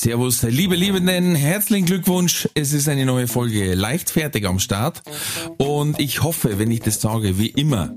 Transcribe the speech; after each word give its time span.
Servus, 0.00 0.42
liebe 0.42 0.76
Liebenden, 0.76 1.34
herzlichen 1.34 1.84
Glückwunsch. 1.84 2.48
Es 2.54 2.72
ist 2.72 2.88
eine 2.88 3.04
neue 3.04 3.26
Folge 3.26 3.74
leichtfertig 3.74 4.46
am 4.46 4.60
Start. 4.60 5.02
Und 5.56 5.98
ich 5.98 6.22
hoffe, 6.22 6.60
wenn 6.60 6.70
ich 6.70 6.78
das 6.78 7.00
sage, 7.00 7.36
wie 7.36 7.48
immer, 7.48 7.96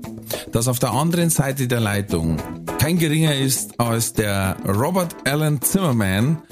dass 0.50 0.66
auf 0.66 0.80
der 0.80 0.90
anderen 0.90 1.30
Seite 1.30 1.68
der 1.68 1.78
Leitung 1.78 2.38
kein 2.80 2.98
geringer 2.98 3.36
ist 3.36 3.78
als 3.78 4.14
der 4.14 4.56
Robert 4.66 5.14
Allen 5.28 5.62
Zimmerman 5.62 6.42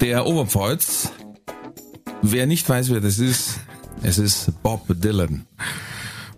der 0.00 0.26
Oberpfalz. 0.26 1.10
Wer 2.22 2.46
nicht 2.46 2.68
weiß, 2.68 2.90
wer 2.90 3.00
das 3.00 3.18
ist, 3.18 3.58
es 4.00 4.18
ist 4.18 4.62
Bob 4.62 4.86
Dylan. 4.88 5.44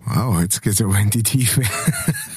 Wow, 0.05 0.41
jetzt 0.41 0.63
geht's 0.63 0.81
aber 0.81 0.97
in 0.97 1.11
die 1.11 1.21
Tiefe. 1.21 1.61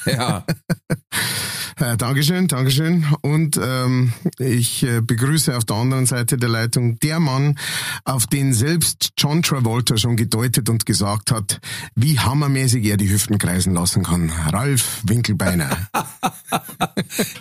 Ja. 0.04 0.45
Äh, 1.80 1.96
Dankeschön, 1.96 2.46
Dankeschön. 2.46 3.06
Und 3.22 3.58
ähm, 3.62 4.12
ich 4.38 4.82
äh, 4.82 5.00
begrüße 5.00 5.56
auf 5.56 5.64
der 5.64 5.76
anderen 5.76 6.04
Seite 6.04 6.36
der 6.36 6.50
Leitung 6.50 6.98
der 6.98 7.20
Mann, 7.20 7.58
auf 8.04 8.26
den 8.26 8.52
selbst 8.52 9.12
John 9.16 9.42
Travolta 9.42 9.96
schon 9.96 10.16
gedeutet 10.16 10.68
und 10.68 10.84
gesagt 10.84 11.30
hat, 11.30 11.59
wie 11.95 12.18
hammermäßig 12.18 12.84
er 12.84 12.98
die 12.98 13.10
Hüften 13.10 13.38
kreisen 13.38 13.72
lassen 13.72 14.02
kann. 14.02 14.30
Ralf 14.50 15.00
Winkelbeiner. 15.04 15.70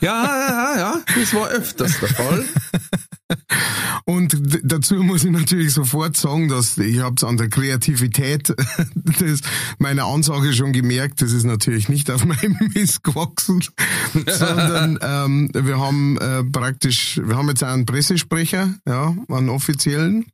ja, 0.01 0.23
ja, 0.23 0.77
ja, 0.77 0.99
das 1.15 1.33
war 1.33 1.49
öfters 1.49 1.99
der 1.99 2.09
Fall. 2.09 2.45
Und 4.05 4.35
dazu 4.63 4.95
muss 4.95 5.23
ich 5.23 5.29
natürlich 5.29 5.73
sofort 5.73 6.17
sagen, 6.17 6.49
dass 6.49 6.77
ich 6.79 6.99
habe 6.99 7.15
es 7.15 7.23
an 7.23 7.37
der 7.37 7.49
Kreativität 7.49 8.49
des, 8.95 9.41
meiner 9.77 10.05
Ansage 10.05 10.53
schon 10.53 10.73
gemerkt, 10.73 11.21
das 11.21 11.31
ist 11.31 11.43
natürlich 11.43 11.89
nicht 11.89 12.09
auf 12.09 12.25
meinem 12.25 12.57
Mist 12.73 13.03
gewachsen, 13.03 13.63
sondern 14.31 14.99
ähm, 15.02 15.49
wir 15.53 15.80
haben 15.80 16.17
äh, 16.17 16.44
praktisch, 16.44 17.19
wir 17.23 17.38
haben 17.38 17.49
jetzt 17.49 17.63
einen 17.63 17.85
Pressesprecher, 17.85 18.75
ja, 18.88 19.16
einen 19.30 19.49
offiziellen. 19.49 20.25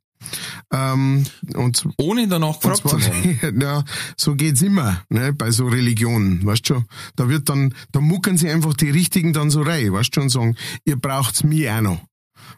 Ähm, 0.72 1.24
und 1.54 1.86
Ohne 1.98 2.26
danach 2.26 2.58
gefragt 2.58 2.88
zu 2.88 2.98
haben. 2.98 3.60
Ja, 3.60 3.84
so 4.16 4.34
geht's 4.34 4.62
immer, 4.62 5.02
ne, 5.08 5.32
bei 5.32 5.50
so 5.50 5.66
Religionen, 5.66 6.44
weißt 6.44 6.70
du 6.70 6.84
Da 7.16 7.28
wird 7.28 7.48
dann, 7.48 7.74
da 7.92 8.00
muckern 8.00 8.36
sie 8.36 8.48
einfach 8.48 8.74
die 8.74 8.90
Richtigen 8.90 9.32
dann 9.32 9.50
so 9.50 9.62
rein, 9.62 9.92
weißt 9.92 10.16
du 10.16 10.22
und 10.22 10.30
sagen, 10.30 10.56
ihr 10.84 10.96
braucht's 10.96 11.44
mir 11.44 11.74
auch 11.76 11.80
noch. 11.80 12.00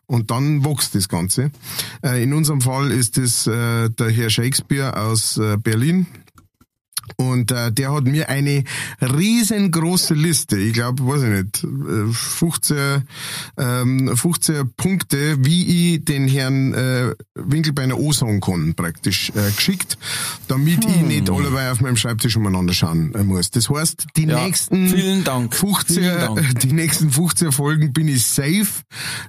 Und 0.06 0.30
dann 0.30 0.64
wächst 0.64 0.94
das 0.94 1.08
Ganze. 1.08 1.50
Äh, 2.02 2.22
in 2.22 2.32
unserem 2.32 2.60
Fall 2.60 2.90
ist 2.90 3.18
es 3.18 3.46
äh, 3.46 3.90
der 3.90 4.10
Herr 4.10 4.30
Shakespeare 4.30 4.96
aus 4.96 5.36
äh, 5.38 5.56
Berlin, 5.56 6.06
und 7.16 7.50
äh, 7.50 7.72
der 7.72 7.92
hat 7.92 8.04
mir 8.04 8.28
eine 8.28 8.64
riesengroße 9.00 10.14
Liste, 10.14 10.58
ich 10.58 10.72
glaube, 10.72 11.06
weiß 11.06 11.22
ich 11.22 11.28
nicht, 11.28 11.66
15, 12.16 13.02
ähm, 13.56 14.16
15 14.16 14.72
Punkte, 14.76 15.36
wie 15.44 15.94
ich 15.94 16.04
den 16.04 16.28
Herrn 16.28 16.74
äh, 16.74 17.14
Winkelbeiner 17.34 17.96
ansagen 17.96 18.40
kann, 18.40 18.74
praktisch 18.74 19.30
äh, 19.30 19.50
geschickt, 19.54 19.98
damit 20.48 20.84
hm. 20.84 20.90
ich 20.90 21.02
nicht 21.02 21.30
alleweil 21.30 21.72
auf 21.72 21.80
meinem 21.80 21.96
Schreibtisch 21.96 22.36
umeinander 22.36 22.74
schauen 22.74 23.14
äh, 23.14 23.24
muss. 23.24 23.50
Das 23.50 23.68
heißt, 23.70 24.06
die 24.16 24.26
ja, 24.26 24.44
nächsten 24.44 24.88
vielen 24.88 25.24
Dank. 25.24 25.54
15, 25.54 25.96
vielen 25.96 26.18
Dank. 26.20 26.60
die 26.60 26.72
nächsten 26.72 27.10
15 27.10 27.52
Folgen 27.52 27.92
bin 27.92 28.08
ich 28.08 28.24
safe. 28.24 28.82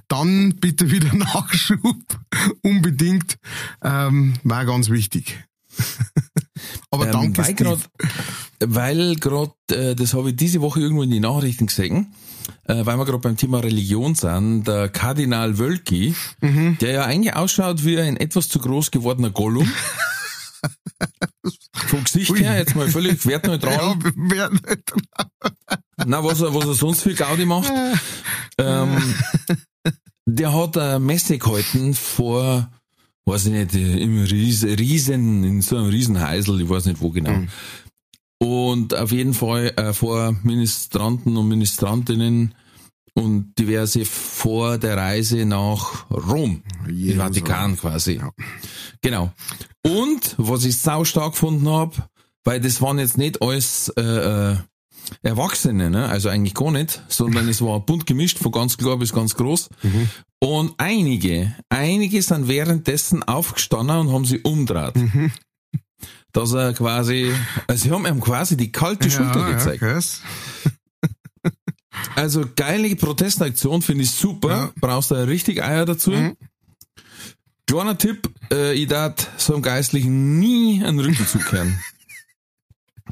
Dann 0.08 0.54
bitte 0.56 0.90
wieder 0.90 1.14
Nachschub. 1.14 1.96
Unbedingt. 2.62 3.36
Ähm, 3.82 4.34
war 4.44 4.64
ganz 4.64 4.90
wichtig. 4.90 5.38
Aber 6.90 7.06
ähm, 7.06 7.12
danke, 7.12 7.38
weil 7.38 7.44
Steve. 7.44 7.64
Grad, 7.64 7.90
weil 8.60 9.16
gerade, 9.16 9.52
äh, 9.70 9.94
das 9.94 10.14
habe 10.14 10.30
ich 10.30 10.36
diese 10.36 10.60
Woche 10.60 10.80
irgendwo 10.80 11.02
in 11.02 11.10
die 11.10 11.20
Nachrichten 11.20 11.66
gesehen, 11.66 12.14
äh, 12.64 12.84
weil 12.84 12.96
wir 12.96 13.04
gerade 13.04 13.18
beim 13.18 13.36
Thema 13.36 13.60
Religion 13.60 14.14
sind, 14.14 14.64
der 14.64 14.88
Kardinal 14.88 15.58
Wölki, 15.58 16.14
mhm. 16.40 16.78
der 16.80 16.92
ja 16.92 17.04
eigentlich 17.04 17.34
ausschaut 17.34 17.84
wie 17.84 18.00
ein 18.00 18.16
etwas 18.16 18.48
zu 18.48 18.58
groß 18.58 18.90
gewordener 18.90 19.30
Gollum. 19.30 19.70
Vom 21.72 22.04
Gesicht 22.04 22.30
Ui. 22.30 22.40
her, 22.40 22.58
jetzt 22.58 22.76
mal 22.76 22.88
völlig 22.88 23.24
wertneutral. 23.26 23.96
Ja, 24.34 24.50
wertneutral. 24.50 25.00
Na, 26.04 26.22
was 26.22 26.40
er, 26.40 26.54
was 26.54 26.66
er 26.66 26.74
sonst 26.74 27.02
für 27.02 27.14
Gaudi 27.14 27.46
macht. 27.46 27.72
ähm, 28.58 29.14
der 30.26 30.54
hat 30.54 30.76
eine 30.76 30.98
Messe 31.00 31.38
gehalten 31.38 31.94
vor 31.94 32.70
weiß 33.26 33.46
ich 33.46 33.52
nicht, 33.52 33.74
im 33.74 34.22
Riesen, 34.24 34.70
Riesen 34.70 35.44
in 35.44 35.62
so 35.62 35.76
einem 35.76 35.88
Riesenheisel, 35.88 36.60
ich 36.60 36.68
weiß 36.68 36.86
nicht 36.86 37.00
wo 37.00 37.10
genau. 37.10 37.32
Mhm. 37.32 37.48
Und 38.38 38.94
auf 38.94 39.12
jeden 39.12 39.34
Fall 39.34 39.72
äh, 39.76 39.92
vor 39.92 40.34
Ministranten 40.42 41.36
und 41.36 41.48
Ministrantinnen 41.48 42.54
und 43.14 43.58
diverse 43.58 44.04
vor 44.04 44.78
der 44.78 44.96
Reise 44.96 45.44
nach 45.44 46.10
Rom, 46.10 46.62
im 46.88 47.16
Vatikan 47.16 47.76
quasi. 47.76 48.14
Ja. 48.14 48.30
Genau. 49.02 49.32
Und 49.84 50.34
was 50.38 50.64
ich 50.64 50.78
sau 50.78 51.04
stark 51.04 51.32
gefunden 51.32 51.68
habe, 51.68 51.96
weil 52.44 52.60
das 52.60 52.80
waren 52.80 52.98
jetzt 52.98 53.18
nicht 53.18 53.42
alles 53.42 53.92
äh, 53.96 54.02
äh, 54.02 54.56
Erwachsene, 55.22 55.90
ne? 55.90 56.08
also 56.08 56.28
eigentlich 56.28 56.54
gar 56.54 56.70
nicht, 56.70 57.02
sondern 57.08 57.48
es 57.48 57.60
war 57.62 57.80
bunt 57.80 58.06
gemischt, 58.06 58.38
von 58.38 58.52
ganz 58.52 58.76
klar 58.76 58.96
bis 58.96 59.12
ganz 59.12 59.34
groß. 59.34 59.68
Mhm. 59.82 60.08
Und 60.38 60.74
einige, 60.78 61.54
einige 61.68 62.22
sind 62.22 62.48
währenddessen 62.48 63.22
aufgestanden 63.22 63.98
und 63.98 64.12
haben 64.12 64.24
sie 64.24 64.40
umdreht. 64.40 64.96
Mhm. 64.96 65.30
Dass 66.32 66.52
er 66.52 66.72
quasi, 66.72 67.32
also 67.66 67.82
sie 67.82 67.90
haben 67.90 68.06
ihm 68.06 68.20
quasi 68.20 68.56
die 68.56 68.72
kalte 68.72 69.08
ja, 69.08 69.16
Schulter 69.16 69.52
gezeigt. 69.52 69.82
Ja, 69.82 69.98
also 72.14 72.44
geile 72.56 72.94
Protestaktion, 72.96 73.82
finde 73.82 74.04
ich 74.04 74.12
super. 74.12 74.48
Ja. 74.48 74.72
Brauchst 74.80 75.10
du 75.10 75.16
richtig 75.16 75.62
Eier 75.62 75.84
dazu. 75.84 76.12
Mhm. 76.12 76.36
Kleiner 77.66 77.98
Tipp, 77.98 78.30
äh, 78.50 78.72
ich 78.72 78.88
darf 78.88 79.14
so 79.36 79.54
einem 79.54 79.62
Geistlichen 79.62 80.38
nie 80.38 80.82
einen 80.82 80.98
Rücken 80.98 81.26
zukehren. 81.26 81.78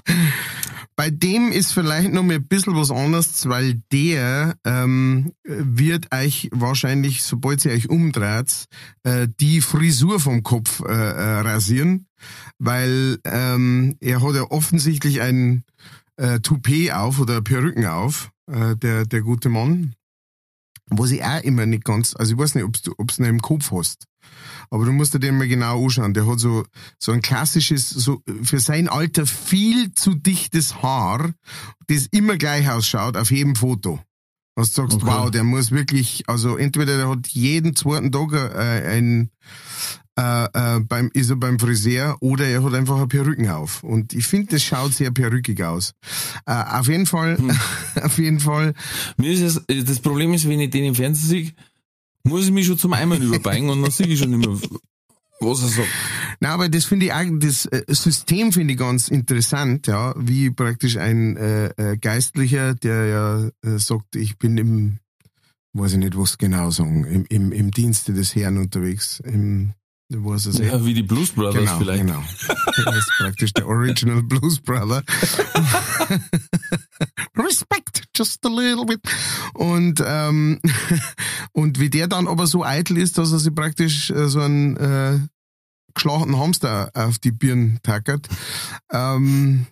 Bei 0.98 1.10
dem 1.10 1.52
ist 1.52 1.72
vielleicht 1.72 2.12
noch 2.12 2.24
mal 2.24 2.34
ein 2.34 2.48
bisschen 2.48 2.74
was 2.74 2.90
anderes, 2.90 3.48
weil 3.48 3.80
der 3.92 4.56
ähm, 4.64 5.32
wird 5.44 6.12
euch 6.12 6.48
wahrscheinlich, 6.50 7.22
sobald 7.22 7.64
ihr 7.64 7.70
euch 7.70 7.88
umdreht, 7.88 8.64
äh, 9.04 9.28
die 9.38 9.60
Frisur 9.60 10.18
vom 10.18 10.42
Kopf 10.42 10.80
äh, 10.80 10.90
äh, 10.90 11.40
rasieren, 11.42 12.08
weil 12.58 13.20
ähm, 13.22 13.96
er 14.00 14.20
hat 14.22 14.34
ja 14.34 14.50
offensichtlich 14.50 15.20
ein 15.20 15.62
äh, 16.16 16.40
Toupet 16.40 16.90
auf 16.90 17.20
oder 17.20 17.42
Perücken 17.42 17.86
auf, 17.86 18.32
äh, 18.50 18.74
der, 18.74 19.06
der 19.06 19.22
gute 19.22 19.50
Mann. 19.50 19.94
Was 20.90 21.12
ich 21.12 21.22
auch 21.22 21.42
immer 21.42 21.64
nicht 21.64 21.84
ganz, 21.84 22.16
also 22.16 22.32
ich 22.32 22.38
weiß 22.40 22.56
nicht, 22.56 22.64
ob 22.64 22.72
du 22.82 22.94
ob's 22.98 23.20
noch 23.20 23.28
im 23.28 23.40
Kopf 23.40 23.70
hast. 23.70 24.08
Aber 24.70 24.84
du 24.84 24.92
musst 24.92 25.14
dir 25.14 25.20
den 25.20 25.38
mal 25.38 25.48
genau 25.48 25.84
anschauen. 25.84 26.14
Der 26.14 26.26
hat 26.26 26.40
so, 26.40 26.64
so 26.98 27.12
ein 27.12 27.22
klassisches, 27.22 27.88
so 27.90 28.22
für 28.42 28.60
sein 28.60 28.88
Alter 28.88 29.26
viel 29.26 29.92
zu 29.94 30.14
dichtes 30.14 30.82
Haar, 30.82 31.32
das 31.86 32.06
immer 32.10 32.36
gleich 32.36 32.70
ausschaut 32.70 33.16
auf 33.16 33.30
jedem 33.30 33.56
Foto. 33.56 34.00
Was 34.58 34.72
du 34.72 34.82
sagst, 34.82 34.96
okay. 34.96 35.06
wow, 35.06 35.30
der 35.30 35.44
muss 35.44 35.70
wirklich, 35.70 36.24
also 36.26 36.56
entweder 36.56 36.96
der 36.96 37.08
hat 37.08 37.28
jeden 37.28 37.76
zweiten 37.76 38.10
Tag 38.10 38.32
äh, 38.32 38.96
ein, 38.96 39.30
äh, 40.18 40.46
äh, 40.46 40.80
beim, 40.80 41.10
ist 41.14 41.30
er 41.30 41.36
beim 41.36 41.60
Friseur 41.60 42.16
oder 42.20 42.44
er 42.44 42.64
hat 42.64 42.74
einfach 42.74 42.96
eine 42.96 43.06
Perücken 43.06 43.48
auf. 43.48 43.84
Und 43.84 44.14
ich 44.14 44.26
finde, 44.26 44.48
das 44.50 44.64
schaut 44.64 44.92
sehr 44.92 45.12
perückig 45.12 45.62
aus. 45.62 45.92
Äh, 46.44 46.54
auf 46.54 46.88
jeden 46.88 47.06
Fall, 47.06 47.38
hm. 47.38 47.56
auf 48.02 48.18
jeden 48.18 48.40
Fall. 48.40 48.74
Mir 49.16 49.30
ist 49.30 49.64
das, 49.68 49.84
das 49.86 50.00
Problem 50.00 50.34
ist, 50.34 50.48
wenn 50.48 50.58
ich 50.58 50.70
den 50.70 50.86
im 50.86 50.96
Fernsehen 50.96 51.28
sehe, 51.28 51.52
muss 52.28 52.44
ich 52.46 52.52
mich 52.52 52.66
schon 52.66 52.78
zum 52.78 52.92
Eimer 52.92 53.16
überbeigen 53.18 53.70
und 53.70 53.82
dann 53.82 53.90
sehe 53.90 54.06
ich 54.06 54.18
schon 54.18 54.30
nicht 54.30 54.46
mehr, 54.46 54.58
was 55.40 55.62
er 55.62 55.68
sagt. 55.68 55.88
Na, 56.40 56.50
aber 56.50 56.68
das 56.68 56.84
finde 56.84 57.06
ich 57.06 57.12
eigentlich, 57.12 57.62
das 57.62 57.66
äh, 57.66 57.84
System 57.88 58.52
finde 58.52 58.74
ich 58.74 58.78
ganz 58.78 59.08
interessant, 59.08 59.86
ja, 59.86 60.14
wie 60.16 60.50
praktisch 60.50 60.96
ein 60.96 61.36
äh, 61.36 61.68
äh, 61.76 61.96
Geistlicher, 61.96 62.74
der 62.74 63.06
ja 63.06 63.48
äh, 63.62 63.78
sagt, 63.78 64.14
ich 64.14 64.38
bin 64.38 64.56
im, 64.58 64.98
weiß 65.72 65.92
ich 65.92 65.98
nicht, 65.98 66.16
was 66.16 66.38
genau 66.38 66.70
sagen, 66.70 67.04
im, 67.04 67.24
im, 67.28 67.52
im 67.52 67.70
Dienste 67.70 68.12
des 68.12 68.34
Herrn 68.34 68.58
unterwegs, 68.58 69.20
im 69.20 69.72
was 70.10 70.46
es 70.46 70.58
ja, 70.58 70.84
wie 70.84 70.94
die 70.94 71.02
Blues 71.02 71.30
Brothers 71.30 71.54
genau, 71.54 71.78
vielleicht. 71.78 72.06
Genau. 72.06 72.22
Das 72.84 72.96
ist 72.96 73.12
praktisch 73.18 73.52
der 73.52 73.66
Original 73.66 74.22
Blues 74.22 74.60
Brother. 74.60 75.02
Respect 77.36 78.04
just 78.16 78.44
a 78.46 78.48
little 78.48 78.86
bit. 78.86 79.00
Und, 79.54 80.02
ähm, 80.04 80.60
und 81.52 81.78
wie 81.78 81.90
der 81.90 82.08
dann 82.08 82.26
aber 82.26 82.46
so 82.46 82.64
eitel 82.64 82.96
ist, 82.96 83.18
dass 83.18 83.32
er 83.32 83.38
sich 83.38 83.54
praktisch 83.54 84.10
äh, 84.10 84.28
so 84.28 84.40
einen 84.40 84.76
äh, 84.76 85.18
geschlagenen 85.94 86.38
Hamster 86.38 86.90
auf 86.94 87.18
die 87.18 87.32
Birnen 87.32 87.80
tackert, 87.82 88.28
ähm, 88.90 89.66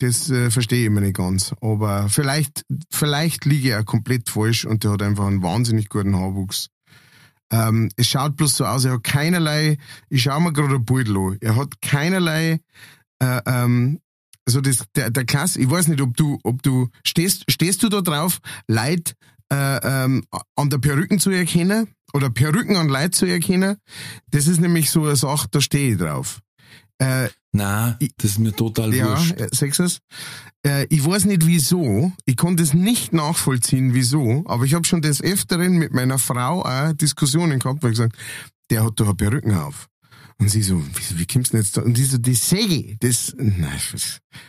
das 0.00 0.30
äh, 0.30 0.50
verstehe 0.50 0.80
ich 0.80 0.86
immer 0.86 1.00
nicht 1.00 1.16
ganz. 1.16 1.54
Aber 1.60 2.08
vielleicht, 2.08 2.64
vielleicht 2.90 3.44
liege 3.44 3.70
er 3.70 3.84
komplett 3.84 4.28
falsch 4.28 4.64
und 4.64 4.84
der 4.84 4.92
hat 4.92 5.02
einfach 5.02 5.26
einen 5.26 5.42
wahnsinnig 5.42 5.88
guten 5.88 6.14
Haarwuchs. 6.14 6.68
Ähm, 7.50 7.88
es 7.96 8.08
schaut 8.08 8.36
bloß 8.36 8.56
so 8.56 8.64
aus, 8.66 8.84
er 8.84 8.94
hat 8.94 9.04
keinerlei, 9.04 9.78
ich 10.10 10.22
schaue 10.22 10.42
mir 10.42 10.52
gerade 10.52 10.74
ein 10.74 10.84
Bild 10.84 11.08
an, 11.08 11.38
er 11.40 11.56
hat 11.56 11.80
keinerlei, 11.80 12.60
äh, 13.20 13.40
ähm, 13.46 14.00
also 14.46 14.60
das, 14.60 14.84
der, 14.94 15.10
der 15.10 15.24
Klasse, 15.24 15.60
ich 15.60 15.70
weiß 15.70 15.88
nicht, 15.88 16.00
ob 16.00 16.16
du, 16.16 16.38
ob 16.42 16.62
du, 16.62 16.88
stehst, 17.04 17.44
stehst 17.50 17.82
du 17.82 17.88
da 17.88 18.00
drauf, 18.00 18.40
Leid 18.66 19.14
äh, 19.50 20.04
ähm, 20.04 20.24
an 20.56 20.70
der 20.70 20.78
Perücken 20.78 21.18
zu 21.18 21.30
erkennen 21.30 21.88
oder 22.12 22.30
Perücken 22.30 22.76
an 22.76 22.88
Leid 22.88 23.14
zu 23.14 23.26
erkennen? 23.26 23.76
Das 24.30 24.46
ist 24.46 24.60
nämlich 24.60 24.90
so 24.90 25.04
eine 25.04 25.16
Sache, 25.16 25.48
da 25.50 25.60
stehe 25.60 25.92
ich 25.92 25.98
drauf. 25.98 26.40
Äh, 26.98 27.28
Nein, 27.58 27.96
das 28.18 28.32
ist 28.32 28.38
mir 28.38 28.52
total 28.54 28.94
ja, 28.94 29.10
wurscht. 29.10 29.32
Äh, 29.38 29.48
sagst 29.52 29.80
du's? 29.80 29.98
Äh, 30.64 30.86
ich 30.90 31.04
weiß 31.04 31.24
nicht 31.24 31.46
wieso, 31.46 32.12
ich 32.24 32.36
konnte 32.36 32.62
es 32.62 32.72
nicht 32.72 33.12
nachvollziehen, 33.12 33.94
wieso, 33.94 34.44
aber 34.46 34.64
ich 34.64 34.74
habe 34.74 34.86
schon 34.86 35.02
des 35.02 35.22
Öfteren 35.22 35.76
mit 35.76 35.92
meiner 35.92 36.18
Frau 36.18 36.62
auch 36.64 36.92
Diskussionen 36.92 37.58
gehabt, 37.58 37.82
weil 37.82 37.92
ich 37.92 37.98
gesagt, 37.98 38.16
der 38.70 38.84
hat 38.84 39.00
doch 39.00 39.06
eine 39.06 39.14
Perücken 39.14 39.54
auf. 39.54 39.88
Und 40.40 40.48
sie 40.48 40.62
so, 40.62 40.80
wie, 40.80 41.18
wie 41.18 41.26
kommst 41.26 41.52
du 41.52 41.56
denn 41.56 41.64
jetzt 41.64 41.76
da? 41.76 41.82
Und 41.82 41.96
die 41.96 42.04
so, 42.04 42.16
die 42.18 42.34
Säge, 42.34 42.96
das, 43.00 43.34
nein, 43.36 43.80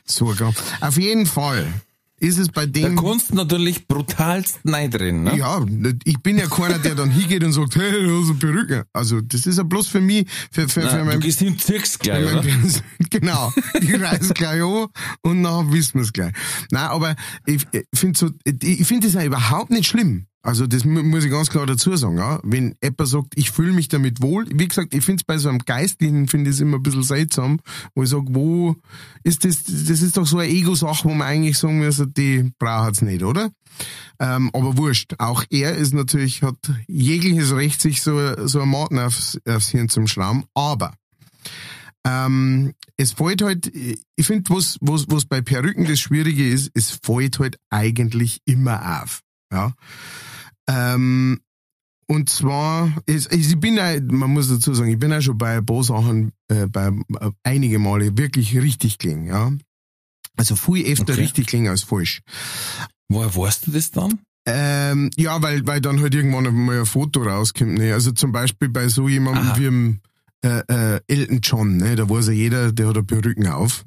so. 0.05 0.35
Auf 0.81 0.97
jeden 0.97 1.25
Fall 1.25 1.73
ist 2.19 2.37
es 2.37 2.49
bei 2.49 2.65
dem. 2.65 2.95
Da 2.95 3.01
kannst 3.01 3.33
natürlich 3.33 3.87
brutalst 3.87 4.59
drin, 4.63 5.23
ne? 5.23 5.37
Ja, 5.37 5.65
ich 6.03 6.19
bin 6.19 6.37
ja 6.37 6.47
keiner, 6.47 6.79
der 6.79 6.95
dann 6.95 7.09
hingeht 7.11 7.43
und 7.43 7.53
sagt, 7.53 7.75
hey, 7.75 7.91
du 7.91 8.21
hast 8.21 8.29
eine 8.29 8.39
Perücke. 8.39 8.85
Also, 8.93 9.21
das 9.21 9.45
ist 9.45 9.57
ja 9.57 9.63
bloß 9.63 9.87
für 9.87 10.01
mich, 10.01 10.27
für, 10.51 10.67
für, 10.67 10.81
Nein, 10.81 10.89
für 10.89 11.05
mein, 11.05 11.19
Du 11.19 11.25
gehst 11.25 11.39
hin, 11.39 11.57
ziehst 11.57 11.99
gleich, 11.99 12.25
oder? 12.25 12.43
genau. 13.09 13.53
Ich 13.79 14.01
reiß 14.01 14.33
gleich 14.33 14.61
an 14.61 14.87
und 15.21 15.43
dann 15.43 15.71
wissen 15.73 15.95
wir 15.95 16.01
es 16.01 16.13
gleich. 16.13 16.33
Nein, 16.71 16.87
aber 16.87 17.15
ich, 17.45 17.65
ich 17.71 17.83
finde 17.93 18.17
so, 18.19 18.29
ich 18.45 18.87
finde 18.87 19.07
das 19.07 19.15
ja 19.15 19.23
überhaupt 19.23 19.71
nicht 19.71 19.87
schlimm. 19.87 20.25
Also 20.41 20.67
das 20.67 20.85
muss 20.85 21.25
ich 21.25 21.31
ganz 21.31 21.49
klar 21.49 21.65
dazu 21.65 21.95
sagen, 21.97 22.17
ja. 22.17 22.39
Wenn 22.43 22.75
jemand 22.81 23.09
sagt, 23.09 23.33
ich 23.35 23.51
fühle 23.51 23.73
mich 23.73 23.89
damit 23.89 24.21
wohl, 24.21 24.45
wie 24.53 24.67
gesagt, 24.67 24.93
ich 24.93 25.03
finde 25.03 25.21
es 25.21 25.25
bei 25.25 25.37
so 25.37 25.49
einem 25.49 25.59
Geistlichen, 25.59 26.27
finde 26.27 26.51
ich 26.51 26.61
immer 26.61 26.77
ein 26.77 26.83
bisschen 26.83 27.03
seltsam, 27.03 27.59
wo 27.93 28.03
ich 28.03 28.09
sage, 28.09 28.27
wo 28.29 28.75
ist 29.23 29.43
das, 29.43 29.63
das 29.65 30.01
ist 30.01 30.15
doch 30.15 30.25
so 30.25 30.37
eine 30.37 30.49
Ego-Sache, 30.49 31.09
wo 31.09 31.13
man 31.13 31.27
eigentlich 31.27 31.57
sagen 31.57 31.83
muss, 31.83 32.01
die 32.17 32.51
braucht 32.57 32.93
es 32.93 33.01
nicht, 33.01 33.23
oder? 33.23 33.51
Ähm, 34.19 34.49
aber 34.53 34.77
wurscht. 34.77 35.13
Auch 35.17 35.43
er 35.49 35.75
ist 35.75 35.93
natürlich, 35.93 36.41
hat 36.41 36.57
jegliches 36.87 37.53
Recht, 37.53 37.81
sich 37.81 38.01
so, 38.01 38.47
so 38.47 38.61
ein 38.61 38.69
Maten 38.69 38.97
aufs, 38.97 39.37
aufs 39.45 39.69
Hirn 39.69 39.89
zum 39.89 40.07
Schrauben, 40.07 40.45
aber 40.53 40.93
ähm, 42.05 42.73
es 42.95 43.11
fällt 43.11 43.41
halt, 43.41 43.67
ich 43.67 44.25
finde, 44.25 44.49
was, 44.51 44.77
was, 44.79 45.05
was 45.09 45.25
bei 45.25 45.41
Perücken 45.41 45.85
das 45.85 45.99
Schwierige 45.99 46.47
ist, 46.47 46.71
es 46.73 46.97
fällt 47.03 47.39
halt 47.39 47.57
eigentlich 47.69 48.39
immer 48.45 49.01
auf. 49.01 49.21
Ja. 49.51 49.73
Ähm, 50.69 51.39
und 52.07 52.29
zwar, 52.29 52.91
ich, 53.05 53.31
ich 53.31 53.59
bin 53.59 53.75
ja, 53.75 53.99
man 54.01 54.31
muss 54.31 54.49
dazu 54.49 54.73
sagen, 54.73 54.91
ich 54.91 54.99
bin 54.99 55.11
ja 55.11 55.21
schon 55.21 55.37
bei 55.37 55.57
ein 55.57 55.65
paar 55.65 55.83
Sachen, 55.83 56.31
äh, 56.47 56.67
bei 56.67 56.87
äh, 56.87 57.31
einige 57.43 57.79
Male 57.79 58.17
wirklich 58.17 58.55
richtig 58.55 58.97
klingen, 58.97 59.25
ja. 59.25 59.51
Also 60.37 60.55
viel 60.55 60.85
öfter 60.91 61.13
okay. 61.13 61.21
richtig 61.21 61.47
klingen 61.47 61.67
als 61.67 61.83
falsch. 61.83 62.21
Woher 63.09 63.35
weißt 63.35 63.67
du 63.67 63.71
das 63.71 63.91
dann? 63.91 64.19
Ähm, 64.47 65.11
ja, 65.17 65.41
weil, 65.41 65.67
weil 65.67 65.81
dann 65.81 66.01
halt 66.01 66.15
irgendwann 66.15 66.53
mal 66.53 66.79
ein 66.79 66.85
Foto 66.85 67.21
rauskommt. 67.21 67.77
Ne? 67.77 67.93
Also 67.93 68.11
zum 68.11 68.31
Beispiel 68.31 68.69
bei 68.69 68.87
so 68.87 69.07
jemandem 69.07 69.47
Aha. 69.47 69.57
wie 69.57 69.63
dem 69.63 69.99
äh, 70.43 70.61
äh, 70.67 71.01
Elton 71.07 71.39
John, 71.41 71.77
ne? 71.77 71.95
da 71.95 72.09
weiß 72.09 72.27
ja 72.27 72.33
jeder, 72.33 72.71
der 72.71 72.87
hat 72.87 72.95
eine 72.95 73.03
Perücken 73.03 73.47
auf. 73.47 73.85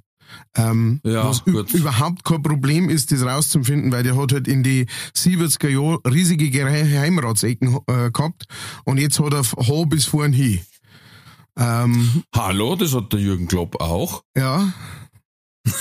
Ähm, 0.54 1.00
ja, 1.04 1.24
was 1.24 1.40
überhaupt 1.46 2.24
kein 2.24 2.42
Problem 2.42 2.90
ist, 2.90 3.10
das 3.10 3.22
rauszufinden, 3.22 3.90
weil 3.90 4.02
der 4.02 4.16
hat 4.16 4.32
halt 4.32 4.48
in 4.48 4.62
die 4.62 4.86
70er 5.16 5.68
Jahre 5.68 6.00
riesige 6.04 6.50
Geheimratsecken 6.50 7.78
äh, 7.86 8.10
gehabt 8.10 8.44
und 8.84 8.98
jetzt 8.98 9.18
hat 9.18 9.32
er 9.32 9.42
Haar 9.42 9.86
bis 9.86 10.04
vorn 10.04 10.32
hin. 10.32 10.60
Ähm, 11.58 12.22
Hallo, 12.34 12.76
das 12.76 12.94
hat 12.94 13.12
der 13.12 13.20
Jürgen 13.20 13.48
Klopp 13.48 13.80
auch. 13.80 14.24
Ja. 14.36 14.72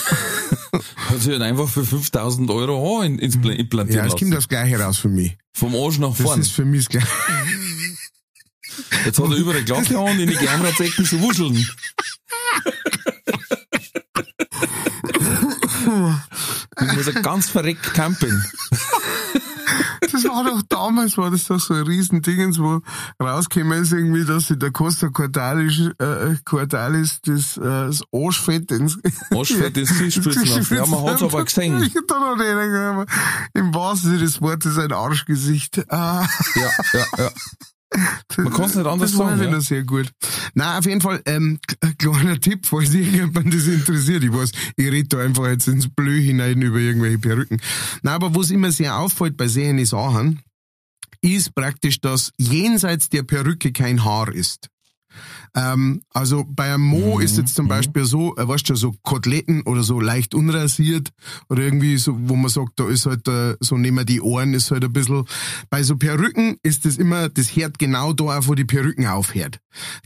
hat 0.74 1.20
sich 1.20 1.32
halt 1.32 1.42
einfach 1.42 1.68
für 1.68 1.84
5000 1.84 2.50
Euro 2.50 2.98
Haar 3.00 3.06
ins 3.06 3.36
implantiert 3.36 3.98
Ja, 3.98 4.06
es 4.06 4.16
kommt 4.16 4.34
das 4.34 4.48
Gleiche 4.48 4.80
raus 4.80 4.98
für 4.98 5.10
mich. 5.10 5.38
Vom 5.54 5.76
Arsch 5.76 6.00
nach 6.00 6.16
vorn. 6.16 6.40
Das 6.40 6.48
ist 6.48 6.54
für 6.54 6.66
mich 6.66 6.86
das 6.86 6.90
Gleiche. 6.90 7.08
Jetzt 9.06 9.20
hat 9.20 9.30
er 9.30 9.36
überall 9.36 9.64
Glocke 9.64 9.98
und 10.00 10.20
in 10.20 10.30
die 10.30 10.36
Geheimratsecken 10.36 11.06
zu 11.06 11.20
wuscheln. 11.22 11.68
Ich 16.82 16.94
muss 16.94 17.24
ganz 17.24 17.50
verreckt 17.50 17.94
campen. 17.94 18.46
Das 20.12 20.26
war 20.26 20.44
doch 20.44 20.62
damals, 20.68 21.18
war 21.18 21.32
das 21.32 21.46
doch 21.46 21.60
so 21.60 21.74
ein 21.74 21.84
Riesendingens, 21.84 22.60
wo 22.60 22.82
rausgekommen 23.22 23.84
ist 23.84 23.94
irgendwie, 23.94 24.26
dass 24.26 24.48
sich 24.48 24.58
der 24.58 24.72
Costa 24.72 25.10
Cordalis, 25.10 25.92
äh, 26.00 26.36
Cordalis 26.44 27.20
das, 27.24 27.58
äh, 27.58 27.62
das 27.62 28.02
Arschfett 28.12 28.72
ins, 28.72 28.98
Arschfett 29.30 29.78
ins 29.78 29.92
lassen. 30.00 30.76
Ja, 30.76 30.86
man 30.86 31.04
hat's 31.04 31.22
aber 31.22 31.46
gesehen. 31.46 31.82
Ich 31.84 31.94
da 32.08 32.20
noch 32.20 32.36
nicht, 32.36 33.10
Im 33.54 33.74
wahrsten 33.74 34.12
Sinne 34.12 34.24
des 34.24 34.42
Wortes 34.42 34.78
ein 34.78 34.92
Arschgesicht. 34.92 35.86
Ah. 35.92 36.28
Ja, 36.56 36.70
ja, 36.94 37.06
ja. 37.18 37.32
Man 38.38 38.54
kann 38.54 38.66
es 38.66 38.76
nicht 38.76 38.88
anders 38.88 39.12
das 39.12 39.18
sagen. 39.18 39.40
Das 39.40 39.52
ja. 39.52 39.62
sehr 39.62 39.84
gut. 39.84 40.12
Na, 40.54 40.78
auf 40.78 40.86
jeden 40.86 41.02
Fall, 41.02 41.22
ähm, 41.26 41.60
kleiner 41.98 42.40
Tipp, 42.40 42.66
falls 42.66 42.94
irgendjemand 42.94 43.54
das 43.54 43.68
interessiert. 43.68 44.24
Ich 44.24 44.34
weiß, 44.34 44.52
ich 44.78 44.92
rede 44.92 45.10
da 45.10 45.20
einfach 45.20 45.48
jetzt 45.48 45.68
ins 45.68 45.90
Blö 45.94 46.20
hinein 46.20 46.62
über 46.62 46.78
irgendwelche 46.78 47.20
Perücken. 47.20 47.62
Na, 48.02 48.14
aber 48.14 48.34
was 48.34 48.50
immer 48.50 48.72
sehr 48.72 48.98
auffällt 48.98 49.36
bei 49.36 49.48
sehenden 49.48 49.86
Sachen, 49.86 50.42
ist 51.22 51.54
praktisch, 51.54 52.00
dass 52.00 52.32
jenseits 52.38 53.10
der 53.10 53.24
Perücke 53.24 53.72
kein 53.72 54.04
Haar 54.04 54.34
ist. 54.34 54.70
Ähm, 55.54 56.02
also 56.14 56.46
bei 56.48 56.74
einem 56.74 56.84
Mo 56.84 57.18
mhm. 57.18 57.22
ist 57.22 57.38
jetzt 57.38 57.56
zum 57.56 57.66
mhm. 57.66 57.70
Beispiel 57.70 58.06
so, 58.06 58.36
äh, 58.38 58.48
weißt 58.48 58.70
du, 58.70 58.76
so 58.76 58.94
Koteletten 59.04 59.64
oder 59.64 59.84
so 59.84 60.00
leicht 60.00 60.34
unrasiert 60.34 61.10
oder 61.50 61.64
irgendwie 61.64 61.98
so, 61.98 62.16
wo 62.18 62.36
man 62.36 62.50
sagt, 62.50 62.80
da 62.80 62.88
ist 62.88 63.06
halt 63.06 63.28
äh, 63.28 63.56
so 63.60 63.78
nehmen 63.78 64.06
die 64.06 64.22
Ohren 64.22 64.54
ist 64.54 64.72
halt 64.72 64.84
ein 64.84 64.94
bisschen. 64.94 65.26
Bei 65.70 65.84
so 65.84 65.98
Perücken 65.98 66.58
ist 66.64 66.86
das 66.86 66.98
immer, 66.98 67.30
das 67.30 67.56
hört 67.56 67.80
genau 67.80 68.14
da 68.14 68.38
auf, 68.38 68.48
wo 68.48 68.56
die 68.56 68.66
Perücken 68.66 69.08
aufhört. 69.08 69.60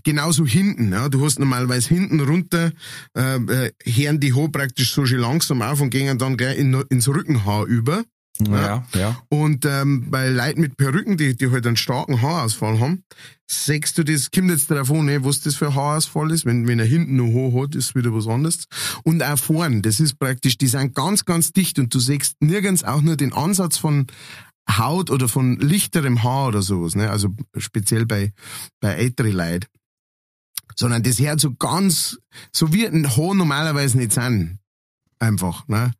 Genauso 0.04 0.46
hinten, 0.46 0.92
ja. 0.92 1.10
Du 1.10 1.24
hast 1.24 1.40
normalerweise 1.40 1.90
hinten 1.90 2.20
runter, 2.22 2.72
äh, 3.16 3.36
äh, 3.36 3.72
hören 3.84 4.20
die 4.20 4.34
Haare 4.34 4.50
praktisch 4.50 4.94
so 4.94 5.06
schön 5.06 5.20
langsam 5.20 5.62
auf 5.62 5.82
und 5.82 5.90
gehen 5.90 6.18
dann 6.18 6.38
gleich 6.38 6.58
in, 6.58 6.74
ins 6.90 7.08
Rückenhaar 7.08 7.66
über. 7.66 8.04
Ja, 8.40 8.84
ja. 8.94 9.22
Und 9.30 9.66
ähm, 9.66 10.12
bei 10.12 10.30
Leuten 10.30 10.60
mit 10.60 10.76
Perücken, 10.76 11.16
die, 11.16 11.38
die 11.38 11.52
halt 11.52 11.66
einen 11.66 11.78
starken 11.78 12.22
Haarausfall 12.22 12.80
haben, 12.80 13.04
sagst 13.50 13.98
du 13.98 14.04
das, 14.04 14.30
kommt 14.30 14.52
jetzt 14.52 14.70
darauf 14.70 14.92
an, 14.92 15.06
ne, 15.06 15.24
was 15.24 15.40
das 15.40 15.56
für 15.56 15.68
ein 15.68 15.76
Haarausfall 15.76 16.32
ist. 16.32 16.46
Wenn, 16.46 16.68
wenn 16.68 16.80
er 16.80 16.86
hinten 16.86 17.16
noch 17.16 17.28
hoch 17.28 17.64
hat, 17.64 17.76
ist 17.76 17.96
wieder 17.96 18.14
was 18.14 18.28
anderes. 18.28 18.66
Und 19.04 19.24
auch 19.24 19.38
vorn, 19.38 19.82
das 19.82 20.02
ist 20.02 20.20
praktisch, 20.20 20.58
die 20.58 20.68
sind 20.68 20.94
ganz, 20.96 21.24
ganz 21.24 21.54
dicht 21.54 21.80
und 21.80 21.94
du 21.94 22.00
siehst 22.00 22.36
nirgends 22.42 22.84
auch 22.84 23.02
nur 23.02 23.16
den 23.16 23.32
Ansatz 23.32 23.78
von 23.78 24.08
Haut 24.70 25.12
oder 25.12 25.30
von 25.30 25.58
lichterem 25.60 26.24
Haar 26.24 26.48
oder 26.48 26.62
sowas, 26.62 26.96
ne? 26.96 27.10
Also 27.12 27.30
speziell 27.56 28.06
bei, 28.06 28.34
bei 28.82 28.94
älteren 28.94 29.34
Leuten. 29.34 29.68
Sondern 30.76 31.04
das 31.04 31.20
hört 31.20 31.40
so 31.40 31.54
ganz, 31.54 32.18
so 32.52 32.74
wie 32.74 32.86
ein 32.86 33.16
Haar 33.16 33.36
normalerweise 33.36 33.98
nicht 33.98 34.12
sein 34.12 34.60
einfach. 35.26 35.68
Ne? 35.68 35.92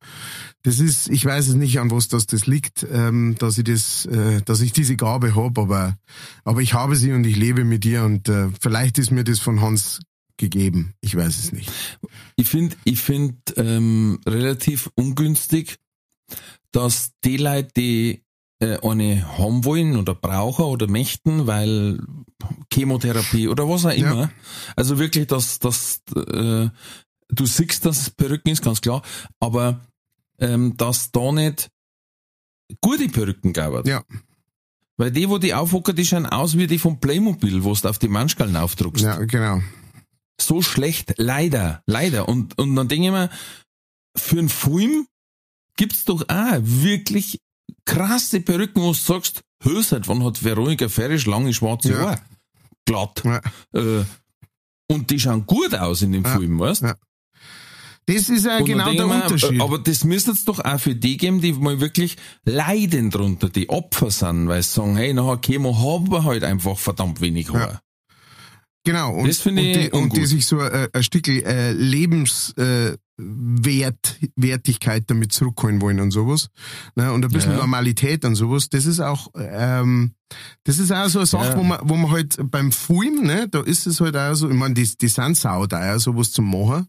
Das 0.64 0.80
ist, 0.80 1.10
ich 1.10 1.26
weiß 1.26 1.48
es 1.48 1.56
nicht, 1.56 1.80
an 1.80 1.92
was 1.92 2.08
das, 2.08 2.28
das 2.28 2.48
liegt, 2.48 2.86
ähm, 2.92 3.36
dass 3.40 3.58
ich 3.58 3.66
das, 3.66 4.06
äh, 4.06 4.42
dass 4.42 4.62
ich 4.62 4.72
diese 4.72 4.96
Gabe 4.96 5.36
habe, 5.36 5.62
aber, 5.62 5.98
aber 6.44 6.62
ich 6.62 6.74
habe 6.74 6.96
sie 6.96 7.12
und 7.12 7.26
ich 7.26 7.36
lebe 7.36 7.64
mit 7.66 7.86
ihr 7.86 8.04
und 8.04 8.30
äh, 8.30 8.50
vielleicht 8.60 8.98
ist 8.98 9.12
mir 9.12 9.24
das 9.24 9.40
von 9.40 9.62
Hans 9.62 10.00
gegeben. 10.38 10.94
Ich 11.02 11.16
weiß 11.16 11.38
es 11.38 11.52
nicht. 11.52 11.72
Ich 12.36 12.50
finde, 12.50 12.76
ich 12.84 13.00
finde 13.00 13.38
ähm, 13.56 14.20
relativ 14.26 14.90
ungünstig, 14.96 15.78
dass 16.72 17.12
die 17.24 17.38
Leute, 17.38 17.70
die 17.78 18.26
äh, 18.60 18.78
eine 18.82 19.38
haben 19.38 19.66
wollen 19.66 19.96
oder 19.98 20.16
brauchen 20.16 20.66
oder 20.66 20.88
möchten, 20.88 21.48
weil 21.48 22.00
Chemotherapie 22.72 23.48
oder 23.48 23.68
was 23.70 23.86
auch 23.86 23.92
immer. 23.92 24.22
Ja. 24.22 24.32
Also 24.76 25.00
wirklich, 25.00 25.28
dass, 25.28 25.60
dass 25.60 26.02
äh, 26.16 26.70
du 27.36 27.46
siehst, 27.46 27.86
dass 27.86 28.02
es 28.02 28.10
Perücken 28.10 28.50
ist, 28.50 28.64
ganz 28.64 28.82
klar, 28.82 29.02
aber 29.40 29.82
ähm, 30.40 30.76
dass 30.78 31.12
da 31.12 31.32
nicht 31.32 31.70
gute 32.82 33.10
Perücken 33.10 33.54
gab. 33.54 33.88
Ja. 33.88 34.04
Weil 34.98 35.12
die, 35.12 35.30
wo 35.30 35.38
die 35.38 35.54
aufhocken, 35.54 35.96
die 35.96 36.06
schauen 36.06 36.26
aus 36.26 36.58
wie 36.58 36.68
die 36.68 36.80
vom 36.80 37.00
Playmobil, 37.00 37.64
wo 37.64 37.74
du 37.74 37.90
auf 37.90 38.00
die 38.00 38.08
Manschgallen 38.08 38.56
aufdruckst. 38.56 39.04
Ja, 39.04 39.18
genau. 39.26 39.62
So 40.40 40.62
schlecht, 40.62 41.16
leider, 41.18 41.82
leider. 41.86 42.28
Und, 42.30 42.58
und 42.58 42.76
dann 42.76 42.88
denke 42.88 43.08
ich 43.08 43.12
mir, 43.12 43.30
für 44.16 44.40
einen 44.40 44.50
Film 44.50 45.08
gibt's 45.78 46.06
doch 46.06 46.24
auch 46.30 46.60
wirklich 46.62 47.40
krasse 47.86 48.40
Perücken, 48.42 48.82
wo 48.82 48.88
du 48.88 48.94
sagst, 48.94 49.42
hör, 49.62 49.84
seit 49.84 50.08
wann 50.08 50.24
hat 50.24 50.44
Veronika 50.44 50.88
Ferrisch 50.90 51.26
lange 51.26 51.54
schwarze 51.54 51.92
Ja. 51.92 52.00
Haare? 52.00 52.22
Glatt. 52.86 53.24
Ja. 53.26 53.42
Äh, 53.74 54.06
und 54.88 55.10
die 55.10 55.20
schauen 55.20 55.46
gut 55.46 55.74
aus 55.76 56.02
in 56.04 56.12
dem 56.12 56.24
Ja. 56.24 56.38
Film, 56.38 56.60
weißt 56.60 56.84
Ja. 56.84 56.96
Das 58.08 58.30
ist 58.30 58.46
ja 58.46 58.60
Und 58.60 58.66
genau 58.66 58.94
der 58.94 59.08
mir, 59.08 59.24
Unterschied. 59.24 59.62
Aber 59.62 59.80
das 59.80 60.04
müsste 60.04 60.32
es 60.32 60.46
doch 60.46 60.60
auch 60.60 60.80
für 60.80 60.94
die 60.96 61.18
geben, 61.18 61.42
die 61.42 61.54
mal 61.54 61.80
wirklich 61.80 62.18
leiden 62.44 63.10
drunter, 63.10 63.50
die 63.50 63.70
Opfer 63.70 64.12
sind, 64.12 64.48
weil 64.48 64.62
sie 64.62 64.74
sagen, 64.74 64.96
hey, 64.96 65.14
nach 65.14 65.42
Chemo 65.42 65.76
haben 65.78 66.12
wir 66.12 66.24
halt 66.24 66.44
einfach 66.44 66.78
verdammt 66.78 67.20
wenig 67.20 67.52
Haar. 67.52 67.82
Genau, 68.84 69.16
und, 69.16 69.28
Das 69.28 69.44
und, 69.46 69.56
die, 69.56 69.90
und 69.92 70.16
die 70.16 70.26
sich 70.28 70.46
so 70.46 70.60
äh, 70.60 70.88
ein 70.94 71.02
Stück 71.02 71.28
äh, 71.28 71.72
Lebenswert, 71.72 72.60
äh, 72.94 72.98
Wert, 73.18 74.20
Wertigkeit 74.36 75.04
damit 75.08 75.32
zurückholen 75.32 75.82
wollen 75.82 76.00
und 76.00 76.12
sowas. 76.12 76.50
Ne? 76.96 77.12
Und 77.14 77.24
ein 77.24 77.32
bisschen 77.32 77.52
Ja, 77.52 77.58
ja. 77.58 77.64
Normalität 77.64 78.26
und 78.26 78.36
sowas. 78.36 78.70
Das 78.70 78.86
ist 78.86 79.00
auch, 79.00 79.30
ähm, 79.36 80.14
das 80.66 80.80
ist 80.80 80.92
auch 80.92 81.08
so 81.08 81.20
eine 81.20 81.26
Sache, 81.26 81.50
Ja. 81.52 81.58
wo 81.58 81.64
man, 81.64 81.80
wo 81.84 81.96
man 81.96 82.12
halt 82.12 82.36
beim 82.52 82.72
Film, 82.74 83.24
ne, 83.24 83.48
da 83.50 83.62
ist 83.62 83.88
es 83.88 84.02
halt 84.02 84.18
auch 84.18 84.34
so, 84.34 84.50
ich 84.50 84.56
meine, 84.56 84.74
die, 84.74 84.98
die 84.98 85.08
sind 85.08 85.38
saudeuer, 85.38 85.98
sowas 86.00 86.32
zu 86.32 86.42
machen. 86.42 86.88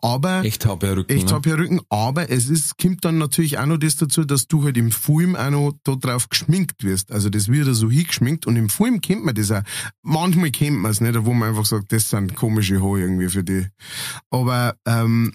Aber 0.00 0.44
Echt 0.44 0.64
Haarperücken. 0.64 1.14
Echt 1.14 1.28
ne? 1.28 1.34
hab 1.34 1.44
ja 1.44 1.56
Rücken, 1.56 1.80
aber 1.90 2.30
es 2.30 2.48
ist, 2.48 2.78
kommt 2.78 3.04
dann 3.04 3.18
natürlich 3.18 3.58
auch 3.58 3.66
noch 3.66 3.76
das 3.78 3.96
dazu, 3.96 4.24
dass 4.24 4.46
du 4.46 4.64
halt 4.64 4.76
im 4.78 4.92
Film 4.92 5.36
auch 5.36 5.50
noch 5.50 5.72
da 5.84 5.96
drauf 5.96 6.28
geschminkt 6.30 6.84
wirst. 6.84 7.10
Also 7.12 7.28
das 7.28 7.48
wird 7.48 7.66
ja 7.66 7.74
so 7.74 7.90
hingeschminkt 7.90 8.46
und 8.46 8.56
im 8.56 8.68
Film 8.70 9.00
kennt 9.00 9.24
man 9.24 9.34
das 9.34 9.50
auch. 9.50 9.62
Manchmal 10.02 10.52
kennt 10.52 10.78
man 10.78 10.92
es 10.92 11.00
nicht, 11.00 11.22
wo 11.24 11.34
man 11.34 11.50
einfach 11.50 11.66
sagt, 11.66 11.92
das 11.92 12.08
sind 12.08 12.34
komische 12.36 12.80
Haare 12.80 13.00
irgendwie 13.00 13.28
für 13.28 13.44
die. 13.44 13.66
Aber, 14.30 14.76
ähm, 14.86 15.34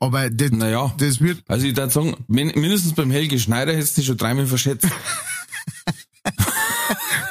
aber 0.00 0.30
das, 0.30 0.50
Naja, 0.52 0.94
das 0.98 1.20
wird, 1.20 1.42
also 1.48 1.66
ich 1.66 1.76
würde 1.76 1.90
sagen, 1.92 2.16
min- 2.28 2.52
mindestens 2.54 2.94
beim 2.94 3.10
Helge 3.10 3.38
Schneider 3.38 3.72
hättest 3.72 3.96
du 3.96 4.00
dich 4.00 4.06
schon 4.08 4.16
dreimal 4.16 4.46
verschätzt. 4.46 4.86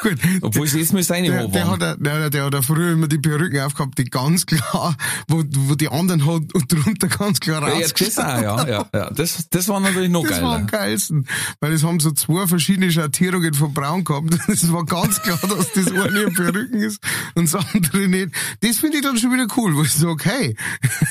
gut. 0.09 0.19
Obwohl 0.41 0.65
es 0.67 0.73
jetzt 0.73 0.93
mal 0.93 1.03
seine 1.03 1.29
Der, 1.29 1.47
der, 1.47 1.67
hat, 1.69 1.81
ja- 1.81 1.95
der, 1.95 2.29
der 2.29 2.45
hat 2.45 2.53
ja 2.53 2.61
früher 2.61 2.93
immer 2.93 3.07
die 3.07 3.17
Perücken 3.17 3.59
aufgehabt, 3.61 3.97
die 3.97 4.05
ganz 4.05 4.45
klar, 4.45 4.95
wo, 5.27 5.43
wo 5.55 5.75
die 5.75 5.89
anderen 5.89 6.25
halt 6.25 6.53
und 6.53 6.71
drunter 6.71 7.07
ganz 7.07 7.39
klar 7.39 7.61
Ja, 7.67 7.69
das 7.79 7.91
rausgestellt 7.91 8.27
auch, 8.27 8.41
ja, 8.41 8.67
ja, 8.67 8.89
ja. 8.93 9.09
Das, 9.11 9.47
das 9.49 9.67
war 9.67 9.79
natürlich 9.79 10.09
noch 10.09 10.23
Das 10.27 10.41
war 10.41 10.55
am 10.55 10.67
geiler. 10.67 10.85
geilsten, 10.85 11.27
weil 11.59 11.73
es 11.73 11.83
haben 11.83 11.99
so 11.99 12.11
zwei 12.11 12.47
verschiedene 12.47 12.91
Schattierungen 12.91 13.53
von 13.53 13.73
Braun 13.73 14.03
gehabt. 14.03 14.33
Es 14.47 14.71
war 14.71 14.85
ganz 14.85 15.21
klar, 15.21 15.39
dass 15.41 15.71
das 15.73 15.87
eine 15.91 16.27
ein 16.27 16.33
Perücken 16.33 16.81
ist 16.81 16.99
und 17.35 17.51
das 17.51 17.65
andere 17.73 18.07
nicht. 18.07 18.29
Das 18.61 18.77
finde 18.77 18.97
ich 18.97 19.03
dann 19.03 19.17
schon 19.17 19.31
wieder 19.33 19.47
cool, 19.57 19.75
wo 19.75 19.83
ich 19.83 19.91
sage, 19.91 20.23
hey, 20.23 20.55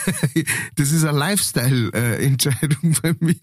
das 0.76 0.90
ist 0.92 1.04
eine 1.04 1.18
Lifestyle-Entscheidung 1.18 2.96
bei 3.02 3.14
mir. 3.20 3.34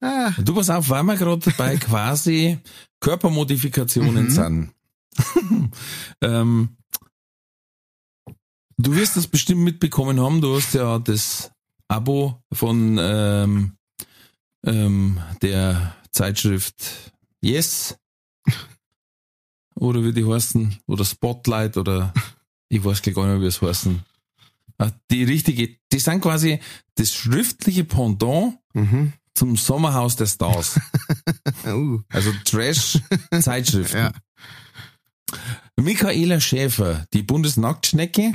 ah, 0.00 0.30
Du 0.38 0.54
pass 0.54 0.70
auf, 0.70 0.88
weil 0.88 1.02
wir 1.04 1.16
gerade 1.16 1.50
bei 1.56 1.76
quasi 1.76 2.58
Körpermodifikationen 3.02 4.24
Mhm. 4.26 4.30
sind. 4.30 4.72
ähm, 6.22 6.76
du 8.78 8.94
wirst 8.94 9.16
das 9.16 9.26
bestimmt 9.26 9.60
mitbekommen 9.62 10.18
haben, 10.20 10.40
du 10.40 10.56
hast 10.56 10.72
ja 10.74 10.98
das 10.98 11.50
Abo 11.88 12.42
von 12.52 12.96
ähm, 13.00 13.72
ähm, 14.64 15.20
der 15.42 15.94
Zeitschrift 16.12 17.12
Yes 17.42 17.96
oder 19.74 20.02
wie 20.04 20.12
die 20.12 20.24
heißen, 20.24 20.78
oder 20.86 21.04
Spotlight 21.04 21.76
oder 21.76 22.14
ich 22.68 22.82
weiß 22.84 23.02
gleich 23.02 23.14
gar 23.14 23.24
nicht 23.26 23.32
mehr, 23.34 23.42
wie 23.42 23.46
es 23.46 23.60
heißen. 23.60 24.02
Ah, 24.78 24.90
Die 25.10 25.24
richtige, 25.24 25.76
die 25.92 25.98
sind 25.98 26.20
quasi 26.22 26.60
das 26.94 27.12
schriftliche 27.12 27.84
Pendant 27.84 28.58
mhm. 28.74 29.12
Zum 29.34 29.56
Sommerhaus 29.56 30.16
der 30.16 30.26
Stars. 30.26 30.78
oh, 31.66 31.98
Also 32.08 32.32
Trash-Zeitschriften. 32.44 33.96
ja. 33.98 34.12
Michaela 35.76 36.40
Schäfer, 36.40 37.06
die 37.12 37.22
Bundesnacktschnecke, 37.22 38.32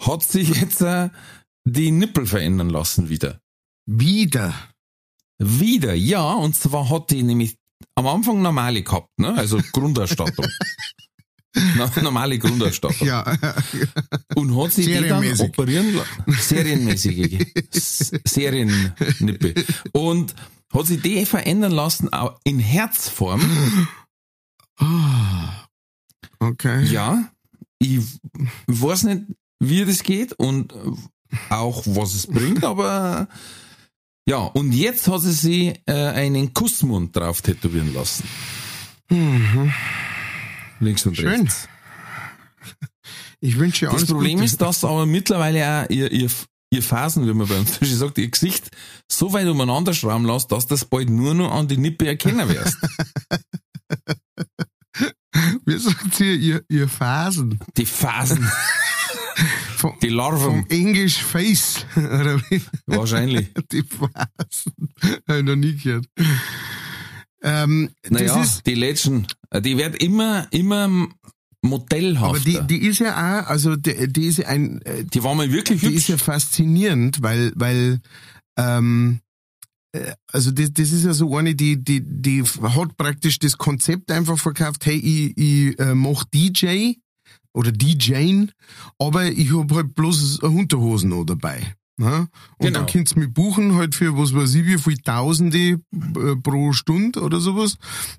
hat 0.00 0.22
sich 0.22 0.48
jetzt 0.50 0.80
äh, 0.80 1.10
die 1.64 1.90
Nippel 1.90 2.26
verändern 2.26 2.70
lassen 2.70 3.08
wieder. 3.08 3.40
Wieder. 3.86 4.54
Wieder, 5.38 5.94
ja, 5.94 6.32
und 6.32 6.54
zwar 6.54 6.90
hat 6.90 7.10
die 7.10 7.22
nämlich 7.22 7.56
am 7.94 8.06
Anfang 8.06 8.42
normale 8.42 8.82
gehabt, 8.82 9.18
ne? 9.18 9.34
Also 9.34 9.60
Grundausstattung. 9.72 10.46
Normale 12.02 12.38
Grundausstattung. 12.38 13.06
Ja, 13.06 13.36
Und 14.34 14.56
hat 14.56 14.72
sich 14.72 14.86
die 14.86 15.08
dann 15.08 15.40
operieren 15.40 15.94
lassen. 15.94 16.40
Serienmäßige. 16.40 17.46
Seriennippe. 18.24 19.54
Und 19.92 20.34
hat 20.72 20.86
sich 20.86 21.00
die 21.00 21.24
verändern 21.26 21.72
lassen 21.72 22.12
auch 22.12 22.38
in 22.44 22.58
Herzform. 22.58 23.40
Ah, 24.78 25.66
okay. 26.38 26.84
Ja, 26.84 27.30
ich 27.78 28.00
weiß 28.66 29.04
nicht, 29.04 29.22
wie 29.60 29.84
das 29.84 30.02
geht 30.02 30.34
und 30.34 30.74
auch 31.50 31.82
was 31.86 32.14
es 32.14 32.26
bringt, 32.26 32.64
aber 32.64 33.28
ja, 34.28 34.38
und 34.38 34.72
jetzt 34.72 35.08
hat 35.08 35.22
sie 35.22 35.32
sich 35.32 35.80
äh, 35.86 35.92
einen 35.92 36.52
Kussmund 36.52 37.16
drauf 37.16 37.40
tätowieren 37.42 37.92
lassen. 37.94 38.24
Mhm. 39.10 39.72
Links 40.80 41.04
und 41.06 41.16
Schön. 41.16 41.42
rechts. 41.42 41.68
Ich 43.40 43.56
wünsche 43.56 43.88
alles 43.88 44.00
Das 44.02 44.10
Problem 44.10 44.32
Gute. 44.38 44.46
ist, 44.46 44.60
dass 44.60 44.82
aber 44.84 45.06
mittlerweile 45.06 45.84
auch 45.84 45.90
ihr, 45.90 46.10
ihr, 46.10 46.28
ihr 46.70 46.82
Phasen, 46.82 47.24
wie 47.28 47.32
man 47.32 47.46
bei 47.46 47.56
uns 47.56 47.76
schon 47.78 47.86
sagt, 47.86 48.18
ihr 48.18 48.28
Gesicht 48.28 48.68
so 49.08 49.32
weit 49.32 49.46
umeinander 49.46 49.94
schrauben 49.94 50.24
lässt, 50.24 50.50
dass 50.50 50.66
das 50.66 50.84
bald 50.84 51.08
nur 51.08 51.34
noch 51.34 51.52
an 51.52 51.68
die 51.68 51.76
Nippe 51.76 52.08
erkennen 52.08 52.48
wirst. 52.48 52.76
Wie 55.66 55.78
sagt 55.78 56.18
ihr, 56.18 56.34
ihr, 56.34 56.64
ihr 56.68 56.88
Phasen? 56.88 57.60
Die 57.76 57.86
Phasen, 57.86 58.50
Vom, 59.76 59.94
die 60.02 60.08
Larven, 60.08 60.40
vom 60.40 60.66
English 60.68 61.22
Face. 61.22 61.86
Wahrscheinlich. 62.86 63.50
Die 63.70 63.84
Phasen. 63.84 64.74
Habe 65.28 65.38
ich 65.38 65.44
noch 65.44 65.54
nie 65.54 65.76
gehört. 65.76 66.06
Ähm, 67.42 67.90
Naja, 68.08 68.42
ist, 68.42 68.66
die 68.66 68.74
Legend, 68.74 69.36
die 69.62 69.76
wird 69.76 70.02
immer, 70.02 70.46
immer 70.50 71.08
modellhafter. 71.62 72.28
aber 72.28 72.40
die, 72.40 72.60
die 72.66 72.86
ist 72.86 73.00
ja 73.00 73.12
auch, 73.42 73.46
also 73.48 73.76
die, 73.76 74.12
die 74.12 74.26
ist 74.26 74.38
ja 74.38 74.46
ein, 74.48 74.80
äh, 74.82 75.04
Die 75.04 75.22
war 75.22 75.34
mal 75.34 75.50
wirklich 75.52 75.80
die 75.80 75.86
hübsch. 75.86 75.96
ist 75.96 76.08
ja 76.08 76.18
faszinierend, 76.18 77.22
weil, 77.22 77.52
weil, 77.56 78.00
ähm, 78.56 79.20
äh, 79.92 80.12
also 80.32 80.50
das, 80.50 80.72
das 80.72 80.92
ist 80.92 81.04
ja 81.04 81.12
so 81.12 81.36
eine, 81.36 81.54
die, 81.54 81.82
die, 81.82 82.02
die 82.04 82.42
hat 82.44 82.96
praktisch 82.96 83.38
das 83.38 83.56
Konzept 83.56 84.10
einfach 84.10 84.38
verkauft, 84.38 84.86
hey, 84.86 84.96
ich, 84.96 85.36
ich 85.38 85.78
äh, 85.78 85.94
mach 85.94 86.24
DJ 86.24 86.94
oder 87.52 87.72
DJing, 87.72 88.50
aber 88.98 89.26
ich 89.26 89.52
hab 89.52 89.72
halt 89.72 89.94
bloß 89.94 90.40
Unterhosen 90.40 91.10
noch 91.10 91.24
dabei. 91.24 91.74
Ne? 91.98 92.28
Und 92.58 92.66
Genau. 92.66 92.78
dann 92.80 92.86
könnt's 92.86 93.16
mich 93.16 93.32
buchen 93.34 93.74
halt 93.74 93.94
für, 93.96 94.16
was 94.16 94.32
weiß 94.32 94.54
ich, 94.54 94.64
wie 94.66 94.78
viel 94.78 94.98
Tausende 94.98 95.58
äh, 95.58 96.36
pro 96.42 96.72
Stunde 96.72 97.20
oder 97.20 97.40
sowas. 97.40 97.76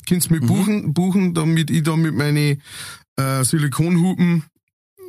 Könnt's 0.08 0.30
mich 0.30 0.42
Mhm. 0.42 0.48
buchen, 0.48 0.94
buchen, 0.94 1.34
damit 1.34 1.72
ich 1.72 1.84
da 1.84 1.96
mit 1.96 2.14
meine 2.14 2.58
äh, 3.18 3.44
Silikonhupen 3.44 4.44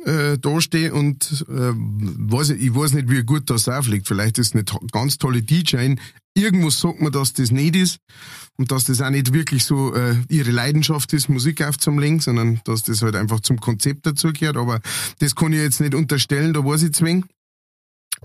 äh, 0.05 0.37
dastehe 0.39 0.93
und 0.93 1.45
äh, 1.49 1.73
weiß 1.75 2.51
ich, 2.51 2.73
weiß 2.73 2.93
nicht, 2.93 3.09
wie 3.09 3.23
gut 3.23 3.49
das 3.49 3.67
aufliegt. 3.69 4.07
Vielleicht 4.07 4.37
ist 4.39 4.47
es 4.47 4.53
eine 4.55 4.63
ganz 4.91 5.17
tolle 5.17 5.43
DJ. 5.43 5.95
Irgendwas 6.33 6.79
sagt 6.79 7.01
man, 7.01 7.11
dass 7.11 7.33
das 7.33 7.51
nicht 7.51 7.75
ist 7.75 7.97
und 8.57 8.71
dass 8.71 8.85
das 8.85 9.01
auch 9.01 9.09
nicht 9.11 9.33
wirklich 9.33 9.63
so 9.65 9.93
äh, 9.93 10.15
ihre 10.29 10.51
Leidenschaft 10.51 11.11
ist, 11.13 11.29
Musik 11.29 11.61
aufzulegen, 11.61 12.19
sondern 12.21 12.61
dass 12.63 12.83
das 12.83 13.01
halt 13.01 13.15
einfach 13.15 13.41
zum 13.41 13.59
Konzept 13.59 14.05
dazugehört. 14.05 14.55
Aber 14.57 14.79
das 15.19 15.35
kann 15.35 15.51
ich 15.53 15.59
jetzt 15.59 15.81
nicht 15.81 15.93
unterstellen, 15.93 16.53
da 16.53 16.63
weiß 16.65 16.83
ich 16.83 16.93
zwing. 16.93 17.25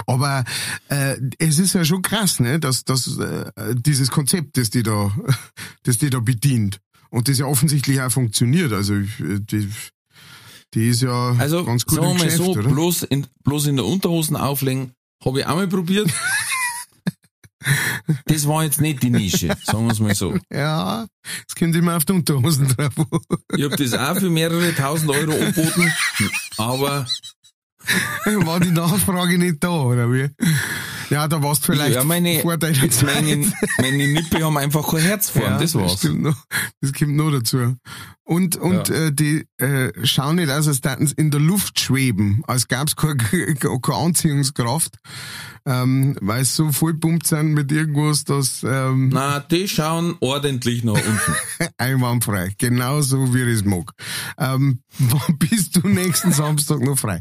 Aber 0.07 0.45
äh, 0.89 1.17
es 1.39 1.59
ist 1.59 1.75
ja 1.75 1.85
schon 1.85 2.03
krass, 2.03 2.41
ne, 2.41 2.61
dass, 2.61 2.85
dass 2.85 3.19
äh, 3.19 3.51
dieses 3.75 4.11
Konzept, 4.11 4.57
das 4.59 4.71
die 4.71 4.83
da, 4.83 5.15
das 5.85 5.99
die 5.99 6.11
da 6.11 6.21
bedient 6.21 6.81
und 7.11 7.29
das 7.29 7.39
ja 7.39 7.47
offensichtlich 7.47 8.01
auch 8.01 8.11
funktioniert. 8.11 8.73
Also 8.73 8.95
äh, 8.95 9.41
die, 9.41 9.71
die 10.75 10.89
ist 10.89 11.03
ja 11.03 11.35
Also, 11.39 11.65
ganz 11.65 11.87
gut 11.87 11.97
sagen 11.97 12.11
im 12.11 12.17
wir 12.17 12.19
mal 12.19 12.25
Geschäft, 12.25 12.45
so, 12.45 12.51
oder? 12.53 12.69
bloß 12.69 13.03
in, 13.05 13.27
bloß 13.45 13.67
in 13.69 13.77
der 13.77 13.87
Unterhosen 13.87 14.37
auflegen, 14.37 14.93
habe 15.25 15.41
ich 15.41 15.47
auch 15.47 15.57
mal 15.57 15.69
probiert. 15.69 16.11
das 18.27 18.47
war 18.47 18.65
jetzt 18.65 18.81
nicht 18.81 19.03
die 19.03 19.11
Nische, 19.11 19.57
sagen 19.65 19.87
wir 19.87 19.93
es 19.93 20.01
mal 20.01 20.15
so. 20.15 20.37
Ja, 20.53 21.07
das 21.47 21.55
kommt 21.59 21.75
immer 21.75 21.97
auf 21.97 22.05
die 22.05 22.13
Unterhosen 22.13 22.69
drauf. 22.69 22.93
Ich 23.57 23.65
habe 23.65 23.77
das 23.77 23.95
auch 23.95 24.19
für 24.19 24.31
mehrere 24.31 24.75
tausend 24.75 25.11
Euro 25.11 25.33
angeboten, 25.33 25.93
aber 26.59 27.07
War 28.47 28.61
die 28.61 28.71
Nachfrage 28.71 29.39
nicht 29.39 29.63
da, 29.63 29.71
oder 29.71 30.13
wie? 30.13 30.29
Ja, 31.11 31.29
da 31.29 31.43
warst 31.43 31.63
du 31.69 31.73
vielleicht 31.73 31.95
ja, 31.95 32.05
meine, 32.05 32.41
vor 32.41 32.57
deiner 32.57 32.77
jetzt 32.83 33.03
meine, 33.03 33.51
meine 33.81 34.09
Nippe 34.09 34.45
haben 34.45 34.57
einfach 34.59 34.91
kein 34.91 35.01
Herz 35.01 35.31
vorn, 35.31 35.45
Ja, 35.53 35.59
das 35.59 35.75
war's. 35.75 35.99
stimmt 35.99 36.23
noch, 36.23 36.37
das 36.81 36.93
kommt 36.93 37.15
noch 37.17 37.31
dazu. 37.31 37.77
Und, 38.25 38.57
und 38.57 38.89
Ja. 38.89 38.95
äh, 39.07 39.13
die 39.13 39.47
äh, 39.59 39.93
schauen 40.05 40.37
nicht 40.37 40.51
aus, 40.51 40.67
als 40.67 40.81
täten 40.81 41.07
sie 41.07 41.15
in 41.17 41.31
der 41.31 41.39
Luft 41.39 41.79
schweben, 41.79 42.43
als 42.49 42.67
gab's 42.67 42.97
keine, 42.97 43.17
keine 43.55 43.97
Anziehungskraft, 43.97 44.97
ähm, 45.65 46.17
weil 46.21 46.45
sie 46.45 46.55
so 46.55 46.73
voll 46.73 46.95
pumpt 46.95 47.29
sind 47.29 47.55
mit 47.55 47.71
irgendwas, 47.71 48.25
das 48.25 48.65
ähm, 48.65 49.11
Na, 49.13 49.39
die 49.39 49.69
schauen 49.69 50.17
ordentlich 50.19 50.83
nach 50.83 50.95
unten. 50.95 51.35
einwandfrei. 51.79 52.53
Genauso 52.59 53.33
wie 53.33 53.43
ich 53.43 53.59
es 53.61 53.65
mag. 53.65 53.93
Ähm, 54.39 54.81
wann 54.99 55.39
bist 55.39 55.77
du 55.77 55.87
nächsten 55.89 56.33
Samstag 56.33 56.81
noch 56.81 56.99
frei? 56.99 57.21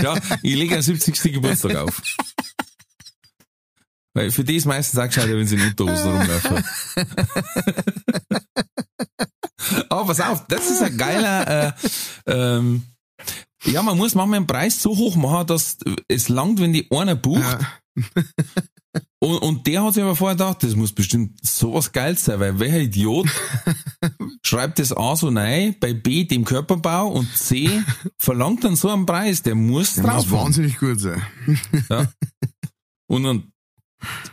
Ja, 0.00 0.18
ich 0.42 0.54
lege 0.54 0.74
einen 0.74 0.82
70. 0.82 1.32
Geburtstag 1.32 1.76
auf. 1.76 2.00
Weil 4.14 4.30
für 4.30 4.44
die 4.44 4.56
ist 4.56 4.66
meistens 4.66 4.98
auch 4.98 5.06
gescheiter, 5.06 5.36
wenn 5.36 5.46
sie 5.46 5.56
in 5.56 5.62
Unterhosen 5.62 6.12
rumlaufen. 6.12 6.64
Aber 9.88 10.06
pass 10.06 10.20
auf, 10.20 10.46
das 10.48 10.70
ist 10.70 10.82
ein 10.82 10.98
geiler, 10.98 11.68
äh, 11.68 11.72
ähm, 12.26 12.84
ja, 13.64 13.82
man 13.82 13.96
muss 13.96 14.14
manchmal 14.14 14.40
den 14.40 14.46
Preis 14.46 14.82
so 14.82 14.96
hoch 14.96 15.16
machen, 15.16 15.46
dass 15.46 15.78
es 16.08 16.28
langt, 16.28 16.60
wenn 16.60 16.72
die 16.72 16.90
einer 16.90 17.14
bucht. 17.14 17.40
Ja. 17.40 17.60
Und, 19.22 19.38
und 19.38 19.66
der 19.68 19.84
hat 19.84 19.94
sich 19.94 20.02
aber 20.02 20.16
vorher 20.16 20.34
gedacht, 20.34 20.64
das 20.64 20.74
muss 20.74 20.90
bestimmt 20.92 21.38
sowas 21.46 21.92
geil 21.92 22.18
sein, 22.18 22.40
weil 22.40 22.58
welcher 22.58 22.80
Idiot 22.80 23.28
schreibt 24.42 24.80
das 24.80 24.92
A 24.92 25.14
so 25.14 25.28
rein, 25.28 25.76
bei 25.78 25.94
B 25.94 26.24
dem 26.24 26.44
Körperbau 26.44 27.06
und 27.06 27.32
C 27.36 27.70
verlangt 28.18 28.64
dann 28.64 28.74
so 28.74 28.88
einen 28.88 29.06
Preis, 29.06 29.40
der 29.40 29.54
muss 29.54 29.94
Das 29.94 29.98
muss 29.98 30.06
drauf. 30.06 30.24
haben. 30.26 30.32
wahnsinnig 30.32 30.76
gut 30.76 30.98
sein. 30.98 31.22
Ja. 31.88 32.12
Und 33.06 33.22
dann 33.22 33.52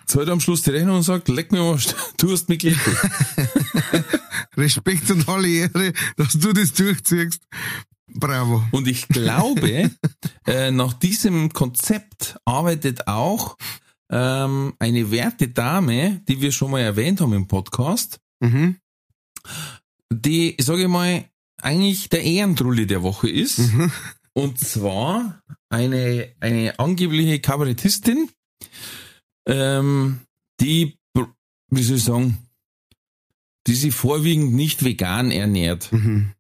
zahlt 0.08 0.28
er 0.28 0.34
am 0.34 0.40
Schluss 0.40 0.64
die 0.64 0.72
Rechnung 0.72 0.96
und 0.98 1.04
sagt, 1.04 1.28
leck 1.28 1.52
mir 1.52 1.60
was, 1.72 1.94
du 2.18 2.32
hast 2.32 2.50
mich 2.50 2.58
geliebt. 2.58 2.82
Respekt 4.58 5.12
und 5.12 5.30
alle 5.30 5.50
Ehre, 5.50 5.94
dass 6.18 6.34
du 6.34 6.52
das 6.52 6.74
durchziehst. 6.74 7.44
Bravo. 8.12 8.64
Und 8.72 8.88
ich 8.88 9.08
glaube, 9.08 9.92
äh, 10.48 10.72
nach 10.72 10.94
diesem 10.94 11.54
Konzept 11.54 12.40
arbeitet 12.44 13.08
auch 13.08 13.56
ähm, 14.12 14.74
eine 14.80 15.12
werte 15.12 15.48
Dame, 15.50 16.22
die 16.28 16.42
wir 16.42 16.52
schon 16.52 16.72
mal 16.72 16.82
erwähnt 16.82 17.22
haben 17.22 17.34
im 17.34 17.48
Podcast, 17.48 18.20
Mhm. 18.42 18.78
die, 20.12 20.56
sage 20.60 20.84
ich 20.84 20.88
mal, 20.88 21.26
eigentlich 21.62 22.08
der 22.10 22.24
Ehrentrulli 22.24 22.88
der 22.88 23.04
Woche 23.04 23.30
ist. 23.30 23.60
Mhm. 23.60 23.92
Und 24.34 24.60
zwar 24.60 25.42
eine, 25.70 26.34
eine 26.40 26.80
angebliche 26.80 27.40
Kabarettistin, 27.40 28.30
ähm, 29.48 30.22
die, 30.62 30.98
wie 31.70 31.84
soll 31.84 31.98
ich 31.98 32.04
sagen, 32.04 32.38
die 33.68 33.76
sich 33.76 33.94
vorwiegend 33.94 34.54
nicht 34.54 34.84
vegan 34.86 35.32
ernährt. 35.32 35.92
Mhm. 35.92 36.32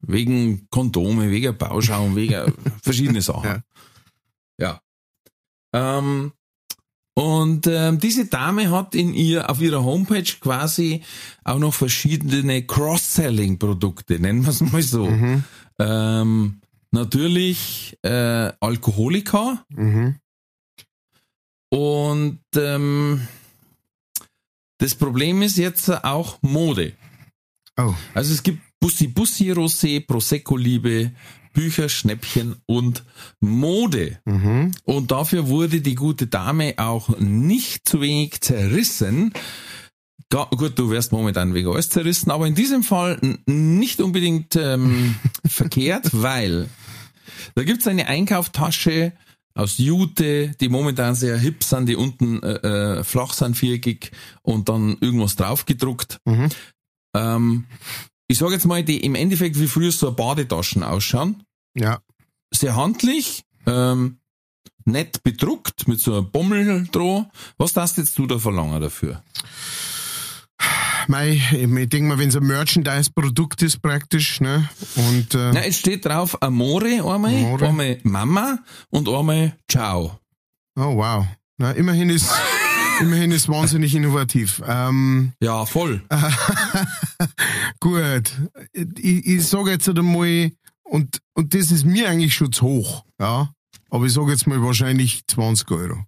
Wegen 0.00 0.68
Kondome, 0.70 1.30
wegen 1.30 1.56
Bauschaum, 1.56 2.14
wegen 2.14 2.52
verschiedene 2.82 3.22
Sachen. 3.22 3.62
Ja. 4.60 4.80
Ähm, 5.72 6.32
und 7.18 7.66
ähm, 7.66 7.98
diese 7.98 8.26
Dame 8.26 8.70
hat 8.70 8.94
in 8.94 9.12
ihr 9.12 9.50
auf 9.50 9.60
ihrer 9.60 9.82
Homepage 9.82 10.22
quasi 10.40 11.02
auch 11.42 11.58
noch 11.58 11.74
verschiedene 11.74 12.64
Cross-Selling-Produkte, 12.64 14.20
nennen 14.20 14.42
wir 14.42 14.50
es 14.50 14.60
mal 14.60 14.82
so. 14.82 15.06
Mhm. 15.06 15.42
Ähm, 15.80 16.60
natürlich 16.92 17.98
äh, 18.02 18.52
Alkoholika 18.60 19.64
Mhm. 19.70 20.14
und 21.70 22.38
ähm, 22.56 23.26
das 24.78 24.94
Problem 24.94 25.42
ist 25.42 25.58
jetzt 25.58 25.90
auch 26.04 26.38
Mode. 26.42 26.92
Oh. 27.76 27.94
Also 28.14 28.32
es 28.32 28.44
gibt 28.44 28.60
Bussi 28.78 29.08
Bussi 29.08 29.50
Rosé, 29.50 30.06
Prosecco 30.06 30.56
Liebe, 30.56 31.10
Bücher, 31.58 31.88
Schnäppchen 31.88 32.54
und 32.66 33.02
Mode. 33.40 34.20
Mhm. 34.24 34.70
Und 34.84 35.10
dafür 35.10 35.48
wurde 35.48 35.80
die 35.80 35.96
gute 35.96 36.28
Dame 36.28 36.74
auch 36.76 37.18
nicht 37.18 37.88
zu 37.88 38.00
wenig 38.00 38.40
zerrissen. 38.42 39.32
Ga 40.28 40.44
gut, 40.44 40.78
du 40.78 40.90
wirst 40.90 41.10
momentan 41.10 41.54
wegen 41.54 41.68
alles 41.68 41.90
zerrissen, 41.90 42.30
aber 42.30 42.46
in 42.46 42.54
diesem 42.54 42.84
Fall 42.84 43.18
nicht 43.46 44.00
unbedingt 44.00 44.54
ähm, 44.54 45.16
verkehrt, 45.48 46.10
weil 46.12 46.68
da 47.56 47.64
gibt's 47.64 47.88
eine 47.88 48.06
Einkauftasche 48.06 49.12
aus 49.54 49.78
Jute, 49.78 50.54
die 50.60 50.68
momentan 50.68 51.16
sehr 51.16 51.36
hip 51.38 51.64
sind, 51.64 51.88
die 51.88 51.96
unten 51.96 52.40
äh, 52.40 52.98
äh, 52.98 53.04
flach 53.04 53.32
sind, 53.32 53.56
viereckig 53.56 54.12
und 54.42 54.68
dann 54.68 54.96
irgendwas 55.00 55.34
draufgedruckt. 55.34 56.20
Mhm. 56.24 56.50
Ähm, 57.16 57.64
ich 58.28 58.38
sage 58.38 58.52
jetzt 58.52 58.66
mal, 58.66 58.84
die 58.84 58.98
im 58.98 59.14
Endeffekt 59.14 59.58
wie 59.58 59.66
früher 59.66 59.90
so 59.90 60.12
Badetaschen 60.12 60.82
ausschauen. 60.82 61.42
Ja. 61.74 62.00
Sehr 62.52 62.76
handlich, 62.76 63.44
ähm, 63.66 64.18
nett 64.84 65.22
bedruckt, 65.22 65.86
mit 65.86 66.00
so 66.00 66.14
einem 66.16 66.30
Bommel 66.30 66.88
dran. 66.90 67.26
Was 67.58 67.74
darfst 67.74 67.98
jetzt 67.98 68.16
du 68.18 68.26
da 68.26 68.38
verlangen 68.38 68.80
dafür? 68.80 69.22
Mei, 71.06 71.40
ich, 71.52 71.52
ich 71.52 71.88
denke 71.88 72.08
mal, 72.08 72.18
wenn 72.18 72.28
es 72.28 72.36
ein 72.36 72.46
Merchandise-Produkt 72.46 73.62
ist 73.62 73.80
praktisch, 73.80 74.40
ne? 74.40 74.68
Und 74.96 75.34
äh, 75.34 75.52
Na, 75.54 75.64
es 75.64 75.78
steht 75.78 76.04
drauf 76.04 76.40
Amore 76.42 77.02
einmal, 77.02 77.34
Amore. 77.34 77.68
einmal 77.68 77.98
Mama 78.02 78.58
und 78.90 79.08
einmal 79.08 79.56
Ciao. 79.70 80.18
oh 80.76 80.96
wow. 80.96 81.24
Na, 81.56 81.70
immerhin 81.72 82.10
ist 82.10 82.30
immerhin 83.00 83.30
ist 83.30 83.48
wahnsinnig 83.48 83.94
innovativ. 83.94 84.62
Ähm, 84.66 85.32
Ja, 85.40 85.64
voll. 85.64 86.02
gut. 87.80 88.32
Ich, 88.72 89.26
ich 89.26 89.46
sage 89.46 89.70
jetzt 89.70 89.88
einmal, 89.88 90.50
und, 90.88 91.20
und 91.34 91.54
das 91.54 91.70
ist 91.70 91.84
mir 91.84 92.08
eigentlich 92.08 92.34
schon 92.34 92.50
zu 92.52 92.66
hoch, 92.66 93.04
ja. 93.20 93.52
Aber 93.90 94.06
ich 94.06 94.12
sage 94.12 94.32
jetzt 94.32 94.46
mal 94.46 94.62
wahrscheinlich 94.62 95.26
20 95.26 95.70
Euro. 95.70 96.04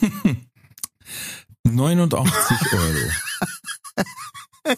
89 1.64 2.72
Euro. 2.72 3.10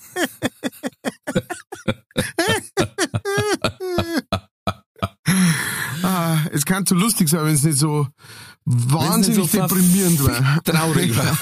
Ah, 6.02 6.38
es 6.52 6.64
kann 6.64 6.86
zu 6.86 6.94
lustig 6.94 7.28
sein, 7.28 7.44
wenn 7.44 7.54
es 7.54 7.64
nicht 7.64 7.78
so 7.78 8.06
wahnsinnig 8.64 9.40
nicht 9.40 9.50
so 9.50 9.60
deprimierend 9.60 10.24
wäre. 10.24 10.60
Traurig 10.64 11.16
war. 11.16 11.36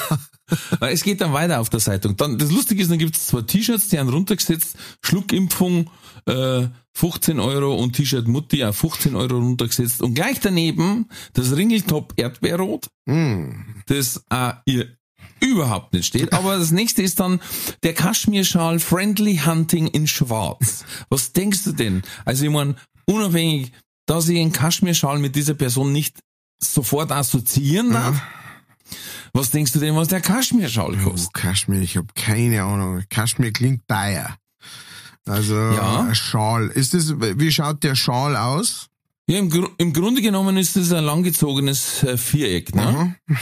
Es 0.80 1.02
geht 1.02 1.20
dann 1.20 1.32
weiter 1.32 1.60
auf 1.60 1.70
der 1.70 1.80
Zeitung. 1.80 2.16
Dann, 2.16 2.38
das 2.38 2.50
Lustige 2.50 2.82
ist, 2.82 2.90
dann 2.90 2.98
gibt 2.98 3.16
es 3.16 3.26
zwei 3.26 3.42
T-Shirts, 3.42 3.88
die 3.88 3.98
haben 3.98 4.08
runtergesetzt, 4.08 4.76
Schluckimpfung 5.02 5.90
äh, 6.26 6.66
15 6.96 7.40
Euro 7.40 7.74
und 7.74 7.94
T-Shirt 7.94 8.28
Mutti 8.28 8.64
auf 8.64 8.76
15 8.76 9.16
Euro 9.16 9.38
runtergesetzt. 9.38 10.00
Und 10.02 10.14
gleich 10.14 10.38
daneben 10.40 11.08
das 11.32 11.56
Ringeltop 11.56 12.12
Erdbeerrot, 12.16 12.88
Hm. 13.08 13.82
das 13.86 14.24
äh, 14.30 14.52
ihr 14.66 14.96
überhaupt 15.40 15.92
nicht 15.92 16.06
steht. 16.06 16.32
Aber 16.32 16.56
das 16.56 16.70
nächste 16.70 17.02
ist 17.02 17.20
dann 17.20 17.40
der 17.82 17.92
Kaschmirschal 17.94 18.78
Friendly 18.78 19.40
Hunting 19.44 19.88
in 19.88 20.06
Schwarz. 20.06 20.84
Was 21.10 21.32
denkst 21.32 21.64
du 21.64 21.72
denn? 21.72 22.02
Also 22.24 22.44
ich 22.46 22.50
meine, 22.50 22.76
unabhängig, 23.06 23.72
dass 24.06 24.28
ich 24.28 24.38
einen 24.40 24.52
Kaschmirschal 24.52 25.18
mit 25.18 25.34
dieser 25.36 25.54
Person 25.54 25.92
nicht 25.92 26.18
sofort 26.62 27.10
assoziieren 27.12 27.90
darf, 27.92 28.22
was 29.32 29.50
denkst 29.50 29.72
du 29.72 29.80
denn, 29.80 29.96
was 29.96 30.08
der 30.08 30.20
Kaschmirschal 30.20 30.94
Oh, 31.04 31.10
kostet? 31.10 31.34
Kaschmir, 31.34 31.80
ich 31.82 31.96
habe 31.96 32.06
keine 32.14 32.62
Ahnung. 32.62 33.02
Kaschmir 33.10 33.52
klingt 33.52 33.82
teuer. 33.88 34.36
Also 35.26 35.54
Ja. 35.54 36.02
ein 36.08 36.14
Schal. 36.14 36.68
Ist 36.68 36.94
das, 36.94 37.14
wie 37.18 37.50
schaut 37.50 37.82
der 37.82 37.94
Schal 37.94 38.36
aus? 38.36 38.88
Ja, 39.26 39.38
im, 39.38 39.48
Gru 39.48 39.68
im 39.78 39.92
Grunde 39.94 40.20
genommen 40.20 40.56
ist 40.58 40.76
das 40.76 40.92
ein 40.92 41.04
langgezogenes 41.04 42.02
äh, 42.02 42.16
Viereck. 42.18 42.74
Ne? 42.74 43.14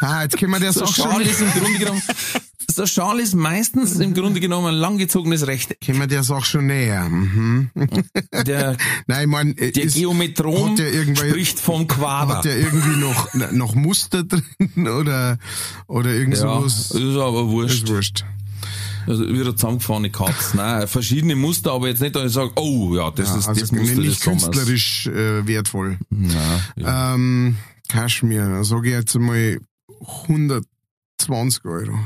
Ah, 0.00 0.22
jetzt 0.22 0.36
können 0.38 0.52
wir 0.52 0.60
das 0.60 0.76
So 0.76 0.84
auch 0.84 0.94
Schal 0.94 1.12
schon, 1.14 1.22
ist 1.22 1.40
im 1.40 1.50
Grunde 1.50 1.78
genommen, 1.78 2.02
so 2.72 2.86
Schal 2.86 3.18
ist 3.18 3.34
meistens 3.34 3.98
im 3.98 4.14
Grunde 4.14 4.38
genommen 4.38 4.68
ein 4.68 4.74
langgezogenes 4.74 5.46
Rechteck. 5.48 5.80
können 5.84 5.98
wir 5.98 6.06
das 6.06 6.30
auch 6.30 6.44
schon 6.44 6.66
näher. 6.68 7.08
Mhm. 7.08 7.70
Der, 8.46 8.76
Nein, 9.08 9.22
ich 9.22 9.26
mein, 9.26 9.58
äh, 9.58 9.72
der 9.72 9.82
ist, 9.84 9.96
Geometrom 9.96 10.76
spricht 10.76 11.58
vom 11.58 11.88
Quader. 11.88 12.36
hat 12.36 12.44
der 12.44 12.58
irgendwie 12.58 12.96
noch, 13.00 13.34
noch 13.52 13.74
Muster 13.74 14.22
drin 14.22 14.86
oder, 14.88 15.38
oder 15.88 16.10
irgend 16.10 16.34
ja, 16.36 16.42
sowas? 16.42 16.92
ist 16.92 16.94
aber 17.16 17.48
wurscht. 17.48 17.82
Ist 17.84 17.88
wurscht. 17.88 18.24
Also 19.08 19.26
wieder 19.26 19.56
zusammengefahrene 19.56 20.10
Katz. 20.10 20.52
Nein, 20.54 20.86
verschiedene 20.86 21.34
Muster, 21.34 21.72
aber 21.72 21.88
jetzt 21.88 22.02
nicht, 22.02 22.14
dass 22.14 22.26
ich 22.26 22.32
sage, 22.32 22.52
oh 22.56 22.94
ja, 22.94 23.10
das 23.10 23.28
Ja, 23.30 23.38
ist 23.38 23.48
also 23.48 23.60
das 23.60 23.72
Muster 23.72 23.94
nicht 23.96 24.10
des 24.10 24.20
künstlerisch 24.20 25.06
äh, 25.06 25.46
wertvoll. 25.46 25.98
Ja. 26.76 27.14
Ähm, 27.14 27.56
Kaschmir, 27.88 28.62
sage 28.64 28.88
ich 28.88 28.94
jetzt 28.94 29.14
mal 29.18 29.60
120 31.18 31.64
Euro. 31.64 31.98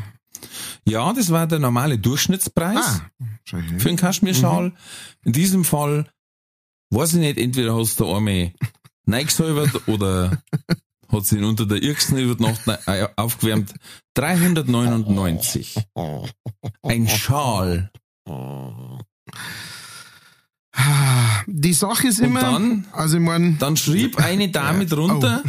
ja, 0.85 1.13
das 1.13 1.31
war 1.31 1.47
der 1.47 1.59
normale 1.59 1.99
Durchschnittspreis. 1.99 2.77
Ah, 2.79 3.01
für 3.45 3.89
einen 3.89 3.97
Kaschmirschal. 3.97 4.73
In 5.25 5.33
diesem 5.33 5.65
Fall, 5.65 6.07
weiß 6.91 7.15
ich 7.15 7.21
nicht, 7.21 7.39
entweder 7.39 7.77
hast 7.77 7.99
du 8.01 8.13
einmal 8.15 8.53
neigesäubert 9.07 9.89
oder 9.89 10.41
hat 11.13 11.27
sie 11.27 11.37
ihn 11.39 11.45
unter 11.45 11.67
der 11.67 11.83
Irksen 11.83 12.19
über 12.19 12.35
die 12.35 12.43
Nacht 12.43 12.61
äh, 12.87 13.07
aufgewärmt. 13.17 13.75
399. 14.15 15.77
Ein 16.83 17.09
Schal. 17.09 17.91
Die 21.47 21.73
Sache 21.75 22.09
ist 22.09 22.21
Und 22.21 22.27
immer, 22.27 22.41
dann- 22.41 22.87
also 22.93 23.17
ich 23.19 23.23
mein, 23.23 23.59
Dann 23.59 23.77
schrieb 23.77 24.19
eine 24.19 24.49
Dame 24.51 24.87
drunter, 24.87 25.43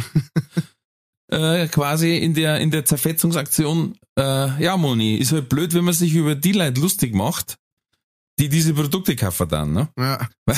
Oh. 1.32 1.34
äh, 1.34 1.66
quasi 1.68 2.16
in 2.18 2.34
der, 2.34 2.60
in 2.60 2.70
der 2.70 2.84
Zerfetzungsaktion, 2.84 3.96
äh, 4.18 4.62
ja 4.62 4.76
Moni, 4.76 5.16
ist 5.16 5.32
halt 5.32 5.48
blöd, 5.48 5.72
wenn 5.74 5.84
man 5.84 5.94
sich 5.94 6.14
über 6.14 6.34
die 6.34 6.52
Leute 6.52 6.80
lustig 6.80 7.14
macht, 7.14 7.56
die 8.38 8.48
diese 8.48 8.74
Produkte 8.74 9.14
kaufen 9.16 9.48
dann, 9.48 9.72
ne? 9.72 9.88
ja, 9.98 10.28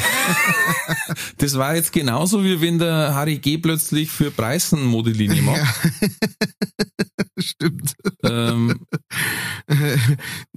Das 1.39 1.57
war 1.59 1.75
jetzt 1.75 1.93
genauso, 1.93 2.43
wie 2.43 2.61
wenn 2.61 2.79
der 2.79 3.15
Harry 3.15 3.39
G. 3.39 3.59
plötzlich 3.59 4.11
für 4.11 4.31
Preisen 4.31 4.85
Modellinie 4.85 5.43
macht. 5.43 5.61
stimmt. 7.39 7.95
ähm, 8.23 8.87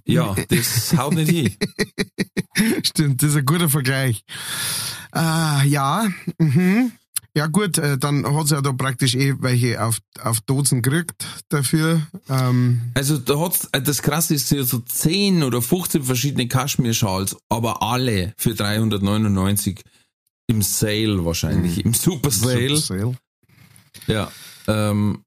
ja, 0.05 0.35
das 0.47 0.95
haut 0.97 1.13
nicht 1.13 1.31
hin. 1.31 1.55
Stimmt, 2.83 3.21
das 3.21 3.31
ist 3.31 3.37
ein 3.37 3.45
guter 3.45 3.69
Vergleich. 3.69 4.23
Ah, 5.11 5.63
ja, 5.63 6.07
mhm. 6.37 6.91
Ja 7.35 7.47
gut, 7.47 7.77
äh, 7.77 7.97
dann 7.97 8.25
hat 8.35 8.47
sie 8.47 8.55
ja 8.55 8.61
da 8.61 8.73
praktisch 8.73 9.15
eh 9.15 9.35
welche 9.39 9.83
auf, 9.83 9.99
auf 10.21 10.41
Dosen 10.41 10.81
gekriegt 10.81 11.25
dafür. 11.49 12.01
Ähm, 12.29 12.81
Also 12.95 13.17
da 13.17 13.39
hat's, 13.39 13.67
äh, 13.71 13.81
das 13.81 14.01
krasse 14.01 14.33
ist 14.33 14.51
ja 14.51 14.63
so 14.63 14.79
10 14.79 15.43
oder 15.43 15.61
15 15.61 16.03
verschiedene 16.03 16.47
Kaschmir-Schals, 16.47 17.37
aber 17.49 17.81
alle 17.83 18.33
für 18.37 18.55
399 18.55 19.81
im 20.47 20.61
Sale 20.61 21.23
wahrscheinlich, 21.23 21.85
im 21.85 21.93
Super 21.93 22.31
Sale. 22.31 22.77
Sale. 22.77 23.15
Ja. 24.07 24.31
Ähm, 24.67 25.23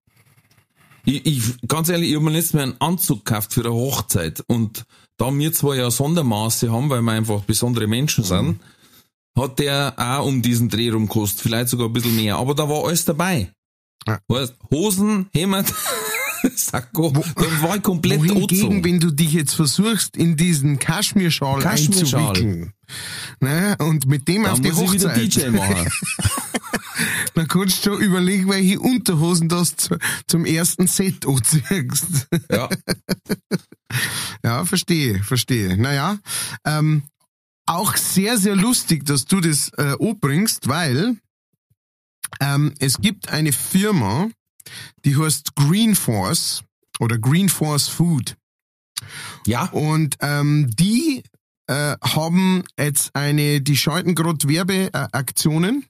ich, 1.05 1.27
ich, 1.27 1.43
ganz 1.69 1.89
ehrlich, 1.89 2.11
ich 2.11 2.17
habe 2.17 2.25
mir 2.25 2.33
letztes 2.33 2.55
Mal 2.55 2.63
einen 2.63 2.81
Anzug 2.81 3.25
gekauft 3.25 3.53
für 3.53 3.61
eine 3.63 3.73
Hochzeit 3.73 4.43
und 4.47 4.85
da 5.17 5.33
wir 5.37 5.53
zwar 5.53 5.77
ja 5.77 5.91
Sondermaße 5.91 6.71
haben, 6.73 6.91
weil 6.91 7.03
wir 7.03 7.13
einfach 7.13 7.43
besondere 7.43 7.87
Menschen 7.87 8.25
sind, 8.25 8.61
hat 9.39 9.59
der 9.59 9.95
auch 9.97 10.27
um 10.27 10.43
diesen 10.43 10.69
Dreh 10.69 10.91
rum 10.91 11.07
gekostet, 11.07 11.41
vielleicht 11.41 11.69
sogar 11.69 11.89
ein 11.89 11.93
bisschen 11.93 12.17
mehr, 12.17 12.37
aber 12.37 12.55
da 12.55 12.69
war 12.69 12.85
alles 12.85 13.05
dabei. 13.05 13.53
Ja. 14.07 14.19
Weißt, 14.29 14.55
Hosen, 14.71 15.29
Hemd, 15.35 15.73
Sakko, 16.57 17.13
da 17.13 17.63
war 17.63 17.77
ich 17.77 17.83
komplett 17.83 18.21
Wohingegen, 18.21 18.85
wenn 18.85 18.99
du 18.99 19.11
dich 19.13 19.33
jetzt 19.33 19.55
versuchst, 19.55 20.17
in 20.17 20.37
diesen 20.37 20.79
Kaschmirschal 20.79 21.61
Kaschmirschal. 21.61 22.29
einzuwickeln, 22.29 22.73
ne, 23.41 23.77
und 23.79 24.07
mit 24.07 24.27
dem 24.27 24.43
Da 24.43 24.53
auf 24.53 24.61
die 24.61 24.73
muss 24.73 24.83
ich 24.83 24.93
wieder 24.95 25.11
Hochzeit, 25.11 25.37
DJ 25.37 25.51
machen. 25.51 25.89
dann 27.35 27.49
kannst 27.49 27.87
du 27.87 27.97
überlegen, 27.97 28.49
welche 28.49 28.81
Unterhosen 28.81 29.49
du 29.49 29.63
zu, 29.65 29.97
zum 30.27 30.45
ersten 30.45 30.87
Set 30.87 31.27
anziehst. 31.27 32.29
Ja. 32.51 32.69
Ja, 34.45 34.65
verstehe, 34.65 35.23
verstehe. 35.23 35.77
Naja, 35.77 36.19
ähm, 36.65 37.03
auch 37.67 37.97
sehr, 37.97 38.39
sehr 38.39 38.57
lustig, 38.57 39.05
dass 39.07 39.25
du 39.25 39.41
das 39.41 39.71
äh, 39.77 39.97
anbringst, 40.01 40.69
weil 40.69 41.17
ähm, 42.41 42.75
es 42.79 42.99
gibt 42.99 43.31
eine 43.31 43.53
Firma, 43.53 44.29
die 45.05 45.17
heißt 45.17 45.55
Green 45.55 45.95
Force 45.95 46.65
oder 46.99 47.19
Green 47.19 47.49
Force 47.49 47.89
Food. 47.89 48.37
Ja. 49.47 49.65
Und 49.67 50.17
ähm, 50.21 50.71
die 50.75 51.23
äh, 51.67 51.97
haben 52.03 52.65
jetzt 52.79 53.15
eine, 53.15 53.61
die 53.61 53.77
schalten 53.77 54.15
gerade 54.15 54.49
Werbeaktionen. 54.49 55.87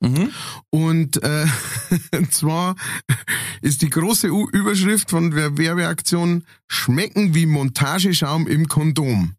Mhm. 0.00 0.30
Und 0.70 1.22
äh, 1.22 1.46
zwar 2.30 2.76
ist 3.62 3.82
die 3.82 3.90
große 3.90 4.28
Überschrift 4.28 5.10
von 5.10 5.30
der 5.30 5.56
Werbeaktion 5.56 6.44
Schmecken 6.68 7.34
wie 7.34 7.46
Montageschaum 7.46 8.46
im 8.46 8.68
Kondom. 8.68 9.34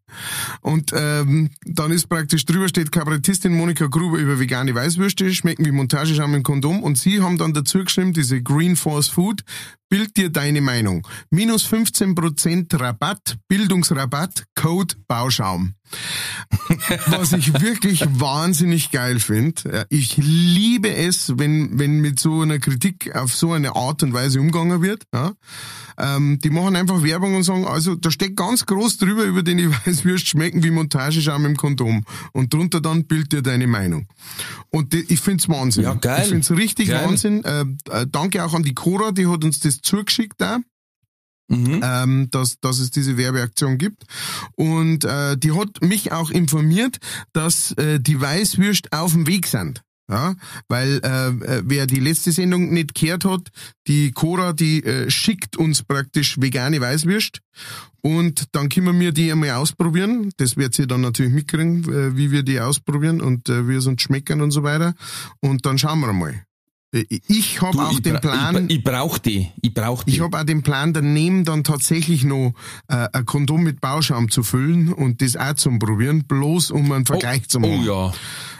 Und 0.62 0.92
ähm, 0.94 1.50
dann 1.64 1.90
ist 1.90 2.08
praktisch 2.08 2.46
drüber 2.46 2.68
steht 2.68 2.92
Kabarettistin 2.92 3.52
Monika 3.52 3.86
Gruber 3.86 4.18
über 4.18 4.40
vegane 4.40 4.74
Weißwürste, 4.74 5.32
schmecken 5.34 5.66
wie 5.66 5.72
Montageschaum 5.72 6.34
im 6.34 6.42
Kondom. 6.42 6.82
Und 6.82 6.98
sie 6.98 7.20
haben 7.20 7.38
dann 7.38 7.52
dazu 7.52 7.78
geschrieben, 7.84 8.12
diese 8.12 8.42
Green 8.42 8.76
Force 8.76 9.08
Food, 9.08 9.44
bild 9.88 10.16
dir 10.16 10.30
deine 10.30 10.60
Meinung. 10.60 11.06
Minus 11.30 11.66
15% 11.66 12.78
Rabatt, 12.78 13.36
Bildungsrabatt, 13.48 14.44
Code 14.54 14.94
Bauschaum. 15.06 15.74
Was 17.06 17.32
ich 17.32 17.60
wirklich 17.60 18.04
wahnsinnig 18.08 18.90
geil 18.90 19.20
finde. 19.20 19.86
Ich 19.88 20.16
liebe 20.18 20.94
es, 20.94 21.38
wenn, 21.38 21.78
wenn 21.78 22.00
mit 22.00 22.20
so 22.20 22.42
einer 22.42 22.58
Kritik 22.58 23.14
auf 23.14 23.34
so 23.34 23.52
eine 23.52 23.74
Art 23.74 24.02
und 24.02 24.12
Weise 24.12 24.40
umgegangen 24.40 24.82
wird. 24.82 25.04
Ja. 25.14 25.32
Ähm, 25.98 26.38
die 26.42 26.50
machen 26.50 26.76
einfach 26.76 27.02
Werbung 27.02 27.17
und 27.26 27.42
sagen, 27.42 27.66
also 27.66 27.94
da 27.94 28.10
steht 28.10 28.36
ganz 28.36 28.66
groß 28.66 28.98
drüber, 28.98 29.24
über 29.24 29.42
den 29.42 29.58
ich 29.58 29.68
weiß, 29.86 30.04
wirst 30.04 30.28
schmecken 30.28 30.62
wie 30.62 30.70
Montageschaum 30.70 31.44
im 31.46 31.56
Kondom. 31.56 32.04
Und 32.32 32.52
drunter 32.52 32.80
dann 32.80 33.04
bild 33.04 33.32
dir 33.32 33.42
deine 33.42 33.66
Meinung. 33.66 34.06
Und 34.70 34.92
die, 34.92 35.04
ich 35.08 35.20
find's 35.20 35.48
Wahnsinn. 35.48 35.84
Ja, 35.84 35.94
geil. 35.94 36.22
Ich 36.22 36.28
find's 36.28 36.50
richtig 36.50 36.88
Geil. 36.88 37.06
Wahnsinn. 37.06 37.44
Äh, 37.44 37.64
äh, 37.90 38.06
danke 38.10 38.44
auch 38.44 38.54
an 38.54 38.62
die 38.62 38.74
Cora, 38.74 39.12
die 39.12 39.26
hat 39.26 39.44
uns 39.44 39.60
das 39.60 39.80
zugeschickt 39.80 40.40
da 40.40 40.58
Mhm. 41.50 41.80
ähm, 41.82 42.28
dass, 42.30 42.60
dass 42.60 42.78
es 42.78 42.90
diese 42.90 43.16
Werbeaktion 43.16 43.78
gibt. 43.78 44.04
Und 44.54 45.04
äh, 45.04 45.36
die 45.38 45.52
hat 45.52 45.80
mich 45.80 46.12
auch 46.12 46.30
informiert, 46.30 46.98
dass 47.32 47.72
äh, 47.72 48.00
die 48.00 48.20
Weißwürst 48.20 48.92
auf 48.92 49.12
dem 49.12 49.26
Weg 49.26 49.46
sind. 49.46 49.82
Ja, 50.10 50.36
weil 50.68 51.00
äh, 51.04 51.28
äh, 51.28 51.62
wer 51.66 51.86
die 51.86 52.00
letzte 52.00 52.32
Sendung 52.32 52.72
nicht 52.72 52.94
gehört 52.94 53.26
hat, 53.26 53.50
die 53.86 54.10
Cora, 54.12 54.54
die 54.54 54.82
äh, 54.82 55.10
schickt 55.10 55.58
uns 55.58 55.82
praktisch 55.82 56.40
vegane 56.40 56.80
Weißwürst 56.80 57.40
und 58.00 58.46
dann 58.52 58.70
können 58.70 58.98
wir 59.00 59.12
die 59.12 59.30
einmal 59.30 59.50
ausprobieren. 59.50 60.30
Das 60.38 60.56
wird 60.56 60.72
sie 60.72 60.86
dann 60.86 61.02
natürlich 61.02 61.32
mitkriegen, 61.32 61.84
äh, 61.92 62.16
wie 62.16 62.30
wir 62.30 62.42
die 62.42 62.58
ausprobieren 62.58 63.20
und 63.20 63.50
äh, 63.50 63.68
wie 63.68 63.74
es 63.74 63.86
uns 63.86 64.00
schmecken 64.00 64.40
und 64.40 64.50
so 64.50 64.62
weiter. 64.62 64.94
Und 65.40 65.66
dann 65.66 65.76
schauen 65.76 66.00
wir 66.00 66.12
mal. 66.14 66.47
Äh, 66.92 67.04
Ich 67.28 67.60
habe 67.60 67.78
auch 67.78 67.92
ich, 67.92 68.02
den 68.02 68.20
Plan. 68.20 68.66
Ich, 68.68 68.78
ich 68.78 68.84
brauch 68.84 69.18
die. 69.18 69.48
Ich 69.60 69.74
brauch 69.74 70.04
die. 70.04 70.12
Ich 70.12 70.20
habe 70.20 70.38
auch 70.38 70.44
den 70.44 70.62
Plan, 70.62 70.92
daneben 70.92 71.44
dann 71.44 71.64
tatsächlich 71.64 72.24
noch 72.24 72.52
äh, 72.88 73.08
ein 73.12 73.26
Kondom 73.26 73.62
mit 73.62 73.80
Bauschaum 73.80 74.30
zu 74.30 74.42
füllen 74.42 74.92
und 74.92 75.20
das 75.22 75.36
auch 75.36 75.54
zum 75.54 75.78
Probieren, 75.78 76.24
bloß 76.24 76.70
um 76.70 76.90
einen 76.92 77.06
Vergleich 77.06 77.48
zu 77.48 77.60
machen. 77.60 77.80
Oh 77.80 77.84
ja. 77.86 78.12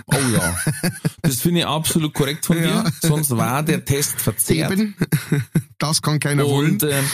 Oh 0.06 0.16
ja. 0.32 0.56
Das 1.22 1.40
finde 1.42 1.60
ich 1.60 1.66
absolut 1.66 2.14
korrekt 2.14 2.46
von 2.46 2.56
Ja. 2.62 2.82
dir. 2.82 2.92
Sonst 3.02 3.30
war 3.36 3.62
der 3.62 3.84
Test 3.84 4.20
verzerrt. 4.20 4.72
Eben, 4.72 4.94
das 5.78 6.00
kann 6.00 6.18
keiner 6.20 6.46
wollen. 6.46 6.72
Und 6.72 6.82
ähm, 6.84 7.04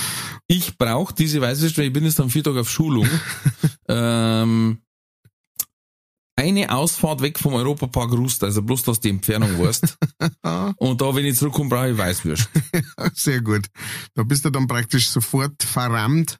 ich 0.46 0.78
brauche 0.78 1.12
diese 1.14 1.40
Weißwürste, 1.40 1.82
ich 1.82 1.92
bin 1.92 2.04
jetzt 2.04 2.20
am 2.20 2.30
Viertag 2.30 2.56
auf 2.56 2.70
Schulung. 2.70 3.08
ähm, 3.88 4.78
eine 6.36 6.70
Ausfahrt 6.70 7.22
weg 7.22 7.38
vom 7.38 7.54
Europapark 7.54 8.12
Rust, 8.12 8.42
also 8.42 8.62
bloß, 8.62 8.82
dass 8.82 9.00
die 9.00 9.10
Entfernung 9.10 9.58
weißt. 9.58 9.96
Und 10.76 11.00
da, 11.00 11.14
wenn 11.14 11.24
ich 11.24 11.38
zurückkomme, 11.38 11.70
brauche 11.70 11.90
ich 11.90 11.98
Weißwürst. 11.98 12.48
Sehr 13.14 13.40
gut. 13.40 13.66
Da 14.14 14.22
bist 14.24 14.44
du 14.44 14.50
dann 14.50 14.66
praktisch 14.66 15.08
sofort 15.08 15.62
verrammt. 15.62 16.38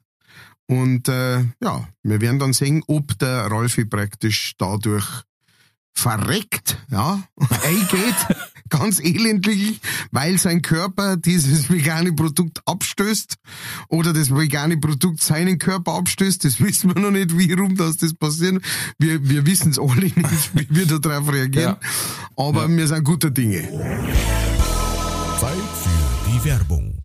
Und 0.67 1.07
äh, 1.07 1.43
ja, 1.61 1.87
wir 2.03 2.21
werden 2.21 2.39
dann 2.39 2.53
sehen, 2.53 2.83
ob 2.87 3.17
der 3.19 3.47
Rolfi 3.47 3.85
praktisch 3.85 4.53
dadurch 4.57 5.05
verreckt, 5.93 6.77
ja, 6.89 7.23
eingeht, 7.63 8.15
ganz 8.69 8.99
elendlich, 8.99 9.79
weil 10.11 10.37
sein 10.37 10.61
Körper 10.61 11.17
dieses 11.17 11.69
vegane 11.71 12.13
Produkt 12.13 12.61
abstößt 12.65 13.35
oder 13.89 14.13
das 14.13 14.35
vegane 14.35 14.77
Produkt 14.77 15.21
seinen 15.21 15.57
Körper 15.57 15.93
abstößt. 15.93 16.45
Das 16.45 16.59
wissen 16.63 16.93
wir 16.93 17.01
noch 17.01 17.11
nicht, 17.11 17.37
wie 17.37 17.51
rum 17.53 17.75
das, 17.75 17.97
das 17.97 18.13
passiert. 18.13 18.63
Wir, 18.97 19.27
wir 19.27 19.45
wissen 19.45 19.71
es 19.71 19.79
alle 19.79 20.01
nicht, 20.01 20.15
wie 20.53 20.67
wir 20.69 20.99
darauf 20.99 21.31
reagieren. 21.31 21.75
Aber 22.35 22.67
wir 22.69 22.87
sind 22.87 23.03
guter 23.03 23.29
Dinge. 23.29 23.61
Zeit 25.39 25.57
für 25.83 26.31
die 26.31 26.43
Werbung. 26.45 27.04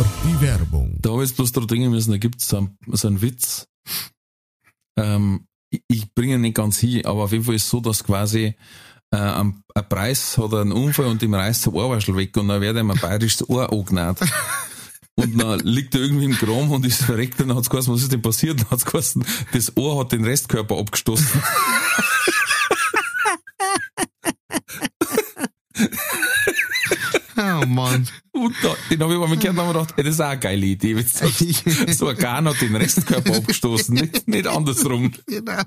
War 0.00 0.06
die 0.24 0.40
Werbung. 0.40 0.96
Da 1.02 1.10
habe 1.10 1.22
ich 1.22 1.28
jetzt 1.28 1.36
bloß 1.36 1.52
dran 1.52 1.66
denken 1.66 1.90
müssen, 1.90 2.10
da 2.10 2.16
gibt 2.16 2.40
es 2.40 2.48
so, 2.48 2.56
einen- 2.56 2.78
so 2.86 3.06
einen 3.08 3.20
Witz. 3.20 3.66
Ähm, 4.98 5.46
ich, 5.70 5.82
ich 5.88 6.14
bringe 6.14 6.34
ihn 6.36 6.40
nicht 6.40 6.56
ganz 6.56 6.78
hin, 6.78 7.04
aber 7.04 7.24
auf 7.24 7.32
jeden 7.32 7.44
Fall 7.44 7.54
ist 7.54 7.64
es 7.64 7.70
so, 7.70 7.80
dass 7.80 8.02
quasi 8.02 8.54
äh, 9.12 9.16
ein, 9.16 9.62
ein 9.74 9.88
Preis 9.88 10.38
hat 10.38 10.54
einen 10.54 10.72
Unfall 10.72 11.06
und 11.06 11.22
ihm 11.22 11.34
reißt 11.34 11.66
der 11.66 11.74
Ohrwaschel 11.74 12.16
weg 12.16 12.34
und 12.38 12.48
dann 12.48 12.60
wird 12.62 12.76
ihm 12.78 12.90
ein 12.90 12.98
bayerisches 12.98 13.48
Ohr 13.48 13.70
angenäht. 13.72 14.16
Und 15.16 15.36
dann 15.38 15.60
liegt 15.60 15.94
er 15.94 16.00
irgendwie 16.00 16.24
im 16.24 16.32
Kram 16.34 16.70
und 16.70 16.86
ist 16.86 17.02
verreckt 17.02 17.38
und 17.42 17.48
dann 17.48 17.56
hat's 17.58 17.68
geheißen, 17.68 17.92
was 17.92 18.00
ist 18.02 18.12
denn 18.12 18.22
passiert? 18.22 18.60
Dann 18.62 18.70
hat's 18.70 18.86
geheißen, 18.86 19.22
das 19.52 19.76
Ohr 19.76 20.00
hat 20.00 20.12
den 20.12 20.24
Restkörper 20.24 20.78
abgestoßen. 20.78 21.42
Oh 27.36 27.66
Mann. 27.66 28.08
Und 28.40 28.54
da, 28.62 28.74
den 28.90 29.02
habe 29.02 29.12
ich 29.12 29.18
mal 29.18 29.26
gehört 29.28 29.44
und 29.44 29.58
hab 29.58 29.66
mir 29.66 29.72
gedacht, 29.72 29.94
ey, 29.96 30.04
das 30.04 30.14
ist 30.14 30.20
auch 30.20 30.26
eine 30.28 30.40
geile 30.40 30.66
Idee. 30.66 30.96
Wenn 30.96 31.06
sagst, 31.06 31.44
so 31.98 32.08
ein 32.08 32.16
Garn 32.16 32.48
hat 32.48 32.60
den 32.60 32.74
Restkörper 32.76 33.36
abgestoßen, 33.36 33.94
nicht, 33.94 34.26
nicht 34.28 34.46
andersrum. 34.46 35.12
Genau. 35.26 35.62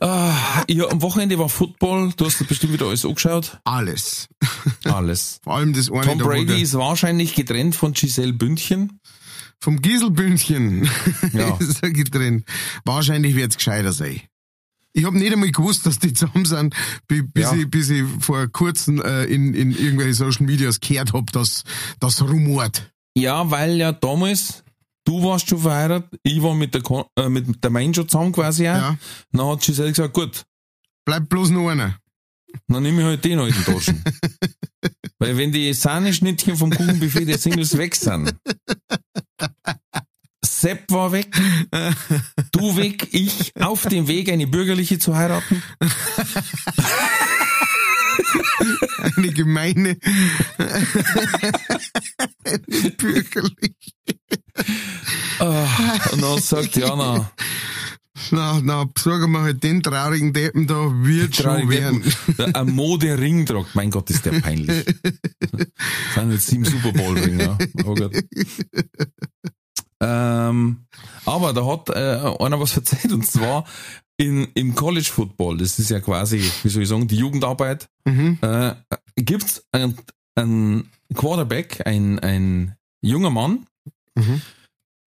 Ah, 0.00 0.64
ja, 0.68 0.88
am 0.88 1.02
Wochenende 1.02 1.38
war 1.38 1.48
Football, 1.50 2.12
du 2.16 2.24
hast 2.24 2.40
dir 2.40 2.44
bestimmt 2.44 2.72
wieder 2.72 2.86
alles 2.86 3.04
angeschaut. 3.04 3.58
Alles. 3.64 4.26
Alles. 4.84 5.38
Vor 5.44 5.56
allem 5.56 5.72
das 5.74 5.90
eine 5.90 6.02
Tom 6.02 6.18
Brady 6.18 6.62
ist 6.62 6.74
wahrscheinlich 6.74 7.34
getrennt 7.34 7.74
von 7.76 7.92
Giselle 7.92 8.32
Bündchen. 8.32 9.00
vom 9.60 9.80
Gieselbündchen 9.82 10.88
Ja. 11.32 11.56
ist 11.60 11.82
er 11.82 11.90
getrennt. 11.90 12.44
Wahrscheinlich 12.84 13.36
wird's 13.36 13.56
gescheiter 13.56 13.92
sein. 13.92 14.22
Ich 14.94 15.04
habe 15.04 15.16
nicht 15.18 15.32
einmal 15.32 15.50
gewusst, 15.50 15.86
dass 15.86 15.98
die 15.98 16.12
zusammen 16.12 16.44
sind, 16.44 16.74
bi- 17.08 17.22
bis, 17.22 17.44
Ja. 17.50 17.54
ich, 17.56 17.70
bis 17.70 17.88
ich 17.90 18.04
vor 18.20 18.46
kurzem 18.48 19.00
äh, 19.00 19.24
in, 19.24 19.54
in 19.54 19.70
irgendwelche 19.72 20.14
Social 20.14 20.44
Medias 20.46 20.80
gehört 20.80 21.12
hab, 21.14 21.32
dass 21.32 21.64
das 21.98 22.20
rumort. 22.22 22.92
Ja, 23.16 23.50
weil 23.50 23.76
ja 23.76 23.92
damals, 23.92 24.62
du 25.04 25.22
warst 25.24 25.48
schon 25.48 25.60
verheiratet, 25.60 26.18
ich 26.22 26.42
war 26.42 26.54
mit 26.54 26.74
der, 26.74 26.82
Con- 26.82 27.04
äh, 27.18 27.28
mit 27.28 27.62
der 27.64 27.70
Main 27.70 27.94
schon 27.94 28.08
zusammen 28.08 28.32
quasi 28.32 28.68
auch. 28.68 28.74
Ja. 28.76 28.98
Dann 29.32 29.46
hat 29.46 29.62
Giselle 29.62 29.88
gesagt, 29.90 30.12
gut, 30.14 30.44
Bleibt 31.04 31.28
bloß 31.30 31.50
noch 31.50 31.68
einer. 31.68 31.96
dann 32.68 32.82
nehme 32.84 33.00
ich 33.00 33.06
halt 33.06 33.24
den 33.24 33.38
alten 33.40 33.64
Taschen. 33.64 34.04
weil 35.18 35.36
wenn 35.36 35.52
die 35.52 35.72
Sahneschnittchen 35.72 36.56
vom 36.56 36.70
Kuchenbuffet 36.70 37.24
der 37.26 37.38
Singles 37.38 37.76
weg 37.76 37.94
sind, 37.96 38.34
Sepp 40.62 40.92
war 40.92 41.10
weg, 41.10 41.26
du 42.52 42.76
weg, 42.76 43.08
ich 43.10 43.52
auf 43.60 43.84
dem 43.86 44.06
Weg, 44.06 44.30
eine 44.30 44.46
bürgerliche 44.46 44.96
zu 45.00 45.16
heiraten. 45.16 45.60
Eine 49.16 49.32
gemeine. 49.32 49.96
eine 52.44 52.90
bürgerlich. 52.96 53.74
Ah, 55.40 55.66
und 56.12 56.22
dann 56.22 56.38
sagt 56.40 56.76
Jana, 56.76 57.32
Na, 58.30 58.60
na, 58.62 58.88
sagen 58.96 59.32
wir 59.32 59.42
halt 59.42 59.64
den 59.64 59.82
traurigen 59.82 60.32
Deppen 60.32 60.68
da, 60.68 60.76
wird 61.02 61.34
schon 61.34 61.70
werden. 61.70 62.04
ein 62.54 62.70
Modering 62.70 63.46
tragt. 63.46 63.74
Mein 63.74 63.90
Gott, 63.90 64.10
ist 64.10 64.26
der 64.26 64.40
peinlich. 64.40 64.84
Das 64.84 65.64
sind 66.14 66.30
jetzt 66.30 66.46
sieben 66.46 66.64
Super 66.64 66.92
Bowl 66.92 67.18
Ringer. 67.18 67.58
Oh 67.84 67.94
Gott. 67.94 68.14
Ähm, 70.02 70.84
aber 71.24 71.52
da 71.52 71.64
hat 71.64 71.88
äh, 71.90 72.42
einer 72.44 72.58
was 72.60 72.76
erzählt 72.76 73.12
und 73.12 73.24
zwar 73.26 73.64
in, 74.18 74.48
im 74.54 74.74
College 74.74 75.08
Football, 75.10 75.58
das 75.58 75.78
ist 75.78 75.90
ja 75.90 76.00
quasi, 76.00 76.42
wie 76.62 76.68
soll 76.68 76.82
ich 76.82 76.88
sagen, 76.88 77.06
die 77.08 77.16
Jugendarbeit, 77.16 77.88
Mhm. 78.04 78.38
äh, 78.42 78.74
gibt's 79.16 79.64
einen, 79.72 79.96
einen 80.34 80.90
Quarterback, 81.14 81.86
ein, 81.86 82.18
ein 82.18 82.74
junger 83.00 83.30
Mann, 83.30 83.66
Mhm. 84.16 84.42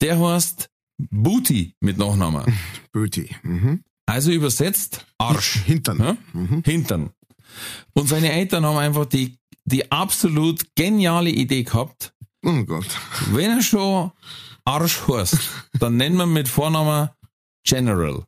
der 0.02 0.20
heißt 0.20 0.70
Booty 1.10 1.74
mit 1.80 1.98
Nachnamen. 1.98 2.44
Booty. 2.92 3.30
Mhm. 3.42 3.84
Also 4.06 4.32
übersetzt 4.32 5.06
Arsch. 5.18 5.64
Hintern. 5.66 5.98
Ja? 6.00 6.18
Mhm. 6.34 6.62
Hintern. 6.66 7.10
Und 7.94 8.08
seine 8.10 8.32
Eltern 8.34 8.66
haben 8.66 8.78
einfach 8.78 9.06
die, 9.06 9.38
die 9.66 9.92
absolut 9.92 10.76
geniale 10.76 11.30
Idee 11.30 11.64
gehabt, 11.64 12.14
Oh 12.46 12.64
Gott. 12.66 12.86
wenn 13.32 13.52
er 13.52 13.62
schon 13.64 14.12
Arsch 14.66 15.08
heißt, 15.08 15.38
dann 15.80 15.98
nennen 15.98 16.16
wir 16.18 16.26
mit 16.26 16.48
Vornamen 16.48 17.10
General. 17.66 18.24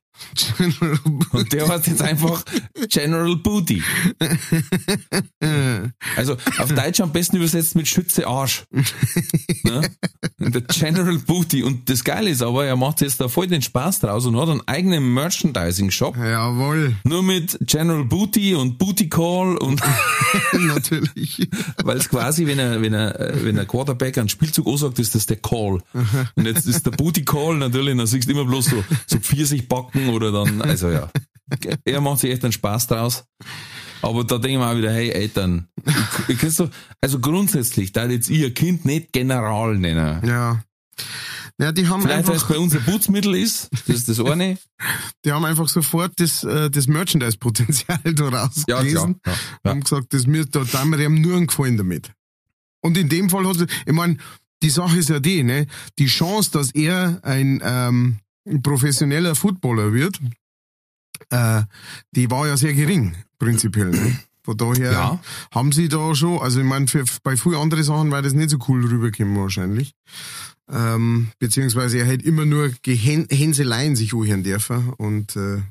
Und 1.31 1.53
der 1.53 1.67
heißt 1.67 1.87
jetzt 1.87 2.01
einfach 2.01 2.43
General 2.89 3.35
Booty. 3.35 3.83
Also 6.15 6.37
auf 6.57 6.73
Deutsch 6.73 7.01
am 7.01 7.11
besten 7.11 7.37
übersetzt 7.37 7.75
mit 7.75 7.87
Schütze 7.87 8.27
Arsch. 8.27 8.65
Ne? 9.63 9.81
Der 10.39 10.61
General 10.61 11.17
Booty. 11.17 11.63
Und 11.63 11.89
das 11.89 12.03
Geile 12.03 12.29
ist 12.29 12.41
aber, 12.41 12.65
er 12.65 12.75
macht 12.75 13.01
jetzt 13.01 13.19
da 13.19 13.27
voll 13.27 13.47
den 13.47 13.61
Spaß 13.61 13.99
draus 13.99 14.25
und 14.25 14.37
hat 14.37 14.49
einen 14.49 14.61
eigenen 14.67 15.13
Merchandising-Shop. 15.13 16.17
Jawohl. 16.17 16.95
Nur 17.03 17.23
mit 17.23 17.57
General 17.61 18.03
Booty 18.03 18.55
und 18.55 18.77
Booty 18.77 19.09
Call 19.09 19.57
und 19.57 19.81
Natürlich. 20.53 21.47
weil 21.83 21.97
es 21.97 22.09
quasi, 22.09 22.47
wenn 22.47 22.59
er, 22.59 22.81
wenn 22.81 22.93
er, 22.93 23.33
wenn 23.43 23.55
der 23.55 23.65
Quarterback 23.65 24.17
einen 24.17 24.29
Spielzug 24.29 24.67
ansagt, 24.67 24.99
ist 24.99 25.15
das 25.15 25.25
der 25.25 25.37
Call. 25.37 25.81
Und 26.35 26.45
jetzt 26.45 26.67
ist 26.67 26.85
der 26.85 26.91
Booty 26.91 27.23
Call 27.23 27.57
natürlich, 27.57 27.97
dann 27.97 28.07
siehst 28.07 28.27
du 28.27 28.31
immer 28.31 28.45
bloß 28.45 28.65
so, 28.65 28.83
so 29.07 29.19
Oder 30.09 30.31
dann, 30.31 30.61
also 30.61 30.89
ja. 30.89 31.09
Er 31.83 32.01
macht 32.01 32.19
sich 32.19 32.31
echt 32.31 32.43
einen 32.43 32.53
Spaß 32.53 32.87
draus. 32.87 33.25
Aber 34.01 34.23
da 34.23 34.37
denke 34.37 34.53
ich 34.53 34.57
mir 34.57 34.69
auch 34.69 34.77
wieder, 34.77 34.91
hey 34.91 35.09
Eltern, 35.09 35.67
ich, 36.27 36.43
ich 36.43 36.61
also 37.01 37.19
grundsätzlich, 37.19 37.91
da 37.91 38.05
jetzt 38.05 38.29
ihr 38.29 38.53
Kind 38.53 38.85
nicht 38.85 39.13
General 39.13 39.77
nennen. 39.77 40.25
Ja. 40.27 40.63
Ja, 41.57 41.71
die 41.71 41.87
haben 41.87 42.01
Vielleicht, 42.01 42.27
weil 42.27 42.35
es 42.35 42.43
einfach, 42.43 42.55
bei 42.55 42.61
uns 42.61 42.75
ein 42.75 42.83
Putzmittel 42.83 43.33
ist, 43.35 43.69
das 43.87 43.95
ist 43.95 44.09
das 44.09 44.19
eine. 44.19 44.57
die 45.25 45.31
haben 45.31 45.45
einfach 45.45 45.69
sofort 45.69 46.11
das, 46.17 46.43
äh, 46.43 46.69
das 46.69 46.87
Merchandise-Potenzial 46.87 47.99
da 48.15 48.27
rausgelesen. 48.27 49.21
Ja, 49.25 49.33
ja. 49.63 49.71
haben 49.71 49.81
gesagt, 49.81 50.13
das 50.13 50.27
mir, 50.27 50.45
da 50.45 50.65
tun 50.65 50.91
wir 50.91 50.99
ihm 50.99 51.21
nur 51.21 51.37
einen 51.37 51.47
Gefallen 51.47 51.77
damit. 51.77 52.11
Und 52.81 52.97
in 52.97 53.07
dem 53.07 53.29
Fall 53.29 53.47
hat 53.47 53.57
ich 53.85 53.93
meine, 53.93 54.17
die 54.63 54.69
Sache 54.69 54.97
ist 54.97 55.09
ja 55.09 55.19
die, 55.19 55.43
ne, 55.43 55.67
die 55.97 56.07
Chance, 56.07 56.51
dass 56.51 56.71
er 56.71 57.19
ein, 57.23 57.61
ähm, 57.63 58.19
ein 58.47 58.61
professioneller 58.61 59.35
Footballer 59.35 59.93
wird, 59.93 60.19
äh, 61.29 61.63
die 62.11 62.29
war 62.29 62.47
ja 62.47 62.57
sehr 62.57 62.73
gering, 62.73 63.15
prinzipiell. 63.39 63.89
Ne? 63.91 64.19
Von 64.43 64.57
daher 64.57 64.91
Ja. 64.91 65.19
haben 65.51 65.71
sie 65.71 65.87
da 65.89 66.13
schon, 66.13 66.39
also 66.39 66.59
ich 66.59 66.65
meine, 66.65 66.87
für, 66.87 67.03
bei 67.23 67.35
vielen 67.35 67.55
anderen 67.55 67.83
Sachen 67.83 68.11
war 68.11 68.21
das 68.21 68.33
nicht 68.33 68.51
so 68.51 68.57
cool 68.67 68.85
rübergekommen 68.85 69.35
wahrscheinlich. 69.41 69.93
Ähm, 70.69 71.29
beziehungsweise 71.39 71.97
er 71.99 72.05
hätte 72.05 72.25
immer 72.25 72.45
nur 72.45 72.69
Gehen 72.81 73.27
Hänseleien 73.29 73.95
sich 73.95 74.13
anhören 74.13 74.43
dürfen 74.43 74.93
und 74.97 75.35
äh, 75.35 75.61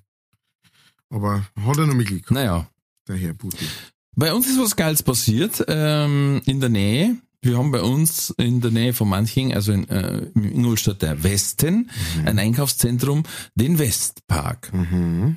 aber 1.11 1.47
hat 1.65 1.79
er 1.79 1.87
noch 1.87 1.95
mitgekriegt, 1.95 2.31
Naja. 2.33 2.67
der 3.07 3.17
Herr 3.17 3.35
Putin. 3.35 3.69
Bei 4.17 4.33
uns 4.33 4.49
ist 4.49 4.59
was 4.61 4.77
Geiles 4.77 5.03
passiert, 5.03 5.65
ähm, 5.69 6.41
in 6.47 6.61
der 6.61 6.69
Nähe. 6.69 7.17
Wir 7.45 7.59
haben 7.59 7.73
bei 7.73 7.83
uns 7.83 8.31
in 8.31 8.63
der 8.63 8.71
Nähe 8.71 8.95
von 8.95 9.07
Manching, 9.07 9.53
also 9.53 9.73
in, 9.73 9.87
äh, 9.91 10.31
im 10.35 10.51
Ingolstadter 10.51 11.23
Westen, 11.23 11.91
ein 12.25 12.39
Einkaufszentrum, 12.39 13.25
den 13.55 13.79
Westpark. 13.79 14.73
Mhm. 14.73 15.37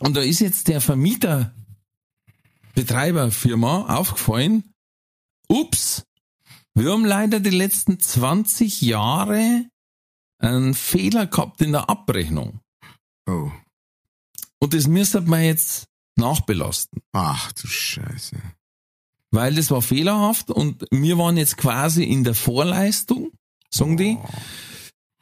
Und 0.00 0.16
da 0.16 0.20
ist 0.20 0.40
jetzt 0.40 0.68
der 0.68 0.82
Vermieter, 0.82 1.54
Betreiberfirma 2.74 3.96
aufgefallen, 3.96 4.64
ups, 5.48 6.04
wir 6.74 6.92
haben 6.92 7.06
leider 7.06 7.40
die 7.40 7.48
letzten 7.48 7.98
20 7.98 8.82
Jahre 8.82 9.64
einen 10.38 10.74
Fehler 10.74 11.26
gehabt 11.26 11.62
in 11.62 11.72
der 11.72 11.88
Abrechnung. 11.88 12.60
Oh. 13.26 13.50
Und 14.58 14.74
das 14.74 14.86
müsste 14.86 15.22
man 15.22 15.42
jetzt 15.42 15.86
nachbelasten. 16.16 17.00
Ach 17.12 17.50
du 17.52 17.66
Scheiße. 17.66 18.36
Weil 19.30 19.54
das 19.54 19.70
war 19.70 19.82
fehlerhaft 19.82 20.50
und 20.50 20.84
wir 20.90 21.18
waren 21.18 21.36
jetzt 21.36 21.56
quasi 21.56 22.04
in 22.04 22.24
der 22.24 22.34
Vorleistung, 22.34 23.32
sagen 23.70 23.96
die. 23.96 24.18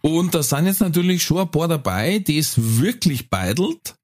Und 0.03 0.35
da 0.35 0.43
sind 0.43 0.67
jetzt 0.67 0.81
natürlich 0.81 1.23
schon 1.23 1.39
ein 1.39 1.51
paar 1.51 1.69
dabei, 1.69 2.19
die 2.19 2.39
es 2.39 2.55
wirklich 2.81 3.31
beidelt. 3.31 3.97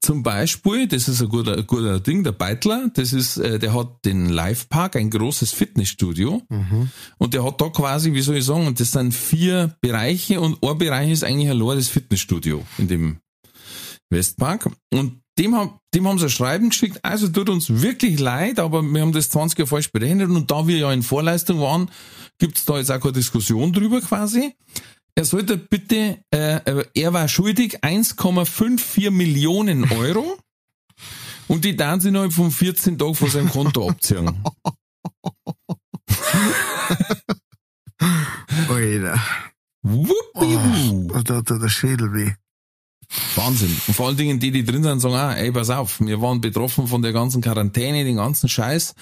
Zum 0.00 0.22
Beispiel, 0.22 0.86
das 0.86 1.08
ist 1.08 1.20
ein 1.20 1.28
guter, 1.28 1.58
ein 1.58 1.66
guter 1.66 2.00
Ding, 2.00 2.22
der 2.22 2.32
Beitler, 2.32 2.90
das 2.94 3.12
ist, 3.12 3.38
äh, 3.38 3.58
der 3.58 3.74
hat 3.74 4.04
den 4.04 4.28
Livepark, 4.28 4.96
ein 4.96 5.10
großes 5.10 5.52
Fitnessstudio. 5.52 6.42
Mhm. 6.48 6.90
Und 7.18 7.34
der 7.34 7.44
hat 7.44 7.60
da 7.60 7.68
quasi, 7.68 8.12
wie 8.12 8.20
soll 8.20 8.36
ich 8.36 8.44
sagen, 8.44 8.66
und 8.66 8.78
das 8.78 8.92
sind 8.92 9.12
vier 9.12 9.76
Bereiche 9.80 10.40
und 10.40 10.62
ein 10.62 10.78
Bereich 10.78 11.10
ist 11.10 11.24
eigentlich 11.24 11.50
allein 11.50 11.76
das 11.76 11.88
Fitnessstudio 11.88 12.64
in 12.78 12.88
dem 12.88 13.18
Westpark. 14.10 14.70
Und 14.92 15.20
dem, 15.38 15.54
haben 15.54 15.78
dem 15.94 16.06
haben 16.06 16.18
sie 16.18 16.26
ein 16.26 16.30
Schreiben 16.30 16.70
geschickt, 16.70 16.98
also 17.02 17.28
tut 17.28 17.48
uns 17.48 17.82
wirklich 17.82 18.18
leid, 18.18 18.58
aber 18.58 18.82
wir 18.82 19.00
haben 19.00 19.12
das 19.12 19.30
20 19.30 19.58
Jahre 19.58 19.68
falsch 19.68 19.92
berechnet 19.92 20.30
und 20.30 20.50
da 20.50 20.66
wir 20.66 20.78
ja 20.78 20.92
in 20.92 21.02
Vorleistung 21.02 21.60
waren, 21.60 21.90
gibt's 22.38 22.64
da 22.64 22.78
jetzt 22.78 22.90
auch 22.90 23.00
keine 23.00 23.12
Diskussion 23.12 23.72
drüber 23.72 24.00
quasi. 24.00 24.54
Er 25.14 25.24
sollte 25.24 25.56
bitte, 25.56 26.18
äh, 26.30 26.56
äh, 26.56 26.84
er 26.94 27.12
war 27.12 27.28
schuldig 27.28 27.82
1,54 27.82 29.10
Millionen 29.10 29.90
Euro 29.92 30.38
und 31.48 31.64
die 31.64 31.76
dann 31.76 32.00
sie 32.00 32.08
innerhalb 32.08 32.32
von 32.32 32.50
14 32.50 32.98
Tagen 32.98 33.14
von 33.14 33.30
seinem 33.30 33.50
Konto 33.50 33.88
abziehen. 33.88 34.42
Alter. 38.68 39.20
Wuppiwu. 39.82 41.10
Oh, 41.14 41.22
da 41.22 41.42
tut 41.42 41.62
der 41.62 41.68
Schädel 41.68 42.12
weh. 42.12 42.32
Wahnsinn. 43.34 43.74
Und 43.86 43.94
vor 43.94 44.08
allen 44.08 44.16
Dingen 44.16 44.38
die, 44.38 44.50
die 44.50 44.64
drin 44.64 44.82
sind, 44.82 45.00
sagen, 45.00 45.14
ah, 45.14 45.34
ey, 45.34 45.52
pass 45.52 45.70
auf, 45.70 46.00
wir 46.00 46.20
waren 46.20 46.40
betroffen 46.40 46.86
von 46.86 47.02
der 47.02 47.12
ganzen 47.12 47.42
Quarantäne, 47.42 48.04
den 48.04 48.16
ganzen 48.16 48.48
Scheiß, 48.48 48.94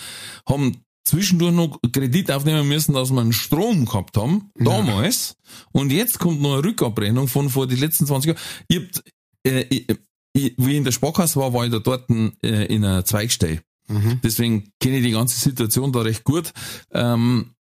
haben 0.48 0.76
zwischendurch 1.04 1.54
noch 1.54 1.80
Kredit 1.92 2.30
aufnehmen 2.30 2.66
müssen, 2.66 2.94
dass 2.94 3.10
wir 3.10 3.20
einen 3.20 3.32
Strom 3.32 3.84
gehabt 3.84 4.16
haben, 4.16 4.50
damals. 4.56 5.36
Und 5.72 5.92
jetzt 5.92 6.18
kommt 6.18 6.40
noch 6.40 6.54
eine 6.54 6.64
Rückabrechnung 6.64 7.28
von 7.28 7.50
vor 7.50 7.66
die 7.66 7.76
letzten 7.76 8.06
20 8.06 8.28
Jahren. 8.28 8.40
Ich 8.68 8.76
hab, 8.78 9.04
äh, 9.46 9.66
ich, 9.68 9.86
ich, 10.32 10.54
wie 10.56 10.70
ich 10.70 10.76
in 10.76 10.84
der 10.84 10.92
Sparkasse 10.92 11.38
war, 11.38 11.52
war 11.52 11.64
ich 11.64 11.70
da 11.70 11.78
dort 11.78 12.08
äh, 12.10 12.64
in 12.66 12.84
einer 12.84 13.04
Zweigstelle. 13.04 13.60
Mhm. 13.88 14.20
Deswegen 14.22 14.70
kenne 14.80 14.98
ich 14.98 15.04
die 15.04 15.10
ganze 15.12 15.38
Situation 15.38 15.92
da 15.92 16.00
recht 16.00 16.24
gut. 16.24 16.52
Ähm, 16.90 17.54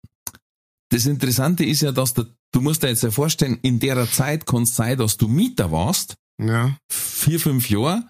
das 0.90 1.06
Interessante 1.06 1.66
ist 1.66 1.82
ja, 1.82 1.92
dass 1.92 2.14
der, 2.14 2.28
du 2.52 2.62
musst 2.62 2.84
dir 2.84 2.90
jetzt 2.90 3.04
ja 3.04 3.12
vorstellen, 3.12 3.60
in 3.62 3.80
der 3.80 4.10
Zeit 4.10 4.46
kann 4.46 4.64
es 4.64 4.76
sein, 4.76 4.98
dass 4.98 5.18
du 5.18 5.28
Mieter 5.28 5.72
warst, 5.72 6.16
Ja, 6.46 6.78
vier, 6.90 7.40
fünf 7.40 7.70
Jahre, 7.70 8.10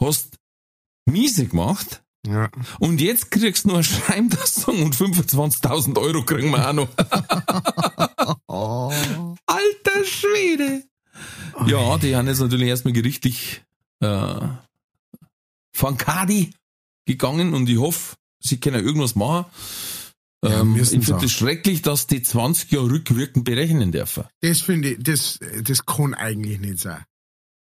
hast 0.00 0.36
miese 1.04 1.46
gemacht 1.46 2.02
ja. 2.26 2.50
und 2.78 3.00
jetzt 3.00 3.30
kriegst 3.30 3.64
du 3.64 3.68
nur 3.68 3.78
ein 3.78 3.84
Schreiben, 3.84 4.30
das 4.30 4.54
sagen 4.54 4.82
und 4.82 4.94
25.000 4.94 5.98
Euro 5.98 6.24
kriegen 6.24 6.50
wir 6.50 6.68
auch 6.68 6.72
noch. 6.72 6.88
Oh. 8.46 8.92
Alter 9.46 10.04
Schwede! 10.04 10.84
Ja, 11.66 11.98
die 11.98 12.14
haben 12.14 12.28
jetzt 12.28 12.40
natürlich 12.40 12.68
erstmal 12.68 12.92
gerichtlich 12.92 13.62
äh, 14.00 14.40
von 15.72 15.96
Kadi 15.96 16.52
gegangen 17.06 17.54
und 17.54 17.68
ich 17.68 17.78
hoffe, 17.78 18.16
sie 18.40 18.60
können 18.60 18.84
irgendwas 18.84 19.14
machen. 19.14 19.46
Ja, 20.44 20.60
Ähm, 20.60 20.76
ich 20.76 20.88
finde 21.04 21.24
es 21.24 21.32
schrecklich, 21.32 21.82
dass 21.82 22.06
die 22.06 22.22
20 22.22 22.70
Jahre 22.70 22.90
rückwirkend 22.90 23.44
berechnen 23.44 23.90
dürfen. 23.92 24.24
Das 24.40 24.60
finde 24.60 24.92
ich, 24.92 25.02
das, 25.02 25.40
das 25.62 25.86
kann 25.86 26.14
eigentlich 26.14 26.60
nicht 26.60 26.78
sein. 26.78 27.04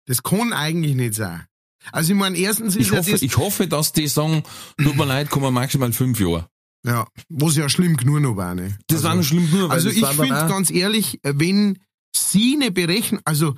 Das 0.06 0.24
kann 0.24 0.54
eigentlich 0.54 0.96
nicht 0.96 1.14
sein. 1.16 1.46
Also 1.92 2.14
ich 2.14 2.20
meine, 2.20 2.38
erstens 2.38 2.76
ist 2.76 2.82
Ich 2.88 2.92
ja 2.92 2.98
hoffe, 3.00 3.12
das, 3.12 3.22
ich 3.22 3.38
hoffe, 3.38 3.68
dass 3.68 3.92
die 3.94 4.08
sagen, 4.08 4.44
tut 4.78 4.96
mir 4.96 5.06
leid, 5.06 5.30
kommen 5.30 5.54
maximal 5.54 5.92
fünf 5.92 6.20
Jahre. 6.20 6.48
ja, 6.86 7.08
was 7.30 7.56
ja 7.56 7.68
schlimm 7.70 7.98
genug 7.98 8.22
noch 8.22 8.36
war, 8.38 8.56
ne? 8.56 8.78
Das 8.88 8.98
also, 9.00 9.08
war 9.10 9.16
noch 9.16 9.24
schlimm 9.24 9.50
weil 9.52 9.72
Also 9.72 9.90
ich 9.90 10.06
finde 10.06 10.30
ganz 10.30 10.70
ehrlich, 10.72 11.20
wenn 11.24 11.80
Sie 12.16 12.56
eine 12.56 12.72
Berechnung, 12.72 13.22
also, 13.26 13.56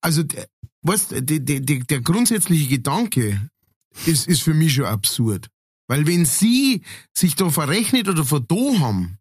also, 0.00 0.22
der- 0.22 0.46
weißt, 0.82 1.10
der, 1.12 1.20
der, 1.40 1.60
der, 1.60 1.78
der 1.80 2.00
grundsätzliche 2.00 2.66
Gedanke 2.68 3.48
ist, 4.06 4.26
ist 4.26 4.42
für 4.42 4.54
mich 4.54 4.74
schon 4.74 4.86
absurd. 4.86 5.48
Weil 5.88 6.06
wenn 6.06 6.24
Sie 6.24 6.82
sich 7.16 7.36
da 7.36 7.50
verrechnet 7.50 8.08
oder 8.08 8.24
verdo 8.24 8.78
haben, 8.80 9.18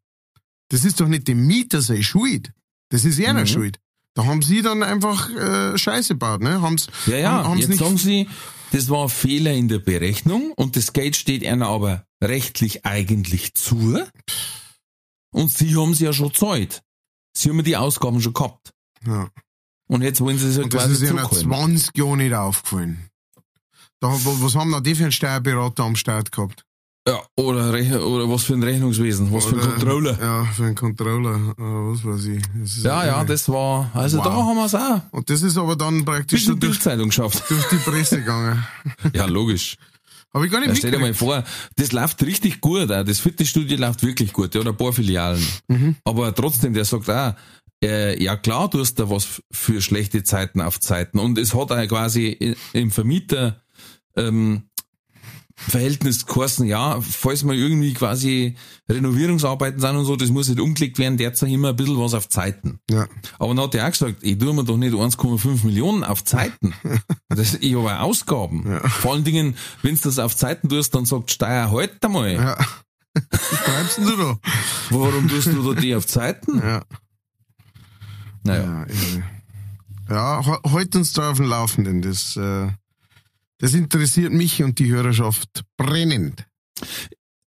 das 0.70 0.86
ist 0.86 1.00
doch 1.02 1.08
nicht 1.08 1.28
dem 1.28 1.46
Mieter 1.46 1.82
seine 1.82 2.02
Schuld. 2.04 2.54
Das 2.90 3.04
ist 3.06 3.20
ihre 3.20 3.34
Mhm. 3.34 3.48
Schuld. 3.48 3.80
Da 4.14 4.26
haben 4.26 4.42
Sie 4.42 4.62
dann 4.62 4.84
einfach 4.84 5.30
äh, 5.30 5.78
Scheiße 5.78 6.16
gebaut, 6.16 6.42
ne? 6.42 6.62
Haben's, 6.62 6.88
Ja, 7.06 7.18
ja, 7.18 7.44
haben, 7.46 7.58
jetzt 7.58 7.78
sagen 7.78 7.98
sie, 7.98 8.28
das 8.72 8.90
war 8.90 9.04
ein 9.04 9.10
Fehler 9.10 9.54
in 9.54 9.68
der 9.68 9.80
Berechnung 9.80 10.52
und 10.56 10.76
das 10.76 10.94
Geld 10.94 11.16
steht 11.16 11.46
einer 11.46 11.68
aber 11.68 12.06
rechtlich 12.22 12.86
eigentlich 12.86 13.54
zu. 13.54 14.04
Und 15.34 15.50
sie 15.50 15.76
haben 15.76 15.94
sie 15.94 16.06
ja 16.06 16.14
schon 16.14 16.30
gezahlt. 16.30 16.82
Sie 17.34 17.50
haben 17.50 17.58
ja 17.58 17.64
die 17.64 17.78
Ausgaben 17.78 18.22
schon 18.22 18.34
gehabt. 18.34 18.74
ja. 19.06 19.30
Und 19.88 20.04
jetzt 20.04 20.22
wollen 20.22 20.38
sie 20.38 20.48
es 20.48 20.56
halt 20.56 20.66
Und 20.66 20.74
das 20.74 20.84
quasi 20.84 20.94
ist 20.94 21.12
ihnen 21.12 21.18
zurückholen. 21.20 21.50
20 21.50 21.98
Jahre 21.98 22.18
nicht 22.18 22.34
aufgefallen. 22.34 23.10
Da, 24.00 24.08
was 24.08 24.56
haben 24.56 24.72
da 24.72 24.80
die 24.80 24.96
für 24.96 25.04
einen 25.04 25.12
Steuerberater 25.12 25.84
am 25.84 25.98
Start 25.98 26.32
gehabt? 26.32 26.66
Ja, 27.08 27.20
oder, 27.36 27.74
Rech- 27.74 27.98
oder 28.00 28.30
was 28.30 28.44
für 28.44 28.54
ein 28.54 28.62
Rechnungswesen, 28.62 29.34
was 29.34 29.46
für 29.46 29.56
ein 29.56 29.62
Oder- 29.62 29.70
Controller. 29.72 30.18
Ja, 30.22 30.46
für 30.54 30.66
einen 30.66 30.76
Controller, 30.76 31.36
äh, 31.36 31.54
was 31.58 32.06
weiß 32.06 32.26
ich. 32.26 32.84
Ja, 32.84 33.04
ja, 33.06 33.24
das 33.24 33.50
war, 33.50 33.90
also 33.96 34.20
Wow. 34.20 34.24
da 34.26 34.32
haben 34.36 34.56
wir 34.58 34.66
es 34.66 34.76
auch. 34.76 35.02
Und 35.12 35.28
das 35.30 35.42
ist 35.42 35.58
aber 35.58 35.76
dann 35.76 36.06
praktisch 36.06 36.46
so 36.46 36.54
durch, 36.54 36.80
geschafft. 36.80 37.44
durch 37.50 37.68
die 37.70 37.78
Presse 37.78 38.20
gegangen. 38.20 38.64
Ja, 39.16 39.26
logisch. 39.26 39.78
Habe 40.32 40.46
ich 40.46 40.52
gar 40.52 40.60
nicht 40.60 40.70
Ja, 40.70 40.76
stell 40.76 40.92
dir 40.92 41.00
mal 41.00 41.14
vor, 41.16 41.44
das 41.76 41.92
läuft 41.92 42.22
richtig 42.24 42.62
gut, 42.62 42.92
auch. 42.92 43.04
das 43.04 43.20
Fitnessstudio 43.20 43.78
läuft 43.78 44.04
wirklich 44.04 44.32
gut, 44.32 44.54
ja, 44.54 44.62
oder 44.62 44.70
ein 44.70 44.78
paar 44.78 44.94
Filialen. 44.94 45.44
Mhm. 45.70 45.96
Aber 46.06 46.34
trotzdem, 46.36 46.74
der 46.74 46.86
sagt 46.86 47.10
auch, 47.10 47.34
äh, 47.84 48.24
ja 48.24 48.38
klar, 48.38 48.70
du 48.70 48.80
hast 48.80 48.94
da 49.00 49.10
was 49.10 49.42
für 49.52 49.82
schlechte 49.82 50.24
Zeiten 50.24 50.62
auf 50.62 50.80
Zeiten. 50.80 51.18
Und 51.18 51.40
es 51.40 51.56
hat 51.56 51.72
auch 51.72 51.88
quasi 51.88 52.56
im 52.74 52.92
Vermieter 52.92 53.60
ähm, 54.16 54.64
Verhältnis 55.68 56.26
geheißen, 56.26 56.66
ja, 56.66 57.00
falls 57.02 57.44
mal 57.44 57.56
irgendwie 57.56 57.94
quasi 57.94 58.56
Renovierungsarbeiten 58.90 59.80
sind 59.80 59.96
und 59.96 60.06
so, 60.06 60.16
das 60.16 60.30
muss 60.30 60.50
nicht 60.50 60.60
umgelegt 60.60 60.98
werden, 61.00 61.18
derzeit 61.18 61.50
immer 61.50 61.70
ein 61.70 61.76
bisschen 61.76 62.00
was 62.00 62.14
auf 62.14 62.30
Zeiten. 62.30 62.80
Ja. 62.90 63.08
Aber 63.40 63.54
dann 63.54 63.64
hat 63.66 63.76
er 63.76 63.88
auch 63.88 63.92
gesagt, 63.92 64.18
ich 64.24 64.38
tue 64.38 64.54
mir 64.54 64.64
doch 64.64 64.78
nicht 64.78 64.94
1,5 64.94 65.66
Millionen 65.66 66.04
auf 66.04 66.24
Zeiten. 66.24 66.74
Das, 67.30 67.54
ich 67.54 67.76
habe 67.76 67.98
Ausgaben. 68.02 68.82
Vor 68.90 69.14
allen 69.14 69.24
Dingen, 69.24 69.56
wenn 69.84 69.96
du 69.96 70.02
das 70.02 70.20
auf 70.20 70.36
Zeiten 70.36 70.68
tust, 70.68 70.94
dann 70.94 71.06
sagt 71.06 71.32
Steuer, 71.32 71.72
halt 71.72 72.04
einmal. 72.04 72.34
ja. 72.34 72.58
Was 73.30 73.50
treibst 73.64 73.98
du 74.00 74.18
da? 74.18 74.38
Warum 74.90 75.30
tust 75.30 75.48
du 75.48 75.74
da 75.74 75.80
die 75.80 75.96
auf 75.96 76.06
Zeiten? 76.08 76.60
Ja. 76.60 76.84
Naja. 78.44 78.64
Ja, 78.64 78.86
irre. 78.86 79.24
ja 80.10 80.46
ho- 80.46 80.72
heute 80.72 80.98
uns 80.98 81.14
da 81.14 81.32
auf 81.32 81.38
dem 81.38 81.46
Laufenden. 81.48 82.02
Das, 82.02 82.36
äh, 82.36 82.68
das 83.62 83.74
interessiert 83.74 84.34
mich 84.34 84.62
und 84.64 84.80
die 84.80 84.90
Hörerschaft 84.92 85.64
brennend. 85.78 86.46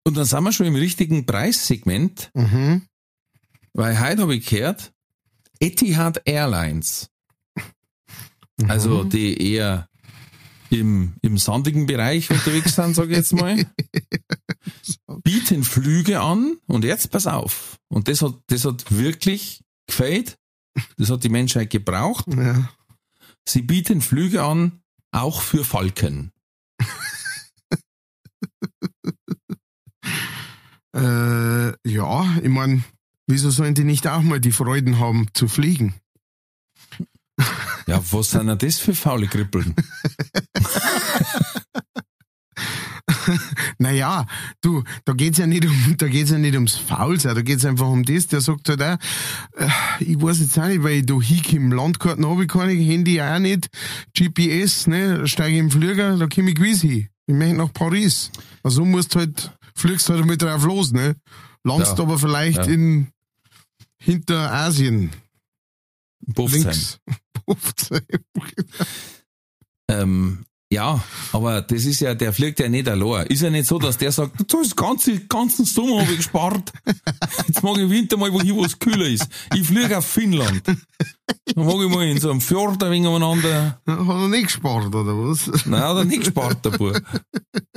Und 0.04 0.16
dann 0.16 0.24
sind 0.24 0.44
wir 0.44 0.52
schon 0.52 0.66
im 0.66 0.74
richtigen 0.74 1.26
Preissegment, 1.26 2.30
Mhm. 2.34 2.82
weil 3.72 3.98
heute 4.00 4.22
habe 4.22 4.36
ich 4.36 4.46
gehört, 4.46 4.92
Etihad 5.58 6.20
Airlines, 6.26 7.08
also 8.68 9.04
die 9.04 9.52
eher 9.54 9.88
im, 10.70 11.14
im 11.22 11.38
sandigen 11.38 11.86
Bereich 11.86 12.30
unterwegs 12.30 12.74
sind, 12.74 12.94
sage 12.94 13.12
ich 13.12 13.16
jetzt 13.18 13.32
mal, 13.32 13.64
bieten 15.22 15.64
Flüge 15.64 16.20
an 16.20 16.56
und 16.66 16.84
jetzt 16.84 17.10
pass 17.10 17.26
auf. 17.26 17.78
Und 17.88 18.08
das 18.08 18.22
hat, 18.22 18.34
das 18.48 18.64
hat 18.64 18.90
wirklich 18.90 19.62
gefällt. 19.86 20.36
Das 20.96 21.10
hat 21.10 21.22
die 21.24 21.28
Menschheit 21.28 21.70
gebraucht. 21.70 22.26
Ja. 22.28 22.70
Sie 23.46 23.62
bieten 23.62 24.00
Flüge 24.00 24.42
an, 24.42 24.81
auch 25.12 25.42
für 25.42 25.64
Falken. 25.64 26.32
Äh, 30.94 31.72
ja, 31.90 32.36
ich 32.42 32.50
mein, 32.50 32.84
wieso 33.26 33.48
sollen 33.48 33.74
die 33.74 33.84
nicht 33.84 34.06
auch 34.06 34.20
mal 34.20 34.40
die 34.40 34.52
Freuden 34.52 34.98
haben 34.98 35.28
zu 35.32 35.48
fliegen? 35.48 35.94
Ja, 37.86 38.02
was 38.12 38.32
sind 38.32 38.46
denn 38.46 38.58
das 38.58 38.78
für 38.78 38.94
faule 38.94 39.26
Krippeln? 39.26 39.74
Naja, 43.82 44.26
du, 44.60 44.84
da 45.04 45.12
geht's 45.12 45.38
ja 45.38 45.46
nicht 45.46 45.66
um, 45.66 45.94
da 45.98 46.08
geht's 46.08 46.30
ja 46.30 46.38
nicht 46.38 46.54
ums 46.54 46.74
Faulsein, 46.76 47.34
da 47.34 47.42
geht's 47.42 47.64
einfach 47.64 47.88
um 47.88 48.04
das, 48.04 48.28
der 48.28 48.40
sagt 48.40 48.68
halt 48.68 48.80
auch, 48.82 48.96
äh, 49.56 49.68
ich 50.00 50.20
weiß 50.22 50.38
jetzt 50.40 50.58
auch 50.58 50.68
nicht, 50.68 50.82
weil 50.84 50.98
ich 51.00 51.06
da 51.06 51.20
hinkomme, 51.20 51.74
Landkarten 51.74 52.24
habe 52.26 52.42
ich 52.44 52.48
keine, 52.48 52.72
Handy 52.72 53.20
auch 53.20 53.38
nicht, 53.40 53.68
GPS, 54.16 54.86
ne, 54.86 55.26
steige 55.26 55.58
im 55.58 55.70
Flieger, 55.70 56.16
da 56.16 56.26
komme 56.28 56.50
ich 56.50 56.56
gewiss 56.56 56.82
hin. 56.82 57.08
Ich 57.26 57.34
möchte 57.34 57.56
nach 57.56 57.72
Paris. 57.72 58.30
Also 58.62 58.84
musst 58.84 59.16
halt, 59.16 59.52
fliegst 59.74 60.08
halt 60.08 60.24
mit 60.26 60.42
drauf 60.42 60.64
los, 60.64 60.92
ne, 60.92 61.16
landest 61.64 61.98
Ja. 61.98 62.04
aber 62.04 62.18
vielleicht 62.18 62.58
Ja. 62.58 62.64
in, 62.72 63.08
hinter 63.98 64.52
Asien, 64.52 65.10
Buffsheim. 66.20 66.62
links. 66.62 66.98
Buffsheim. 67.46 68.02
Ähm, 69.88 70.44
ja, 70.72 71.04
aber 71.32 71.60
das 71.60 71.84
ist 71.84 72.00
ja, 72.00 72.14
der 72.14 72.32
fliegt 72.32 72.58
ja 72.58 72.66
nicht 72.66 72.88
allein. 72.88 73.26
Ist 73.26 73.42
ja 73.42 73.50
nicht 73.50 73.66
so, 73.66 73.78
dass 73.78 73.98
der 73.98 74.10
sagt, 74.10 74.50
das 74.50 74.74
ganze, 74.74 75.20
ganzen 75.20 75.66
Sommer 75.66 76.00
habe 76.00 76.12
ich 76.12 76.16
gespart. 76.16 76.72
Jetzt 77.46 77.62
mag 77.62 77.76
ich 77.76 77.82
im 77.82 77.90
Winter 77.90 78.16
mal 78.16 78.32
wo 78.32 78.64
es 78.64 78.78
kühler 78.78 79.06
ist. 79.06 79.28
Ich 79.54 79.66
fliege 79.66 79.98
auf 79.98 80.06
Finnland. 80.06 80.62
Dann 80.66 81.66
mag 81.66 81.74
ich 81.74 81.94
mal 81.94 82.06
in 82.06 82.18
so 82.18 82.30
einem 82.30 82.40
Fjord 82.40 82.82
ein 82.82 82.90
wenig 82.90 83.06
umeinander. 83.06 83.82
Hat 83.86 83.98
er 84.08 84.28
nicht 84.28 84.44
gespart, 84.44 84.94
oder 84.94 85.12
was? 85.18 85.50
Nein, 85.66 85.82
hat 85.82 85.96
er 85.98 86.04
nicht 86.06 86.20
gespart, 86.20 86.64
der 86.64 86.70
Bub. 86.70 86.98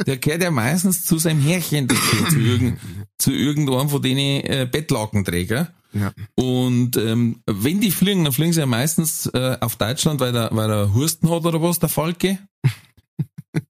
Der 0.08 0.18
gehört 0.18 0.44
ja 0.44 0.52
meistens 0.52 1.04
zu 1.04 1.18
seinem 1.18 1.42
Herrchen 1.42 1.90
zu, 2.30 2.40
irgend, 2.40 2.80
zu 3.18 3.32
irgendeinem 3.32 3.90
von 3.90 4.02
denen 4.02 4.46
äh, 4.46 4.70
Bettlakenträger. 4.72 5.74
Ja. 5.92 6.14
Und 6.36 6.96
ähm, 6.96 7.42
wenn 7.46 7.82
die 7.82 7.92
fliegen, 7.92 8.24
dann 8.24 8.34
fliegen 8.34 8.54
sie 8.54 8.62
ja 8.62 8.66
meistens 8.66 9.28
äh, 9.28 9.58
auf 9.60 9.76
Deutschland, 9.76 10.22
weil 10.22 10.32
der, 10.32 10.50
weil 10.54 10.70
er 10.70 10.94
Husten 10.94 11.30
hat 11.30 11.46
oder 11.46 11.62
was, 11.62 11.80
der 11.80 11.90
Falke. 11.90 12.40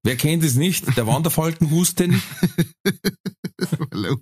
Wer 0.03 0.15
kennt 0.15 0.43
es 0.43 0.55
nicht? 0.55 0.97
Der 0.97 1.07
Wanderfalkenhusten. 1.07 2.21
Er 3.91 4.17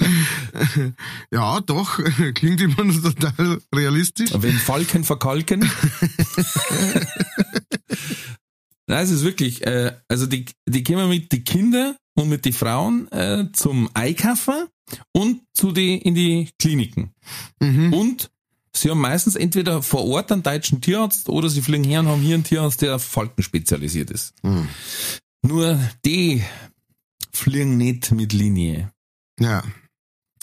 ja, 1.30 1.60
doch, 1.60 2.00
klingt 2.34 2.60
immer 2.60 2.84
noch 2.84 3.02
total 3.02 3.60
realistisch. 3.74 4.30
Wenn 4.34 4.56
Falken 4.56 5.04
verkalken. 5.04 5.60
Nein, 8.86 9.04
es 9.04 9.10
ist 9.10 9.24
wirklich, 9.24 9.64
äh, 9.66 9.92
also 10.08 10.26
die, 10.26 10.46
die 10.66 10.82
kommen 10.82 11.08
mit 11.08 11.30
die 11.32 11.44
Kinder 11.44 11.96
und 12.14 12.28
mit 12.28 12.44
die 12.44 12.52
Frauen 12.52 13.10
äh, 13.12 13.46
zum 13.52 13.88
Einkaufen 13.94 14.66
und 15.12 15.42
zu 15.54 15.72
die, 15.72 15.96
in 15.96 16.14
die 16.14 16.50
Kliniken. 16.58 17.12
Mhm. 17.60 17.92
Und 17.92 18.30
sie 18.74 18.90
haben 18.90 19.00
meistens 19.00 19.36
entweder 19.36 19.82
vor 19.82 20.06
Ort 20.06 20.32
einen 20.32 20.42
deutschen 20.42 20.80
Tierarzt 20.80 21.28
oder 21.28 21.48
sie 21.48 21.62
fliegen 21.62 21.84
her 21.84 22.00
und 22.00 22.08
haben 22.08 22.22
hier 22.22 22.34
einen 22.34 22.44
Tierarzt, 22.44 22.82
der 22.82 22.96
auf 22.96 23.04
Falken 23.04 23.42
spezialisiert 23.42 24.10
ist. 24.10 24.34
Hm. 24.42 24.68
Nur 25.42 25.78
die 26.04 26.42
fliegen 27.32 27.76
nicht 27.76 28.12
mit 28.12 28.32
Linie. 28.32 28.92
Ja. 29.38 29.62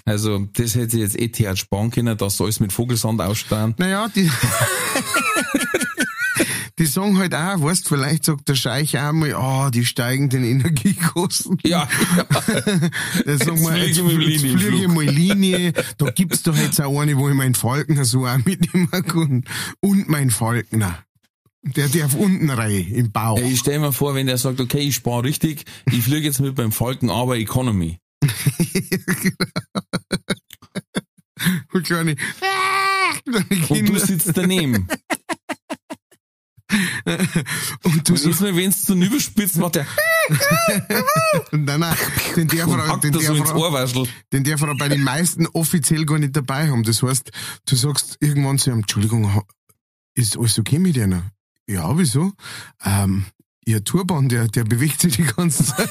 Also, 0.05 0.47
das 0.53 0.75
hätte 0.75 0.97
ich 0.97 1.13
jetzt 1.13 1.37
eh 1.37 1.55
sparen 1.57 1.91
können, 1.91 2.17
dass 2.17 2.37
sie 2.37 2.43
alles 2.43 2.61
mit 2.61 2.71
Vogelsand 2.71 3.19
ausstauen. 3.21 3.75
Naja, 3.77 4.07
die, 4.07 4.31
die 6.79 6.85
sagen 6.85 7.17
halt 7.17 7.33
auch, 7.33 7.61
weißt, 7.61 7.87
vielleicht 7.87 8.25
sagt 8.25 8.47
der 8.47 8.55
Scheich 8.55 8.97
auch 8.99 9.11
mal, 9.11 9.33
ah, 9.33 9.71
die 9.71 9.85
steigenden 9.85 10.43
Energiekosten. 10.43 11.57
Ja, 11.65 11.87
Da 13.25 13.37
sagen 13.37 13.61
wir, 13.61 13.77
Jetzt 13.87 13.99
fliege 13.99 14.75
ich 14.75 14.87
mal 14.87 15.05
Linie. 15.05 15.73
Da 15.97 16.11
gibt's 16.11 16.43
doch 16.43 16.55
jetzt 16.55 16.79
auch 16.79 16.99
eine, 16.99 17.17
wo 17.17 17.27
ich 17.29 17.35
meinen 17.35 17.55
Falkner 17.55 18.05
so 18.05 18.25
auch 18.27 18.37
mitnehmen 18.45 18.89
kann. 18.91 19.43
Und 19.79 20.07
mein 20.07 20.29
Falkner. 20.29 20.99
Der 21.63 21.89
darf 21.89 22.13
unten 22.13 22.49
rein, 22.49 22.87
im 22.93 23.11
Bauch. 23.11 23.39
ich 23.39 23.59
stell 23.59 23.79
mir 23.79 23.91
vor, 23.91 24.13
wenn 24.15 24.27
der 24.27 24.37
sagt, 24.37 24.61
okay, 24.61 24.79
ich 24.79 24.95
spare 24.95 25.23
richtig, 25.23 25.65
ich 25.91 26.03
fliege 26.03 26.27
jetzt 26.27 26.39
mit 26.39 26.55
beim 26.55 26.71
Falken, 26.71 27.09
aber 27.09 27.37
Economy. 27.37 27.99
Und 31.73 31.83
kleine, 31.85 32.15
kleine 32.15 33.45
Und 33.49 33.49
du 33.49 33.55
Kinder. 33.73 33.99
sitzt 33.99 34.31
daneben. 34.35 34.87
Und 37.83 38.09
du 38.09 38.15
so, 38.17 38.29
jetzt, 38.29 38.41
wenn 38.41 38.69
es 38.69 38.83
zu 38.83 38.93
überspitzt, 38.93 39.57
macht 39.57 39.75
der 39.75 39.87
nein, 41.51 41.79
nein, 41.79 41.95
den 42.35 42.47
darf 42.49 42.69
er, 42.69 42.97
den 42.97 43.13
darf 43.13 43.23
er, 43.23 43.55
Ohrwaschel. 43.55 44.07
den 44.33 44.43
darf 44.43 44.61
er 44.61 44.75
bei 44.75 44.89
den 44.89 45.01
meisten 45.01 45.47
offiziell 45.47 46.05
gar 46.05 46.19
nicht 46.19 46.35
dabei 46.35 46.69
haben. 46.69 46.83
Das 46.83 47.01
heißt, 47.01 47.31
du 47.65 47.75
sagst 47.75 48.17
irgendwann 48.19 48.57
zu 48.57 48.71
ihm, 48.71 48.79
Entschuldigung, 48.79 49.43
ist 50.15 50.37
alles 50.37 50.59
okay 50.59 50.79
mit 50.79 50.97
dir? 50.97 51.31
Ja, 51.67 51.97
wieso? 51.97 52.33
Ähm, 52.83 53.25
ihr 53.67 53.83
Turban, 53.83 54.29
der, 54.29 54.47
der 54.47 54.63
bewegt 54.63 55.01
sich 55.01 55.17
die 55.17 55.23
ganze 55.23 55.65
Zeit. 55.65 55.89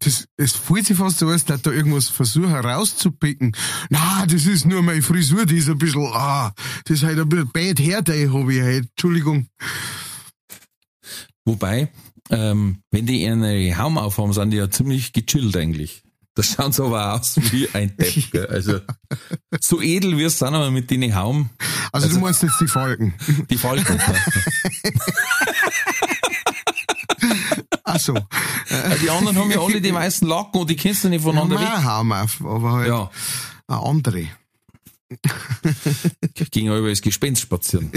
Das, 0.00 0.26
es 0.36 0.52
fühlt 0.52 0.86
sich 0.86 0.96
fast 0.96 1.18
so, 1.18 1.28
als 1.28 1.44
dass 1.44 1.62
da 1.62 1.70
irgendwas 1.70 2.08
versuchen 2.08 2.52
rauszupicken. 2.52 3.54
Na, 3.88 4.26
das 4.26 4.46
ist 4.46 4.66
nur 4.66 4.82
meine 4.82 5.02
Frisur, 5.02 5.46
die 5.46 5.58
ist 5.58 5.68
ein 5.68 5.78
bisschen, 5.78 6.10
ah, 6.12 6.52
das 6.84 6.98
ist 6.98 7.04
halt 7.04 7.18
ein 7.18 7.28
bisschen 7.28 7.50
bad 7.52 7.78
hair 7.78 8.02
day, 8.02 8.28
hab 8.32 8.48
ich 8.48 8.60
halt. 8.60 8.88
Entschuldigung. 8.90 9.46
Wobei, 11.44 11.90
ähm, 12.30 12.82
wenn 12.90 13.06
die 13.06 13.22
ihre 13.22 13.78
Haum 13.78 13.96
aufhaben, 13.96 14.32
sind 14.32 14.50
die 14.50 14.56
ja 14.56 14.70
ziemlich 14.70 15.12
gechillt 15.12 15.56
eigentlich. 15.56 16.02
Das 16.34 16.54
schaut 16.54 16.74
so 16.74 16.86
aber 16.86 17.14
aus 17.14 17.36
wie 17.50 17.68
ein 17.72 17.96
Depp. 17.96 18.30
Gell? 18.32 18.46
Also 18.46 18.80
so 19.60 19.80
edel 19.82 20.16
wie 20.16 20.24
es 20.24 20.38
sind, 20.38 20.54
aber 20.54 20.70
mit 20.70 20.90
denen 20.90 21.14
Haum, 21.14 21.50
Also, 21.92 22.08
du 22.08 22.18
meinst 22.18 22.42
jetzt 22.42 22.60
die 22.60 22.68
Falken. 22.68 23.14
die 23.50 23.58
Falken. 23.58 24.00
Ach 27.94 28.00
so. 28.00 28.14
die 29.02 29.10
anderen 29.10 29.36
haben 29.36 29.50
ja 29.50 29.60
alle 29.60 29.80
die 29.80 29.92
weißen 29.94 30.26
Lacken 30.28 30.60
und 30.60 30.70
die 30.70 30.76
kennst 30.76 31.04
du 31.04 31.08
nicht 31.08 31.20
Ja, 31.24 31.24
voneinander 31.30 31.60
weg. 31.60 31.68
mein 31.68 31.84
Haumauf, 31.84 32.40
aber 32.44 32.72
halt 32.72 32.88
Ja, 32.88 33.10
eine 33.68 33.80
andere. 33.82 34.26
ging 36.50 36.66
ja 36.66 36.78
über 36.78 36.88
das 36.90 37.02
Gespenst 37.02 37.42
spazieren. 37.42 37.90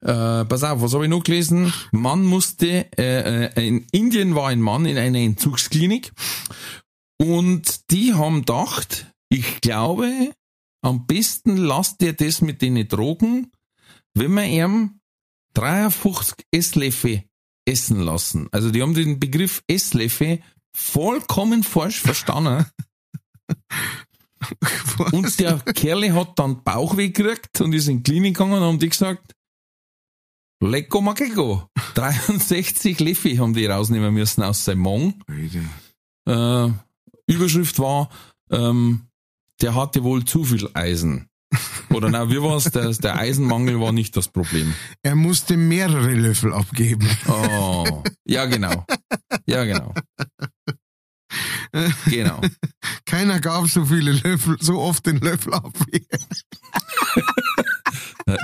Äh, 0.00 0.44
pass 0.44 0.62
auf, 0.62 0.82
was 0.82 0.92
habe 0.92 1.04
ich 1.04 1.10
noch 1.10 1.22
gelesen? 1.24 1.72
Mann 1.92 2.24
musste, 2.24 2.86
äh, 2.98 3.46
äh, 3.46 3.66
in 3.68 3.86
Indien 3.90 4.34
war 4.34 4.48
ein 4.48 4.60
Mann 4.60 4.84
in 4.84 4.98
einer 4.98 5.18
Entzugsklinik 5.18 6.12
und 7.18 7.90
die 7.90 8.12
haben 8.12 8.40
gedacht, 8.40 9.06
ich 9.30 9.62
glaube, 9.62 10.32
am 10.82 11.06
besten 11.06 11.56
lasst 11.56 12.02
ihr 12.02 12.12
das 12.12 12.42
mit 12.42 12.60
den 12.60 12.86
Drogen, 12.86 13.50
wenn 14.12 14.34
wir 14.34 14.44
ihm 14.44 15.00
53 15.54 16.44
Esslöffel 16.52 17.24
essen 17.66 18.00
lassen. 18.00 18.48
Also 18.52 18.70
die 18.70 18.82
haben 18.82 18.94
den 18.94 19.18
Begriff 19.18 19.62
Esslöffel 19.66 20.40
vollkommen 20.72 21.62
falsch 21.62 22.00
verstanden. 22.00 22.66
Und 25.12 25.40
der 25.40 25.58
Kerl 25.60 26.12
hat 26.12 26.38
dann 26.38 26.62
Bauchweh 26.62 27.08
gekriegt 27.08 27.60
und 27.62 27.72
ist 27.72 27.88
in 27.88 28.02
die 28.02 28.02
Klinik 28.02 28.34
gegangen 28.34 28.54
und 28.54 28.60
haben 28.60 28.78
die 28.78 28.90
gesagt, 28.90 29.34
Lecco 30.60 31.00
Makeko. 31.00 31.68
63 31.94 33.00
Löffel 33.00 33.38
haben 33.38 33.54
die 33.54 33.66
rausnehmen 33.66 34.12
müssen 34.12 34.42
aus 34.42 34.64
seinem 34.64 34.82
Magen. 34.82 35.14
Äh, 36.26 36.68
Überschrift 37.26 37.78
war, 37.78 38.10
ähm, 38.50 39.06
der 39.60 39.74
hatte 39.74 40.04
wohl 40.04 40.24
zu 40.24 40.44
viel 40.44 40.68
Eisen. 40.74 41.28
Oder 41.90 42.10
na, 42.10 42.30
wie 42.30 42.42
war's? 42.42 42.64
Der, 42.64 42.90
der 42.90 43.16
Eisenmangel 43.16 43.80
war 43.80 43.92
nicht 43.92 44.16
das 44.16 44.28
Problem. 44.28 44.74
Er 45.02 45.14
musste 45.14 45.56
mehrere 45.56 46.14
Löffel 46.14 46.52
abgeben. 46.52 47.08
Oh, 47.28 48.02
ja 48.24 48.46
genau. 48.46 48.84
Ja 49.46 49.64
genau. 49.64 49.94
Genau. 52.06 52.40
Keiner 53.04 53.40
gab 53.40 53.66
so 53.68 53.84
viele 53.84 54.12
Löffel, 54.12 54.56
so 54.60 54.78
oft 54.80 55.06
den 55.06 55.18
Löffel 55.18 55.54
ab. 55.54 55.72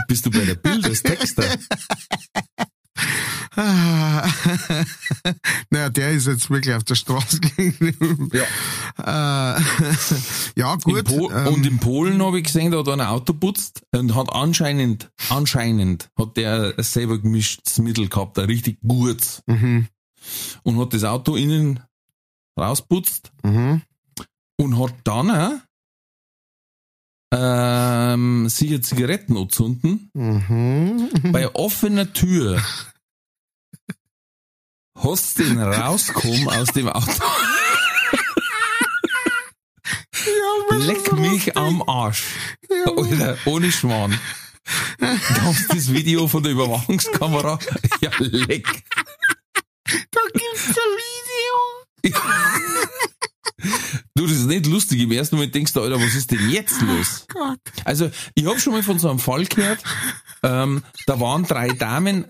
Bist 0.09 0.27
du 0.27 0.31
bei 0.31 0.45
der 0.45 0.57
Bild 0.57 0.85
als 0.85 1.03
Texter? 1.03 1.45
Ah. 3.57 4.29
naja, 5.71 5.89
der 5.91 6.13
ist 6.13 6.27
jetzt 6.27 6.51
wirklich 6.51 6.75
auf 6.75 6.85
der 6.85 6.95
Straße 6.95 7.41
gegangen. 7.57 8.31
Ja. 8.33 9.57
Äh, 9.57 9.61
ja, 10.57 10.77
gut. 10.77 11.11
Ähm, 11.11 11.47
und 11.49 11.67
in 11.67 11.79
Polen 11.79 12.23
habe 12.23 12.39
ich 12.39 12.45
gesehen, 12.45 12.71
da 12.71 12.79
hat 12.79 12.89
einer 12.89 13.11
Auto 13.11 13.33
putzt 13.33 13.83
und 13.93 14.15
hat 14.15 14.33
anscheinend, 14.33 15.11
anscheinend 15.29 16.11
hat 16.19 16.37
der 16.37 16.75
ein 16.77 16.83
selber 16.85 17.19
gemischtes 17.19 17.79
Mittel 17.79 18.09
gehabt, 18.09 18.39
ein 18.39 18.47
richtig 18.47 18.79
gutes. 18.87 19.43
mhm, 19.47 19.89
Und 20.63 20.79
hat 20.79 20.95
das 20.95 21.05
Auto 21.05 21.37
innen 21.37 21.81
rausputzt 22.59 23.33
mhm. 23.43 23.83
und 24.57 24.79
hat 24.79 24.95
dann 25.05 25.61
ähm, 27.33 28.49
sich 28.49 28.83
Zigaretten 28.83 29.37
angezündet. 29.37 30.01
Mhm. 30.15 31.09
Bei 31.33 31.55
offener 31.55 32.13
Tür 32.13 32.63
hast 34.97 35.39
du 35.39 35.45
den 35.45 35.61
rausgekommen 35.61 36.49
aus 36.49 36.69
dem 36.73 36.89
Auto. 36.89 37.25
Leck 40.71 41.13
mich 41.13 41.57
am 41.57 41.83
Arsch. 41.83 42.25
Alter, 42.87 43.37
ohne 43.47 43.73
Schmarrn. 43.73 44.19
Gab's 44.99 45.69
das 45.69 45.93
Video 45.93 46.29
von 46.29 46.43
der 46.43 46.53
Überwachungskamera? 46.53 47.59
Ja, 48.01 48.11
leck. 48.19 48.67
Nicht 54.51 54.67
lustig. 54.67 55.01
Im 55.01 55.13
ersten 55.13 55.37
Moment 55.37 55.55
denkst 55.55 55.73
du, 55.73 55.81
Alter, 55.81 55.99
was 56.01 56.15
ist 56.15 56.31
denn 56.31 56.51
jetzt 56.51 56.83
los? 56.87 57.25
Gott. 57.29 57.59
Also, 57.85 58.11
ich 58.35 58.45
habe 58.47 58.61
schon 58.61 58.75
mal 58.75 58.83
von 58.83 58.99
so 58.99 59.09
einem 59.09 59.19
Fall 59.19 59.47
gehört. 59.47 59.83
Ähm, 60.43 60.83
da 61.07 61.19
waren 61.21 61.45
drei 61.45 61.69
Damen. 61.69 62.27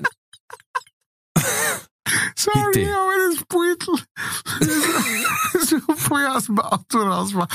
Sorry, 2.37 2.71
Bitte. 2.73 2.97
aber 2.97 3.13
das 3.31 3.45
Beutel 3.47 3.95
so 5.67 5.79
voll 5.97 6.27
aus 6.27 6.47
dem 6.47 6.59
Auto 6.59 6.99
raus 6.99 7.35
war. 7.35 7.47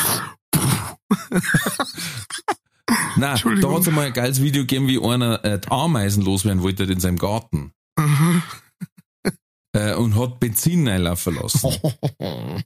Nein, 3.18 3.40
da 3.62 3.72
hat 3.72 3.82
es 3.82 3.88
einmal 3.88 4.06
ein 4.06 4.14
geiles 4.14 4.42
Video 4.42 4.62
gegeben, 4.64 4.88
wie 4.88 5.04
einer 5.04 5.44
äh, 5.44 5.60
die 5.60 5.72
Ameisen 5.72 6.24
loswerden 6.24 6.62
wollte 6.62 6.84
in 6.84 7.00
seinem 7.00 7.18
Garten. 7.18 7.72
Äh, 9.76 9.94
und 9.94 10.18
hat 10.18 10.40
Benzin 10.40 10.88
reinlaufen 10.88 11.36
lassen. 11.36 11.70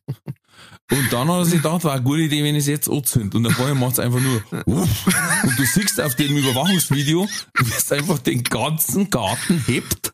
Und 0.91 1.13
dann 1.13 1.27
hat 1.27 1.37
er 1.37 1.45
sich 1.45 1.61
gedacht, 1.61 1.83
war 1.83 1.93
eine 1.93 2.01
gute 2.01 2.21
Idee, 2.21 2.43
wenn 2.43 2.55
ich 2.55 2.61
es 2.61 2.67
jetzt 2.67 2.89
anzünde. 2.89 3.37
Und 3.37 3.51
vorher 3.51 3.75
macht 3.75 3.93
es 3.93 3.99
einfach 3.99 4.19
nur 4.19 4.41
Uff. 4.65 5.05
Und 5.43 5.59
du 5.59 5.63
siehst 5.63 6.01
auf 6.01 6.15
dem 6.15 6.35
Überwachungsvideo, 6.35 7.27
wie 7.59 7.71
es 7.77 7.91
einfach 7.91 8.17
den 8.17 8.43
ganzen 8.43 9.09
Garten 9.09 9.63
hebt. 9.67 10.11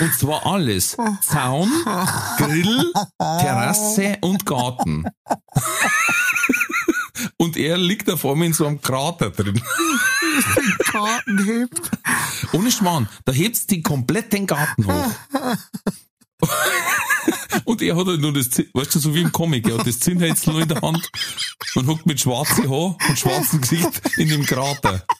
Und 0.00 0.14
zwar 0.14 0.46
alles. 0.46 0.96
Zaun, 1.20 1.70
Grill, 2.38 2.90
Terrasse 3.18 4.16
und 4.22 4.46
Garten. 4.46 5.04
Und 7.38 7.56
er 7.56 7.76
liegt 7.76 8.08
da 8.08 8.16
vor 8.16 8.34
mir 8.36 8.46
in 8.46 8.52
so 8.54 8.66
einem 8.66 8.80
Krater 8.80 9.30
drin. 9.30 9.60
Karten 10.84 11.44
hebt. 11.44 11.90
Ohne 12.52 12.70
Schmarrn. 12.72 13.08
Da 13.24 13.32
hebt's 13.32 13.66
die 13.66 13.82
komplett 13.82 14.32
den 14.32 14.46
Garten 14.46 14.86
hoch. 14.86 15.12
Und 17.64 17.82
er 17.82 17.96
hat 17.96 18.06
halt 18.06 18.20
nur 18.20 18.32
das, 18.32 18.50
Zinn- 18.50 18.68
weißt 18.72 18.94
du, 18.94 18.98
so 19.00 19.14
wie 19.14 19.22
im 19.22 19.32
Comic, 19.32 19.66
er 19.68 19.78
hat 19.78 19.86
das 19.86 19.98
Zinnhölzl 20.00 20.50
nur 20.52 20.62
in 20.62 20.68
der 20.68 20.80
Hand 20.82 21.10
und 21.74 21.86
hockt 21.88 22.06
mit 22.06 22.20
schwarzem 22.20 22.70
Haar 22.70 22.96
und 23.08 23.18
schwarzem 23.18 23.60
Gesicht 23.60 24.00
in 24.18 24.28
dem 24.28 24.44
Krater. 24.46 25.04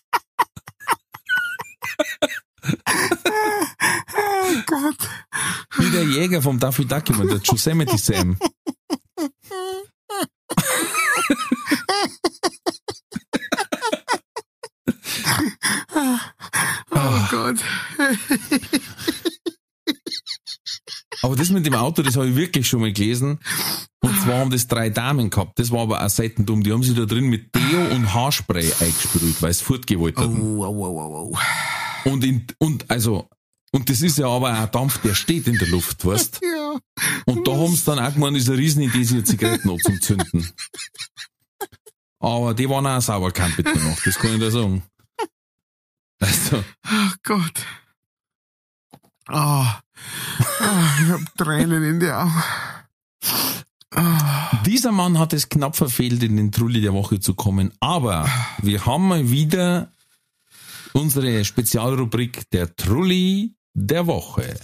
Oh 4.19 4.63
Gott. 4.67 4.97
Wie 5.79 5.91
der 5.91 6.05
Jäger 6.05 6.43
vom 6.43 6.59
Daffy 6.59 6.85
Duck, 6.85 7.05
der 7.07 7.41
Yosemite 7.43 7.99
Sam. 7.99 8.37
Oh 16.91 17.19
Gott. 17.31 17.57
Aber 21.23 21.37
das 21.37 21.51
mit 21.51 21.67
dem 21.67 21.75
Auto, 21.75 22.03
das 22.03 22.17
habe 22.17 22.29
ich 22.29 22.37
wirklich 22.37 22.69
schon 22.69 22.81
mal 22.81 22.93
gelesen. 22.93 23.39
Und 24.01 24.21
zwar 24.21 24.39
haben 24.39 24.51
das 24.51 24.69
drei 24.69 24.91
Damen 24.91 25.31
gehabt. 25.31 25.59
Das 25.59 25.71
war 25.71 25.81
aber 25.81 26.05
auch 26.05 26.11
selten 26.11 26.47
dumm. 26.47 26.63
Die 26.63 26.73
haben 26.73 26.83
sich 26.83 26.95
da 26.95 27.05
drin 27.05 27.27
mit 27.27 27.55
Deo 27.55 27.95
und 27.95 28.15
Haarspray 28.15 28.73
eingesprüht, 28.81 29.43
weil 29.43 29.51
es 29.51 29.61
fortgewollt 29.61 30.17
hat. 30.17 30.29
Oh, 30.29 30.65
oh, 30.65 30.67
oh, 30.67 31.33
oh, 31.33 31.33
oh. 31.33 32.11
Und, 32.11 32.25
in, 32.25 32.47
und 32.59 32.89
also, 32.89 33.29
und 33.73 33.91
das 33.91 34.01
ist 34.03 34.19
ja 34.19 34.29
aber 34.29 34.63
auch 34.63 34.67
Dampf, 34.67 34.99
der 34.99 35.15
steht 35.15 35.49
in 35.49 35.59
der 35.59 35.69
Luft, 35.69 36.05
weißt 36.05 36.41
Ja. 36.43 36.79
Und 37.27 37.47
da 37.49 37.53
haben 37.53 37.75
sie 37.75 37.85
dann 37.85 37.99
auch 37.99 38.15
gemeint, 38.15 38.37
ist 38.37 38.49
eine 38.49 38.59
Riesenidee, 38.59 39.03
sich 39.03 39.17
eine 39.17 39.25
Zigaretten 39.25 39.71
anzuzünden. 39.71 40.53
Aber 42.27 42.55
die 42.55 42.69
waren 42.69 42.89
auch 42.89 43.01
sauber 43.01 43.29
gekannt 43.29 43.57
bitte 43.57 43.79
noch, 43.79 44.03
das 44.03 44.19
kann 44.19 44.35
ich 44.35 44.41
da 44.41 44.51
sagen. 44.51 44.83
Also, 46.19 46.65
Oh 46.85 47.13
Gott. 47.23 47.67
Ah. 49.29 49.81
Ah, 50.61 50.89
ich 51.03 51.11
hab 51.11 51.21
Tränen 51.37 51.85
in 51.85 52.01
die 52.01 52.11
Augen. 52.11 52.43
Ah. 53.95 54.63
dieser 54.65 54.93
Mann 54.93 55.19
hat 55.19 55.33
es 55.35 55.49
knapp 55.49 55.77
verfehlt, 55.77 56.23
in 56.23 56.37
den 56.37 56.51
Trulli 56.51 56.81
der 56.81 56.95
Woche 56.95 57.21
zu 57.21 57.35
kommen. 57.35 57.73
Aber 57.81 58.29
wir 58.61 58.85
haben 58.87 59.07
mal 59.07 59.31
wieder 59.31 59.93
unsere 60.95 61.45
Spezialrubrik 61.45 62.51
der 62.51 62.75
Trulli 62.75 63.55
der 63.75 64.07
Woche. 64.09 64.59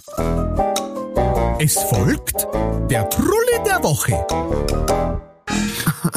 Es 1.60 1.74
folgt 1.74 2.46
der 2.90 3.08
Trulli 3.08 3.58
der 3.64 3.82
Woche. 3.84 4.26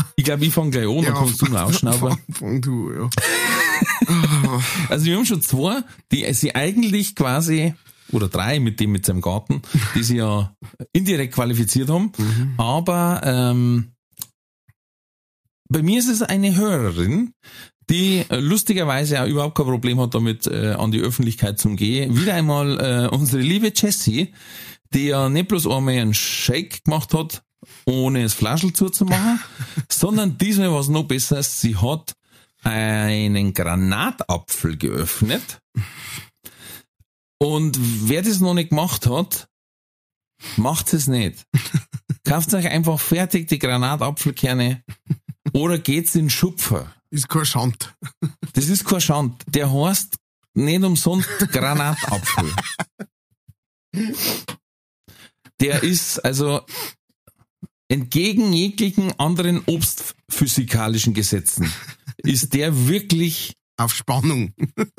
Ich 0.26 0.28
glaube, 0.28 0.46
ich 0.46 0.54
fange 0.56 0.72
gleich 0.72 0.88
an, 0.88 1.04
dann 1.04 1.14
kannst 1.14 1.40
du 1.40 1.46
noch 1.46 1.62
ausschnauben. 1.62 2.18
Fang, 2.32 2.60
du, 2.60 2.92
ja. 2.92 3.10
Also 4.90 5.06
wir 5.06 5.18
haben 5.18 5.26
schon 5.28 5.44
zwei, 5.44 5.84
die 6.12 6.34
sie 6.34 6.56
eigentlich 6.56 7.14
quasi, 7.14 7.76
oder 8.12 8.28
drei 8.28 8.60
mit 8.60 8.80
dem 8.80 8.92
mit 8.92 9.06
seinem 9.06 9.22
Garten, 9.22 9.62
die 9.94 10.02
sie 10.02 10.18
ja 10.18 10.56
indirekt 10.94 11.36
qualifiziert 11.36 11.92
haben. 11.92 12.12
Aber 12.58 13.22
ähm, 13.24 13.92
bei 15.70 15.84
mir 15.84 16.00
ist 16.00 16.10
es 16.10 16.24
eine 16.24 16.56
Hörerin, 16.56 17.34
die 17.92 18.26
äh, 18.28 18.38
lustigerweise 18.38 19.22
auch 19.22 19.28
überhaupt 19.28 19.56
kein 19.56 19.68
Problem 19.68 20.00
hat, 20.00 20.16
damit 20.16 20.48
äh, 20.48 20.72
an 20.72 20.90
die 20.90 21.02
Öffentlichkeit 21.02 21.60
zu 21.60 21.76
gehen. 21.76 22.20
Wieder 22.20 22.34
einmal 22.34 22.80
äh, 22.80 23.16
unsere 23.16 23.44
liebe 23.44 23.72
Jessie, 23.76 24.34
die 24.92 25.06
ja 25.10 25.30
nicht 25.30 25.50
bloß 25.50 25.68
einmal 25.68 25.94
einen 25.94 26.16
Shake 26.16 26.84
gemacht 26.84 27.14
hat, 27.14 27.44
ohne 27.86 28.24
das 28.24 28.34
Flaschel 28.34 28.74
zuzumachen, 28.74 29.40
sondern 29.92 30.38
diesmal 30.38 30.72
was 30.74 30.88
noch 30.88 31.04
besser 31.04 31.40
ist, 31.40 31.62
sie 31.62 31.76
hat 31.76 32.16
einen 32.64 33.54
Granatapfel 33.54 34.78
geöffnet. 34.78 35.60
Und 37.38 37.78
wer 38.10 38.22
das 38.22 38.40
noch 38.40 38.54
nicht 38.54 38.70
gemacht 38.70 39.08
hat, 39.08 39.48
macht 40.58 40.94
es 40.94 41.08
nicht. 41.08 41.46
Kauft 42.24 42.54
euch 42.54 42.68
einfach 42.68 43.00
fertig 43.00 43.48
die 43.48 43.60
Granatapfelkerne 43.60 44.84
oder 45.54 45.78
geht's 45.78 46.16
in 46.16 46.30
Schupfer. 46.30 46.92
Ist 47.12 47.30
kein 47.30 47.46
Schand. 47.46 47.96
Das 48.54 48.68
ist 48.68 48.86
kein 48.86 49.02
Schand. 49.02 49.44
Der 49.48 49.72
heißt 49.72 50.18
nicht 50.56 50.84
umsonst 50.84 51.30
Granatapfel. 51.52 52.52
Der 55.62 55.84
ist 55.84 56.20
also 56.20 56.62
entgegen 57.88 58.54
jeglichen 58.54 59.18
anderen 59.20 59.62
obstphysikalischen 59.66 61.14
Gesetzen 61.14 61.72
ist 62.18 62.54
der 62.54 62.88
wirklich 62.88 63.54
Auf 63.78 63.94
Spannung. 63.94 64.54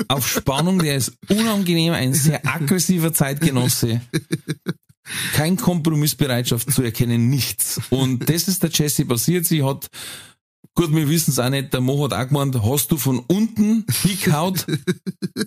auf 0.09 0.29
Spannung, 0.29 0.79
der 0.79 0.97
ist 0.97 1.13
unangenehm, 1.29 1.95
ein 1.95 2.15
sehr 2.15 2.47
aggressiver 2.47 3.13
Zeitgenosse. 3.13 4.03
Kein 5.35 5.57
Kompromissbereitschaft 5.57 6.71
zu 6.73 6.83
erkennen, 6.83 7.29
nichts. 7.31 7.81
Und 7.91 8.29
das 8.29 8.49
ist 8.49 8.63
der 8.63 8.71
Jessie 8.71 9.05
passiert. 9.05 9.47
Sie 9.47 9.63
hat, 9.63 9.89
gut, 10.75 10.95
wir 10.95 11.09
wissen 11.09 11.31
es 11.31 11.39
auch 11.39 11.49
nicht, 11.49 11.73
der 11.73 11.81
Mo 11.81 12.05
hat 12.05 12.13
auch 12.13 12.29
gemeint, 12.29 12.63
hast 12.63 12.93
du 12.93 12.97
von 12.97 13.21
unten 13.21 13.85
hingehaut 14.03 14.67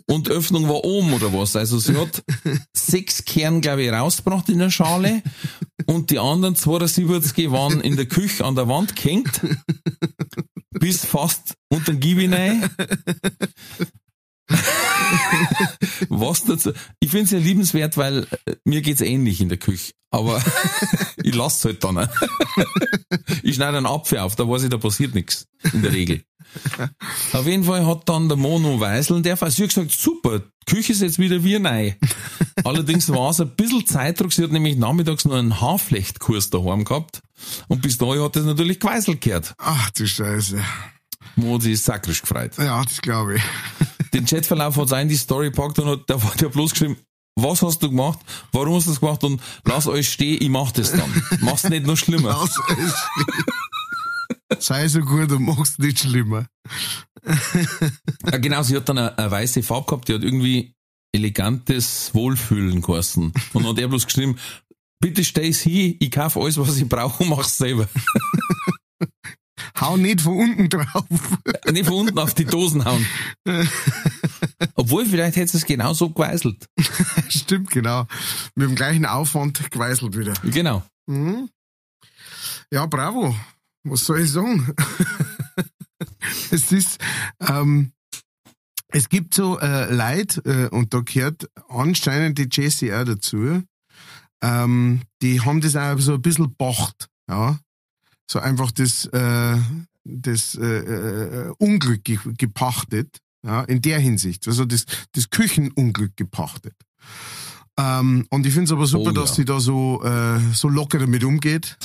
und 0.08 0.30
Öffnung 0.30 0.68
war 0.68 0.84
oben 0.84 1.14
oder 1.14 1.34
was? 1.34 1.56
Also 1.56 1.80
sie 1.80 1.96
hat 1.96 2.24
sechs 2.74 3.24
Kern, 3.26 3.62
glaube 3.62 3.84
ich, 3.84 3.92
rausgebracht 3.92 4.50
in 4.50 4.60
der 4.60 4.72
Schale 4.72 5.22
und 5.86 6.10
die 6.10 6.20
anderen 6.20 6.56
72 6.56 7.52
waren 7.52 7.82
in 7.82 7.96
der 7.96 8.08
Küche 8.08 8.46
an 8.46 8.56
der 8.56 8.68
Wand 8.68 8.96
gehängt 8.96 9.42
bis 10.72 11.06
fast 11.06 11.56
unter 11.70 11.94
den 11.94 12.00
Gibi. 12.00 12.30
Was 16.10 16.44
dazu? 16.46 16.72
Ich 17.00 17.12
finde 17.12 17.26
es 17.26 17.32
ja 17.32 17.40
liebenswert, 17.40 17.98
weil 17.98 18.28
äh, 18.46 18.56
mir 18.66 18.82
geht's 18.82 19.02
ähnlich 19.02 19.42
in 19.42 19.50
der 19.50 19.58
Küche. 19.58 19.94
Aber 20.12 20.42
ich 21.24 21.36
lasse 21.36 21.70
halt 21.70 21.84
dann. 21.84 21.98
ich 23.44 23.56
schneide 23.56 23.78
einen 23.78 23.86
Apfel 23.86 24.20
auf, 24.20 24.36
da 24.36 24.48
weiß 24.48 24.64
ich, 24.64 24.70
da 24.70 24.78
passiert 24.78 25.14
nichts 25.14 25.48
in 25.74 25.82
der 25.82 25.94
Regel. 25.94 26.24
Auf 27.34 27.46
jeden 27.46 27.64
Fall 27.64 27.86
hat 27.86 28.10
dann 28.10 28.28
der 28.28 28.38
Mono 28.38 28.80
Weisel, 28.80 29.22
der 29.22 29.40
hat 29.40 29.56
gesagt, 29.56 29.92
super, 29.92 30.42
Küche 30.66 30.94
ist 30.94 31.02
jetzt 31.02 31.20
wieder 31.20 31.44
wie 31.44 31.60
neu. 31.60 31.94
Allerdings 32.64 33.10
war 33.10 33.30
es 33.30 33.40
ein 33.40 33.56
bisschen 33.56 33.86
Zeitdruck, 33.86 34.34
sie 34.34 34.44
hat 34.44 34.52
nämlich 34.52 34.76
nachmittags 34.76 35.26
nur 35.26 35.38
einen 35.38 35.62
Haarflechtkurs 35.62 36.50
daheim 36.50 36.86
gehabt. 36.86 37.22
Und 37.68 37.84
bis 37.84 38.00
dahin 38.00 38.24
hat 38.24 38.36
das 38.36 38.46
natürlich 38.46 38.80
geweißelt 38.80 39.22
gehört. 39.22 39.54
Ach 39.60 39.92
du 39.92 40.08
Scheiße. 40.08 40.60
Mo, 41.36 41.60
sie 41.60 41.74
ist 41.74 41.86
sakrisch 41.86 42.22
gefreut. 42.22 42.54
Ja, 42.58 42.84
das 42.84 43.02
glaube 43.02 43.36
ich. 43.36 43.44
Den 44.14 44.26
Chatverlauf 44.26 44.78
hat 44.78 44.90
sie 44.90 45.02
in 45.02 45.10
die 45.10 45.16
Story 45.16 45.50
gepackt 45.50 45.80
und 45.80 45.88
hat, 45.88 46.02
da 46.08 46.22
hat 46.22 46.42
er 46.42 46.50
bloß 46.50 46.72
geschrieben, 46.72 46.98
was 47.36 47.62
hast 47.62 47.82
du 47.82 47.90
gemacht, 47.90 48.20
warum 48.52 48.76
hast 48.76 48.88
du 48.88 48.92
das 48.92 49.00
gemacht 49.00 49.24
und 49.24 49.42
lass 49.66 49.88
euch 49.88 50.12
stehen, 50.12 50.42
ich 50.42 50.50
mach 50.50 50.72
das 50.72 50.92
dann. 50.92 51.24
Mach's 51.42 51.64
nicht 51.64 51.86
noch 51.86 51.98
schlimmer. 51.98 52.30
Lass 52.30 52.58
es 52.58 52.64
stehen. 52.64 52.94
Sei 54.60 54.88
so 54.88 55.02
gut 55.02 55.32
und 55.32 55.44
mach's 55.44 55.78
nicht 55.78 56.00
schlimmer. 56.00 56.48
Ja, 58.32 58.38
genau, 58.38 58.64
sie 58.64 58.76
hat 58.76 58.90
dann 58.90 58.98
eine, 58.98 59.18
eine 59.18 59.32
weiße 59.32 59.64
Farbe 59.64 59.86
gehabt, 59.88 60.08
die 60.08 60.14
hat 60.14 60.24
irgendwie 60.24 60.74
elegantes 61.12 62.12
Wohlfühlen 62.14 62.82
geheißen. 62.82 63.34
Und 63.54 63.68
hat 63.68 63.80
er 63.80 63.88
bloß 63.88 64.06
geschrieben, 64.06 64.38
bitte 65.00 65.24
steh's 65.24 65.62
hier, 65.62 65.96
ich 66.00 66.12
kauf 66.12 66.38
alles, 66.38 66.58
was 66.58 66.78
ich 66.78 66.88
brauche 66.88 67.24
und 67.24 67.30
mach's 67.30 67.58
selber. 67.58 67.88
Hau 69.80 69.98
nicht 69.98 70.22
von 70.22 70.38
unten 70.38 70.70
drauf. 70.70 71.06
Nicht 71.72 71.86
von 71.86 71.96
unten 71.96 72.20
auf 72.20 72.34
die 72.34 72.46
Dosen 72.46 72.86
hauen. 72.86 73.06
Obwohl, 74.76 75.06
vielleicht 75.06 75.36
hätte 75.38 75.58
es 75.58 75.66
genauso 75.66 76.10
geweißelt. 76.10 76.68
Stimmt, 77.30 77.72
genau. 77.72 78.08
Mit 78.56 78.70
dem 78.70 78.76
gleichen 78.76 79.06
Aufwand 79.06 79.72
geweißelt 79.72 80.18
wieder. 80.18 80.34
Genau. 80.44 80.84
Mhm. 81.08 81.50
Ja, 82.72 82.86
bravo. 82.86 83.36
Was 83.84 84.06
soll 84.06 84.22
ich 84.22 84.32
sagen? 84.32 84.74
es 86.52 86.72
ist, 86.72 87.00
ähm, 87.40 87.92
es 88.90 89.10
gibt 89.10 89.34
so 89.34 89.60
äh, 89.60 89.94
Leute, 89.94 90.42
äh, 90.46 90.76
und 90.76 90.94
da 90.94 91.02
gehört 91.02 91.50
anscheinend 91.68 92.38
die 92.38 92.94
auch 92.94 93.04
dazu, 93.06 93.64
ähm, 94.42 95.02
die 95.22 95.42
haben 95.42 95.62
das 95.62 95.76
auch 95.76 96.00
so 96.00 96.14
ein 96.14 96.22
bisschen 96.22 96.56
bocht, 96.56 97.10
ja. 97.30 97.60
So 98.30 98.40
einfach 98.40 98.72
das, 98.72 99.06
äh, 99.06 99.58
das 100.04 100.56
äh, 100.56 100.66
äh, 100.66 101.54
Unglück 101.58 102.04
ge 102.04 102.20
gepachtet, 102.38 103.20
ja, 103.44 103.62
in 103.64 103.82
der 103.82 104.00
Hinsicht. 104.00 104.48
Also 104.48 104.66
das, 104.66 104.86
das 105.14 105.30
Küchenunglück 105.30 106.16
gepachtet. 106.16 106.76
Ähm, 107.78 108.28
und 108.30 108.46
ich 108.46 108.54
finde 108.54 108.66
es 108.66 108.72
aber 108.72 108.86
super, 108.86 109.10
Oh, 109.12 109.14
dass 109.14 109.30
ja. 109.32 109.36
sie 109.38 109.46
da 109.46 109.60
so, 109.60 110.04
äh, 110.04 110.40
so 110.54 110.68
locker 110.68 111.00
damit 111.00 111.24
umgeht 111.24 111.78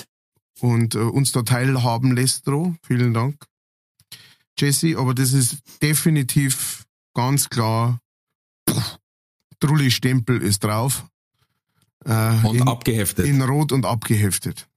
und 0.61 0.95
äh, 0.97 0.99
uns 0.99 1.33
da 1.33 1.43
teilhaben 1.43 2.15
lässt, 2.15 2.47
Dro. 2.47 2.75
Vielen 2.83 3.15
Dank. 3.15 3.47
Jesse, 4.59 4.99
aber 4.99 5.15
das 5.15 5.33
ist 5.33 5.59
definitiv 5.83 6.85
ganz 7.15 7.49
klar, 7.49 8.01
Trulli-Stempel 9.61 10.43
ist 10.43 10.63
drauf. 10.65 11.07
Äh, 12.05 12.47
Und 12.47 12.57
in, 12.57 12.69
abgeheftet. 12.69 13.27
in 13.27 13.41
Rot 13.41 13.73
und 13.73 13.87
abgeheftet. 13.87 14.69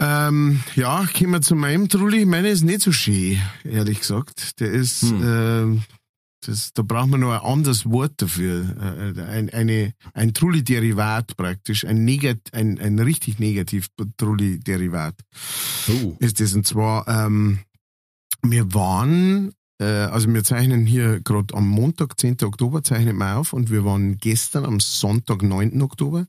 Ähm, 0.00 0.60
ja, 0.76 1.06
kommen 1.16 1.32
wir 1.32 1.40
zu 1.40 1.56
meinem 1.56 1.88
Trulli. 1.88 2.24
Meine 2.24 2.48
ist 2.50 2.62
nicht 2.62 2.82
so 2.82 2.92
schön, 2.92 3.38
ehrlich 3.64 4.00
gesagt. 4.00 4.60
Der 4.60 4.70
ist, 4.70 5.02
Hm. 5.02 5.78
äh, 5.78 5.80
das, 6.46 6.72
da 6.72 6.82
braucht 6.82 7.08
man 7.08 7.18
noch 7.20 7.32
ein 7.32 7.40
anderes 7.40 7.84
Wort 7.84 8.12
dafür. 8.18 8.76
Äh, 9.16 9.20
ein, 9.22 9.50
eine, 9.50 9.94
ein 10.14 10.34
Trulli-Derivat 10.34 11.36
praktisch. 11.36 11.84
Ein, 11.84 12.04
negat, 12.04 12.38
ein, 12.52 12.78
ein 12.78 13.00
richtig 13.00 13.40
negativ 13.40 13.88
Trulli-Derivat 14.18 15.16
Oh. 15.88 16.16
ist 16.20 16.38
das. 16.40 16.54
Und 16.54 16.64
zwar, 16.64 17.08
ähm, 17.08 17.58
wir 18.42 18.72
waren 18.72 19.48
äh, 19.48 19.52
also 19.84 20.32
wir 20.32 20.44
zeichnen 20.44 20.86
hier 20.86 21.20
gerade 21.20 21.54
am 21.54 21.68
Montag, 21.68 22.18
10. 22.18 22.38
Oktober, 22.42 22.82
zeichnen 22.82 23.16
wir 23.16 23.36
auf 23.36 23.52
und 23.52 23.70
wir 23.70 23.84
waren 23.84 24.18
gestern 24.18 24.64
am 24.64 24.80
Sonntag, 24.80 25.42
9. 25.42 25.80
Oktober 25.82 26.26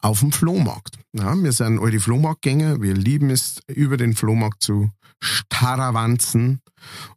auf 0.00 0.20
dem 0.20 0.32
Flohmarkt. 0.32 0.98
Ja, 1.12 1.34
wir 1.34 1.52
sind 1.52 1.80
alte 1.80 2.00
Flohmarktgänger, 2.00 2.80
wir 2.80 2.94
lieben 2.94 3.30
es, 3.30 3.60
über 3.66 3.96
den 3.96 4.14
Flohmarkt 4.14 4.62
zu 4.62 4.90
starawanzen 5.20 6.60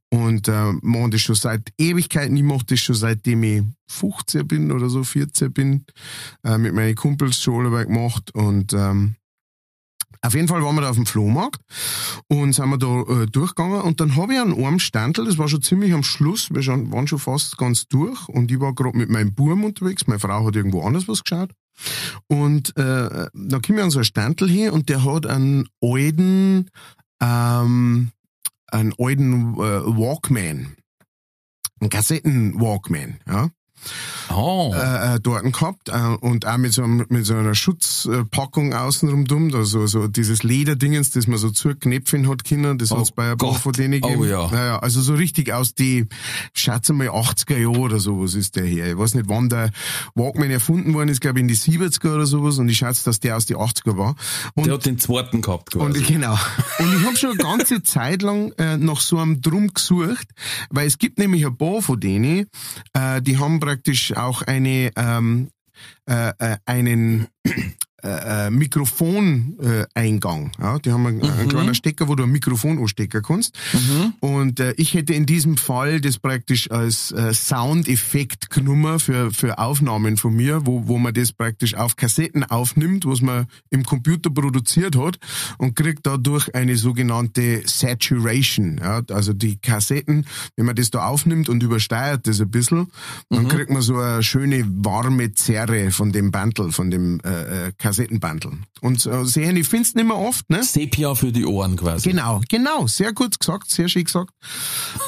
und 0.09 0.47
äh, 0.47 0.73
machen 0.81 1.11
das 1.11 1.21
schon 1.21 1.35
seit 1.35 1.73
Ewigkeiten. 1.77 2.37
Ich 2.37 2.43
mache 2.43 2.65
das 2.67 2.79
schon 2.79 2.95
seitdem 2.95 3.43
ich 3.43 3.63
15 3.89 4.47
bin 4.47 4.71
oder 4.71 4.89
so, 4.89 5.03
14 5.03 5.51
bin, 5.51 5.85
äh, 6.43 6.57
mit 6.57 6.73
meinen 6.73 6.95
Kumpels 6.95 7.41
schon 7.41 7.71
gemacht 7.71 8.33
und 8.33 8.73
ähm, 8.73 9.15
auf 10.27 10.33
jeden 10.33 10.47
Fall 10.47 10.63
waren 10.63 10.75
wir 10.75 10.81
da 10.81 10.89
auf 10.89 10.95
dem 10.95 11.05
Flohmarkt 11.05 11.61
und 12.27 12.53
sind 12.53 12.69
wir 12.69 12.77
da 12.77 13.01
äh, 13.21 13.25
durchgegangen 13.27 13.81
und 13.81 13.99
dann 13.99 14.15
habe 14.15 14.33
ich 14.33 14.39
an 14.39 14.53
einem 14.53 14.79
Standel, 14.79 15.25
das 15.25 15.37
war 15.37 15.47
schon 15.47 15.61
ziemlich 15.61 15.93
am 15.93 16.03
Schluss, 16.03 16.53
wir 16.53 16.61
schon, 16.61 16.91
waren 16.91 17.07
schon 17.07 17.19
fast 17.19 17.57
ganz 17.57 17.87
durch 17.87 18.27
und 18.29 18.51
ich 18.51 18.59
war 18.59 18.73
gerade 18.73 18.97
mit 18.97 19.09
meinem 19.09 19.33
Buben 19.33 19.63
unterwegs, 19.63 20.07
meine 20.07 20.19
Frau 20.19 20.45
hat 20.45 20.55
irgendwo 20.55 20.81
anders 20.81 21.07
was 21.07 21.23
geschaut 21.23 21.51
und 22.27 22.75
äh, 22.77 23.27
da 23.33 23.59
komme 23.59 23.79
ich 23.79 23.83
an 23.83 23.91
so 23.91 23.99
ein 23.99 24.05
Standel 24.05 24.49
hin 24.49 24.71
und 24.71 24.89
der 24.89 25.03
hat 25.03 25.25
einen 25.25 25.67
alten, 25.81 26.69
ähm, 27.21 28.11
einen 28.67 28.93
alten 28.97 29.53
äh, 29.55 29.85
Walkman, 29.85 30.75
einen 31.79 31.89
Kassetten-Walkman, 31.89 33.19
ja. 33.27 33.49
Oh. 34.33 34.73
Äh, 34.75 35.15
äh, 35.15 35.19
dort 35.21 35.51
gehabt 35.53 35.89
äh, 35.89 35.93
und 36.21 36.45
auch 36.47 36.57
mit 36.57 36.73
so, 36.73 36.83
einem, 36.83 37.05
mit 37.09 37.25
so 37.25 37.35
einer 37.35 37.55
Schutzpackung 37.55 38.73
außenrum 38.73 39.25
dumm, 39.25 39.53
also 39.53 39.85
so 39.87 40.07
dieses 40.07 40.43
Lederdingens, 40.43 41.11
das 41.11 41.27
man 41.27 41.37
so 41.37 41.51
zugeknöpfen 41.51 42.27
hat 42.29 42.43
können, 42.43 42.77
das 42.77 42.91
Oh 42.91 42.99
hat's 42.99 43.11
bei 43.11 43.31
ein 43.31 43.37
paar 43.37 43.53
von 43.55 43.73
denen 43.73 44.01
gegeben. 44.01 44.21
Oh 44.21 44.25
ja. 44.25 44.49
Naja, 44.51 44.79
also 44.79 45.01
so 45.01 45.13
richtig 45.13 45.53
aus 45.53 45.73
die, 45.75 46.07
schätze 46.53 46.93
mal 46.93 47.09
80er 47.09 47.57
Jahre 47.57 47.79
oder 47.79 47.99
sowas 47.99 48.33
ist 48.33 48.55
der 48.55 48.65
her. 48.65 48.91
Ich 48.91 48.97
weiß 48.97 49.13
nicht, 49.15 49.29
wann 49.29 49.49
der 49.49 49.71
Walkman 50.15 50.51
erfunden 50.51 50.93
worden 50.93 51.09
ist, 51.09 51.21
glaube 51.21 51.39
ich 51.39 51.41
in 51.41 51.47
die 51.47 51.55
70er 51.55 52.15
oder 52.15 52.25
sowas 52.25 52.57
und 52.57 52.69
ich 52.69 52.77
schätze, 52.77 53.05
dass 53.05 53.19
der 53.19 53.37
aus 53.37 53.45
die 53.45 53.55
80er 53.55 53.97
war. 53.97 54.15
Und 54.55 54.67
Der 54.67 54.73
hat 54.75 54.85
den 54.85 54.97
zweiten 54.97 55.41
gehabt 55.41 55.71
quasi. 55.71 55.85
und 55.85 55.97
ich, 55.97 56.07
genau. 56.07 56.37
Und 56.79 56.95
ich 56.95 57.05
habe 57.05 57.15
schon 57.15 57.31
eine 57.31 57.37
ganze 57.39 57.83
Zeit 57.83 58.21
lang 58.21 58.51
äh, 58.57 58.77
nach 58.77 58.99
so 58.99 59.17
einem 59.17 59.41
Drum 59.41 59.73
gesucht, 59.73 60.27
weil 60.69 60.87
es 60.87 60.97
gibt 60.97 61.19
nämlich 61.19 61.45
ein 61.45 61.57
paar 61.57 61.81
von 61.81 61.99
denen, 61.99 62.47
äh, 62.93 63.21
die 63.21 63.37
haben 63.37 63.59
praktisch 63.59 63.74
auch 64.15 64.41
eine 64.41 64.91
ähm, 64.95 65.49
äh, 66.07 66.31
äh, 66.39 66.57
einen 66.65 67.27
äh, 68.05 68.47
äh, 68.47 68.49
Mikrofoneingang. 68.51 70.51
Äh, 70.59 70.61
ja, 70.61 70.77
die 70.77 70.91
haben 70.91 71.07
einen, 71.07 71.23
einen 71.23 71.49
kleinen 71.49 71.73
Stecker, 71.73 72.07
wo 72.07 72.13
du 72.13 72.21
ein 72.23 72.31
Mikrofon 72.31 72.77
anstecken 72.77 73.23
kannst. 73.23 73.57
Und 74.19 74.59
äh, 74.59 74.75
ich 74.77 74.93
hätte 74.93 75.15
in 75.15 75.25
diesem 75.25 75.57
Fall 75.57 76.01
das 76.01 76.19
praktisch 76.19 76.69
als 76.69 77.11
äh, 77.11 77.33
Soundeffekt 77.33 78.51
genommen 78.51 78.99
für, 78.99 79.31
für 79.31 79.57
Aufnahmen 79.57 80.17
von 80.17 80.35
mir, 80.35 80.67
wo, 80.67 80.87
wo 80.87 80.99
man 80.99 81.15
das 81.15 81.31
praktisch 81.31 81.73
auf 81.73 81.95
Kassetten 81.95 82.43
aufnimmt, 82.43 83.07
was 83.07 83.21
man 83.21 83.47
im 83.71 83.83
Computer 83.83 84.29
produziert 84.29 84.95
hat 84.95 85.17
und 85.57 85.75
kriegt 85.75 86.05
dadurch 86.05 86.53
eine 86.53 86.75
sogenannte 86.75 87.63
Saturation. 87.65 88.77
Ja, 88.77 89.01
also 89.09 89.33
die 89.33 89.57
Kassetten, 89.57 90.27
wenn 90.55 90.67
man 90.67 90.75
das 90.75 90.91
da 90.91 91.07
aufnimmt 91.07 91.49
und 91.49 91.63
übersteuert 91.63 92.27
das 92.27 92.39
ein 92.39 92.51
bisschen, 92.51 92.85
dann 93.29 93.47
kriegt 93.47 93.71
man 93.71 93.81
so 93.81 93.97
eine 93.97 94.21
schöne 94.21 94.63
warme 94.67 95.33
Zerre 95.33 95.89
von 95.89 96.11
dem 96.11 96.29
Bandel, 96.29 96.71
von 96.71 96.91
dem 96.91 97.19
äh, 97.21 97.69
äh, 97.69 97.71
Kassettenbandel. 97.95 98.51
Und 98.81 99.05
äh, 99.05 99.25
sehen, 99.25 99.55
ich 99.55 99.67
find's 99.67 99.95
nicht 99.95 100.07
mehr 100.07 100.17
oft, 100.17 100.49
ne? 100.49 100.63
Sepia 100.63 101.15
für 101.15 101.31
die 101.31 101.45
Ohren 101.45 101.75
quasi. 101.77 102.09
Genau, 102.09 102.41
genau, 102.49 102.87
sehr 102.87 103.13
gut 103.13 103.39
gesagt, 103.39 103.69
sehr 103.69 103.87
schön 103.87 104.03
gesagt. 104.03 104.31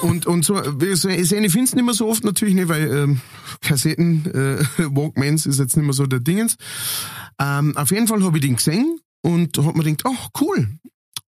Und, 0.02 0.26
und 0.26 0.46
so, 0.46 0.56
so 0.56 1.10
ich 1.10 1.30
finde 1.30 1.64
es 1.64 1.76
nicht 1.76 1.84
mehr 1.84 1.94
so 1.94 2.08
oft 2.08 2.24
natürlich 2.24 2.56
nicht, 2.56 2.70
weil 2.70 2.90
ähm, 2.90 3.22
Kassetten, 3.62 4.26
äh, 4.26 4.64
Walkmans 4.96 5.46
ist 5.46 5.60
jetzt 5.60 5.76
nicht 5.76 5.86
mehr 5.86 5.94
so 5.94 6.06
der 6.06 6.20
Dingens. 6.20 6.56
Ähm, 7.40 7.76
auf 7.76 7.92
jeden 7.92 8.08
Fall 8.08 8.24
habe 8.24 8.38
ich 8.38 8.44
den 8.44 8.56
gesehen 8.56 9.00
und 9.22 9.58
hab 9.58 9.76
mir 9.76 9.84
gedacht, 9.84 10.04
ach 10.06 10.30
cool. 10.42 10.68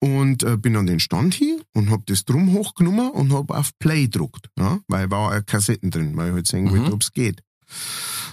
Und 0.01 0.43
äh, 0.43 0.55
bin 0.55 0.78
an 0.78 0.86
den 0.86 1.01
Stand 1.01 1.34
hier 1.34 1.60
und 1.74 1.89
hab 1.89 2.05
das 2.05 2.24
drum 2.24 2.53
hochgenommen 2.53 3.12
und 3.12 3.34
hab 3.34 3.51
auf 3.51 3.72
Play 3.80 4.03
gedruckt, 4.03 4.49
ja, 4.57 4.80
weil 4.88 5.12
war 5.12 5.36
äh, 5.36 5.43
Kassetten 5.45 5.91
drin, 5.91 6.16
weil 6.16 6.30
ich 6.30 6.34
halt 6.36 6.47
sehen 6.47 6.72
wollte, 6.72 6.93
ob's 6.93 7.12
geht. 7.12 7.41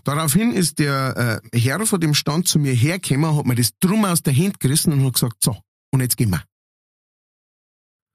Daraufhin 0.07 0.53
ist 0.53 0.79
der 0.79 1.43
äh, 1.53 1.59
Herr 1.59 1.85
von 1.85 2.01
dem 2.01 2.15
Stand 2.15 2.47
zu 2.47 2.61
mir 2.61 2.73
hergekommen, 2.73 3.37
hat 3.37 3.45
mir 3.45 3.57
das 3.57 3.77
drum 3.81 4.05
aus 4.05 4.23
der 4.23 4.37
Hand 4.37 4.61
gerissen 4.61 4.93
und 4.93 5.05
hat 5.05 5.15
gesagt, 5.15 5.43
so, 5.43 5.57
und 5.91 6.01
jetzt 6.01 6.17
gehen 6.17 6.31
wir. 6.31 6.45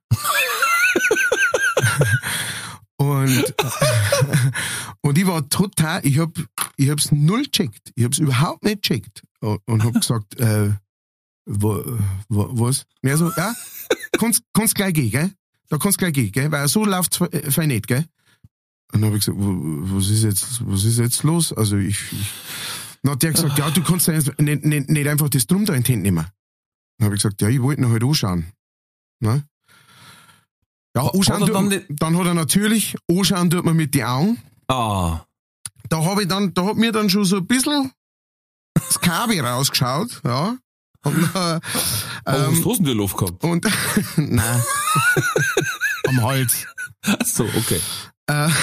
und, 2.95 3.53
und 5.01 5.17
ich 5.17 5.27
war 5.27 5.49
total, 5.49 5.99
ich 6.05 6.17
hab, 6.17 6.31
ich 6.77 6.89
hab's 6.89 7.11
null 7.11 7.45
checkt. 7.47 7.91
Ich 7.95 8.05
hab's 8.05 8.19
überhaupt 8.19 8.63
nicht 8.63 8.83
checkt. 8.83 9.23
Und, 9.41 9.83
hab 9.83 9.93
gesagt, 9.95 10.39
äh, 10.39 10.71
wo, 11.45 11.83
wo, 12.29 12.67
was? 12.67 12.85
Und 13.01 13.09
er 13.09 13.17
so, 13.17 13.33
ja, 13.35 13.53
kannst, 14.17 14.43
kannst 14.53 14.75
gleich 14.75 14.93
gehen, 14.93 15.11
gell? 15.11 15.33
Da 15.67 15.77
kannst 15.77 15.97
gleich 15.97 16.13
gehen, 16.13 16.31
gell? 16.31 16.49
Weil 16.53 16.69
so 16.69 16.85
läuft's 16.85 17.19
äh, 17.19 17.51
fein 17.51 17.67
nicht, 17.67 17.87
gell? 17.87 18.05
Und 18.93 19.01
dann 19.01 19.05
habe 19.05 19.17
ich 19.17 19.25
gesagt, 19.25 19.37
was 19.39 20.09
ist 20.09 20.23
jetzt, 20.23 20.67
was 20.67 20.83
ist 20.83 20.99
jetzt 20.99 21.23
los? 21.23 21.53
Also 21.53 21.77
ich, 21.77 22.11
ich 22.11 22.33
dann 23.03 23.13
hat 23.13 23.23
der 23.23 23.31
gesagt, 23.31 23.57
ja, 23.57 23.69
du 23.71 23.81
kannst 23.81 24.07
nicht, 24.07 24.39
nicht, 24.39 24.89
nicht 24.89 25.07
einfach 25.07 25.29
das 25.29 25.47
Drum 25.47 25.65
da 25.65 25.73
in 25.73 25.83
die 25.83 25.93
Hand 25.93 26.03
nehmen. 26.03 26.27
Dann 26.97 27.05
habe 27.05 27.15
ich 27.15 27.21
gesagt, 27.21 27.41
ja, 27.41 27.49
ich 27.49 27.61
wollte 27.61 27.81
ihn 27.81 27.89
halt 27.89 28.03
anschauen. 28.03 28.45
Ne? 29.19 29.43
Ja, 30.95 31.07
anschauen 31.07 31.39
tut, 31.39 31.55
dann 31.55 31.85
dann, 31.89 32.17
hat 32.17 32.27
er 32.27 32.33
natürlich, 32.33 32.95
anschauen 33.09 33.49
tut 33.49 33.65
man 33.65 33.75
mit 33.75 33.95
den 33.95 34.03
Augen. 34.03 34.41
Ah. 34.67 35.21
Da 35.89 36.03
habe 36.03 36.23
ich 36.23 36.27
dann, 36.27 36.53
da 36.53 36.65
hat 36.65 36.77
mir 36.77 36.91
dann 36.91 37.09
schon 37.09 37.25
so 37.25 37.37
ein 37.37 37.47
bisschen 37.47 37.91
das 38.73 38.99
Kabi 38.99 39.39
rausgeschaut, 39.39 40.21
ja. 40.23 40.57
Und, 41.03 41.35
äh, 41.35 41.55
ähm, 41.55 41.61
was 42.25 42.65
hast 42.65 42.79
du 42.79 42.83
denn 42.83 42.97
Luft 42.97 43.17
gehabt? 43.17 43.43
und 43.43 43.65
nein. 44.17 44.63
Am 46.07 46.21
Hals. 46.21 46.67
Ach 47.03 47.25
so, 47.25 47.45
okay. 47.45 47.81
Äh. 48.31 48.49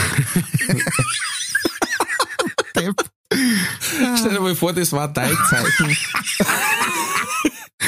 Stell 4.16 4.32
dir 4.32 4.40
mal 4.40 4.54
vor, 4.54 4.72
das 4.72 4.90
war 4.92 5.12
dein 5.12 5.36
Zeichen. 5.50 5.88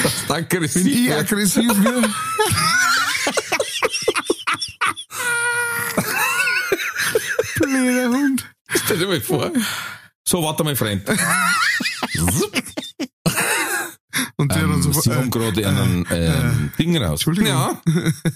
das 0.03 0.13
danke 0.27 0.61
Wenn 0.61 0.87
ich 0.87 1.11
aggressiv 1.11 1.83
wird. 1.83 2.07
Blöder 7.55 8.09
Hund. 8.09 8.47
Stell 8.85 8.99
dir 8.99 9.07
mal 9.07 9.21
vor. 9.21 9.51
So, 10.27 10.43
warte 10.43 10.63
mal, 10.63 10.75
Freund. 10.75 11.01
Und 14.37 14.51
der 14.51 14.61
dann 14.63 14.73
Ähm, 14.73 14.81
so, 14.81 14.91
Sie 14.93 15.11
haben 15.13 15.27
äh, 15.27 15.29
gerade 15.29 15.67
einen 15.67 16.05
ähm, 16.11 16.71
Ding 16.77 16.97
raus. 16.97 17.11
Entschuldigung. 17.25 17.47
Ja. 17.49 17.81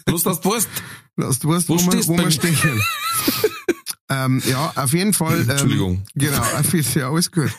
Bloß, 0.05 0.23
dass 0.23 0.41
du 0.41 0.51
weißt. 0.51 0.69
dass 1.17 1.39
du 1.39 1.49
weißt, 1.49 1.69
Wo 1.69 1.75
wo, 1.75 1.79
stehst 1.79 2.07
wo 2.07 2.15
denn? 2.17 2.31
stehen. 2.31 2.55
ähm, 4.09 4.41
ja, 4.45 4.71
auf 4.75 4.93
jeden 4.93 5.13
Fall. 5.13 5.41
Ähm, 5.41 5.49
Entschuldigung. 5.49 6.03
Genau, 6.15 6.37
auf 6.59 6.73
jeden 6.73 6.85
Fall, 6.85 7.01
ja, 7.01 7.09
alles 7.11 7.31
gut. 7.31 7.51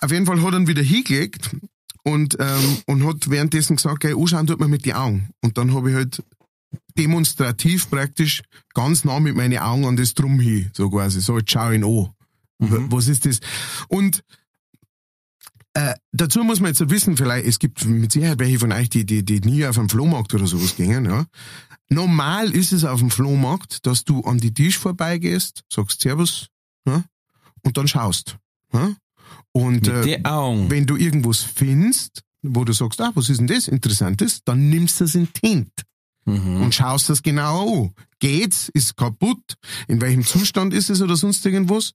Auf 0.00 0.10
jeden 0.10 0.26
Fall 0.26 0.42
hat 0.42 0.52
er 0.52 0.58
ihn 0.60 0.66
wieder 0.66 0.82
hingelegt 0.82 1.50
und, 2.02 2.36
ähm, 2.40 2.78
und 2.86 3.06
hat 3.06 3.30
währenddessen 3.30 3.76
gesagt, 3.76 4.00
gell, 4.00 4.16
anschauen 4.18 4.46
tut 4.46 4.58
man 4.60 4.70
mit 4.70 4.84
den 4.84 4.94
Augen. 4.94 5.30
Und 5.42 5.56
dann 5.58 5.74
habe 5.74 5.90
ich 5.90 5.96
halt 5.96 6.22
demonstrativ 6.98 7.88
praktisch 7.90 8.42
ganz 8.74 9.04
nah 9.04 9.20
mit 9.20 9.36
meinen 9.36 9.58
Augen 9.58 9.86
an 9.86 9.96
das 9.96 10.14
Drum 10.14 10.40
hin, 10.40 10.70
so 10.74 10.90
quasi, 10.90 11.20
so 11.20 11.38
jetzt 11.38 11.50
schau 11.52 11.70
ihn 11.70 11.84
an. 11.84 12.08
W- 12.58 12.86
Was 12.90 13.08
ist 13.08 13.26
das? 13.26 13.40
Und 13.88 14.22
äh, 15.76 15.94
dazu 16.12 16.42
muss 16.42 16.60
man 16.60 16.72
jetzt 16.72 16.88
wissen, 16.88 17.18
vielleicht, 17.18 17.46
es 17.46 17.58
gibt 17.58 17.84
mit 17.84 18.10
Sicherheit 18.10 18.38
welche 18.38 18.58
von 18.58 18.72
euch, 18.72 18.88
die, 18.88 19.04
die, 19.04 19.22
die 19.22 19.40
nie 19.40 19.66
auf 19.66 19.78
einen 19.78 19.90
Flohmarkt 19.90 20.32
oder 20.32 20.46
sowas 20.46 20.74
gingen, 20.74 21.04
ja. 21.04 21.26
Normal 21.90 22.50
ist 22.50 22.72
es 22.72 22.84
auf 22.84 22.98
dem 23.00 23.10
Flohmarkt, 23.10 23.86
dass 23.86 24.02
du 24.04 24.22
an 24.22 24.38
die 24.38 24.54
Tisch 24.54 24.78
vorbeigehst, 24.78 25.64
sagst 25.70 26.00
Servus, 26.00 26.48
ja, 26.86 27.04
und 27.62 27.76
dann 27.76 27.88
schaust. 27.88 28.38
Ja. 28.72 28.94
Und 29.52 29.86
äh, 29.86 30.18
wenn 30.24 30.86
du 30.86 30.96
irgendwas 30.96 31.42
findest, 31.42 32.22
wo 32.40 32.64
du 32.64 32.72
sagst, 32.72 32.98
ah, 33.02 33.12
was 33.14 33.28
ist 33.28 33.38
denn 33.38 33.46
das 33.46 33.68
Interessantes, 33.68 34.40
dann 34.44 34.70
nimmst 34.70 35.00
du 35.00 35.04
es 35.04 35.14
in 35.14 35.28
Hand 35.44 35.70
Mhm. 36.26 36.62
und 36.62 36.74
schaust 36.74 37.08
das 37.08 37.22
genau 37.22 37.84
an. 37.84 37.94
Geht's? 38.18 38.68
Ist 38.72 38.96
kaputt? 38.96 39.54
In 39.88 40.00
welchem 40.00 40.24
Zustand 40.24 40.74
ist 40.74 40.90
es 40.90 41.00
oder 41.00 41.16
sonst 41.16 41.44
irgendwas? 41.46 41.92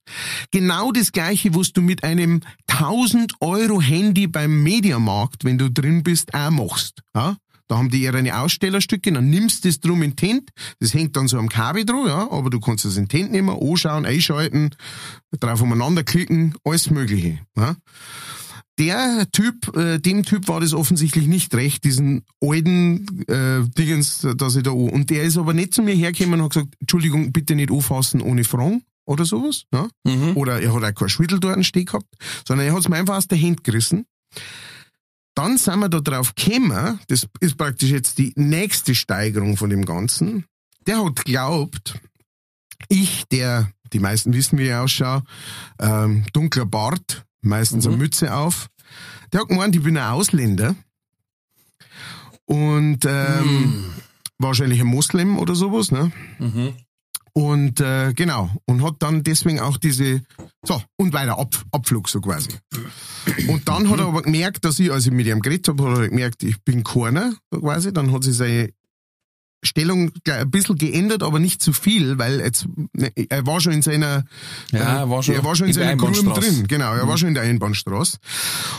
Genau 0.50 0.90
das 0.92 1.12
gleiche, 1.12 1.54
was 1.54 1.72
du 1.72 1.82
mit 1.82 2.02
einem 2.02 2.40
1000 2.68 3.34
Euro 3.40 3.80
Handy 3.80 4.26
beim 4.26 4.62
Mediamarkt, 4.62 5.44
wenn 5.44 5.58
du 5.58 5.70
drin 5.70 6.02
bist, 6.02 6.32
auch 6.34 6.50
machst. 6.50 7.02
Ja? 7.14 7.36
Da 7.68 7.78
haben 7.78 7.90
die 7.90 8.02
ihre 8.02 8.38
Ausstellerstücke, 8.38 9.12
dann 9.12 9.30
nimmst 9.30 9.64
du 9.64 9.68
das 9.68 9.80
drum 9.80 10.02
in 10.02 10.14
die 10.14 10.28
Hand, 10.28 10.50
das 10.80 10.92
hängt 10.92 11.16
dann 11.16 11.26
so 11.26 11.38
am 11.38 11.48
Kabel 11.48 11.86
dran, 11.86 12.06
ja, 12.06 12.30
aber 12.30 12.50
du 12.50 12.60
kannst 12.60 12.84
es 12.84 12.98
in 12.98 13.08
die 13.08 13.22
Hand 13.22 13.32
nehmen, 13.32 13.48
anschauen, 13.48 14.04
einschalten, 14.04 14.70
drauf 15.40 15.62
umeinander 15.62 16.04
klicken, 16.04 16.54
alles 16.64 16.90
mögliche. 16.90 17.38
Ja? 17.56 17.76
Der 18.78 19.26
Typ, 19.32 19.76
äh, 19.76 19.98
dem 19.98 20.24
Typ 20.24 20.48
war 20.48 20.60
das 20.60 20.72
offensichtlich 20.72 21.26
nicht 21.26 21.54
recht, 21.54 21.84
diesen 21.84 22.24
alten 22.40 23.06
äh, 23.28 23.62
Dingens, 23.76 24.26
dass 24.36 24.56
ich 24.56 24.62
da 24.62 24.70
an. 24.70 24.90
Und 24.90 25.10
der 25.10 25.24
ist 25.24 25.36
aber 25.36 25.52
nicht 25.52 25.74
zu 25.74 25.82
mir 25.82 25.94
hergekommen 25.94 26.40
und 26.40 26.46
hat 26.46 26.52
gesagt, 26.52 26.74
Entschuldigung, 26.80 27.32
bitte 27.32 27.54
nicht 27.54 27.70
anfassen 27.70 28.22
ohne 28.22 28.44
Fragen 28.44 28.82
oder 29.04 29.24
sowas. 29.24 29.64
Ne? 29.72 29.88
Mhm. 30.04 30.36
Oder 30.36 30.60
er 30.60 30.74
hat 30.74 30.84
auch 30.84 30.94
kein 30.94 31.08
Schwittel 31.08 31.38
dort 31.40 31.64
stehen 31.64 31.86
gehabt, 31.86 32.06
sondern 32.46 32.66
er 32.66 32.72
hat 32.72 32.80
es 32.80 32.88
mir 32.88 32.96
einfach 32.96 33.16
aus 33.16 33.28
der 33.28 33.40
Hand 33.40 33.64
gerissen. 33.64 34.06
Dann 35.34 35.56
sind 35.56 35.78
wir 35.80 35.88
da 35.88 36.00
drauf 36.00 36.34
gekommen, 36.34 36.98
das 37.08 37.26
ist 37.40 37.56
praktisch 37.56 37.90
jetzt 37.90 38.18
die 38.18 38.32
nächste 38.36 38.94
Steigerung 38.94 39.56
von 39.56 39.70
dem 39.70 39.84
Ganzen. 39.84 40.44
Der 40.86 41.02
hat 41.02 41.24
glaubt, 41.24 41.98
ich, 42.88 43.24
der, 43.30 43.70
die 43.92 44.00
meisten 44.00 44.34
wissen, 44.34 44.58
wie 44.58 44.64
ich 44.64 44.74
ausschaue, 44.74 45.22
ähm, 45.78 46.26
dunkler 46.32 46.66
Bart, 46.66 47.24
meistens 47.42 47.84
mhm. 47.84 47.92
eine 47.92 48.02
Mütze 48.02 48.34
auf, 48.34 48.68
der 49.32 49.40
hat 49.40 49.48
gemeint, 49.48 49.76
ich 49.76 49.82
bin 49.82 49.96
ein 49.96 50.12
Ausländer 50.12 50.74
und 52.46 53.04
ähm, 53.04 53.44
mhm. 53.44 53.84
wahrscheinlich 54.38 54.80
ein 54.80 54.86
Moslem 54.86 55.38
oder 55.38 55.54
sowas, 55.54 55.90
ne? 55.90 56.12
Mhm. 56.38 56.74
Und 57.34 57.80
äh, 57.80 58.12
genau, 58.12 58.50
und 58.66 58.84
hat 58.84 58.96
dann 58.98 59.22
deswegen 59.22 59.58
auch 59.58 59.78
diese, 59.78 60.22
so, 60.62 60.82
und 60.96 61.14
weiter 61.14 61.38
Ab, 61.38 61.54
Abflug 61.70 62.08
so 62.10 62.20
quasi. 62.20 62.50
Und 63.48 63.68
dann 63.68 63.88
hat 63.88 64.00
er 64.00 64.06
aber 64.06 64.22
gemerkt, 64.22 64.66
dass 64.66 64.78
ich, 64.78 64.92
als 64.92 65.06
ich 65.06 65.12
mit 65.12 65.26
ihm 65.26 65.40
geredet 65.40 65.68
habe, 65.68 65.90
hat 65.90 65.98
er 65.98 66.08
gemerkt, 66.08 66.42
ich 66.42 66.62
bin 66.62 66.84
keiner, 66.84 67.32
so 67.50 67.60
quasi. 67.60 67.90
Dann 67.90 68.12
hat 68.12 68.24
sich 68.24 68.36
seine 68.36 68.70
Stellung 69.62 70.10
ein 70.28 70.50
bisschen 70.50 70.76
geändert, 70.76 71.22
aber 71.22 71.38
nicht 71.38 71.62
zu 71.62 71.72
viel, 71.72 72.18
weil 72.18 72.40
jetzt, 72.40 72.66
ne, 72.92 73.12
er 73.14 73.46
war 73.46 73.60
schon 73.60 73.72
in 73.72 73.82
seiner, 73.82 74.24
ja, 74.72 75.00
er 75.00 75.10
war 75.10 75.22
schon, 75.22 75.36
er 75.36 75.44
war 75.44 75.54
schon 75.54 75.66
in, 75.68 75.74
in 75.74 75.80
seiner 75.80 75.96
Gruppe 75.96 76.40
drin, 76.40 76.66
genau, 76.66 76.92
er 76.92 77.04
mhm. 77.04 77.08
war 77.08 77.18
schon 77.18 77.28
in 77.28 77.34
der 77.34 77.44
Einbahnstraße. 77.44 78.18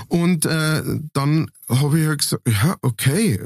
Und 0.09 0.45
äh, 0.45 0.83
dann 1.13 1.49
habe 1.69 1.99
ich 1.99 2.07
halt 2.07 2.19
gesagt, 2.19 2.47
ja, 2.47 2.75
okay. 2.81 3.39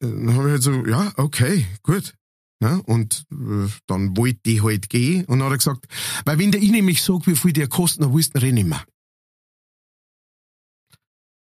Dann 0.00 0.34
habe 0.34 0.48
ich 0.48 0.52
halt 0.52 0.62
so, 0.62 0.86
ja, 0.86 1.12
okay, 1.16 1.66
gut. 1.82 2.14
Ja, 2.62 2.76
und 2.86 3.26
äh, 3.30 3.68
dann 3.86 4.16
wollte 4.16 4.50
ich 4.50 4.62
halt 4.62 4.88
gehen. 4.88 5.24
Und 5.26 5.40
dann 5.40 5.46
hat 5.46 5.54
er 5.54 5.58
gesagt, 5.58 5.86
weil 6.24 6.38
wenn 6.38 6.50
der 6.50 6.62
ich 6.62 6.70
nämlich 6.70 7.02
sage, 7.02 7.26
wie 7.26 7.36
viel 7.36 7.52
der 7.52 7.68
kostet, 7.68 8.02
dann 8.02 8.14
willst 8.14 8.34
du 8.34 8.52
nicht 8.52 8.66
mehr. 8.66 8.84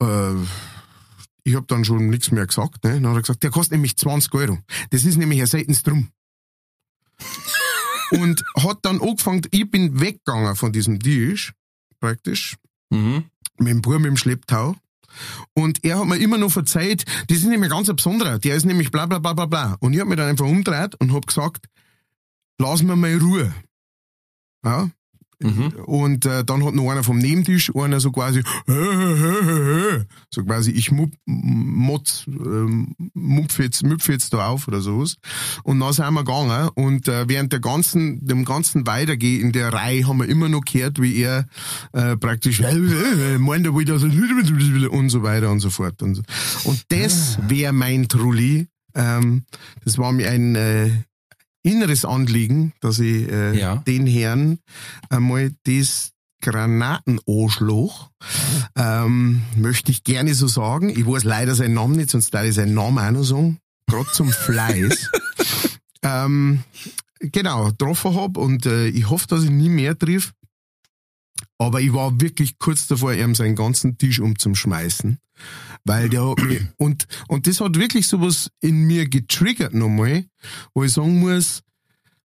Äh, 0.02 0.36
ich 1.48 1.56
habe 1.56 1.66
dann 1.66 1.86
schon 1.86 2.10
nichts 2.10 2.32
mehr 2.32 2.46
gesagt. 2.46 2.84
Ne? 2.84 2.96
Dann 2.96 3.08
hat 3.08 3.16
er 3.16 3.22
gesagt, 3.22 3.42
der 3.42 3.52
kostet 3.52 3.72
nämlich 3.72 3.96
20 3.96 4.34
Euro. 4.34 4.60
Das 4.90 5.06
ist 5.06 5.16
nämlich 5.16 5.40
ein 5.40 5.48
seltenes 5.48 5.82
Drum. 5.82 6.10
und 8.12 8.44
hat 8.58 8.80
dann 8.82 9.02
angefangen, 9.02 9.44
ich 9.52 9.72
bin 9.72 10.02
weggegangen 10.02 10.58
von 10.58 10.74
diesem 10.74 11.00
Tisch, 11.00 11.54
praktisch, 12.02 12.58
mhm. 12.90 13.24
mit 13.60 13.70
dem 13.70 13.82
Bub 13.82 14.06
im 14.06 14.18
Schlepptau. 14.18 14.76
Und 15.54 15.86
er 15.86 16.00
hat 16.00 16.08
mir 16.08 16.18
immer 16.18 16.38
noch 16.38 16.52
verzeiht, 16.52 17.06
das 17.30 17.38
ist 17.38 17.46
nämlich 17.46 17.72
ganz 17.72 17.90
ein 17.90 17.96
besonderer, 17.96 18.40
der 18.40 18.56
ist 18.58 18.66
nämlich 18.66 18.92
bla 18.92 19.06
bla 19.06 19.20
bla 19.20 19.32
bla 19.32 19.46
bla. 19.46 19.78
Und 19.80 19.94
ich 19.94 20.02
habe 20.02 20.10
mich 20.10 20.18
dann 20.18 20.28
einfach 20.28 20.46
umgedreht 20.46 20.96
und 20.96 21.14
habe 21.14 21.26
gesagt, 21.26 21.68
lass 22.60 22.84
mir 22.84 22.98
mal 22.98 23.18
Ruhe. 23.18 23.56
Ja, 24.66 24.90
Mhm. 25.40 25.72
Und 25.86 26.26
äh, 26.26 26.44
dann 26.44 26.66
hat 26.66 26.74
noch 26.74 26.90
einer 26.90 27.04
vom 27.04 27.20
Nebentisch, 27.20 27.72
einer 27.76 28.00
so 28.00 28.12
quasi, 28.12 28.42
so 30.30 30.44
quasi, 30.44 30.72
ich 30.72 30.92
mup, 30.92 31.12
motz, 31.26 32.26
ähm, 32.28 32.96
mupf 33.14 33.60
jetzt, 33.60 33.84
müpf 33.84 34.10
jetzt 34.10 34.34
da 34.34 34.48
auf 34.48 34.68
oder 34.68 34.82
sowas. 34.82 35.18
Und 35.64 35.80
dann 35.80 35.94
sind 35.94 36.12
wir 36.12 36.24
gegangen 36.24 36.70
und 36.74 37.08
äh, 37.08 37.30
während 37.30 37.54
der 37.54 37.60
ganzen, 37.60 38.26
dem 38.26 38.46
ganzen 38.46 38.88
Weitergehen 38.88 39.42
in 39.42 39.52
der 39.52 39.72
Reihe 39.72 40.08
haben 40.08 40.20
wir 40.20 40.28
immer 40.28 40.50
noch 40.50 40.62
gehört, 40.62 41.00
wie 41.02 41.18
er 41.18 41.46
äh, 41.94 42.18
praktisch, 42.18 42.60
meint 42.62 43.66
er 43.66 43.78
wieder 43.78 44.92
und 44.92 45.10
so 45.10 45.24
weiter 45.24 45.52
und 45.52 45.60
so 45.60 45.70
fort. 45.70 46.02
Und, 46.02 46.16
so. 46.16 46.24
und 46.64 46.84
das 46.90 47.38
wäre 47.48 47.74
mein 47.74 48.08
Trulli. 48.08 48.68
Ähm, 48.96 49.44
das 49.86 50.00
war 50.00 50.12
mir 50.12 50.32
ein 50.32 50.56
äh, 50.56 50.90
inneres 51.68 52.06
Anliegen, 52.06 52.74
dass 52.80 53.00
ich 53.00 53.30
äh, 53.30 53.58
ja. 53.58 53.76
den 53.78 54.08
Herrn 54.08 54.60
einmal 55.10 55.52
das 55.66 56.12
Granatenanschlag, 56.42 58.10
ähm, 58.76 59.42
möchte 59.56 59.92
ich 59.92 60.04
gerne 60.04 60.34
so 60.34 60.48
sagen. 60.48 60.90
Ich 60.90 61.06
weiß 61.06 61.24
leider 61.24 61.56
seinen 61.56 61.74
Namen 61.74 61.96
nicht, 61.96 62.10
sonst 62.10 62.34
da 62.34 62.44
ich 62.44 62.56
seinen 62.56 62.74
Namen 62.74 63.00
auch 63.00 63.12
noch 63.12 63.24
sagen. 63.24 63.60
Gerade 63.88 64.12
zum 64.12 64.30
Fleiß. 64.30 65.12
ähm, 66.04 66.64
genau, 67.20 67.66
getroffen 67.70 68.16
hab 68.16 68.38
und 68.38 68.66
äh, 68.66 68.88
ich 68.88 69.10
hoffe, 69.10 69.28
dass 69.28 69.44
ich 69.44 69.50
nie 69.50 69.70
mehr 69.70 69.98
triff. 69.98 70.34
Aber 71.58 71.82
ich 71.82 71.94
war 71.94 72.22
wirklich 72.22 72.60
kurz 72.60 72.88
davor, 72.88 73.14
ihm 73.14 73.36
seinen 73.36 73.56
ganzen 73.56 73.98
Tisch 73.98 74.20
umzuschmeißen. 74.20 75.18
Weil 75.88 76.10
der 76.10 76.30
hat 76.30 76.40
mich, 76.44 76.62
und, 76.78 77.08
und 77.28 77.48
das 77.48 77.62
hat 77.62 77.78
wirklich 77.78 78.08
sowas 78.08 78.52
in 78.60 78.84
mir 78.84 79.08
getriggert 79.08 79.74
nochmal, 79.74 80.26
wo 80.74 80.84
ich 80.84 80.92
sagen 80.92 81.20
muss, 81.20 81.64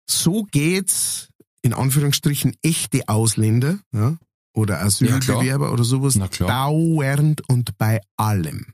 so 0.09 0.45
geht's, 0.45 1.29
in 1.63 1.73
Anführungsstrichen, 1.73 2.57
echte 2.63 3.09
Ausländer, 3.09 3.79
ja, 3.93 4.17
oder 4.53 4.81
Asylbewerber 4.81 5.67
ja, 5.67 5.73
oder 5.73 5.85
sowas, 5.85 6.19
dauernd 6.39 7.49
und 7.49 7.77
bei 7.77 8.01
allem. 8.17 8.67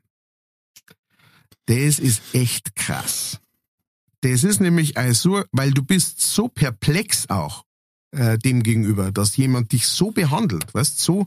Das 1.66 1.98
ist 1.98 2.22
echt 2.32 2.76
krass. 2.76 3.40
Das 4.20 4.44
ist 4.44 4.60
nämlich 4.60 4.96
also, 4.96 5.42
weil 5.50 5.72
du 5.72 5.82
bist 5.82 6.20
so 6.20 6.48
perplex 6.48 7.28
auch 7.28 7.64
äh, 8.12 8.38
dem 8.38 8.62
gegenüber, 8.62 9.10
dass 9.10 9.36
jemand 9.36 9.72
dich 9.72 9.86
so 9.86 10.10
behandelt, 10.10 10.72
weißt 10.74 10.98
so, 11.00 11.26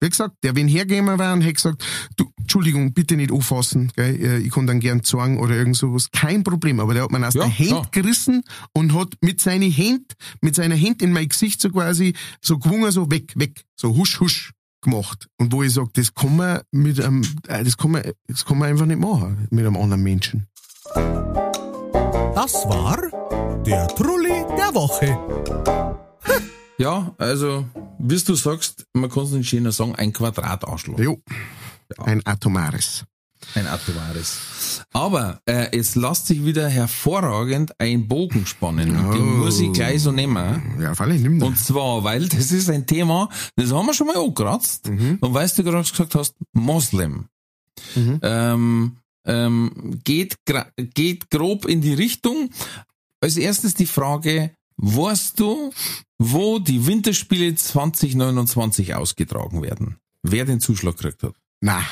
wie 0.00 0.08
gesagt, 0.08 0.36
der 0.42 0.56
wenn 0.56 0.68
hergegangen 0.68 1.18
wäre 1.18 1.32
und 1.32 1.42
hätte 1.42 1.54
gesagt, 1.54 1.84
du, 2.16 2.30
Entschuldigung, 2.38 2.92
bitte 2.92 3.16
nicht 3.16 3.32
auffassen, 3.32 3.92
gell, 3.96 4.14
äh, 4.20 4.38
ich 4.38 4.50
kann 4.50 4.66
dann 4.66 4.80
gern 4.80 5.02
sagen 5.02 5.38
oder 5.38 5.54
irgend 5.54 5.76
sowas, 5.76 6.10
kein 6.10 6.44
Problem, 6.44 6.80
aber 6.80 6.94
der 6.94 7.04
hat 7.04 7.12
mir 7.12 7.26
aus 7.26 7.34
ja, 7.34 7.44
der 7.44 7.58
Hand 7.58 7.70
ja. 7.70 7.82
gerissen 7.90 8.42
und 8.72 8.94
hat 8.94 9.14
mit 9.20 9.40
seiner 9.40 9.70
Hand, 9.70 10.14
mit 10.40 10.54
seiner 10.54 10.76
Hand 10.76 11.02
in 11.02 11.12
mein 11.12 11.28
Gesicht 11.28 11.60
so 11.60 11.70
quasi, 11.70 12.14
so 12.40 12.58
gewungen, 12.58 12.90
so 12.90 13.10
weg, 13.10 13.32
weg, 13.36 13.64
so 13.76 13.96
husch, 13.96 14.20
husch 14.20 14.52
gemacht. 14.82 15.28
Und 15.38 15.52
wo 15.52 15.62
ich 15.62 15.72
sage, 15.72 15.90
das 15.94 16.14
kann 16.14 16.36
man 16.36 16.60
mit 16.70 17.00
einem, 17.00 17.22
äh, 17.48 17.64
das 17.64 17.76
kann 17.76 17.92
man, 17.92 18.02
das 18.28 18.44
kann 18.44 18.58
man 18.58 18.68
einfach 18.68 18.86
nicht 18.86 19.00
machen, 19.00 19.48
mit 19.50 19.66
einem 19.66 19.76
anderen 19.76 20.02
Menschen. 20.02 20.46
Das 22.34 22.54
war 22.66 22.98
der 23.64 23.86
Trulli 23.88 24.44
der 24.56 24.74
Woche. 24.74 25.93
Ja, 26.78 27.14
also, 27.18 27.66
wie 27.98 28.18
du 28.18 28.34
sagst, 28.34 28.86
man 28.92 29.10
kann 29.10 29.24
es 29.24 29.30
nicht 29.30 29.48
schöner 29.48 29.72
sagen, 29.72 29.94
ein 29.94 30.12
Quadrat 30.12 30.64
ausschlagen. 30.64 31.02
Jo. 31.02 31.20
Ja. 31.96 32.04
Ein 32.04 32.26
atomares. 32.26 33.04
Ein 33.54 33.66
atomares. 33.66 34.82
Aber 34.92 35.40
äh, 35.46 35.68
es 35.78 35.94
lässt 35.94 36.26
sich 36.26 36.44
wieder 36.44 36.68
hervorragend 36.68 37.78
ein 37.78 38.08
Bogen 38.08 38.46
spannen. 38.46 39.06
Oh. 39.06 39.12
Den 39.12 39.38
muss 39.38 39.60
ich 39.60 39.72
gleich 39.72 40.02
so 40.02 40.10
nehmen. 40.10 40.80
Ja, 40.80 40.94
falllich, 40.94 41.20
nimm 41.20 41.38
das. 41.38 41.48
Und 41.48 41.58
zwar, 41.58 42.02
weil 42.02 42.28
das 42.28 42.50
ist 42.50 42.70
ein 42.70 42.86
Thema, 42.86 43.28
das 43.56 43.72
haben 43.72 43.86
wir 43.86 43.94
schon 43.94 44.08
mal 44.08 44.16
angekratzt. 44.16 44.88
Mhm. 44.88 45.18
Und 45.20 45.34
weißt 45.34 45.58
du 45.58 45.64
gerade 45.64 45.88
gesagt 45.88 46.14
hast, 46.14 46.34
Moslem. 46.52 47.26
Mhm. 47.94 48.18
Ähm, 48.22 48.96
ähm, 49.26 50.00
geht, 50.04 50.36
geht 50.76 51.30
grob 51.30 51.66
in 51.66 51.80
die 51.80 51.94
Richtung. 51.94 52.50
Als 53.20 53.36
erstes 53.36 53.74
die 53.74 53.86
Frage, 53.86 54.52
Weißt 54.76 55.38
du, 55.38 55.72
wo 56.32 56.58
die 56.58 56.86
Winterspiele 56.86 57.54
2029 57.54 58.94
ausgetragen 58.94 59.62
werden? 59.62 59.98
Wer 60.22 60.44
den 60.44 60.60
Zuschlag 60.60 60.96
gekriegt 60.96 61.22
hat? 61.22 61.34
Na. 61.60 61.82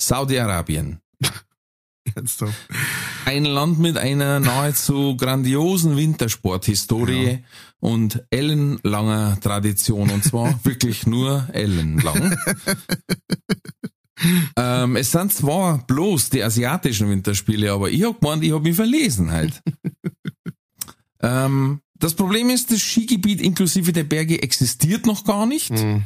Saudi-Arabien. 0.00 1.00
Jetzt 2.16 2.42
doch. 2.42 2.52
Ein 3.24 3.44
Land 3.44 3.78
mit 3.78 3.96
einer 3.96 4.40
nahezu 4.40 5.16
grandiosen 5.16 5.96
Wintersporthistorie 5.96 7.30
ja. 7.30 7.38
und 7.80 8.24
ellenlanger 8.30 9.38
Tradition. 9.40 10.10
Und 10.10 10.24
zwar 10.24 10.58
wirklich 10.64 11.06
nur 11.06 11.48
ellenlang. 11.52 12.36
ähm, 14.56 14.96
es 14.96 15.10
sind 15.10 15.32
zwar 15.32 15.86
bloß 15.86 16.30
die 16.30 16.42
asiatischen 16.42 17.10
Winterspiele, 17.10 17.72
aber 17.72 17.90
ich 17.90 18.02
hab 18.02 18.20
gemeint, 18.20 18.44
ich 18.44 18.52
hab 18.52 18.62
mich 18.62 18.76
verlesen 18.76 19.30
halt. 19.30 19.62
Ähm, 21.20 21.80
das 21.94 22.14
Problem 22.14 22.50
ist, 22.50 22.70
das 22.70 22.80
Skigebiet 22.80 23.40
inklusive 23.40 23.92
der 23.92 24.04
Berge 24.04 24.42
existiert 24.42 25.06
noch 25.06 25.24
gar 25.24 25.46
nicht. 25.46 25.70
Mhm. 25.70 26.04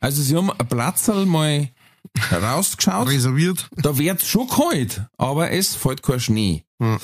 Also 0.00 0.22
sie 0.22 0.36
haben 0.36 0.50
ein 0.50 0.68
Platzl 0.68 1.26
mal 1.26 1.70
rausgeschaut. 2.32 3.08
Reserviert. 3.08 3.68
Da 3.76 3.96
wird's 3.98 4.26
schon 4.26 4.48
kalt, 4.48 5.06
aber 5.16 5.50
es 5.50 5.74
fällt 5.74 6.02
kein 6.02 6.20
Schnee. 6.20 6.64
Mhm. 6.78 6.98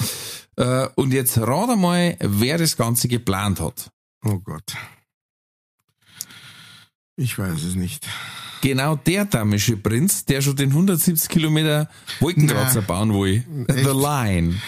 Äh, 0.56 0.88
und 0.94 1.12
jetzt 1.12 1.38
rat 1.38 1.70
einmal, 1.70 2.16
wer 2.20 2.58
das 2.58 2.76
Ganze 2.76 3.08
geplant 3.08 3.60
hat. 3.60 3.90
Oh 4.24 4.38
Gott. 4.38 4.74
Ich 7.16 7.38
weiß 7.38 7.62
es 7.62 7.74
nicht. 7.74 8.06
Genau 8.60 8.96
der 8.96 9.24
damische 9.26 9.76
Prinz, 9.76 10.24
der 10.24 10.42
schon 10.42 10.56
den 10.56 10.70
170 10.70 11.28
Kilometer 11.28 11.88
Wolkenkratzer 12.20 12.80
Na, 12.80 12.86
bauen 12.86 13.12
will. 13.12 13.44
Echt? 13.68 13.84
The 13.84 13.92
Line. 13.92 14.60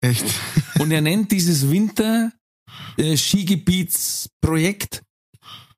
Echt? 0.00 0.24
Und 0.78 0.92
er 0.92 1.00
nennt 1.00 1.32
dieses 1.32 1.70
Winter-Skigebietsprojekt 1.70 2.39
äh, 2.96 3.16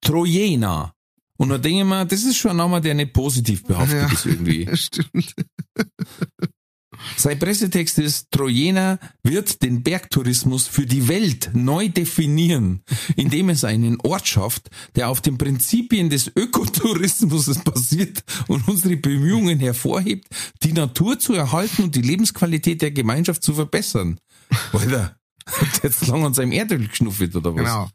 Trojena. 0.01 0.93
Und 1.39 1.49
da 1.49 1.59
denke 1.59 1.81
ich 1.81 1.85
mir, 1.85 2.05
das 2.05 2.23
ist 2.25 2.37
schon 2.37 2.53
ein 2.53 2.57
Name, 2.59 2.81
der 2.81 2.95
nicht 2.95 3.13
positiv 3.13 3.65
behaftet 3.65 4.03
Ja. 4.03 4.13
ist 4.13 4.27
irgendwie. 4.27 4.69
Stimmt. 4.77 5.35
Sein 7.17 7.39
Pressetext 7.39 7.99
ist, 7.99 8.31
Trojena 8.31 8.99
wird 9.25 9.63
den 9.63 9.83
Bergtourismus 9.83 10.69
für 10.69 10.87
die 10.87 11.09
Welt 11.09 11.51
neu 11.53 11.89
definieren, 11.89 12.83
indem 13.17 13.49
es 13.49 13.65
einen 13.65 13.99
Ort 14.03 14.29
schafft, 14.29 14.71
der 14.95 15.09
auf 15.09 15.21
den 15.21 15.37
Prinzipien 15.37 16.11
des 16.11 16.31
Ökotourismus 16.37 17.47
basiert 17.65 18.23
und 18.47 18.69
unsere 18.69 18.97
Bemühungen 18.97 19.59
hervorhebt, 19.59 20.29
die 20.63 20.73
Natur 20.73 21.19
zu 21.19 21.33
erhalten 21.35 21.83
und 21.85 21.95
die 21.97 22.03
Lebensqualität 22.03 22.83
der 22.83 22.93
Gemeinschaft 22.93 23.43
zu 23.43 23.55
verbessern. 23.55 24.21
Alter, 24.73 25.17
jetzt 25.83 26.07
lang 26.07 26.25
an 26.25 26.35
seinem 26.35 26.53
Erdöl 26.53 26.89
geschnuffelt 26.89 27.35
oder 27.37 27.55
was? 27.55 27.61
Genau. 27.63 27.89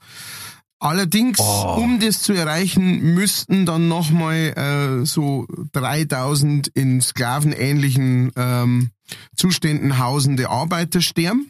Allerdings, 0.79 1.39
Oh. 1.39 1.77
um 1.79 1.99
das 1.99 2.21
zu 2.21 2.33
erreichen, 2.33 3.15
müssten 3.15 3.65
dann 3.65 3.87
nochmal 3.87 4.53
äh, 5.01 5.05
so 5.05 5.47
3000 5.73 6.67
in 6.67 7.01
sklavenähnlichen 7.01 8.31
ähm, 8.35 8.91
Zuständen 9.35 9.97
hausende 9.97 10.49
Arbeiter 10.49 11.01
sterben. 11.01 11.49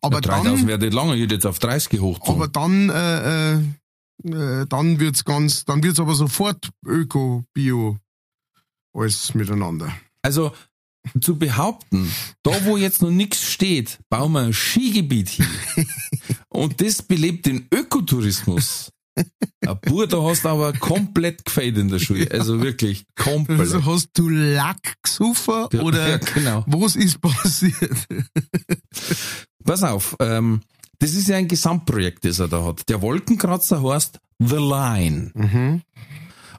Aber 0.00 0.20
3000 0.20 0.60
dann, 0.62 0.66
wäre 0.68 0.78
nicht 0.80 0.92
lange, 0.94 1.14
ich 1.14 1.22
hätte 1.22 1.34
jetzt 1.36 1.46
auf 1.46 1.60
30 1.60 2.00
hochgezogen. 2.00 2.42
aber 2.42 2.48
dann, 2.48 2.90
äh, 2.90 3.52
äh, 3.54 4.62
äh, 4.62 4.66
dann 4.68 4.98
wird's 4.98 5.24
ganz, 5.24 5.64
dann 5.64 5.82
wird's 5.84 6.00
aber 6.00 6.14
sofort 6.14 6.68
Öko, 6.84 7.44
Bio, 7.54 7.98
alles 8.92 9.32
miteinander. 9.34 9.92
Also 10.22 10.50
zu 11.20 11.38
behaupten, 11.38 12.10
da 12.42 12.52
wo 12.64 12.76
jetzt 12.76 13.02
noch 13.02 13.10
nichts 13.10 13.50
steht, 13.50 13.98
bauen 14.08 14.32
wir 14.32 14.40
ein 14.40 14.52
Skigebiet 14.52 15.28
hin. 15.30 15.46
Und 16.48 16.80
das 16.80 17.02
belebt 17.02 17.46
den 17.46 17.66
Ökotourismus. 17.72 18.90
Bur, 19.86 20.06
da 20.06 20.22
hast 20.22 20.44
du 20.44 20.48
aber 20.50 20.72
komplett 20.74 21.44
gefällt 21.44 21.78
in 21.78 21.88
der 21.88 21.98
Schule. 21.98 22.30
Also 22.30 22.60
wirklich 22.60 23.04
komplett. 23.16 23.60
Also 23.60 23.84
hast 23.84 24.10
du 24.14 24.28
Lack 24.28 24.94
gesoffen 25.02 25.66
Ja, 25.72 25.80
oder 25.80 26.08
ja, 26.08 26.16
genau. 26.18 26.64
was 26.66 26.96
ist 26.96 27.20
passiert? 27.20 28.06
Pass 29.64 29.82
auf, 29.82 30.16
ähm, 30.20 30.60
das 30.98 31.14
ist 31.14 31.28
ja 31.28 31.36
ein 31.36 31.48
Gesamtprojekt, 31.48 32.24
das 32.24 32.38
er 32.38 32.48
da 32.48 32.64
hat. 32.64 32.88
Der 32.88 33.00
Wolkenkratzer 33.02 33.82
heißt 33.82 34.18
The 34.38 34.56
Line. 34.56 35.30
Mhm. 35.34 35.82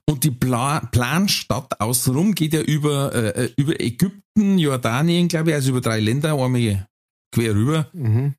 Und 0.10 0.24
die 0.24 0.32
Pla 0.32 0.80
Planstadt 0.92 1.82
außenrum 1.82 2.34
geht 2.34 2.54
ja 2.54 2.62
über, 2.62 3.14
äh, 3.14 3.44
äh, 3.46 3.52
über 3.58 3.80
Ägypten, 3.82 4.58
Jordanien, 4.58 5.28
glaube 5.28 5.50
ich, 5.50 5.56
also 5.56 5.72
über 5.72 5.82
drei 5.82 6.00
Länder, 6.00 6.42
einmal 6.42 6.88
quer 7.34 7.54
rüber. 7.54 7.90
Mhm. 7.94 8.36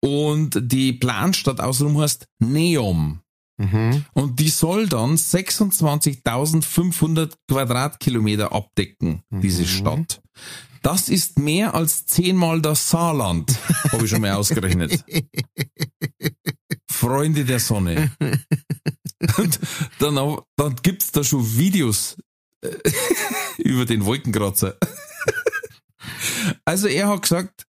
Und 0.00 0.60
die 0.70 0.92
Planstadt 0.92 1.58
außenrum 1.60 1.98
heißt 2.00 2.28
Neom. 2.38 3.20
Mhm. 3.56 4.04
Und 4.14 4.40
die 4.40 4.48
soll 4.48 4.88
dann 4.88 5.14
26.500 5.16 7.32
Quadratkilometer 7.48 8.50
abdecken, 8.52 9.22
diese 9.30 9.62
Mhm. 9.62 9.66
Stadt. 9.66 10.20
Das 10.82 11.08
ist 11.08 11.38
mehr 11.38 11.74
als 11.74 12.04
zehnmal 12.06 12.60
das 12.60 12.90
Saarland, 12.90 13.56
habe 13.90 14.04
ich 14.04 14.10
schon 14.10 14.20
mal 14.20 14.32
ausgerechnet. 14.34 15.04
Freunde 16.90 17.44
der 17.44 17.60
Sonne. 17.60 18.10
Und 19.38 19.58
dann, 19.98 20.18
auch- 20.18 20.44
dann 20.56 20.76
gibt's 20.82 21.12
da 21.12 21.22
schon 21.24 21.56
Videos 21.56 22.16
äh, 22.62 22.70
über 23.58 23.84
den 23.84 24.04
Wolkenkratzer. 24.04 24.76
Also 26.64 26.88
er 26.88 27.08
hat 27.08 27.22
gesagt, 27.22 27.66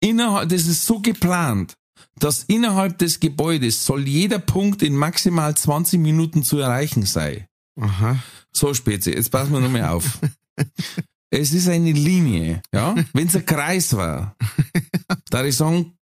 innerhalb, 0.00 0.48
das 0.48 0.66
ist 0.66 0.84
so 0.86 1.00
geplant, 1.00 1.74
dass 2.18 2.44
innerhalb 2.44 2.98
des 2.98 3.20
Gebäudes 3.20 3.84
soll 3.84 4.06
jeder 4.08 4.38
Punkt 4.38 4.82
in 4.82 4.94
maximal 4.96 5.56
20 5.56 6.00
Minuten 6.00 6.42
zu 6.42 6.58
erreichen 6.58 7.04
sein. 7.04 7.46
Aha. 7.80 8.18
So, 8.52 8.74
Spezi, 8.74 9.12
jetzt 9.12 9.30
passen 9.30 9.52
wir 9.52 9.60
nochmal 9.60 9.84
auf. 9.84 10.18
Es 11.30 11.52
ist 11.52 11.68
eine 11.68 11.92
Linie, 11.92 12.62
ja. 12.74 12.94
Wenn 13.12 13.28
es 13.28 13.36
ein 13.36 13.46
Kreis 13.46 13.94
war, 13.96 14.34
da 15.30 15.44
ich 15.44 15.54
sagen, 15.56 15.96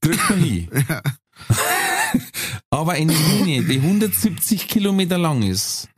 kriegt 0.00 0.28
man 0.28 0.38
hin. 0.42 0.68
Aber 2.76 2.92
eine 2.92 3.14
Linie, 3.14 3.62
die 3.62 3.78
170 3.78 4.68
Kilometer 4.68 5.16
lang 5.16 5.42
ist, 5.42 5.88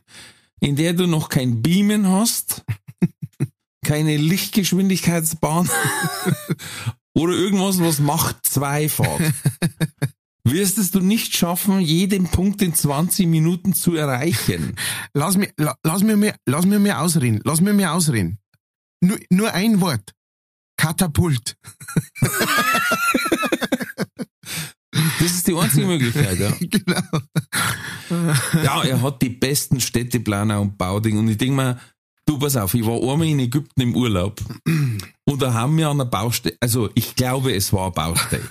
in 0.61 0.77
der 0.77 0.93
du 0.93 1.07
noch 1.07 1.27
kein 1.27 1.61
Beamen 1.61 2.07
hast, 2.07 2.63
keine 3.85 4.15
Lichtgeschwindigkeitsbahn 4.15 5.69
oder 7.13 7.33
irgendwas, 7.33 7.81
was 7.81 7.99
Macht 7.99 8.47
2 8.47 8.87
fährt, 8.87 9.33
wirst 10.45 10.77
es 10.77 10.91
du 10.91 11.01
nicht 11.01 11.35
schaffen, 11.35 11.81
jeden 11.81 12.27
Punkt 12.29 12.61
in 12.61 12.73
20 12.73 13.27
Minuten 13.27 13.73
zu 13.73 13.95
erreichen. 13.95 14.77
Lass 15.13 15.35
mir, 15.35 15.49
la, 15.57 15.75
lass 15.83 16.01
mir 16.01 16.15
mehr, 16.15 16.37
lass 16.45 16.65
mir 16.65 16.79
mehr 16.79 17.01
ausreden. 17.01 17.41
Lass 17.43 17.59
mir 17.59 17.73
mehr 17.73 17.93
ausreden. 17.93 18.39
Nur, 19.01 19.19
nur 19.29 19.53
ein 19.53 19.81
Wort. 19.81 20.13
Katapult. 20.77 21.57
Das 25.19 25.31
ist 25.31 25.47
die 25.47 25.55
einzige 25.55 25.85
Möglichkeit, 25.87 26.39
ja. 26.39 26.51
genau. 26.59 27.01
Ja, 28.63 28.83
er 28.83 29.01
hat 29.01 29.21
die 29.21 29.29
besten 29.29 29.79
Städteplaner 29.79 30.59
und 30.61 30.77
Bauding. 30.77 31.17
Und 31.17 31.27
ich 31.29 31.37
denke 31.37 31.55
mir, 31.55 31.79
du 32.25 32.37
pass 32.39 32.55
auf, 32.57 32.73
ich 32.73 32.85
war 32.85 32.95
einmal 32.95 33.27
in 33.27 33.39
Ägypten 33.39 33.81
im 33.81 33.95
Urlaub 33.95 34.39
und 35.25 35.41
da 35.41 35.53
haben 35.53 35.75
wir 35.77 35.89
an 35.89 35.97
der 35.97 36.05
Baustelle, 36.05 36.55
also 36.59 36.89
ich 36.93 37.15
glaube, 37.15 37.53
es 37.55 37.73
war 37.73 37.85
eine 37.85 37.91
Baustelle. 37.91 38.43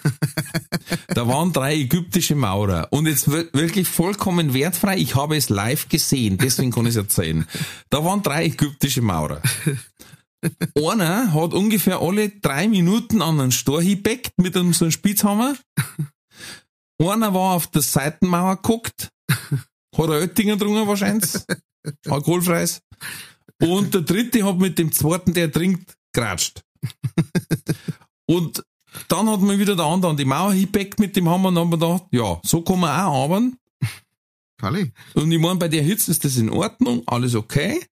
Da 1.09 1.29
waren 1.29 1.53
drei 1.53 1.75
ägyptische 1.77 2.35
Maurer 2.35 2.89
und 2.91 3.07
jetzt 3.07 3.31
wir- 3.31 3.49
wirklich 3.53 3.87
vollkommen 3.89 4.53
wertfrei, 4.53 4.97
ich 4.99 5.15
habe 5.15 5.37
es 5.37 5.49
live 5.49 5.89
gesehen, 5.89 6.39
deswegen 6.39 6.73
kann 6.73 6.85
ich 6.87 6.91
es 6.91 6.97
erzählen. 6.97 7.47
Da 7.91 8.05
waren 8.05 8.23
drei 8.23 8.47
ägyptische 8.47 9.01
Maurer. 9.03 9.41
Einer 10.77 11.33
hat 11.35 11.53
ungefähr 11.55 12.01
alle 12.01 12.31
drei 12.31 12.69
Minuten 12.69 13.23
an 13.23 13.41
einen 13.41 13.53
Stor 13.53 13.81
hinbeckt 13.83 14.33
mit 14.39 14.57
einem 14.57 14.73
so 14.73 14.85
einem 14.87 14.93
Spitzhammer. 14.93 15.55
Einer 17.01 17.33
war 17.33 17.55
auf 17.55 17.69
der 17.69 17.83
Seitenmauer 17.83 18.57
geguckt, 18.57 19.11
hat 19.31 20.05
ein 20.05 20.11
Oettinger 20.11 20.57
drungen 20.57 20.87
wahrscheinlich, 20.87 21.31
alkoholfreies. 22.07 22.83
Und 23.61 23.95
der 23.95 24.03
dritte 24.03 24.45
hat 24.45 24.59
mit 24.59 24.79
dem 24.79 24.93
zweiten, 24.93 25.35
der 25.35 25.51
trinkt, 25.51 25.97
geratscht. 26.13 26.63
Und 28.27 28.63
dann 29.09 29.29
hat 29.29 29.41
man 29.41 29.59
wieder 29.59 29.77
der 29.77 29.87
andere 29.87 30.11
an 30.11 30.17
die 30.17 30.25
Mauer 30.25 30.53
hinbeckt 30.53 30.99
mit 30.99 31.17
dem 31.17 31.29
Hammer 31.29 31.49
und 31.49 31.59
haben 31.59 31.71
wir 31.71 31.79
gedacht, 31.79 32.05
ja, 32.11 32.41
so 32.45 32.63
kann 32.63 32.81
man 32.81 32.91
auch 32.91 33.25
arbeiten. 33.25 33.59
Kalli. 34.59 34.93
Und 35.15 35.31
ich 35.31 35.39
meine, 35.39 35.59
bei 35.59 35.69
der 35.69 35.83
Hitze 35.83 36.11
ist 36.11 36.25
das 36.25 36.37
in 36.37 36.51
Ordnung, 36.51 37.03
alles 37.07 37.35
okay. 37.35 37.85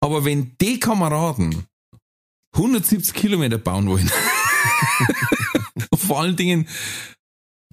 Aber 0.00 0.24
wenn 0.24 0.56
die 0.60 0.78
Kameraden 0.78 1.66
170 2.54 3.14
Kilometer 3.14 3.58
bauen 3.58 3.88
wollen, 3.88 4.10
vor 5.94 6.20
allen 6.20 6.36
Dingen, 6.36 6.68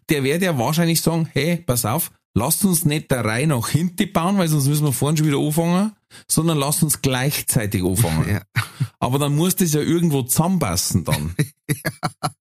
der 0.10 0.24
wird 0.24 0.42
ja 0.42 0.58
wahrscheinlich 0.58 1.02
sagen, 1.02 1.30
hey, 1.32 1.58
pass 1.58 1.86
auf, 1.86 2.12
lasst 2.34 2.66
uns 2.66 2.86
nicht 2.86 3.12
der 3.12 3.26
Reihe 3.26 3.48
nach 3.48 3.70
hinten 3.70 4.12
bauen, 4.12 4.38
weil 4.38 4.48
sonst 4.48 4.68
müssen 4.68 4.86
wir 4.86 4.94
vorne 4.94 5.18
schon 5.18 5.28
wieder 5.28 5.40
anfangen, 5.40 5.94
sondern 6.28 6.58
lasst 6.58 6.84
uns 6.84 7.02
gleichzeitig 7.02 7.84
anfangen. 7.84 8.30
Ja. 8.34 8.42
Aber 9.00 9.20
dann 9.20 9.36
muss 9.36 9.56
das 9.56 9.74
ja 9.74 9.82
irgendwo 9.82 10.24
zusammenpassen 10.24 11.04
dann. 11.04 11.36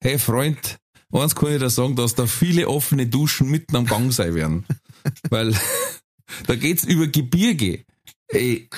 Hey 0.04 0.18
Freund, 0.18 0.78
eins 1.12 1.36
kann 1.36 1.54
ich 1.54 1.60
dir 1.60 1.70
sagen, 1.70 1.96
dass 1.96 2.16
da 2.16 2.26
viele 2.26 2.68
offene 2.68 3.08
Duschen 3.08 3.50
mitten 3.50 3.76
am 3.76 3.86
Gang 3.86 4.12
sein 4.12 4.36
werden. 4.36 4.66
Weil 5.30 5.56
da 6.48 6.56
geht's 6.56 6.84
über 6.84 7.08
Gebirge. 7.08 7.86
Ey. 8.30 8.70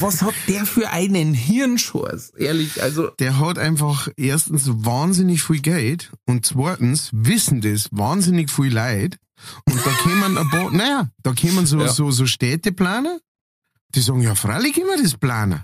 Was 0.00 0.22
hat 0.22 0.34
der 0.48 0.66
für 0.66 0.90
einen 0.90 1.34
Hirnschorz? 1.34 2.32
Ehrlich, 2.36 2.82
also. 2.82 3.08
Der 3.18 3.38
hat 3.38 3.58
einfach 3.58 4.08
erstens 4.16 4.68
wahnsinnig 4.68 5.42
viel 5.42 5.60
Geld 5.60 6.12
und 6.26 6.46
zweitens 6.46 7.10
wissen 7.12 7.60
das 7.60 7.88
wahnsinnig 7.90 8.50
viel 8.50 8.72
Leid. 8.72 9.18
Und 9.64 9.84
da 9.84 9.90
kämen 10.02 10.38
ein 10.38 10.48
paar, 10.48 10.70
naja, 10.72 11.10
da 11.22 11.32
kämen 11.32 11.66
so, 11.66 11.78
Ja. 11.80 11.88
so, 11.88 12.10
so 12.10 12.26
Städteplaner, 12.26 13.18
die 13.94 14.00
sagen, 14.00 14.22
ja, 14.22 14.34
freilich 14.34 14.74
können 14.74 14.88
wir 14.88 15.02
das 15.02 15.16
planen. 15.16 15.62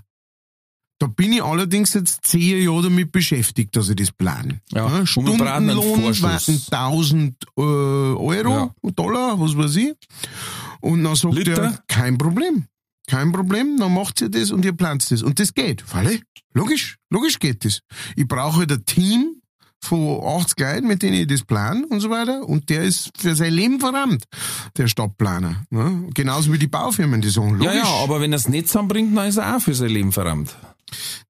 Da 0.98 1.08
bin 1.08 1.32
ich 1.32 1.42
allerdings 1.42 1.94
jetzt 1.94 2.24
zehn 2.24 2.62
Jahre 2.62 2.82
damit 2.82 3.10
beschäftigt, 3.10 3.74
dass 3.74 3.88
ich 3.88 3.96
das 3.96 4.12
plane. 4.12 4.60
Ja, 4.70 4.86
einen 4.86 5.06
Stundenlohn 5.06 6.22
waren 6.22 6.38
1000 6.38 7.34
äh, 7.56 7.60
Euro, 7.60 8.72
Dollar, 8.94 9.40
was 9.40 9.56
weiß 9.56 9.74
ich. 9.76 9.94
Und 10.80 11.02
dann 11.02 11.16
sagt 11.16 11.34
Liter? 11.34 11.62
er, 11.62 11.78
kein 11.88 12.18
Problem. 12.18 12.66
Kein 13.12 13.30
Problem, 13.30 13.76
dann 13.78 13.92
macht 13.92 14.22
ihr 14.22 14.30
das 14.30 14.50
und 14.52 14.64
ihr 14.64 14.72
plant 14.72 15.10
das. 15.10 15.22
Und 15.22 15.38
das 15.38 15.52
geht. 15.52 15.82
Falle? 15.82 16.20
Logisch, 16.54 16.96
logisch 17.10 17.38
geht 17.38 17.62
das. 17.62 17.80
Ich 18.16 18.26
brauche 18.26 18.60
halt 18.60 18.72
ein 18.72 18.86
Team 18.86 19.42
von 19.84 20.18
80 20.24 20.58
Leuten, 20.58 20.86
mit 20.86 21.02
denen 21.02 21.20
ich 21.20 21.26
das 21.26 21.44
plan 21.44 21.84
und 21.84 22.00
so 22.00 22.08
weiter. 22.08 22.48
Und 22.48 22.70
der 22.70 22.84
ist 22.84 23.10
für 23.18 23.34
sein 23.34 23.52
Leben 23.52 23.80
verrammt, 23.80 24.24
der 24.78 24.88
Stadtplaner. 24.88 25.56
Ne? 25.68 26.08
Genauso 26.14 26.54
wie 26.54 26.58
die 26.58 26.68
Baufirmen, 26.68 27.20
die 27.20 27.28
sagen, 27.28 27.58
logisch. 27.58 27.66
Ja, 27.66 27.84
ja, 27.84 28.02
aber 28.02 28.18
wenn 28.22 28.32
er 28.32 28.38
es 28.38 28.48
nicht 28.48 28.68
zusammenbringt, 28.68 29.14
dann 29.14 29.28
ist 29.28 29.36
er 29.36 29.56
auch 29.56 29.60
für 29.60 29.74
sein 29.74 29.90
Leben 29.90 30.12
verrammt. 30.12 30.56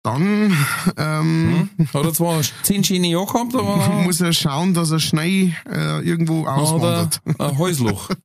Dann 0.04 0.56
ähm, 0.96 1.68
hm? 1.76 1.88
hat 1.92 2.04
er 2.04 2.12
zwar 2.12 2.42
zehn 2.62 2.84
schöne 2.84 3.08
Jahre 3.08 3.26
gehabt, 3.26 3.56
aber 3.56 3.88
muss 4.04 4.20
er 4.20 4.32
schauen, 4.32 4.72
dass 4.72 4.92
er 4.92 5.00
schnell 5.00 5.52
äh, 5.68 6.00
irgendwo 6.06 6.46
auswandert. 6.46 7.20
Ein 7.40 7.58
Häusloch. 7.58 8.08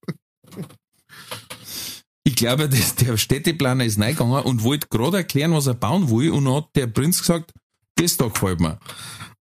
Ich 2.28 2.36
glaube, 2.36 2.68
das, 2.70 2.96
der 2.96 3.16
Städteplaner 3.16 3.86
ist 3.86 4.00
reingegangen 4.00 4.44
und 4.44 4.64
wollte 4.64 4.88
gerade 4.90 5.18
erklären, 5.18 5.54
was 5.54 5.68
er 5.68 5.76
bauen 5.76 6.10
will, 6.10 6.32
und 6.32 6.54
hat 6.54 6.68
der 6.76 6.88
Prinz 6.88 7.20
gesagt, 7.20 7.54
das 7.96 8.18
da 8.18 8.28
gefällt 8.28 8.60
mir. 8.60 8.78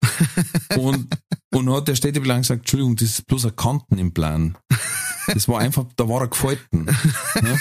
und, 0.78 1.08
und 1.52 1.74
hat 1.74 1.88
der 1.88 1.96
Städteplan 1.96 2.44
gesagt, 2.44 2.62
Entschuldigung, 2.62 2.96
das 2.96 3.10
ist 3.10 3.26
bloß 3.26 3.48
ein 3.48 3.56
Kanten 3.56 3.98
im 3.98 4.14
Plan. 4.14 4.56
Das 5.28 5.48
war 5.48 5.60
einfach, 5.60 5.86
da 5.96 6.08
war 6.08 6.22
er 6.22 6.28
gefalten. 6.28 6.86
Ja? 6.86 7.42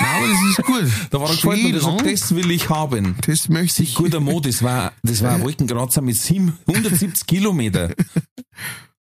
Nein, 0.00 0.16
aber 0.16 0.26
das 0.26 0.50
ist 0.50 0.66
gut. 0.66 1.10
Da 1.10 1.20
war 1.20 1.30
er 1.30 1.36
gefalten 1.36 1.66
und 1.66 1.72
gesagt, 1.72 2.06
das 2.06 2.34
will 2.34 2.50
ich 2.50 2.68
haben. 2.68 3.16
Das 3.26 3.48
möchte 3.48 3.84
ich. 3.84 3.94
Guter 3.94 4.20
Mo, 4.20 4.38
das 4.40 4.62
war, 4.62 4.92
das 5.02 5.22
war 5.22 5.36
ein 5.36 5.42
Wolkenkratzer 5.42 6.02
mit 6.02 6.18
170 6.20 7.26
Kilometer. 7.26 7.94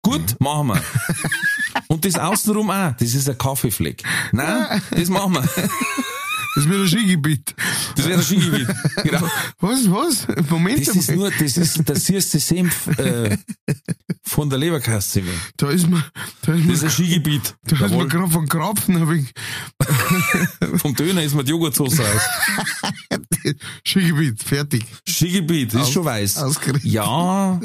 Gut, 0.02 0.38
machen 0.40 0.68
wir. 0.68 0.82
Und 1.90 2.04
das 2.04 2.14
außenrum 2.14 2.70
auch, 2.70 2.92
das 2.98 3.14
ist 3.14 3.28
ein 3.28 3.36
Kaffeefleck. 3.36 4.02
Nein, 4.32 4.80
das 4.92 5.08
machen 5.08 5.34
wir. 5.34 5.42
Das 6.56 6.68
wird 6.68 6.80
ein 6.80 6.88
Skigebiet. 6.88 7.54
Das 7.96 8.06
wird 8.08 8.18
ein 8.18 8.22
Skigebiet. 8.24 8.68
Genau. 9.04 9.28
Was, 9.60 9.88
was? 9.90 10.26
Moment 10.50 10.86
Das 10.86 10.96
ist 10.96 11.10
nur, 11.12 11.30
das 11.30 11.56
ist 11.56 11.88
der 11.88 11.94
süße 11.96 12.38
Senf 12.40 12.86
äh, 12.98 13.36
von 14.24 14.50
der 14.50 14.58
Leberkasse. 14.58 15.22
Da 15.56 15.70
ist 15.70 15.88
man, 15.88 16.02
da 16.42 16.52
ist 16.54 16.66
Das 16.68 16.74
ist 16.78 16.84
ein 16.84 16.90
Skigebiet. 16.90 17.54
da 17.64 17.86
ist 17.86 17.94
man 17.94 18.08
gerade 18.08 18.30
von 18.30 18.48
Krapfen, 18.48 19.00
hab 19.00 19.10
ich, 19.12 19.32
Vom 20.80 20.94
Döner 20.96 21.22
ist 21.22 21.34
mir 21.34 21.44
die 21.44 21.50
Joghurtsoße 21.52 22.02
raus. 22.02 22.22
Skigebiet, 23.86 24.42
fertig. 24.42 24.84
Skigebiet, 25.08 25.72
das 25.74 25.82
ist 25.82 25.86
Aus- 25.88 25.92
schon 25.92 26.04
weiß. 26.04 26.36
ausgerichtet. 26.38 26.90
Ja, 26.90 27.60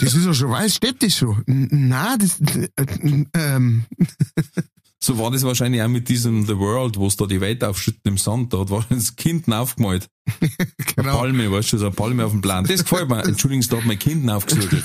Das 0.00 0.14
ist 0.14 0.26
ja 0.26 0.34
schon 0.34 0.50
weiß, 0.50 0.74
steht 0.76 1.02
das 1.02 1.16
schon? 1.16 1.42
N- 1.46 1.68
Nein, 1.88 2.18
das, 2.18 2.40
äh, 2.40 3.24
ähm, 3.34 3.84
so 5.02 5.18
war 5.18 5.30
das 5.30 5.42
wahrscheinlich 5.44 5.82
auch 5.82 5.88
mit 5.88 6.08
diesem 6.08 6.46
The 6.46 6.56
World, 6.58 6.96
wo 6.96 7.06
es 7.06 7.16
da 7.16 7.26
die 7.26 7.40
Welt 7.40 7.62
aufschütten 7.62 8.02
im 8.12 8.18
Sand, 8.18 8.52
da 8.52 8.60
hat 8.60 8.70
war 8.70 8.84
das 8.90 9.14
Kind 9.16 9.50
aufgemalt. 9.52 10.08
Eine 10.40 10.50
genau. 10.96 11.18
Palme, 11.18 11.52
weißt 11.52 11.72
du, 11.74 11.78
so 11.78 11.86
eine 11.86 11.94
Palme 11.94 12.24
auf 12.24 12.32
dem 12.32 12.40
Plan. 12.40 12.64
Das 12.64 12.82
gefällt 12.82 13.08
mir. 13.08 13.22
Entschuldigung, 13.24 13.64
da 13.68 13.76
hat 13.76 13.84
mein 13.84 13.98
Kind 13.98 14.28
aufgesucht. 14.30 14.74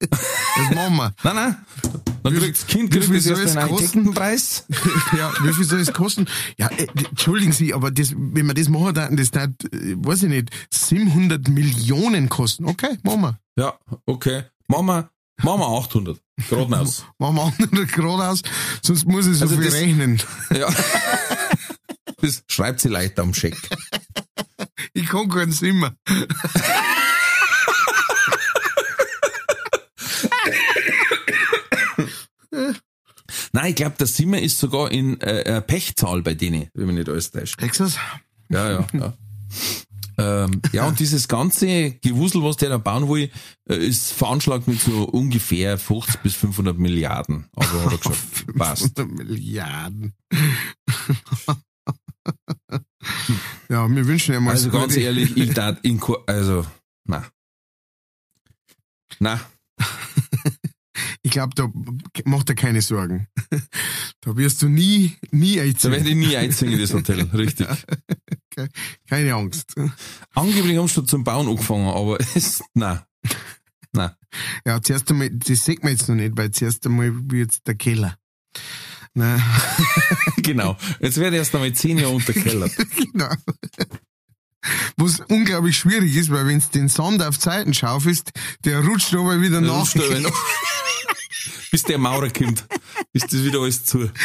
Das 0.00 0.74
machen 0.74 0.96
wir. 0.96 1.14
Nein, 1.22 1.34
nein. 1.36 1.56
Dann 2.22 2.34
Wie- 2.34 2.38
kriegt 2.38 2.56
das 2.56 2.66
Kind 2.66 2.90
kriegt 2.90 3.04
viel 3.06 3.14
das 3.16 3.26
erst 3.26 3.56
einen? 3.56 3.70
Architektenpreis. 3.70 4.64
ja, 5.16 5.32
wie 5.42 5.52
viel 5.52 5.64
soll 5.64 5.80
es 5.80 5.92
kosten? 5.92 6.26
Ja, 6.56 6.68
äh, 6.68 6.86
entschuldigen 7.10 7.52
Sie, 7.52 7.74
aber 7.74 7.90
das, 7.90 8.12
wenn 8.16 8.46
wir 8.46 8.54
das 8.54 8.68
machen, 8.68 8.94
dann, 8.94 9.16
das 9.16 9.30
hat, 9.32 9.50
äh, 9.72 9.94
weiß 9.98 10.24
ich 10.24 10.28
nicht, 10.28 10.50
700 10.72 11.48
Millionen 11.48 12.28
kosten. 12.28 12.64
Okay, 12.66 12.98
machen 13.02 13.20
wir. 13.22 13.38
Ja, 13.56 13.74
okay. 14.06 14.42
Machen 14.68 14.86
wir, 14.86 15.10
machen 15.42 15.60
wir 15.60 15.68
800. 15.68 16.20
Geradeaus. 16.48 17.04
Machen 17.18 17.36
wir 17.36 17.42
800 17.44 17.88
Grad 17.92 18.20
aus, 18.20 18.42
sonst 18.82 19.06
muss 19.06 19.26
ich 19.26 19.36
so 19.38 19.44
Also 19.44 19.56
viel 19.56 19.64
das- 19.64 19.74
rechnen. 19.74 20.22
Ja. 20.54 20.68
Das 22.20 22.42
schreibt 22.48 22.80
sie 22.80 22.88
Leute 22.88 23.22
am 23.22 23.32
Scheck. 23.32 23.56
Ich 24.92 25.06
kann 25.06 25.28
keinen 25.28 25.52
Zimmer. 25.52 25.92
Nein, 33.52 33.70
ich 33.70 33.74
glaube, 33.76 33.96
der 33.98 34.06
Simmer 34.06 34.40
ist 34.40 34.58
sogar 34.58 34.90
in 34.90 35.20
äh, 35.20 35.40
äh, 35.42 35.60
Pechzahl 35.60 36.22
bei 36.22 36.34
denen, 36.34 36.68
wenn 36.74 36.86
man 36.86 36.94
nicht 36.94 37.08
alles 37.08 37.30
täuscht. 37.30 37.58
Texas? 37.58 37.96
Ja, 38.48 38.70
ja, 38.70 38.86
ja. 38.92 39.14
Ähm, 40.18 40.60
ja, 40.72 40.86
und 40.88 40.98
dieses 40.98 41.28
ganze 41.28 41.92
Gewusel, 41.92 42.42
was 42.42 42.56
der 42.56 42.70
da 42.70 42.78
bauen 42.78 43.08
will, 43.08 43.30
äh, 43.68 43.76
ist 43.76 44.12
veranschlagt 44.12 44.66
mit 44.66 44.80
so 44.80 45.04
ungefähr 45.04 45.78
50 45.78 46.20
bis 46.22 46.34
500 46.34 46.76
Milliarden. 46.76 47.46
Aber 47.54 47.84
hat 47.84 47.92
er 47.92 47.98
gesagt, 48.10 48.56
passt. 48.56 48.96
500 48.96 49.16
Milliarden. 49.16 50.14
ja, 53.68 53.88
wir 53.88 54.06
wünschen 54.06 54.34
ja 54.34 54.40
mal 54.40 54.50
Also 54.50 54.70
so 54.70 54.78
ganz 54.78 54.96
ehrlich, 54.96 55.36
ich 55.36 55.56
in 55.82 56.00
Kur 56.00 56.24
also, 56.26 56.66
na. 57.04 57.24
Na, 59.20 59.40
Ich 61.22 61.30
glaube, 61.30 61.54
da 61.54 61.70
mach 62.24 62.42
dir 62.44 62.54
keine 62.54 62.82
Sorgen. 62.82 63.28
Da 64.20 64.36
wirst 64.36 64.60
du 64.62 64.68
nie, 64.68 65.16
nie 65.30 65.56
da 65.56 65.62
einziehen. 65.62 65.92
werde 65.92 66.08
ich 66.10 66.16
nie 66.16 66.36
einziehen 66.36 66.72
in 66.72 66.80
das 66.80 66.92
Hotel, 66.92 67.22
richtig. 67.32 67.68
Keine 69.08 69.34
Angst. 69.34 69.74
Angeblich 70.34 70.76
haben 70.76 70.88
sie 70.88 70.94
schon 70.94 71.06
zum 71.06 71.22
Bauen 71.24 71.48
angefangen, 71.48 71.86
aber 71.86 72.18
es, 72.34 72.60
na, 72.74 73.06
na. 73.92 74.16
Ja, 74.66 74.82
zuerst 74.82 75.08
einmal, 75.10 75.30
das 75.30 75.64
sieht 75.64 75.82
man 75.82 75.92
jetzt 75.92 76.08
noch 76.08 76.16
nicht, 76.16 76.36
weil 76.36 76.50
zuerst 76.50 76.84
einmal 76.86 77.12
wird 77.30 77.66
der 77.66 77.76
Keller. 77.76 78.18
Ne? 79.14 79.40
Genau. 80.38 80.76
Jetzt 81.00 81.16
werde 81.18 81.36
ich 81.36 81.40
erst 81.40 81.54
einmal 81.54 81.72
zehn 81.72 81.98
Jahre 81.98 82.14
unterkellert. 82.14 82.72
genau. 83.12 83.30
Was 84.96 85.20
unglaublich 85.28 85.78
schwierig 85.78 86.16
ist, 86.16 86.30
weil 86.30 86.46
wenn 86.46 86.58
du 86.60 86.66
den 86.74 86.88
Sand 86.88 87.22
auf 87.22 87.38
Zeiten 87.38 87.74
schaufelst, 87.74 88.30
der 88.64 88.84
rutscht 88.84 89.14
aber 89.14 89.40
wieder 89.40 89.60
Dann 89.60 89.66
nach. 89.66 89.94
noch. 89.94 90.32
Bis 91.70 91.82
der 91.82 91.98
Maurer 91.98 92.30
kommt, 92.30 92.66
ist 93.12 93.26
das 93.32 93.44
wieder 93.44 93.60
alles 93.60 93.84
zu. 93.84 94.10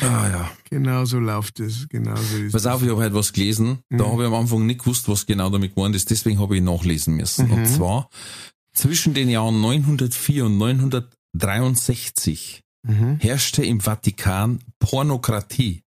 Ah 0.00 0.28
ja. 0.28 0.50
Genau 0.70 1.04
so 1.04 1.18
läuft 1.18 1.60
es. 1.60 1.88
Genau 1.88 2.16
so 2.16 2.36
ist 2.36 2.52
Pass 2.52 2.66
auf, 2.66 2.82
ich 2.82 2.88
habe 2.90 3.02
heute 3.02 3.14
was 3.14 3.32
gelesen. 3.32 3.78
Da 3.90 4.04
habe 4.06 4.22
ich 4.22 4.28
am 4.28 4.34
Anfang 4.34 4.66
nicht 4.66 4.80
gewusst, 4.80 5.08
was 5.08 5.26
genau 5.26 5.50
damit 5.50 5.74
gemeint 5.74 5.96
ist. 5.96 6.10
Deswegen 6.10 6.38
habe 6.40 6.56
ich 6.56 6.62
nachlesen 6.62 7.16
müssen. 7.16 7.50
Und 7.50 7.66
zwar 7.66 8.08
zwischen 8.72 9.14
den 9.14 9.28
Jahren 9.28 9.60
904 9.60 10.46
und 10.46 10.58
963 10.58 12.62
Mhm. 12.86 13.18
herrschte 13.20 13.64
im 13.64 13.80
Vatikan 13.80 14.60
Pornokratie. 14.78 15.82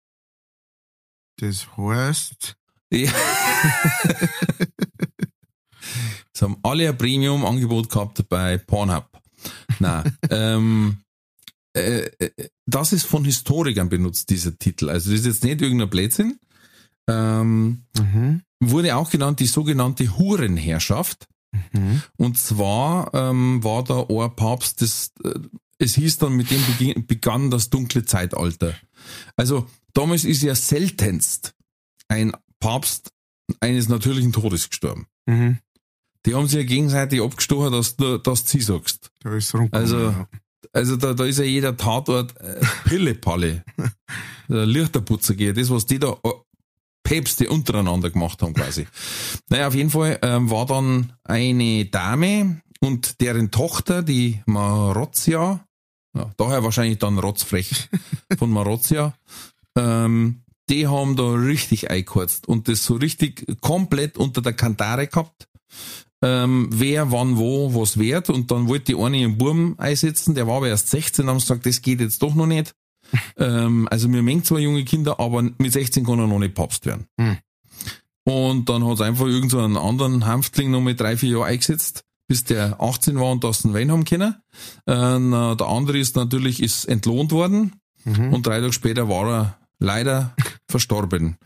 Das 1.39 1.67
heißt, 1.77 2.57
Ja. 2.91 3.11
Es 6.37 6.43
haben 6.43 6.59
alle 6.63 6.87
ein 6.87 6.99
Premium-Angebot 6.99 7.89
gehabt 7.89 8.29
bei 8.29 8.59
Pornhub. 8.59 9.09
Nein, 9.79 10.19
ähm, 10.31 10.99
äh, 11.75 12.11
äh, 12.19 12.31
das 12.67 12.93
ist 12.93 13.07
von 13.07 13.25
Historikern 13.25 13.89
benutzt, 13.89 14.29
dieser 14.29 14.59
Titel. 14.59 14.91
Also 14.91 15.11
das 15.11 15.21
ist 15.21 15.27
jetzt 15.27 15.45
nicht 15.45 15.63
irgendein 15.63 15.89
Blödsinn. 15.89 16.39
Ähm, 17.09 17.85
mhm. 17.99 18.43
wurde 18.61 18.97
auch 18.97 19.09
genannt 19.09 19.41
die 19.41 19.47
sogenannte 19.47 20.19
Hurenherrschaft. 20.19 21.27
Mhm. 21.73 22.03
Und 22.19 22.37
zwar 22.37 23.15
ähm, 23.15 23.65
war 23.65 23.83
da 23.85 24.07
ein 24.07 24.37
Papst, 24.37 24.83
das, 24.83 25.13
äh, 25.25 25.39
es 25.79 25.95
hieß 25.95 26.19
dann, 26.19 26.35
mit 26.35 26.51
dem 26.51 27.07
begann 27.07 27.51
das 27.51 27.71
dunkle 27.71 28.05
Zeitalter. 28.05 28.75
Also 29.37 29.67
damals 29.95 30.25
ist 30.25 30.43
ja 30.43 30.55
seltenst 30.55 31.55
ein 32.09 32.33
Papst 32.61 33.11
eines 33.61 33.89
natürlichen 33.89 34.33
Todes 34.33 34.69
gestorben. 34.69 35.07
Mhm. 35.27 35.59
Die 36.25 36.35
haben 36.35 36.49
sich 36.49 36.57
ja 36.59 36.65
gegenseitig 36.65 37.21
abgestochen, 37.23 37.73
dass 37.73 37.97
du 37.97 38.19
das 38.19 38.47
sie 38.49 38.61
sagst. 38.61 39.11
Da 39.21 39.35
ist. 39.37 39.55
Also- 39.73 40.15
Also 40.73 40.97
da, 40.97 41.15
da 41.15 41.25
ist 41.25 41.39
ja 41.39 41.45
jeder 41.45 41.77
Tatort 41.77 42.39
äh, 42.41 42.61
Pillepalle. 42.85 43.65
Der 44.49 44.67
Lichterputzer 44.67 45.35
geht, 45.35 45.57
das, 45.57 45.71
was 45.71 45.87
die 45.87 45.99
da 45.99 46.17
äh, 46.25 46.31
Päpste 47.03 47.49
untereinander 47.49 48.11
gemacht 48.11 48.43
haben 48.43 48.53
quasi. 48.53 48.87
Naja, 49.49 49.69
auf 49.69 49.75
jeden 49.75 49.91
Fall 49.91 50.19
ähm, 50.23 50.51
war 50.51 50.67
dann 50.67 51.13
eine 51.25 51.85
Dame 51.87 52.61
und 52.81 53.21
deren 53.21 53.51
Tochter, 53.53 54.03
die 54.03 54.43
Marozia, 54.47 55.66
ja, 56.17 56.31
daher 56.37 56.65
wahrscheinlich 56.65 56.99
dann 56.99 57.19
rotzfrech 57.19 57.89
von 58.39 58.51
Marozia, 58.51 59.15
ähm, 59.77 60.43
die 60.69 60.89
haben 60.89 61.15
da 61.17 61.31
richtig 61.33 61.91
eingekürzt 61.91 62.49
und 62.49 62.69
das 62.69 62.85
so 62.85 62.95
richtig 62.95 63.47
komplett 63.61 64.17
unter 64.17 64.43
der 64.43 64.53
Kantare 64.53 65.07
gehabt 65.07 65.49
ähm, 66.23 66.69
wer, 66.73 67.13
wann, 67.13 67.37
wo, 67.37 67.75
was 67.75 67.99
wert. 67.99 68.31
Und 68.31 68.51
dann 68.51 68.69
wollte 68.69 68.87
die 68.87 69.01
eine 69.01 69.19
ihren 69.19 69.39
Buben 69.39 69.79
einsetzen, 69.79 70.35
der 70.35 70.47
war 70.47 70.57
aber 70.57 70.69
erst 70.69 70.91
16, 70.91 71.29
haben 71.29 71.39
sie 71.39 71.47
gesagt, 71.47 71.67
das 71.67 71.83
geht 71.83 72.01
jetzt 72.01 72.23
doch 72.23 72.35
noch 72.35 72.47
nicht. 72.47 72.75
ähm, 73.37 73.87
also 73.91 74.11
wir 74.13 74.23
mengen 74.23 74.45
zwar 74.45 74.59
junge 74.59 74.85
Kinder, 74.85 75.21
aber 75.21 75.43
mit 75.43 75.73
16 75.73 76.05
kann 76.05 76.19
er 76.19 76.27
noch 76.27 76.39
nicht 76.39 76.55
Papst 76.55 76.87
werden. 76.87 77.07
Hm. 77.21 77.37
Und 78.25 78.69
dann 78.69 78.85
hat 78.85 78.95
es 78.95 79.01
einfach 79.01 79.27
irgend 79.27 79.53
so 79.53 79.61
einen 79.61 79.77
anderen 79.77 80.27
Hanftling 80.27 80.73
noch 80.73 80.81
mit 80.81 80.99
drei, 80.99 81.17
vier 81.17 81.31
Jahren 81.31 81.51
eingesetzt, 81.51 82.05
bis 82.29 82.45
der 82.45 82.81
18 82.81 83.19
war 83.19 83.31
und 83.33 83.45
das 83.45 83.65
einen 83.65 83.75
Wein 83.75 83.91
haben 83.93 84.05
können. 84.05 84.35
Äh, 84.87 85.19
na, 85.19 85.55
der 85.55 85.67
andere 85.67 85.99
ist 85.99 86.17
natürlich 86.17 86.63
ist 86.63 86.85
entlohnt 86.87 87.33
worden 87.33 87.81
Mhm. 88.05 88.33
und 88.33 88.47
drei 88.47 88.61
Tage 88.61 88.73
später 88.73 89.09
war 89.09 89.29
er 89.29 89.59
leider 89.81 90.35
verstorben. 90.71 91.37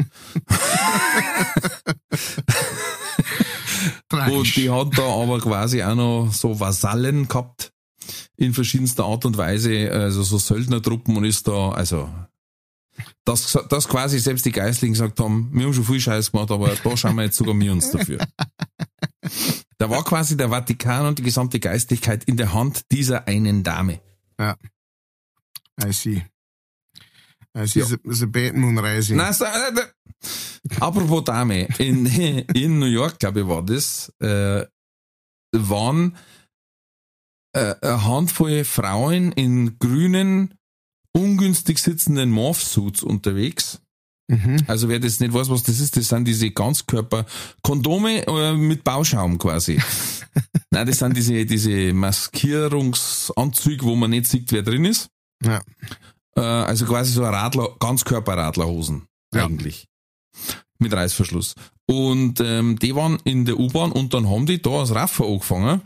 Und 4.10 4.56
die 4.56 4.70
hat 4.70 4.98
da 4.98 5.02
aber 5.02 5.40
quasi 5.40 5.82
auch 5.82 5.94
noch 5.94 6.32
so 6.32 6.60
Vasallen 6.60 7.28
gehabt 7.28 7.72
in 8.36 8.52
verschiedenster 8.52 9.04
Art 9.04 9.24
und 9.24 9.36
Weise, 9.36 9.90
also 9.90 10.22
so 10.22 10.38
Söldnertruppen 10.38 11.16
und 11.16 11.24
ist 11.24 11.48
da, 11.48 11.70
also 11.70 12.10
dass, 13.24 13.56
dass 13.68 13.88
quasi 13.88 14.18
selbst 14.18 14.44
die 14.44 14.52
Geistlichen 14.52 14.92
gesagt 14.92 15.18
haben, 15.20 15.50
wir 15.52 15.64
haben 15.64 15.72
schon 15.72 15.84
viel 15.84 16.00
Scheiß 16.00 16.32
gemacht, 16.32 16.50
aber 16.50 16.74
da 16.82 16.96
schauen 16.96 17.16
wir 17.16 17.24
jetzt 17.24 17.36
sogar 17.36 17.58
wir 17.58 17.72
uns 17.72 17.90
dafür. 17.90 18.18
Da 19.80 19.88
war 19.88 20.04
quasi 20.04 20.36
der 20.36 20.50
Vatikan 20.50 21.06
und 21.06 21.18
die 21.18 21.22
gesamte 21.22 21.58
Geistlichkeit 21.58 22.24
in 22.24 22.36
der 22.36 22.52
Hand 22.52 22.92
dieser 22.92 23.26
einen 23.26 23.62
Dame. 23.62 24.02
Ja. 24.38 24.54
I 25.82 25.90
see. 25.94 26.26
I 27.56 27.66
see 27.66 27.80
ja. 27.80 27.86
the, 27.86 27.96
the. 28.04 29.14
Nein, 29.14 29.32
so, 29.32 29.46
äh, 29.46 29.72
apropos 30.80 31.24
Dame, 31.24 31.66
in, 31.78 32.04
in 32.54 32.78
New 32.78 32.84
York, 32.84 33.18
glaube 33.18 33.40
ich, 33.40 33.46
war 33.46 33.62
das, 33.62 34.12
äh, 34.20 34.66
waren 35.52 36.14
äh, 37.54 37.74
eine 37.80 38.04
Handvoll 38.04 38.64
Frauen 38.64 39.32
in 39.32 39.78
grünen, 39.78 40.58
ungünstig 41.12 41.78
sitzenden 41.78 42.30
Morphsuits 42.30 43.02
unterwegs. 43.02 43.80
Mhm. 44.30 44.58
Also 44.68 44.88
wer 44.88 45.00
das 45.00 45.18
nicht 45.18 45.34
weiß, 45.34 45.50
was 45.50 45.64
das 45.64 45.80
ist, 45.80 45.96
das 45.96 46.06
sind 46.06 46.24
diese 46.24 46.52
Ganzkörper-Kondome 46.52 48.26
äh, 48.28 48.52
mit 48.56 48.84
Bauschaum 48.84 49.38
quasi. 49.38 49.80
Nein, 50.70 50.86
das 50.86 50.98
sind 50.98 51.16
diese, 51.16 51.44
diese 51.44 51.92
Maskierungsanzüge, 51.92 53.84
wo 53.84 53.96
man 53.96 54.10
nicht 54.10 54.28
sieht, 54.28 54.52
wer 54.52 54.62
drin 54.62 54.84
ist. 54.84 55.08
Ja. 55.42 55.60
Äh, 56.36 56.42
also 56.42 56.86
quasi 56.86 57.12
so 57.12 57.24
ein 57.24 57.34
Radler, 57.34 57.74
Ganzkörper-Radlerhosen 57.80 59.02
ja. 59.34 59.46
eigentlich. 59.46 59.88
Mit 60.78 60.92
Reißverschluss. 60.92 61.56
Und 61.86 62.38
ähm, 62.38 62.78
die 62.78 62.94
waren 62.94 63.18
in 63.24 63.46
der 63.46 63.58
U-Bahn 63.58 63.90
und 63.90 64.14
dann 64.14 64.30
haben 64.30 64.46
die 64.46 64.62
da 64.62 64.70
als 64.70 64.94
Raffer 64.94 65.26
angefangen. 65.26 65.80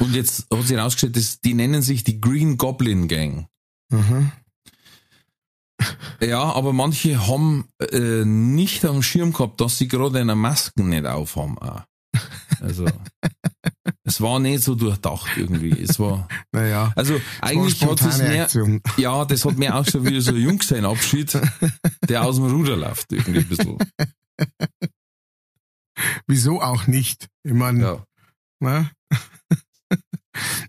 Und 0.00 0.16
jetzt 0.16 0.48
hat 0.52 0.62
sich 0.62 0.76
herausgestellt, 0.76 1.16
dass 1.16 1.40
die 1.40 1.54
nennen 1.54 1.82
sich 1.82 2.02
die 2.02 2.20
Green 2.20 2.58
Goblin 2.58 3.06
Gang. 3.06 3.46
Mhm. 3.92 4.32
Ja, 6.20 6.42
aber 6.42 6.72
manche 6.72 7.26
haben 7.26 7.68
äh, 7.78 8.24
nicht 8.24 8.84
am 8.84 9.02
Schirm 9.02 9.32
gehabt, 9.32 9.60
dass 9.60 9.78
sie 9.78 9.88
gerade 9.88 10.20
eine 10.20 10.34
Masken 10.34 10.90
nicht 10.90 11.06
aufhaben. 11.06 11.58
Auch. 11.58 11.82
Also 12.60 12.86
es 14.04 14.20
war 14.20 14.38
nicht 14.38 14.62
so 14.62 14.74
durchdacht 14.74 15.30
irgendwie. 15.36 15.70
Es 15.70 15.98
war 15.98 16.28
naja, 16.52 16.92
also 16.96 17.20
eigentlich 17.40 17.82
hat 17.84 18.00
es 18.02 18.18
mehr 18.18 18.44
Aktion. 18.44 18.80
ja, 18.96 19.24
das 19.24 19.44
hat 19.44 19.56
mehr 19.56 19.76
auch 19.76 19.86
schon 19.86 20.04
wie 20.04 20.20
so 20.20 20.32
ein 20.32 20.36
Jungsein-Abschied, 20.36 21.40
der 22.08 22.24
aus 22.24 22.36
dem 22.36 22.46
Ruder 22.46 22.76
läuft 22.76 23.12
irgendwie 23.12 23.40
ein 23.40 23.48
bisschen. 23.48 23.78
Wieso 26.26 26.60
auch 26.60 26.86
nicht? 26.86 27.28
Ich 27.42 27.52
meine, 27.52 27.82
ja. 27.82 28.04
ne? 28.60 28.90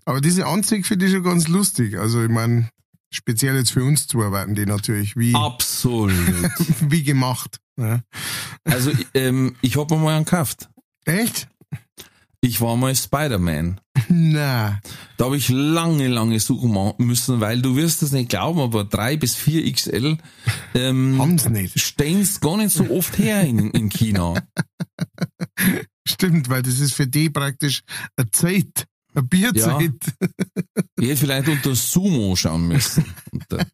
aber 0.04 0.20
diese 0.20 0.46
Anzüge 0.46 0.84
finde 0.84 1.06
ich 1.06 1.12
schon 1.12 1.22
ganz 1.22 1.48
lustig. 1.48 1.98
Also 1.98 2.22
ich 2.22 2.30
meine, 2.30 2.68
speziell 3.12 3.56
jetzt 3.56 3.72
für 3.72 3.84
uns 3.84 4.06
zu 4.06 4.22
arbeiten, 4.22 4.54
die 4.54 4.66
natürlich 4.66 5.16
wie 5.16 5.34
absolut 5.34 6.12
wie 6.80 7.02
gemacht. 7.02 7.60
Ne? 7.76 8.02
Also 8.64 8.90
ähm, 9.14 9.56
ich 9.60 9.76
habe 9.76 9.94
mir 9.94 10.02
mal 10.02 10.16
einen 10.16 10.24
gekauft. 10.24 10.68
Echt? 11.04 11.48
Ich 12.44 12.60
war 12.60 12.76
mal 12.76 12.94
Spider-Man. 12.94 13.80
Na. 14.08 14.80
Da 15.16 15.24
habe 15.26 15.36
ich 15.36 15.48
lange, 15.48 16.08
lange 16.08 16.40
suchen 16.40 16.94
müssen, 16.98 17.40
weil 17.40 17.62
du 17.62 17.76
wirst 17.76 18.02
es 18.02 18.10
nicht 18.10 18.30
glauben, 18.30 18.58
aber 18.58 18.82
drei 18.82 19.16
bis 19.16 19.36
vier 19.36 19.70
XL 19.72 20.18
ähm, 20.74 21.18
Haben's 21.20 21.48
nicht. 21.48 21.80
stehen's 21.80 22.40
gar 22.40 22.56
nicht 22.56 22.72
so 22.72 22.90
oft 22.90 23.16
her 23.18 23.42
in, 23.42 23.70
in 23.70 23.88
China. 23.90 24.34
Stimmt, 26.08 26.48
weil 26.48 26.62
das 26.62 26.80
ist 26.80 26.94
für 26.94 27.06
die 27.06 27.30
praktisch 27.30 27.82
eine 28.16 28.28
Zeit, 28.32 28.86
eine 29.14 29.22
Bierzeit. 29.24 29.92
Ja. 30.20 30.28
Ich 30.98 31.08
hätte 31.08 31.16
vielleicht 31.16 31.48
unter 31.48 31.74
Sumo 31.74 32.36
schauen 32.36 32.68
müssen. 32.68 33.04
Unter, 33.30 33.66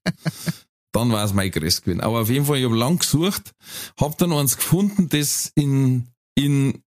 dann 0.92 1.12
war 1.12 1.24
es 1.24 1.32
mein 1.32 1.50
Größ 1.50 1.82
gewesen. 1.82 2.00
Aber 2.00 2.20
auf 2.22 2.30
jeden 2.30 2.46
Fall, 2.46 2.58
ich 2.58 2.64
habe 2.64 2.76
lang 2.76 2.98
gesucht, 2.98 3.52
habe 4.00 4.14
dann 4.18 4.32
eins 4.32 4.56
gefunden, 4.56 5.08
das 5.08 5.52
in, 5.54 6.08
in 6.34 6.82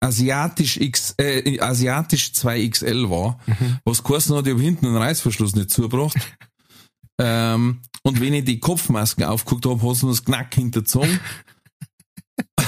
asiatisch 0.00 0.76
X, 0.78 1.14
äh, 1.18 1.58
asiatisch 1.60 2.32
2XL 2.34 3.10
war, 3.10 3.38
mhm. 3.46 3.78
was 3.84 4.02
geheißen 4.02 4.34
hat, 4.36 4.46
ich 4.46 4.52
habe 4.52 4.62
hinten 4.62 4.86
einen 4.86 4.96
Reißverschluss 4.96 5.54
nicht 5.54 5.70
zugebracht. 5.70 6.16
ähm, 7.20 7.82
und 8.02 8.20
wenn 8.20 8.34
ich 8.34 8.44
die 8.44 8.60
Kopfmasken 8.60 9.24
aufgeguckt 9.24 9.66
habe, 9.66 9.82
hat 9.82 9.96
es 9.96 10.02
mir 10.02 10.10
das 10.10 10.24
Knack 10.24 10.54
hinterzogen. 10.54 11.20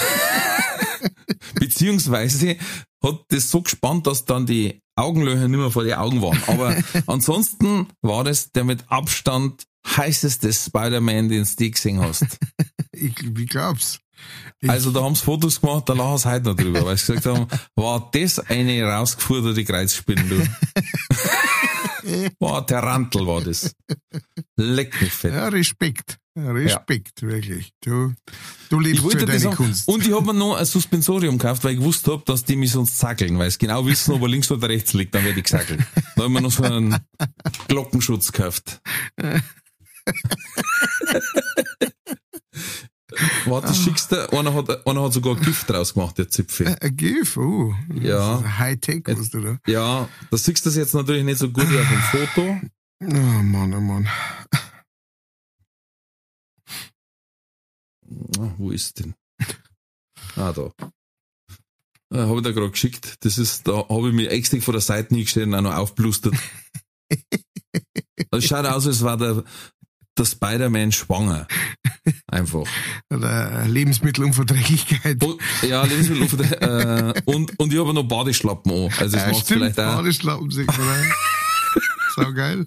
Beziehungsweise 1.55 2.57
hat 3.03 3.25
das 3.29 3.51
so 3.51 3.63
gespannt, 3.63 4.07
dass 4.07 4.25
dann 4.25 4.47
die 4.47 4.81
Augenlöcher 4.97 5.49
nicht 5.49 5.59
mehr 5.59 5.71
vor 5.71 5.85
die 5.85 5.95
Augen 5.95 6.23
waren. 6.23 6.43
Aber 6.47 6.77
ansonsten 7.07 7.87
war 8.03 8.25
das 8.25 8.53
der 8.53 8.65
mit 8.65 8.85
Abstand 8.89 9.65
heißeste 9.87 10.53
Spider-Man, 10.53 11.29
den 11.29 11.47
du 11.59 11.71
gesehen 11.71 12.01
hast. 12.01 12.27
Ich, 13.01 13.15
wie 13.23 13.47
glaub's? 13.47 14.01
also 14.67 14.91
da 14.91 15.03
haben 15.03 15.15
sie 15.15 15.23
Fotos 15.23 15.61
gemacht, 15.61 15.89
da 15.89 15.93
lachen 15.93 16.19
sie 16.19 16.29
heute 16.29 16.47
noch 16.47 16.57
drüber, 16.57 16.85
weil 16.85 16.97
sie 16.97 17.13
gesagt 17.13 17.27
haben, 17.27 17.47
war 17.77 18.11
das 18.13 18.41
eine 18.41 18.81
Kreuzspinne, 19.65 20.25
du. 20.25 20.49
War 22.41 22.67
Tarantel 22.67 23.25
war 23.25 23.41
das. 23.41 23.73
Leck 24.57 25.01
mich 25.01 25.13
fett. 25.13 25.33
Ja, 25.33 25.47
Respekt. 25.47 26.19
Respekt, 26.47 27.23
ja. 27.23 27.29
wirklich. 27.29 27.73
Du, 27.83 28.13
du 28.71 28.81
lebst 28.81 29.03
für 29.03 29.27
deine 29.27 29.39
sagen, 29.39 29.57
Kunst. 29.57 29.89
Und 29.89 30.07
ich 30.07 30.13
habe 30.13 30.27
mir 30.27 30.35
noch 30.35 30.57
ein 30.57 30.65
Suspensorium 30.65 31.39
gekauft, 31.39 31.65
weil 31.65 31.73
ich 31.73 31.79
gewusst 31.79 32.07
habe, 32.07 32.23
dass 32.25 32.45
die 32.45 32.57
mich 32.57 32.73
sonst 32.73 32.99
zackeln, 32.99 33.39
weil 33.39 33.51
sie 33.51 33.59
genau 33.59 33.85
wissen, 33.87 34.13
ob 34.15 34.23
er 34.23 34.29
links 34.29 34.51
oder 34.51 34.69
rechts 34.69 34.93
liegt, 34.95 35.15
dann 35.15 35.25
werde 35.25 35.39
ich 35.39 35.45
gesackelt. 35.45 35.81
Da 36.17 36.23
habe 36.23 36.27
ich 36.27 36.31
mir 36.31 36.41
noch 36.43 36.53
so 36.53 36.63
einen 36.63 36.97
Glockenschutz 37.69 38.33
gekauft. 38.33 38.81
Warte, 43.47 43.75
schickst 43.75 44.13
du, 44.13 44.33
einer 44.33 44.55
hat, 44.55 44.87
einer 44.87 45.03
hat 45.03 45.13
sogar 45.13 45.37
Gift 45.37 45.69
draus 45.71 45.95
gemacht, 45.95 46.19
der 46.19 46.29
Zipfel. 46.29 46.77
Ein 46.81 46.97
Gift, 46.97 47.37
oh. 47.37 47.75
Ja. 47.95 48.59
Hightech, 48.59 49.05
was 49.07 49.31
du 49.31 49.41
da. 49.41 49.59
Ja, 49.67 50.09
da 50.31 50.37
siehst 50.37 50.65
du 50.65 50.71
das 50.71 50.77
jetzt 50.77 50.95
natürlich 50.95 51.25
nicht 51.25 51.39
so 51.39 51.49
gut 51.49 51.71
wie 51.71 51.79
auf 51.79 51.89
dem 51.89 52.03
Foto. 52.03 52.61
Oh 53.01 53.43
Mann, 53.43 53.75
oh 53.75 53.81
Mann. 53.81 54.09
Wo 58.59 58.71
ist 58.71 59.01
denn? 59.01 59.15
Ah, 60.37 60.53
da. 60.53 60.71
Äh, 62.13 62.19
habe 62.19 62.37
ich 62.37 62.43
da 62.43 62.53
gerade 62.53 62.71
geschickt. 62.71 63.17
Das 63.21 63.39
ist, 63.39 63.67
da 63.67 63.89
habe 63.89 64.09
ich 64.09 64.15
mich 64.15 64.29
extra 64.31 64.61
vor 64.61 64.73
der 64.73 64.81
Seite 64.81 65.15
hingestellt 65.15 65.49
und 65.49 65.55
auch 65.55 65.63
noch 65.63 65.75
aufblustert. 65.75 66.35
Das 68.31 68.45
schaut 68.45 68.67
aus, 68.67 68.87
als 68.87 69.03
war 69.03 69.17
der, 69.17 69.45
der 70.19 70.25
Spider-Man 70.25 70.93
schwanger. 70.93 71.47
Einfach. 72.27 72.67
Oder 73.11 73.67
Lebensmittelunverträglichkeit. 73.67 75.23
Und, 75.25 75.41
ja, 75.63 75.83
Lebensmittelunverträglichkeit. 75.85 77.17
äh, 77.17 77.23
und, 77.25 77.59
und 77.59 77.73
ich 77.73 77.79
habe 77.79 77.95
noch 77.95 78.05
Badeschlappen 78.05 78.71
an. 78.71 78.93
Also 78.99 79.17
das 79.17 79.27
ja, 79.27 79.33
macht 79.33 79.45
stimmt, 79.45 79.61
vielleicht 79.61 79.81
auch. 79.81 79.97
Badeschlappen 79.97 80.51
sieht 80.51 80.67
man 80.67 81.13
Sau 82.15 82.33
geil. 82.33 82.67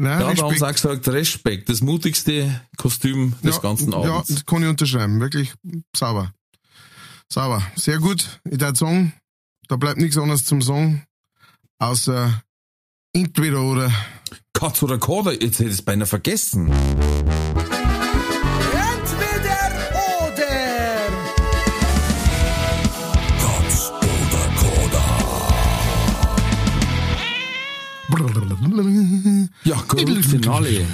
Nein, 0.00 0.12
ja, 0.12 0.18
da 0.20 0.26
haben 0.28 0.36
sie 0.36 0.64
auch 0.64 0.72
gesagt, 0.72 1.08
Respekt, 1.08 1.68
das 1.68 1.80
mutigste 1.80 2.60
Kostüm 2.76 3.34
des 3.42 3.56
ja, 3.56 3.60
ganzen 3.60 3.92
Abends. 3.92 4.28
Ja, 4.28 4.34
das 4.36 4.46
kann 4.46 4.62
ich 4.62 4.68
unterschreiben. 4.68 5.18
Wirklich 5.18 5.52
sauber. 5.94 6.32
Sauber. 7.28 7.62
Sehr 7.74 7.98
gut. 7.98 8.40
Ich 8.44 8.60
würde 8.60 8.78
sagen, 8.78 9.12
da 9.66 9.74
bleibt 9.74 9.98
nichts 9.98 10.16
anderes 10.16 10.44
zum 10.44 10.62
Sagen, 10.62 11.02
außer 11.80 12.42
entweder 13.12 13.62
oder. 13.62 13.92
Katz 14.52 14.84
oder 14.84 14.98
Koda, 14.98 15.32
jetzt 15.32 15.58
hätte 15.58 15.70
ich 15.70 15.74
es 15.74 15.82
beinahe 15.82 16.06
vergessen. 16.06 16.70
Finale. 30.48 30.86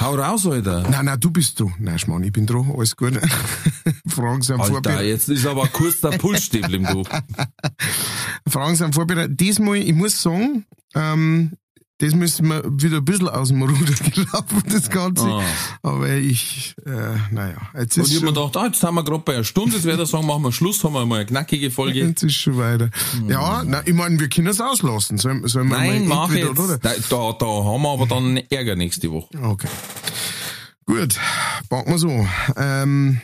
Hau 0.00 0.14
raus, 0.14 0.46
Alter. 0.46 0.88
Nein, 0.88 1.04
nein, 1.04 1.20
du 1.20 1.30
bist 1.30 1.60
du. 1.60 1.70
Nein, 1.78 1.98
Schmarrn, 1.98 2.22
ich 2.22 2.32
bin 2.32 2.46
dran. 2.46 2.72
Alles 2.74 2.96
gut. 2.96 3.12
Fragen 4.08 4.40
sind 4.40 4.58
Alter, 4.58 4.72
vorbereitet. 4.72 5.06
jetzt 5.06 5.28
ist 5.28 5.46
aber 5.46 5.66
kurz 5.68 6.00
der 6.00 6.12
Pulsstäbel 6.16 6.76
im 6.76 6.84
Buch. 6.84 7.06
Fragen 8.48 8.76
sind 8.76 8.94
vorbereitet. 8.94 9.38
Diesmal, 9.38 9.76
ich 9.76 9.92
muss 9.92 10.22
sagen, 10.22 10.64
ähm, 10.94 11.52
das 11.98 12.14
müssen 12.14 12.48
wir 12.48 12.64
wieder 12.64 12.96
ein 12.96 13.04
bisschen 13.04 13.28
aus 13.28 13.48
dem 13.48 13.62
Ruder 13.62 13.94
gelaufen, 14.14 14.62
das 14.68 14.90
Ganze. 14.90 15.26
Ah. 15.26 15.42
Aber 15.82 16.10
ich, 16.10 16.74
äh, 16.84 16.90
naja, 17.30 17.56
jetzt 17.74 17.96
ist 17.96 18.04
Und 18.04 18.10
ich 18.10 18.16
habe 18.16 18.26
mir 18.26 18.32
gedacht, 18.32 18.56
ah, 18.56 18.66
jetzt 18.66 18.82
haben 18.82 18.96
wir 18.96 19.04
gerade 19.04 19.22
bei 19.24 19.34
einer 19.34 19.44
Stunde, 19.44 19.76
jetzt 19.76 19.84
wäre 19.84 19.96
der 19.96 20.06
sagen, 20.06 20.26
machen 20.26 20.42
wir 20.42 20.52
Schluss, 20.52 20.82
haben 20.82 20.94
wir 20.94 21.06
mal 21.06 21.16
eine 21.16 21.26
knackige 21.26 21.70
Folge. 21.70 22.00
Jetzt 22.00 22.24
ist 22.24 22.34
schon 22.34 22.56
weiter. 22.56 22.90
Hm. 23.12 23.30
Ja, 23.30 23.62
na, 23.64 23.82
ich 23.86 23.94
meine, 23.94 24.18
wir 24.18 24.28
können 24.28 24.48
es 24.48 24.60
auslassen. 24.60 25.18
Sollen, 25.18 25.46
sollen 25.46 25.68
wir 25.68 25.78
Nein, 25.78 26.08
mach 26.08 26.32
jetzt. 26.32 26.58
Oder? 26.58 26.78
Da, 26.78 26.90
da, 27.08 27.32
da 27.38 27.46
haben 27.46 27.82
wir 27.82 27.90
aber 27.90 28.06
dann 28.06 28.38
Ärger 28.50 28.74
nächste 28.74 29.12
Woche. 29.12 29.28
Okay. 29.40 29.68
Gut, 30.86 31.18
packen 31.68 31.92
wir 31.92 31.98
so. 31.98 32.26
Ähm, 32.56 33.20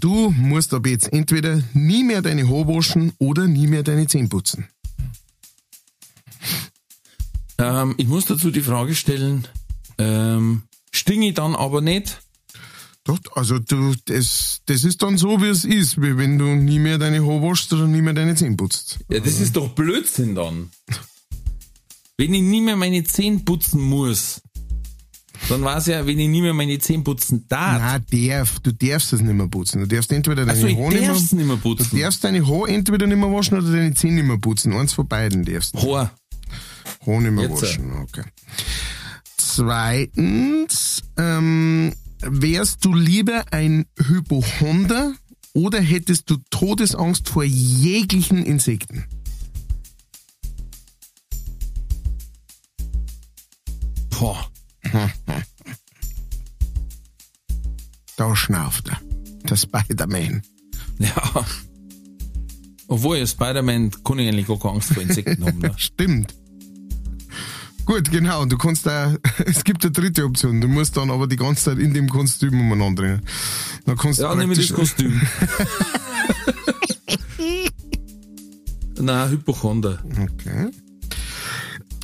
du 0.00 0.30
musst 0.30 0.72
aber 0.72 0.88
jetzt 0.88 1.12
entweder 1.12 1.62
nie 1.74 2.04
mehr 2.04 2.22
deine 2.22 2.48
Haare 2.48 2.68
waschen 2.68 3.12
oder 3.18 3.48
nie 3.48 3.66
mehr 3.66 3.82
deine 3.82 4.06
Zähne 4.06 4.28
putzen. 4.28 4.68
Ähm, 7.60 7.94
ich 7.98 8.08
muss 8.08 8.24
dazu 8.24 8.50
die 8.50 8.62
Frage 8.62 8.94
stellen, 8.94 9.46
ähm, 9.98 10.62
stinge 10.92 11.28
ich 11.28 11.34
dann 11.34 11.54
aber 11.54 11.80
nicht? 11.80 12.22
Doch, 13.04 13.18
also 13.34 13.58
du, 13.58 13.94
das, 14.06 14.60
das 14.66 14.84
ist 14.84 15.02
dann 15.02 15.18
so, 15.18 15.40
wie 15.42 15.48
es 15.48 15.64
ist, 15.64 16.00
wie 16.00 16.16
wenn 16.16 16.38
du 16.38 16.44
nie 16.44 16.78
mehr 16.78 16.98
deine 16.98 17.20
Haare 17.20 17.42
waschst 17.42 17.72
oder 17.72 17.86
nie 17.86 18.02
mehr 18.02 18.12
deine 18.12 18.34
Zähne 18.34 18.56
putzt. 18.56 18.98
Ja, 19.10 19.20
das 19.20 19.40
ist 19.40 19.56
doch 19.56 19.70
Blödsinn 19.70 20.34
dann. 20.34 20.70
Wenn 22.16 22.34
ich 22.34 22.42
nie 22.42 22.60
mehr 22.60 22.76
meine 22.76 23.02
Zähne 23.04 23.38
putzen 23.38 23.80
muss, 23.80 24.42
dann 25.48 25.64
weiß 25.64 25.86
ja, 25.86 26.06
wenn 26.06 26.18
ich 26.18 26.28
nie 26.28 26.42
mehr 26.42 26.52
meine 26.52 26.78
Zähne 26.78 27.02
putzen 27.02 27.46
darf. 27.48 27.80
Nein, 27.80 28.28
darf, 28.28 28.60
du 28.60 28.72
darfst 28.72 29.12
es 29.14 29.22
nicht 29.22 29.34
mehr 29.34 29.48
putzen. 29.48 29.80
Du 29.80 29.86
darfst 29.86 30.12
entweder 30.12 30.44
deine 30.44 30.52
Also 30.52 30.68
Haare 30.68 30.90
nicht 30.90 31.00
mehr, 31.00 31.14
nicht 31.14 31.32
mehr 31.32 31.56
putzen. 31.56 31.88
Du 31.90 31.98
darfst 31.98 32.22
deine 32.22 32.46
Haare 32.46 32.68
entweder 32.68 33.06
nicht 33.06 33.16
mehr 33.18 33.32
waschen 33.32 33.58
oder 33.58 33.72
deine 33.72 33.94
Zähne 33.94 34.16
nicht 34.16 34.26
mehr 34.26 34.38
putzen. 34.38 34.74
Eins 34.74 34.92
von 34.92 35.08
beiden 35.08 35.44
darfst 35.44 35.74
du. 35.74 35.96
Haar. 35.96 36.14
Mehr 37.06 37.48
Jetzt, 37.48 37.62
waschen. 37.62 37.92
Okay. 37.92 38.24
Zweitens, 39.36 41.02
ähm, 41.16 41.92
wärst 42.20 42.84
du 42.84 42.94
lieber 42.94 43.44
ein 43.52 43.86
Hypochonder 43.98 45.14
oder 45.52 45.80
hättest 45.80 46.30
du 46.30 46.36
Todesangst 46.50 47.28
vor 47.28 47.44
jeglichen 47.44 48.44
Insekten? 48.44 49.04
Boah. 54.10 54.50
Da 58.16 58.36
schnauft 58.36 58.86
er. 58.86 59.00
Der 59.48 59.56
Spider-Man. 59.56 60.42
Ja. 60.98 61.46
Obwohl, 62.86 63.26
Spider-Man 63.26 63.92
kann 64.04 64.18
ich 64.18 64.28
eigentlich 64.28 64.46
gar 64.46 64.58
keine 64.58 64.74
Angst 64.74 64.92
vor 64.92 65.02
Insekten 65.02 65.42
haben. 65.42 65.58
Ne? 65.58 65.72
Stimmt. 65.78 66.34
Gut, 67.86 68.10
genau. 68.10 68.42
Und 68.42 68.52
du 68.52 68.58
kannst 68.58 68.86
da, 68.86 69.16
es 69.46 69.64
gibt 69.64 69.82
eine 69.84 69.90
dritte 69.92 70.24
Option. 70.24 70.60
Du 70.60 70.68
musst 70.68 70.96
dann 70.96 71.10
aber 71.10 71.26
die 71.26 71.36
ganze 71.36 71.64
Zeit 71.64 71.78
in 71.78 71.92
dem 71.94 72.08
Kostüm 72.08 72.58
umeinander 72.60 73.02
rennen. 73.02 73.22
Dann 73.86 73.96
kannst 73.96 74.20
Ja, 74.20 74.34
nehme 74.34 74.52
ich 74.52 74.68
das 74.68 74.76
Kostüm. 74.76 75.20
Nein, 78.98 79.30
Hypochonder. 79.30 79.98
Okay. 80.22 80.70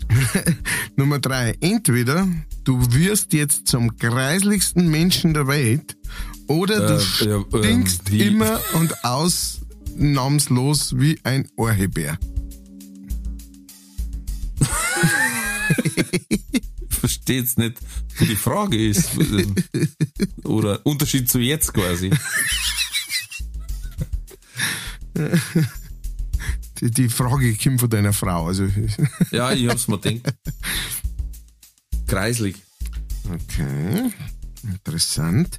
Nummer 0.97 1.19
drei. 1.19 1.55
Entweder 1.61 2.27
du 2.65 2.81
wirst 2.94 3.32
jetzt 3.35 3.69
zum 3.69 3.97
kreislichsten 3.98 4.89
Menschen 4.89 5.35
der 5.35 5.47
Welt 5.47 5.97
oder 6.48 6.86
du 6.86 6.94
Äh, 6.94 7.01
stinkst 7.01 8.11
wie? 8.11 8.23
immer 8.28 8.61
und 8.74 9.05
ausnahmslos 9.05 10.94
wie 10.98 11.19
ein 11.24 11.48
Ohrhebär. 11.57 12.19
Versteht's 16.89 17.57
nicht, 17.57 17.78
wo 18.19 18.24
die 18.24 18.37
Frage 18.37 18.89
ist. 18.89 19.11
Oder 20.45 20.85
Unterschied 20.87 21.28
zu 21.31 21.39
jetzt 21.39 21.73
quasi. 21.74 22.11
Die, 26.81 26.91
die 26.91 27.09
Frage 27.09 27.57
kommt 27.57 27.81
von 27.81 27.91
deiner 27.91 28.12
Frau. 28.12 28.47
Also, 28.47 28.69
Ja, 29.31 29.53
ich 29.53 29.69
hab's 29.69 29.89
mir 29.89 29.99
gedacht. 29.99 30.35
Kreislig. 32.07 32.57
okay. 33.24 34.12
Interessant. 34.62 35.59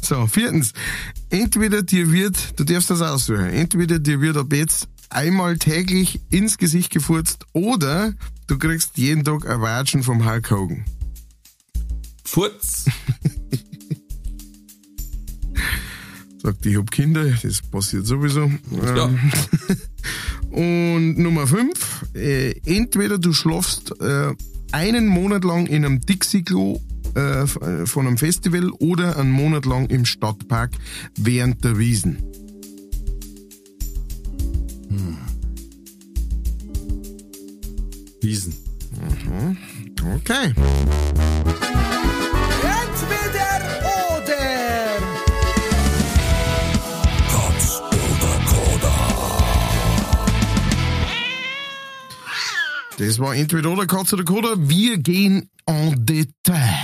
so, 0.00 0.26
viertens. 0.26 0.72
Entweder 1.30 1.82
dir 1.82 2.10
wird, 2.12 2.58
du 2.58 2.64
darfst 2.64 2.90
das 2.90 3.02
aussuchen, 3.02 3.46
entweder 3.46 3.98
dir 3.98 4.20
wird 4.20 4.36
ab 4.36 4.52
jetzt 4.52 4.88
einmal 5.10 5.58
täglich 5.58 6.20
ins 6.30 6.58
Gesicht 6.58 6.90
gefurzt 6.90 7.46
oder 7.52 8.14
du 8.46 8.58
kriegst 8.58 8.98
jeden 8.98 9.24
Tag 9.24 9.48
ein 9.48 9.60
Watschen 9.60 10.02
vom 10.02 10.28
Hulk 10.28 10.50
Hogan. 10.50 10.84
Furz. 12.24 12.86
Sagt, 16.42 16.66
ich 16.66 16.76
hab 16.76 16.90
Kinder, 16.90 17.24
das 17.42 17.62
passiert 17.62 18.06
sowieso. 18.06 18.50
Ja. 18.70 19.06
Ähm, 19.08 19.18
Und 20.50 21.18
Nummer 21.18 21.46
fünf, 21.46 22.06
äh, 22.14 22.52
entweder 22.64 23.18
du 23.18 23.32
schlafst 23.32 23.92
äh, 24.00 24.32
einen 24.72 25.06
Monat 25.06 25.44
lang 25.44 25.66
in 25.66 25.84
einem 25.84 26.00
Dixie-Klo 26.00 26.80
äh, 27.14 27.42
äh, 27.42 27.46
von 27.86 28.06
einem 28.06 28.16
Festival 28.16 28.70
oder 28.78 29.18
einen 29.18 29.30
Monat 29.30 29.66
lang 29.66 29.86
im 29.86 30.04
Stadtpark 30.04 30.70
während 31.18 31.62
der 31.64 31.78
Wiesen. 31.78 32.18
Wiesen. 38.26 38.52
Okay. 40.16 40.52
Entweder 42.82 43.50
oder. 44.16 44.46
Katz 47.30 47.80
oder 47.92 48.34
Koda. 48.50 48.94
Das 52.98 53.18
war 53.20 53.34
entweder 53.36 53.70
oder 53.70 53.86
Katz 53.86 54.12
oder 54.12 54.24
Koda. 54.24 54.54
Wir 54.58 54.98
gehen 54.98 55.48
en 55.66 56.04
Detail. 56.04 56.74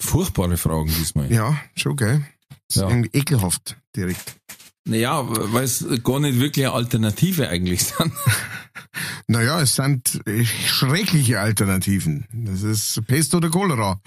Furchtbare 0.00 0.56
Fragen 0.56 0.86
diesmal. 0.86 1.30
Ja, 1.30 1.54
schon 1.76 1.96
geil. 1.96 2.24
Das 2.48 2.76
ist 2.76 2.82
Ja. 2.82 2.88
irgendwie 2.88 3.10
ekelhaft 3.12 3.76
direkt. 3.94 4.36
Naja, 4.86 5.24
weil 5.28 5.64
es 5.64 5.84
gar 6.02 6.20
nicht 6.20 6.40
wirklich 6.40 6.66
eine 6.66 6.74
Alternative 6.74 7.48
eigentlich 7.48 7.84
sind. 7.84 8.12
Naja, 9.26 9.60
es 9.60 9.76
sind 9.76 10.20
äh, 10.26 10.44
schreckliche 10.44 11.38
Alternativen. 11.38 12.26
Das 12.32 12.62
ist 12.62 13.00
Pest 13.06 13.34
oder 13.34 13.48
Cholera. 13.48 14.00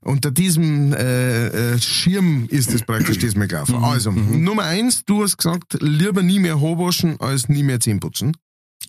Unter 0.00 0.30
diesem 0.30 0.92
äh, 0.92 1.46
äh, 1.74 1.80
Schirm 1.80 2.46
ist 2.48 2.72
es 2.72 2.82
praktisch 2.82 3.18
diesmal 3.18 3.48
gelaufen. 3.48 3.76
Also, 3.82 4.12
Nummer 4.12 4.64
eins, 4.64 5.04
du 5.04 5.22
hast 5.22 5.36
gesagt, 5.36 5.78
lieber 5.80 6.22
nie 6.22 6.38
mehr 6.38 6.60
Haar 6.60 6.78
waschen 6.78 7.20
als 7.20 7.48
nie 7.48 7.62
mehr 7.62 7.80
Zähne 7.80 8.00
putzen. 8.00 8.36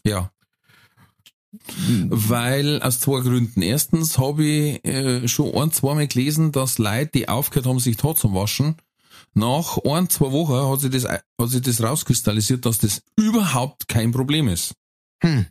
Ja. 0.03 0.31
Weil 2.09 2.81
aus 2.81 2.99
zwei 2.99 3.21
Gründen. 3.21 3.61
Erstens 3.61 4.17
habe 4.17 4.43
ich 4.43 4.85
äh, 4.85 5.27
schon 5.27 5.53
ein, 5.55 5.71
zweimal 5.71 6.07
gelesen, 6.07 6.51
dass 6.51 6.77
Leute, 6.77 7.11
die 7.13 7.29
aufgehört 7.29 7.67
haben, 7.67 7.79
sich 7.79 7.97
die 7.97 8.03
Haare 8.03 8.15
zu 8.15 8.33
waschen, 8.33 8.75
nach 9.33 9.77
ein, 9.83 10.09
zwei 10.09 10.31
Wochen 10.31 10.69
hat 10.71 10.79
sich 10.79 10.91
das, 10.91 11.05
hat 11.05 11.49
sich 11.49 11.61
das 11.61 11.81
rauskristallisiert, 11.81 12.65
dass 12.65 12.79
das 12.79 13.01
überhaupt 13.15 13.87
kein 13.87 14.11
Problem 14.11 14.47
ist. 14.47 14.75
Hm. 15.23 15.47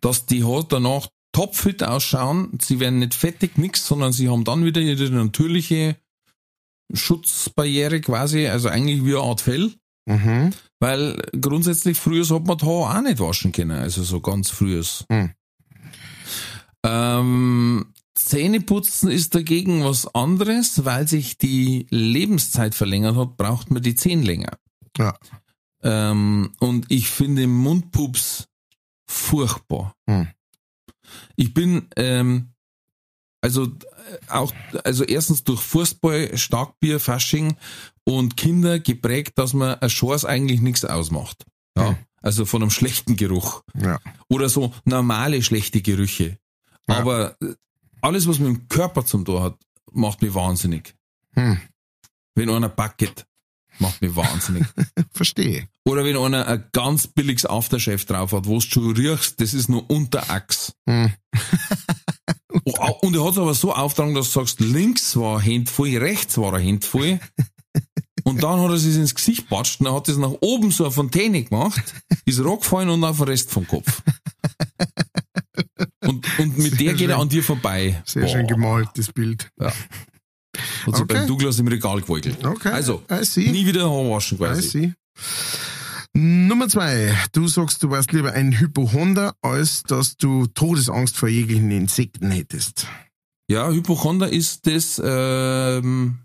Dass 0.00 0.26
die 0.26 0.44
Haare 0.44 0.66
danach 0.68 1.08
topfit 1.32 1.82
ausschauen, 1.82 2.58
sie 2.60 2.78
werden 2.78 2.98
nicht 2.98 3.14
fettig, 3.14 3.58
nix, 3.58 3.86
sondern 3.86 4.12
sie 4.12 4.28
haben 4.28 4.44
dann 4.44 4.64
wieder 4.64 4.80
ihre 4.80 5.10
natürliche 5.10 5.96
Schutzbarriere 6.92 8.00
quasi, 8.00 8.46
also 8.46 8.68
eigentlich 8.68 9.04
wie 9.04 9.14
eine 9.14 9.24
Art 9.24 9.40
Fell. 9.40 9.72
Mhm. 10.04 10.52
Weil 10.80 11.22
grundsätzlich 11.40 11.98
früher 11.98 12.24
hat 12.28 12.44
man 12.44 12.60
Haare 12.60 12.98
auch 12.98 13.00
nicht 13.02 13.20
waschen 13.20 13.52
können, 13.52 13.78
also 13.78 14.02
so 14.02 14.20
ganz 14.20 14.50
frühes. 14.50 15.04
Hm. 15.10 15.30
Ähm, 16.84 17.92
Zähneputzen 18.14 19.10
ist 19.10 19.34
dagegen 19.34 19.84
was 19.84 20.06
anderes, 20.14 20.84
weil 20.84 21.08
sich 21.08 21.38
die 21.38 21.86
Lebenszeit 21.90 22.74
verlängert 22.74 23.16
hat, 23.16 23.36
braucht 23.36 23.70
man 23.70 23.82
die 23.82 23.94
Zähne 23.94 24.22
länger. 24.22 24.58
Ja. 24.98 25.16
Ähm, 25.82 26.52
und 26.60 26.90
ich 26.90 27.08
finde 27.08 27.46
Mundpups 27.46 28.48
furchtbar. 29.06 29.94
Hm. 30.06 30.28
Ich 31.36 31.54
bin 31.54 31.88
ähm, 31.96 32.52
also 33.40 33.64
äh, 33.64 33.68
auch 34.28 34.52
also 34.84 35.04
erstens 35.04 35.44
durch 35.44 35.60
Fußball, 35.60 36.36
Starkbier, 36.38 37.00
Fasching 37.00 37.56
und 38.04 38.36
Kinder 38.36 38.78
geprägt, 38.78 39.32
dass 39.36 39.52
man 39.52 39.74
eine 39.80 39.88
Chance 39.88 40.28
eigentlich 40.28 40.60
nichts 40.60 40.84
ausmacht. 40.84 41.44
Ja. 41.76 41.88
Hm. 41.90 41.96
Also 42.20 42.44
von 42.44 42.62
einem 42.62 42.70
schlechten 42.70 43.16
Geruch 43.16 43.62
Ja. 43.74 43.98
oder 44.28 44.48
so 44.48 44.72
normale 44.84 45.42
schlechte 45.42 45.82
Gerüche. 45.82 46.38
Ja. 46.86 46.98
Aber 46.98 47.36
äh, 47.42 47.54
alles, 48.02 48.28
was 48.28 48.38
mit 48.38 48.48
dem 48.48 48.68
Körper 48.68 49.06
zum 49.06 49.24
Tor 49.24 49.42
hat, 49.42 49.58
macht 49.92 50.22
mich 50.22 50.34
wahnsinnig. 50.34 50.94
Hm. 51.34 51.58
Wenn 52.34 52.50
einer 52.50 52.68
bucket, 52.68 53.26
macht 53.78 54.02
mich 54.02 54.14
wahnsinnig. 54.14 54.66
Verstehe. 55.12 55.68
Oder 55.84 56.04
wenn 56.04 56.16
einer 56.16 56.46
ein 56.46 56.64
ganz 56.72 57.06
billiges 57.06 57.46
Aftershave 57.46 58.04
drauf 58.04 58.32
hat, 58.32 58.46
wo 58.46 58.54
du 58.54 58.60
schon 58.60 58.96
riechst, 58.96 59.40
das 59.40 59.54
ist 59.54 59.68
nur 59.68 59.88
Unterachs. 59.88 60.74
Hm. 60.86 61.12
Und 63.00 63.16
er 63.16 63.24
hat 63.24 63.32
es 63.32 63.38
aber 63.38 63.54
so 63.54 63.72
auftragen, 63.72 64.14
dass 64.14 64.32
du 64.32 64.40
sagst, 64.40 64.60
links 64.60 65.16
war 65.16 65.38
ein 65.38 65.46
Hand 65.46 65.70
voll, 65.70 65.96
rechts 65.96 66.36
war 66.38 66.52
ein 66.54 66.66
Hand 66.66 66.84
voll. 66.84 67.18
Und 68.24 68.42
dann 68.42 68.60
hat 68.60 68.70
er 68.70 68.78
sich 68.78 68.94
ins 68.94 69.14
Gesicht 69.14 69.48
patscht 69.48 69.80
und 69.80 69.86
er 69.86 69.94
hat 69.94 70.06
das 70.06 70.16
nach 70.16 70.34
oben 70.40 70.70
so 70.70 70.84
eine 70.84 70.92
Fontäne 70.92 71.42
gemacht, 71.42 71.82
ist 72.24 72.38
rockgefallen 72.38 72.88
und 72.88 73.02
auf 73.02 73.16
den 73.16 73.26
Rest 73.26 73.50
vom 73.50 73.66
Kopf. 73.66 74.00
Und, 76.02 76.26
und 76.38 76.58
mit 76.58 76.78
der 76.80 76.94
geht 76.94 77.08
er 77.10 77.18
an 77.18 77.28
dir 77.28 77.42
vorbei. 77.42 78.02
Sehr 78.04 78.28
schön 78.28 78.46
Boah. 78.46 78.54
gemalt, 78.54 78.88
das 78.96 79.12
Bild. 79.12 79.50
Hat 79.58 79.72
sich 79.72 80.94
Okay. 80.94 81.04
beim 81.14 81.26
Douglas 81.26 81.58
im 81.58 81.68
Regal 81.68 82.00
gewackelt. 82.02 82.44
Okay. 82.44 82.68
Also, 82.70 83.02
nie 83.36 83.64
wieder 83.66 83.88
waschen 83.88 84.36
I 84.36 84.38
quasi. 84.38 84.62
see. 84.68 84.92
Nummer 86.14 86.68
zwei. 86.68 87.16
Du 87.32 87.48
sagst, 87.48 87.82
du 87.82 87.88
warst 87.90 88.12
lieber 88.12 88.32
ein 88.32 88.58
Hypochonder, 88.58 89.34
als 89.40 89.82
dass 89.84 90.16
du 90.16 90.46
Todesangst 90.46 91.16
vor 91.16 91.28
jeglichen 91.30 91.70
Insekten 91.70 92.30
hättest. 92.30 92.86
Ja, 93.48 93.70
Hypochonder 93.70 94.28
ist 94.28 94.66
das, 94.66 95.00
ähm, 95.02 96.18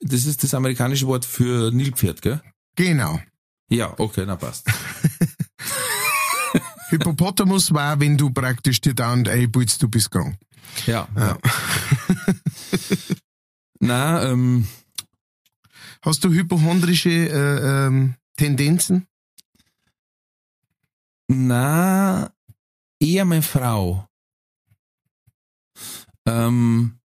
das 0.00 0.24
ist 0.24 0.42
das 0.44 0.54
amerikanische 0.54 1.06
Wort 1.06 1.24
für 1.26 1.70
Nilpferd, 1.72 2.22
gell? 2.22 2.40
Genau. 2.76 3.20
Ja, 3.68 3.94
okay, 3.98 4.24
na 4.26 4.36
passt. 4.36 4.66
Hippopotamus 6.90 7.72
war, 7.72 8.00
wenn 8.00 8.16
du 8.16 8.30
praktisch 8.30 8.80
dir 8.80 8.94
da 8.94 9.12
und 9.12 9.28
einpulst, 9.28 9.82
du 9.82 9.88
bist 9.88 10.10
krank. 10.10 10.36
Ja. 10.86 11.08
ja. 11.16 11.38
na, 13.80 14.30
ähm, 14.30 14.66
Hast 16.06 16.22
du 16.22 16.30
hypochondrische 16.30 17.10
äh, 17.10 17.86
ähm, 17.86 18.14
Tendenzen? 18.36 19.08
Na, 21.26 22.30
eher 23.00 23.24
meine 23.24 23.42
Frau. 23.42 24.06
Ähm, 26.28 27.00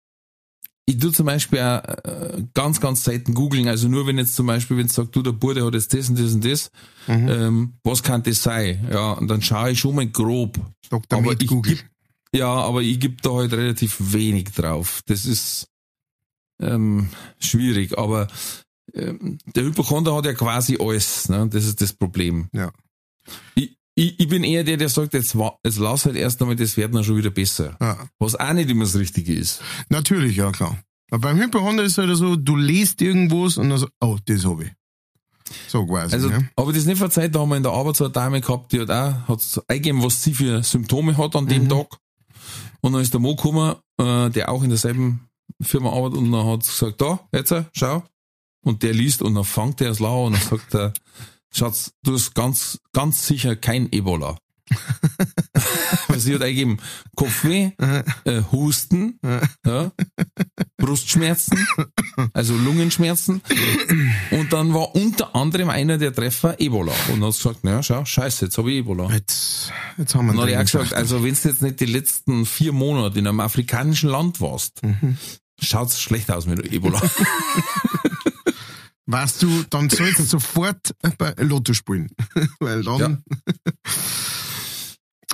ich 0.89 0.99
tue 0.99 1.13
zum 1.13 1.27
Beispiel 1.27 1.59
auch, 1.59 1.83
äh, 1.85 2.45
ganz, 2.55 2.81
ganz 2.81 3.05
selten 3.05 3.35
googeln. 3.35 3.69
Also 3.69 3.89
nur 3.89 4.07
wenn 4.07 4.17
jetzt 4.17 4.35
zum 4.35 4.47
Beispiel, 4.47 4.79
wenn 4.79 4.87
es 4.87 4.95
sagt, 4.95 5.15
du, 5.15 5.21
der 5.21 5.33
Bude 5.33 5.65
hat 5.65 5.75
jetzt 5.75 5.93
das 5.93 6.09
und 6.09 6.19
das 6.19 6.33
und 6.33 6.45
das, 6.45 6.71
mhm. 7.07 7.29
ähm, 7.29 7.73
was 7.85 8.03
kann 8.03 8.23
das 8.23 8.43
sein? 8.43 8.89
Ja, 8.91 9.13
und 9.13 9.29
dann 9.29 9.43
schaue 9.43 9.73
ich 9.73 9.79
schon 9.79 9.97
mal 9.97 10.07
grob. 10.07 10.59
Dr. 10.89 11.19
Aber 11.19 11.33
ich 11.33 11.47
Google. 11.47 11.75
Gib, 11.75 11.85
ja, 12.35 12.49
aber 12.49 12.81
ich 12.81 12.99
gebe 12.99 13.17
da 13.21 13.33
halt 13.33 13.53
relativ 13.53 13.97
wenig 13.99 14.53
drauf. 14.53 15.03
Das 15.05 15.27
ist 15.27 15.69
ähm, 16.59 17.11
schwierig. 17.39 17.99
Aber 17.99 18.29
ähm, 18.95 19.37
der 19.45 19.65
Hypochonder 19.65 20.17
hat 20.17 20.25
ja 20.25 20.33
quasi 20.33 20.79
alles. 20.81 21.29
Ne? 21.29 21.49
Das 21.51 21.67
ist 21.67 21.83
das 21.83 21.93
Problem. 21.93 22.49
Ja. 22.55 22.73
Ich, 23.55 23.77
ich, 23.99 24.21
ich 24.21 24.29
bin 24.29 24.45
eher 24.45 24.63
der, 24.63 24.77
der 24.77 24.89
sagt, 24.89 25.13
jetzt, 25.15 25.37
jetzt 25.65 25.79
lass 25.79 26.07
halt 26.07 26.15
erst 26.15 26.41
einmal, 26.41 26.55
das 26.55 26.77
wird 26.77 26.95
dann 26.95 27.03
schon 27.03 27.17
wieder 27.17 27.31
besser. 27.31 27.77
Ja. 27.81 28.09
Was 28.21 28.37
auch 28.37 28.53
nicht 28.53 28.71
immer 28.71 28.85
das 28.85 28.95
Richtige 28.95 29.35
ist. 29.35 29.61
Natürlich, 29.89 30.37
ja 30.37 30.53
klar. 30.53 30.79
Aber 31.11 31.23
beim 31.23 31.41
Hypochonder 31.41 31.83
ist 31.83 31.99
es 31.99 31.99
halt 31.99 32.17
so, 32.17 32.37
du 32.37 32.55
liest 32.55 33.03
irgendwas 33.03 33.57
und 33.57 33.71
dann 33.71 33.79
so, 33.79 33.89
oh, 34.01 34.17
das 34.25 34.45
habe 34.45 34.67
ich. 34.67 34.71
So 35.67 35.85
quasi. 35.85 36.15
Also, 36.15 36.31
ja. 36.31 36.39
aber 36.55 36.73
das 36.73 36.85
nicht 36.85 36.99
verzeiht, 36.99 37.35
da 37.35 37.41
haben 37.41 37.49
wir 37.49 37.57
in 37.57 37.65
der 37.65 37.73
Arbeit 37.73 37.97
so 37.97 38.05
eine 38.05 38.13
Dame 38.13 38.41
gehabt, 38.41 38.71
die 38.71 38.81
hat 38.81 38.91
auch 38.91 39.29
hat 39.29 39.65
eingegeben, 39.67 40.03
was 40.05 40.23
sie 40.23 40.35
für 40.35 40.63
Symptome 40.63 41.17
hat 41.17 41.35
an 41.35 41.49
dem 41.49 41.65
mhm. 41.65 41.71
Tag. 41.71 41.99
Und 42.83 42.93
dann 42.93 43.03
ist 43.03 43.13
der 43.13 43.21
Mo 43.21 43.35
gekommen, 43.35 43.75
äh, 43.99 44.31
der 44.31 44.51
auch 44.51 44.63
in 44.63 44.69
derselben 44.69 45.29
Firma 45.61 45.91
arbeitet 45.91 46.19
und 46.19 46.31
dann 46.31 46.47
hat 46.47 46.61
gesagt, 46.61 47.01
da, 47.01 47.19
jetzt, 47.33 47.53
schau. 47.73 48.05
Und 48.63 48.85
der 48.85 48.95
liest 48.95 49.23
und 49.23 49.35
dann 49.35 49.45
fängt 49.45 49.81
er 49.81 49.91
es 49.91 49.99
lau 49.99 50.27
und 50.27 50.35
dann 50.35 50.43
sagt 50.43 50.75
er, 50.75 50.93
Schatz, 51.53 51.93
du 52.03 52.15
hast 52.15 52.35
ganz, 52.35 52.79
ganz 52.93 53.27
sicher 53.27 53.57
kein 53.57 53.89
Ebola. 53.93 54.37
Weil 56.09 56.19
sie 56.19 56.35
hat 56.35 56.43
eingegeben, 56.43 56.79
Kopfweh, 57.17 57.71
äh, 58.25 58.43
Husten, 58.53 59.19
ja, 59.67 59.93
Brustschmerzen, 60.77 61.67
also 62.33 62.55
Lungenschmerzen. 62.55 63.43
Und 64.31 64.53
dann 64.53 64.75
war 64.75 64.95
unter 64.95 65.35
anderem 65.35 65.71
einer 65.71 65.99
der 65.99 66.15
Treffer 66.15 66.61
Ebola. 66.61 66.93
Und 67.13 67.23
hat 67.25 67.35
gesagt, 67.35 67.65
naja, 67.65 67.83
schau, 67.83 68.05
scheiße, 68.05 68.47
jetzt 68.47 68.59
habe 68.59 68.71
ich 68.73 68.79
Ebola. 68.79 69.11
Jetzt, 69.11 69.73
jetzt 69.97 70.15
haben 70.15 70.27
wir 70.27 70.33
Und 70.33 70.47
dann 70.47 70.59
hat 70.59 70.67
gesagt, 70.67 70.93
also 70.93 71.25
wenn 71.25 71.35
du 71.35 71.49
jetzt 71.49 71.63
nicht 71.63 71.81
die 71.81 71.87
letzten 71.87 72.47
vier 72.47 72.73
Monate 72.73 73.19
in 73.19 73.27
einem 73.27 73.41
afrikanischen 73.41 74.11
Land 74.11 74.41
warst, 74.41 74.83
mhm. 74.83 75.17
schaut's 75.61 76.01
schlecht 76.01 76.31
aus 76.31 76.47
mit 76.47 76.73
Ebola. 76.73 77.01
Weißt 79.11 79.43
du, 79.43 79.65
dann 79.71 79.89
sollst 79.89 80.19
du 80.19 80.23
sofort 80.25 80.95
bei 81.17 81.33
Lotto 81.39 81.73
spielen. 81.73 82.11
Weil 82.61 82.83
dann. 82.83 82.99
Ja. 83.01 83.19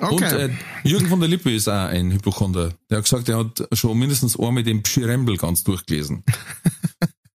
okay. 0.09 0.15
Und 0.15 0.23
äh, 0.23 0.51
Jürgen 0.85 1.09
von 1.09 1.19
der 1.19 1.29
Lippe 1.29 1.53
ist 1.53 1.69
auch 1.69 1.89
ein 1.89 2.13
Hypochonder. 2.13 2.73
Der 2.89 2.99
hat 2.99 3.05
gesagt, 3.05 3.29
er 3.29 3.39
hat 3.39 3.69
schon 3.73 3.99
mindestens 3.99 4.39
einmal 4.39 4.63
den 4.63 4.85
Pschirembel 4.85 5.37
ganz 5.37 5.65
durchgelesen. 5.65 6.23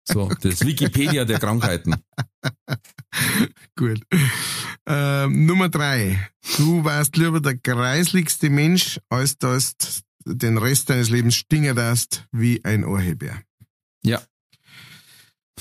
So, 0.04 0.28
das 0.40 0.64
Wikipedia 0.64 1.24
der 1.24 1.40
Krankheiten. 1.40 1.96
Gut. 3.76 4.00
Ähm, 4.86 5.44
Nummer 5.44 5.68
drei. 5.68 6.30
Du 6.56 6.84
warst 6.84 7.16
lieber 7.16 7.40
der 7.40 7.58
kreisligste 7.58 8.48
Mensch, 8.48 9.00
als 9.10 9.36
dass 9.36 9.74
den 10.24 10.56
Rest 10.56 10.88
deines 10.88 11.10
Lebens 11.10 11.34
stingert 11.34 11.78
hast 11.78 12.26
wie 12.32 12.64
ein 12.64 12.84
Ohrhebär. 12.84 13.42
Ja. 14.02 14.22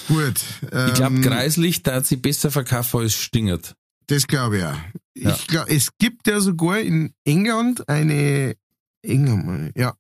Gut. 0.08 0.42
Ähm, 0.72 0.88
ich 0.88 0.94
glaube, 0.94 1.22
Kreislicht 1.22 1.88
da 1.88 1.96
hat 1.96 2.06
sie 2.06 2.18
besser 2.18 2.52
verkaufen 2.52 3.02
als 3.02 3.14
Stingert. 3.14 3.76
Das 4.08 4.28
glaube 4.28 4.58
ich 4.58 4.64
auch. 4.64 4.78
Ja. 5.16 5.36
Ich 5.36 5.48
glaube, 5.48 5.72
es 5.72 5.90
gibt 5.98 6.28
ja 6.28 6.40
sogar 6.40 6.80
in 6.80 7.14
England 7.26 7.88
eine, 7.90 8.56
England, 9.02 9.72
ja, 9.76 9.96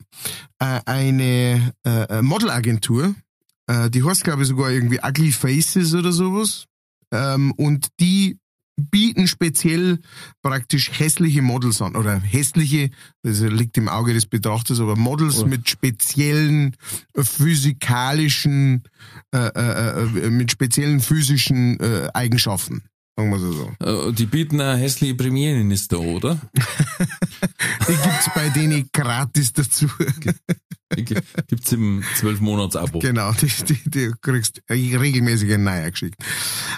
äh, 0.59 0.79
eine 0.85 1.73
äh, 1.83 2.21
Modelagentur, 2.21 3.15
äh, 3.67 3.89
die 3.89 4.03
heißt, 4.03 4.23
glaube 4.23 4.43
ich, 4.43 4.47
sogar 4.47 4.71
irgendwie 4.71 4.99
Ugly 5.03 5.31
Faces 5.31 5.93
oder 5.93 6.11
sowas. 6.11 6.65
Ähm, 7.11 7.51
und 7.53 7.87
die 7.99 8.37
bieten 8.77 9.27
speziell 9.27 9.99
praktisch 10.41 10.91
hässliche 10.99 11.41
Models 11.41 11.81
an 11.81 11.95
oder 11.95 12.19
hässliche, 12.19 12.91
das 13.23 13.41
liegt 13.41 13.77
im 13.77 13.89
Auge 13.89 14.13
des 14.13 14.27
Betrachters, 14.27 14.79
aber 14.79 14.95
Models 14.95 15.39
oh. 15.39 15.45
mit 15.47 15.67
speziellen 15.67 16.75
physikalischen, 17.15 18.83
äh, 19.33 19.47
äh, 19.47 20.25
äh, 20.25 20.29
mit 20.29 20.51
speziellen 20.51 20.99
physischen 20.99 21.79
äh, 21.79 22.09
Eigenschaften. 22.13 22.83
Sagen 23.17 23.31
wir 23.31 23.39
so. 23.39 24.09
Äh, 24.09 24.13
die 24.13 24.27
bieten 24.27 24.61
eine 24.61 24.77
hässliche 24.77 25.15
Premierminister, 25.15 25.99
oder? 25.99 26.39
die 26.53 27.93
gibt's 27.93 28.29
bei 28.35 28.49
denen 28.49 28.89
gratis 28.93 29.53
dazu. 29.53 29.87
Gibt's 30.89 31.71
im 31.73 32.03
zwölf 32.15 32.39
Monats 32.39 32.75
Abo. 32.75 32.99
Genau, 32.99 33.33
die, 33.33 33.47
die, 33.47 33.89
die 33.89 34.11
kriegst 34.21 34.61
regelmäßig 34.69 35.53
ein 35.53 35.63
neuer 35.63 35.91
geschickt. 35.91 36.15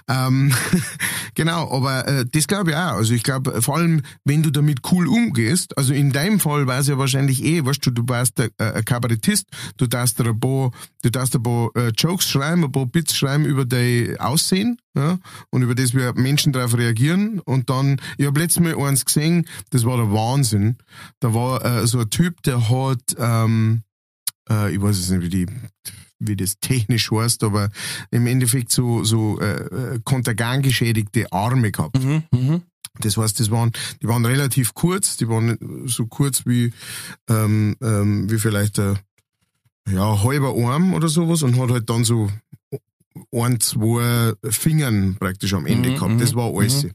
Ähm, 0.08 0.52
genau, 1.36 1.72
aber 1.72 2.08
äh, 2.08 2.26
das 2.26 2.48
glaube 2.48 2.72
ich 2.72 2.76
auch. 2.76 2.94
Also 2.94 3.14
ich 3.14 3.24
glaube, 3.24 3.62
vor 3.62 3.78
allem, 3.78 4.02
wenn 4.26 4.42
du 4.42 4.50
damit 4.50 4.80
cool 4.92 5.08
umgehst, 5.08 5.78
also 5.78 5.94
in 5.94 6.12
deinem 6.12 6.40
Fall 6.40 6.66
war 6.66 6.80
es 6.80 6.88
ja 6.88 6.98
wahrscheinlich 6.98 7.44
eh, 7.44 7.64
weißt 7.64 7.86
du, 7.86 7.92
du 7.92 8.04
warst 8.08 8.40
äh, 8.40 8.50
ein 8.58 8.84
Kabarettist, 8.84 9.48
du 9.78 9.86
darfst 9.86 10.20
ein 10.22 10.40
paar, 10.40 10.72
du 11.04 11.12
darfst 11.12 11.36
ein 11.36 11.44
paar 11.44 11.70
äh, 11.76 11.90
Jokes 11.90 12.28
schreiben, 12.28 12.64
ein 12.64 12.72
paar 12.72 12.88
Bits 12.88 13.16
schreiben 13.16 13.46
über 13.46 13.66
dein 13.66 14.18
Aussehen, 14.20 14.80
ja, 14.96 15.20
und 15.52 15.62
über 15.62 15.76
das 15.76 15.94
wir 15.94 16.14
Menschen 16.30 16.54
darauf 16.54 16.78
reagieren. 16.78 17.40
Und 17.40 17.70
dann, 17.70 18.00
ich 18.18 18.26
habe 18.28 18.40
letztes 18.40 18.64
Mal 18.64 18.80
eins 18.80 19.04
gesehen, 19.06 19.48
das 19.72 19.84
war 19.84 19.98
der 19.98 20.12
Wahnsinn. 20.12 20.78
Da 21.20 21.34
war 21.34 21.66
äh, 21.66 21.88
so 21.88 22.00
ein 22.00 22.10
Typ, 22.10 22.44
der 22.44 22.70
hat 22.70 23.16
ähm, 23.18 23.82
äh, 24.50 24.74
ich 24.74 24.82
weiß 24.82 24.98
jetzt 24.98 25.12
nicht, 25.12 25.24
wie 25.24 25.30
die 25.30 25.46
wie 26.22 26.36
das 26.36 26.60
technisch 26.60 27.12
heißt, 27.12 27.46
aber 27.46 27.70
im 28.12 28.28
Endeffekt 28.28 28.74
so, 28.74 29.06
so 29.06 29.40
äh, 29.40 29.54
äh 29.54 30.00
kontergan 30.04 30.62
geschädigte 30.62 31.32
Arme 31.32 31.72
gehabt. 31.72 32.04
Mhm, 32.04 32.24
mh. 32.32 32.62
Das 33.00 33.16
heißt, 33.16 33.40
das 33.40 33.50
waren, 33.52 33.72
die 34.02 34.08
waren 34.10 34.26
relativ 34.26 34.74
kurz, 34.74 35.16
die 35.16 35.30
waren 35.30 35.86
so 35.86 36.08
kurz 36.08 36.46
wie, 36.46 36.74
ähm, 37.30 37.78
ähm, 37.82 38.30
wie 38.30 38.38
vielleicht 38.38 38.78
ein 38.80 39.00
ja, 39.90 40.22
halber 40.22 40.54
Arm 40.70 40.94
oder 40.94 41.08
sowas 41.08 41.42
und 41.44 41.58
hat 41.58 41.72
halt 41.72 41.90
dann 41.90 42.04
so 42.04 42.30
ein, 43.32 43.60
zwei 43.60 44.34
Fingern 44.50 45.18
praktisch 45.20 45.54
am 45.54 45.66
Ende 45.66 45.90
mhm, 45.90 45.96
gehabt. 45.96 46.22
Das 46.22 46.34
mhm, 46.34 46.38
war 46.38 46.54
alles. 46.56 46.84
Mhm. 46.84 46.92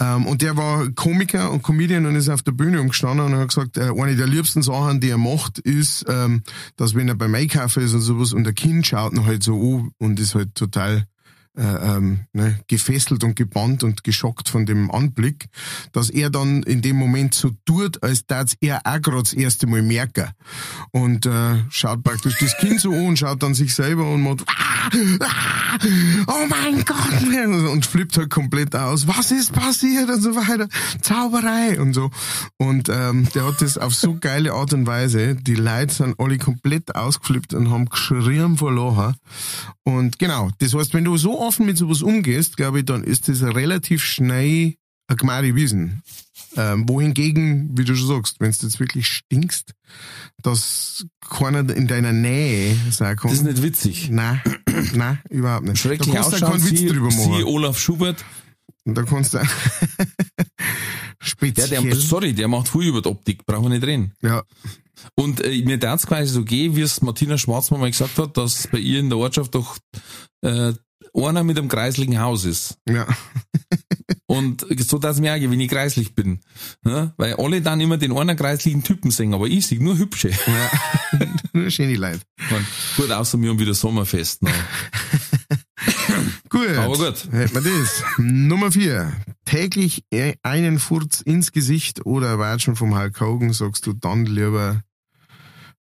Ähm, 0.00 0.26
und 0.26 0.42
der 0.42 0.56
war 0.56 0.90
Komiker 0.92 1.50
und 1.50 1.62
Comedian 1.62 2.06
und 2.06 2.16
ist 2.16 2.28
auf 2.28 2.42
der 2.42 2.52
Bühne 2.52 2.80
umgestanden 2.80 3.26
und 3.26 3.36
hat 3.36 3.48
gesagt, 3.48 3.76
äh, 3.76 3.90
eine 3.90 4.16
der 4.16 4.26
liebsten 4.26 4.62
Sachen, 4.62 5.00
die 5.00 5.10
er 5.10 5.18
macht, 5.18 5.58
ist, 5.58 6.04
ähm, 6.08 6.42
dass 6.76 6.94
wenn 6.94 7.08
er 7.08 7.14
beim 7.14 7.34
Einkaufen 7.34 7.82
ist 7.82 7.94
und 7.94 8.00
sowas 8.00 8.32
und 8.32 8.44
der 8.44 8.52
Kind 8.52 8.86
schaut 8.86 9.12
ihn 9.12 9.26
halt 9.26 9.42
so 9.42 9.54
an 9.54 9.90
und 9.98 10.20
ist 10.20 10.34
halt 10.34 10.54
total 10.54 11.06
äh, 11.60 11.96
ähm, 11.96 12.20
ne, 12.32 12.58
gefesselt 12.68 13.22
und 13.22 13.36
gebannt 13.36 13.84
und 13.84 14.02
geschockt 14.02 14.48
von 14.48 14.64
dem 14.64 14.90
Anblick, 14.90 15.48
dass 15.92 16.08
er 16.08 16.30
dann 16.30 16.62
in 16.62 16.80
dem 16.80 16.96
Moment 16.96 17.34
so 17.34 17.50
tut, 17.66 18.02
als 18.02 18.24
dass 18.26 18.56
er 18.60 18.80
auch 18.84 19.00
gerade 19.02 19.22
das 19.24 19.34
erste 19.34 19.66
Mal 19.66 19.82
merken. 19.82 20.30
Und 20.90 21.26
äh, 21.26 21.58
schaut 21.68 22.02
praktisch 22.02 22.38
das 22.38 22.56
Kind 22.56 22.80
so 22.80 22.92
an 22.92 23.16
schaut 23.16 23.42
dann 23.42 23.54
sich 23.54 23.74
selber 23.74 24.10
und 24.10 24.22
macht, 24.22 24.42
ah, 24.46 24.90
ah, 25.20 25.78
oh 26.28 26.46
mein 26.48 26.82
Gott, 26.84 27.70
und 27.70 27.84
flippt 27.84 28.16
halt 28.16 28.30
komplett 28.30 28.74
aus. 28.74 29.06
Was 29.06 29.30
ist 29.30 29.52
passiert 29.52 30.08
und 30.08 30.22
so 30.22 30.34
weiter. 30.34 30.68
Zauberei 31.02 31.78
und 31.78 31.92
so. 31.92 32.10
Und 32.56 32.88
ähm, 32.88 33.28
der 33.34 33.46
hat 33.46 33.60
das 33.60 33.76
auf 33.76 33.94
so 33.94 34.16
geile 34.18 34.54
Art 34.54 34.72
und 34.72 34.86
Weise. 34.86 35.34
Die 35.34 35.56
Leute 35.56 35.92
sind 35.92 36.18
alle 36.18 36.38
komplett 36.38 36.94
ausgeflippt 36.94 37.52
und 37.52 37.70
haben 37.70 37.86
geschrien 37.86 38.56
vor 38.56 38.72
Lachen. 38.72 39.16
Und 39.84 40.18
genau, 40.18 40.50
das 40.58 40.74
heißt, 40.74 40.94
wenn 40.94 41.04
du 41.04 41.16
so 41.16 41.40
offen 41.50 41.66
mit 41.66 41.76
sowas 41.76 42.00
umgehst, 42.02 42.56
glaube 42.56 42.78
ich, 42.78 42.84
dann 42.84 43.02
ist 43.02 43.28
das 43.28 43.42
relativ 43.42 44.04
schnell 44.04 44.74
eine 45.08 45.16
gemeine 45.16 45.56
Wiesen. 45.56 46.02
Ähm, 46.56 46.88
wohingegen, 46.88 47.76
wie 47.76 47.84
du 47.84 47.96
schon 47.96 48.06
sagst, 48.06 48.36
wenn 48.38 48.52
du 48.52 48.56
jetzt 48.62 48.78
wirklich 48.78 49.08
stinkst, 49.08 49.74
dass 50.42 51.04
keiner 51.28 51.68
in 51.74 51.88
deiner 51.88 52.12
Nähe 52.12 52.76
kann. 52.98 53.16
Das 53.22 53.32
ist 53.32 53.42
nicht 53.42 53.62
witzig. 53.62 54.10
Nein, 54.10 54.40
nein, 54.94 55.18
überhaupt 55.28 55.66
nicht. 55.66 55.78
Schrecklich 55.78 56.08
da 56.08 56.20
kannst 56.20 56.34
ausschauen, 56.34 56.52
keinen 56.52 56.70
Witz 56.70 56.78
sie, 56.78 56.86
drüber 56.86 57.06
machen. 57.06 57.34
Sie 57.36 57.44
Olaf 57.44 57.78
Schubert. 57.78 58.24
Und 58.84 58.96
da 58.96 59.02
kannst 59.02 59.34
du 59.34 59.40
speziell. 61.20 61.72
Ja, 61.72 61.80
der, 61.80 61.96
sorry, 61.96 62.32
der 62.32 62.48
macht 62.48 62.68
viel 62.68 62.88
über 62.88 63.02
die 63.02 63.08
Optik, 63.08 63.44
brauchen 63.44 63.64
wir 63.64 63.70
nicht 63.70 63.84
reden. 63.84 64.14
Ja. 64.22 64.44
Und 65.16 65.40
äh, 65.44 65.62
mir 65.64 65.78
darf 65.78 66.00
es 66.00 66.06
quasi 66.06 66.32
so 66.32 66.44
gehen, 66.44 66.76
wie 66.76 66.82
es 66.82 67.02
Martina 67.02 67.36
Schwarzmann 67.38 67.80
mal 67.80 67.90
gesagt 67.90 68.18
hat, 68.18 68.36
dass 68.36 68.68
bei 68.68 68.78
ihr 68.78 69.00
in 69.00 69.08
der 69.08 69.18
Ortschaft 69.18 69.54
doch 69.54 69.78
äh, 70.42 70.72
einer 71.14 71.44
mit 71.44 71.58
einem 71.58 71.68
kreislichen 71.68 72.20
Haus 72.20 72.44
ist. 72.44 72.78
Ja. 72.88 73.06
Und 74.26 74.64
so, 74.78 74.98
dass 74.98 75.16
ich 75.16 75.22
mir 75.22 75.34
auch, 75.34 75.40
wenn 75.40 75.58
ich 75.58 75.68
kreislich 75.68 76.14
bin. 76.14 76.38
Ja? 76.84 77.12
Weil 77.16 77.34
alle 77.34 77.62
dann 77.62 77.80
immer 77.80 77.96
den 77.98 78.16
einen 78.16 78.36
kreislichen 78.36 78.84
Typen 78.84 79.10
singen, 79.10 79.34
aber 79.34 79.48
ich 79.48 79.66
sehe 79.66 79.82
nur 79.82 79.98
hübsche. 79.98 80.30
Ja. 80.30 81.26
nur 81.52 81.68
schöne 81.70 81.96
Leute. 81.96 82.20
gut, 82.96 83.10
außer 83.10 83.38
mir 83.38 83.50
haben 83.50 83.58
wieder 83.58 83.74
Sommerfest. 83.74 84.42
Noch. 84.42 84.52
gut. 86.48 86.76
Aber 86.76 86.96
gut. 86.96 87.28
Hätten 87.32 87.64
wir 87.64 87.78
das. 87.80 88.04
Nummer 88.18 88.70
vier. 88.70 89.12
Täglich 89.44 90.04
einen 90.42 90.78
Furz 90.78 91.22
ins 91.22 91.50
Gesicht 91.50 92.06
oder 92.06 92.38
Watschen 92.38 92.76
vom 92.76 92.96
Hulk 92.96 93.20
Hogan, 93.20 93.52
sagst 93.52 93.84
du 93.86 93.94
dann 93.94 94.26
lieber 94.26 94.84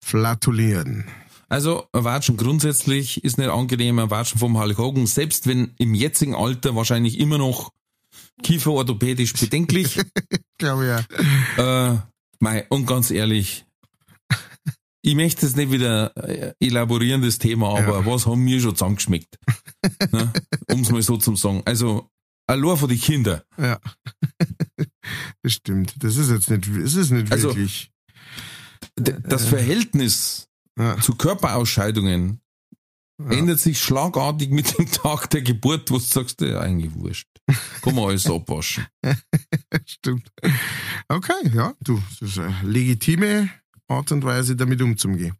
flatulieren. 0.01 1.05
Also, 1.49 1.87
Watschen 1.93 2.37
grundsätzlich 2.37 3.25
ist 3.25 3.39
nicht 3.39 3.49
angenehm, 3.49 3.97
Watschen 4.11 4.39
vom 4.39 4.59
Hulk 4.59 4.77
Hogan, 4.77 5.07
selbst 5.07 5.47
wenn 5.47 5.75
im 5.79 5.95
jetzigen 5.95 6.35
Alter 6.35 6.77
wahrscheinlich 6.77 7.19
immer 7.19 7.39
noch 7.39 7.73
kieferorthopädisch 8.43 9.33
bedenklich. 9.33 9.99
Glaube 10.59 10.87
ja. 11.57 11.93
Äh, 11.93 11.99
mei, 12.41 12.67
und 12.69 12.87
ganz 12.87 13.11
ehrlich, 13.11 13.65
ich 15.03 15.15
möchte 15.15 15.47
es 15.47 15.57
nicht 15.57 15.71
wieder 15.71 16.15
äh, 16.17 16.53
elaborieren, 16.61 17.23
das 17.23 17.39
Thema, 17.39 17.79
aber 17.79 18.01
ja. 18.01 18.07
was 18.07 18.27
haben 18.27 18.45
mir 18.45 18.61
schon 18.61 18.75
zusammengeschmeckt? 18.75 19.39
ne? 20.13 20.33
Um 20.71 20.81
es 20.81 20.91
mal 20.91 21.03
so 21.03 21.17
zu 21.17 21.35
sagen. 21.35 21.63
Also, 21.65 22.11
allein 22.47 22.77
von 22.77 22.89
den 22.89 23.01
Kindern. 23.01 23.41
Ja. 23.57 23.81
Das 25.43 25.53
stimmt. 25.53 25.95
Das 26.01 26.17
ist 26.17 26.31
jetzt 26.31 26.51
nicht, 26.51 26.69
das 26.69 26.95
ist 26.95 27.11
nicht 27.11 27.33
also, 27.33 27.49
wirklich. 27.49 27.91
Das 28.97 29.47
Verhältnis 29.47 30.48
ja. 30.79 31.01
zu 31.01 31.15
Körperausscheidungen 31.15 32.41
ja. 33.19 33.31
ändert 33.31 33.61
sich 33.61 33.81
schlagartig 33.81 34.51
mit 34.51 34.79
dem 34.79 34.91
Tag 34.91 35.29
der 35.31 35.43
Geburt, 35.43 35.91
wo 35.91 35.99
du 35.99 36.03
sagst, 36.03 36.41
ja, 36.41 36.61
eigentlich 36.61 36.95
wurscht. 36.95 37.29
Kann 37.83 37.95
man 37.95 38.05
alles 38.05 38.31
abwaschen. 38.31 38.87
Stimmt. 39.85 40.31
Okay, 41.09 41.51
ja, 41.55 41.75
du, 41.83 42.01
das 42.21 42.31
ist 42.31 42.39
eine 42.39 42.57
legitime 42.63 43.51
Art 43.89 44.13
und 44.13 44.25
Weise, 44.25 44.55
damit 44.55 44.83
umzugehen. 44.83 45.35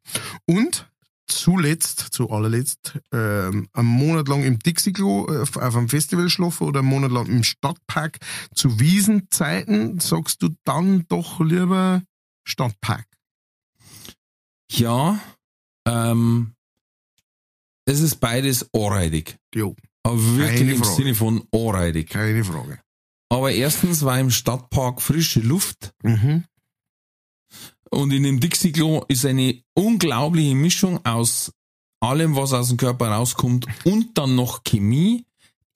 Und 0.47 0.91
zuletzt, 1.27 2.01
zu 2.01 2.31
allerletzt, 2.31 2.99
ähm, 3.13 3.69
einen 3.73 3.89
Monat 3.89 4.29
lang 4.29 4.43
im 4.45 4.59
Dixie-Klo 4.59 5.29
äh, 5.29 5.43
auf 5.43 5.59
einem 5.59 5.89
Festival 5.89 6.31
schlafen 6.31 6.67
oder 6.67 6.81
einen 6.81 6.89
Monat 6.89 7.13
lang 7.13 7.27
im 7.27 7.45
Stadtpark 7.45 8.19
zu 8.55 8.81
Wiesenzeiten, 8.81 10.01
sagst 10.01 10.43
du 10.43 10.49
dann 10.65 11.05
doch 11.09 11.41
lieber 11.41 12.03
Stadtpark? 12.45 13.08
Ja, 14.71 15.19
ähm, 15.87 16.55
es 17.85 18.01
ist 18.01 18.17
beides 18.17 18.69
anreidig. 18.75 19.39
Jo. 19.55 19.75
Aber 20.03 20.23
wirklich 20.37 20.59
Keine 20.59 20.73
im 20.73 20.85
Frage. 20.85 20.95
Sinne 20.95 21.15
von 21.15 21.45
anreidig. 21.53 22.11
Keine 22.11 22.45
Frage. 22.45 22.81
Aber 23.31 23.53
erstens 23.53 24.05
war 24.05 24.19
im 24.19 24.31
Stadtpark 24.31 25.03
frische 25.03 25.41
Luft. 25.41 25.93
Mhm. 26.03 26.45
Und 27.91 28.13
in 28.13 28.23
dem 28.23 28.41
Dixie-Klo 28.41 29.05
ist 29.09 29.25
eine 29.25 29.63
unglaubliche 29.75 30.55
Mischung 30.55 31.05
aus 31.07 31.53
allem, 32.01 32.37
was 32.37 32.53
aus 32.53 32.69
dem 32.69 32.77
Körper 32.77 33.09
rauskommt 33.09 33.67
und 33.85 34.17
dann 34.19 34.35
noch 34.35 34.63
Chemie 34.65 35.25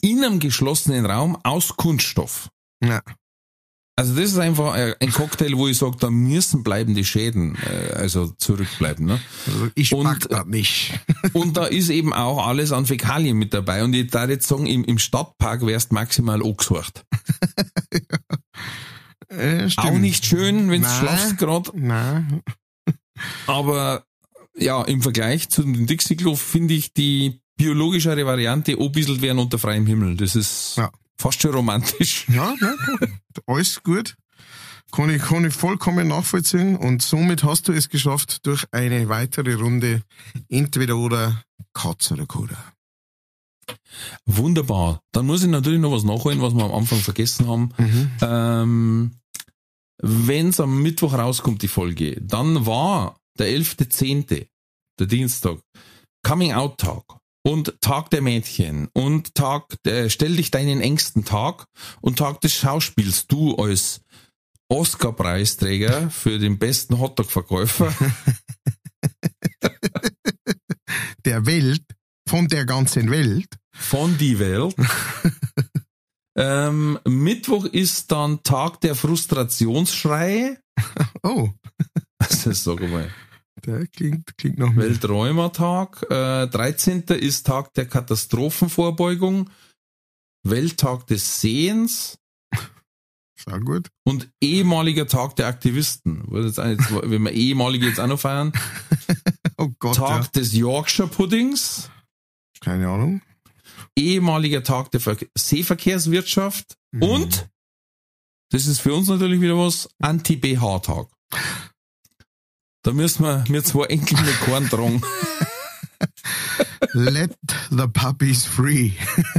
in 0.02 0.24
einem 0.24 0.38
geschlossenen 0.38 1.06
Raum 1.06 1.36
aus 1.42 1.76
Kunststoff. 1.76 2.50
Ja. 2.82 3.02
Also 3.94 4.14
das 4.14 4.30
ist 4.30 4.38
einfach 4.38 4.72
ein 4.72 5.12
Cocktail, 5.12 5.52
wo 5.54 5.68
ich 5.68 5.76
sage, 5.76 5.98
da 6.00 6.08
müssen 6.08 6.62
bleibende 6.62 7.04
Schäden 7.04 7.56
äh, 7.56 7.92
also 7.92 8.32
zurückbleiben. 8.38 9.04
Ne? 9.04 9.20
Also 9.46 9.68
ich 9.74 9.92
und, 9.92 10.04
mag 10.04 10.20
das 10.28 10.46
nicht. 10.46 10.98
und 11.34 11.58
da 11.58 11.66
ist 11.66 11.90
eben 11.90 12.14
auch 12.14 12.46
alles 12.46 12.72
an 12.72 12.86
Fäkalien 12.86 13.36
mit 13.36 13.52
dabei. 13.52 13.84
Und 13.84 13.92
ich 13.92 14.10
darf 14.10 14.30
jetzt 14.30 14.48
sagen, 14.48 14.64
im, 14.64 14.84
im 14.84 14.98
Stadtpark 14.98 15.66
wärst 15.66 15.92
maximal 15.92 16.42
angesucht. 16.42 17.04
ja. 19.30 19.36
äh, 19.36 19.68
auch 19.76 19.98
nicht 19.98 20.24
schön, 20.24 20.70
wenn 20.70 20.82
du 20.82 20.88
schlafst 20.88 21.36
gerade. 21.36 21.70
Aber 23.46 24.06
ja, 24.56 24.82
im 24.84 25.02
Vergleich 25.02 25.50
zu 25.50 25.62
dem 25.62 25.86
Dixie-Klo 25.86 26.34
finde 26.34 26.72
ich 26.72 26.94
die 26.94 27.42
biologischere 27.58 28.24
Variante 28.24 28.80
obieselt 28.80 29.20
werden 29.20 29.38
unter 29.38 29.58
freiem 29.58 29.86
Himmel. 29.86 30.16
Das 30.16 30.34
ist 30.34 30.76
ja 30.78 30.90
fast 31.22 31.40
schon 31.40 31.54
romantisch. 31.54 32.26
Ja, 32.32 32.54
ja 32.60 32.74
alles 33.46 33.82
gut. 33.82 34.16
Kann 34.90 35.08
ich, 35.08 35.22
kann 35.22 35.46
ich 35.46 35.54
vollkommen 35.54 36.08
nachvollziehen 36.08 36.76
und 36.76 37.00
somit 37.00 37.44
hast 37.44 37.68
du 37.68 37.72
es 37.72 37.88
geschafft 37.88 38.46
durch 38.46 38.66
eine 38.72 39.08
weitere 39.08 39.54
Runde 39.54 40.02
entweder 40.50 40.96
oder 40.96 41.42
Katz 41.72 42.10
oder 42.10 42.26
Koda. 42.26 42.58
Wunderbar. 44.26 45.00
Dann 45.12 45.26
muss 45.26 45.42
ich 45.42 45.48
natürlich 45.48 45.80
noch 45.80 45.92
was 45.92 46.02
nachholen, 46.04 46.42
was 46.42 46.54
wir 46.54 46.64
am 46.64 46.72
Anfang 46.74 46.98
vergessen 46.98 47.46
haben. 47.46 47.72
Mhm. 47.78 48.10
Ähm, 48.20 49.10
Wenn 49.98 50.48
es 50.48 50.60
am 50.60 50.82
Mittwoch 50.82 51.14
rauskommt, 51.14 51.62
die 51.62 51.68
Folge, 51.68 52.20
dann 52.20 52.66
war 52.66 53.16
der 53.38 53.46
11.10., 53.46 54.48
der 54.98 55.06
Dienstag, 55.06 55.58
Coming 56.22 56.52
Out 56.52 56.78
Tag 56.78 57.04
und 57.42 57.80
Tag 57.80 58.10
der 58.10 58.22
Mädchen 58.22 58.88
und 58.92 59.34
Tag, 59.34 59.74
äh, 59.86 60.08
stell 60.08 60.36
dich 60.36 60.50
deinen 60.50 60.80
engsten 60.80 61.24
Tag 61.24 61.66
und 62.00 62.18
Tag 62.18 62.40
des 62.40 62.54
Schauspiels. 62.54 63.26
Du 63.26 63.54
als 63.56 64.00
Oscar-Preisträger 64.68 66.10
für 66.10 66.38
den 66.38 66.58
besten 66.58 66.98
Hotdog-Verkäufer. 66.98 67.94
der 71.24 71.46
Welt, 71.46 71.82
von 72.28 72.48
der 72.48 72.64
ganzen 72.64 73.10
Welt. 73.10 73.48
Von 73.74 74.16
die 74.18 74.38
Welt. 74.38 74.74
ähm, 76.36 76.98
Mittwoch 77.06 77.64
ist 77.66 78.10
dann 78.12 78.42
Tag 78.42 78.80
der 78.80 78.94
Frustrationsschreie. 78.94 80.58
Oh. 81.22 81.50
Also, 82.18 82.52
sag 82.52 82.80
mal. 82.88 83.10
Der 83.66 83.86
klingt, 83.86 84.36
klingt 84.36 84.58
noch 84.58 84.72
mehr. 84.72 84.86
Welträumertag. 84.86 86.02
Äh, 86.10 86.48
13. 86.48 87.02
ist 87.02 87.46
Tag 87.46 87.72
der 87.74 87.86
Katastrophenvorbeugung. 87.86 89.50
Welttag 90.44 91.06
des 91.06 91.40
Sehens. 91.40 92.18
Sehr 93.38 93.60
gut. 93.60 93.88
Und 94.04 94.30
ehemaliger 94.40 95.06
Tag 95.06 95.36
der 95.36 95.46
Aktivisten. 95.46 96.24
Wenn 96.28 97.22
wir 97.22 97.32
ehemalige 97.32 97.86
jetzt 97.86 98.00
auch 98.00 98.06
noch 98.06 98.20
feiern. 98.20 98.52
oh 99.56 99.70
Gott. 99.78 99.96
Tag 99.96 100.24
ja. 100.24 100.30
des 100.34 100.52
Yorkshire 100.52 101.08
Puddings. 101.08 101.90
Keine 102.60 102.88
Ahnung. 102.88 103.22
Ehemaliger 103.96 104.62
Tag 104.62 104.90
der 104.92 105.00
Ver 105.00 105.16
Seeverkehrswirtschaft. 105.36 106.76
Mhm. 106.92 107.02
Und, 107.02 107.48
das 108.50 108.66
ist 108.66 108.80
für 108.80 108.94
uns 108.94 109.08
natürlich 109.08 109.40
wieder 109.40 109.58
was, 109.58 109.88
Anti-BH-Tag. 110.00 111.08
Da 112.82 112.92
müssen 112.92 113.24
wir 113.24 113.44
mir 113.48 113.62
zwei 113.62 113.86
Enkel 113.86 114.20
mit 114.22 114.40
Korn 114.40 114.68
tragen. 114.68 115.00
Let 116.94 117.36
the 117.70 117.86
puppies 117.86 118.44
free. 118.44 118.90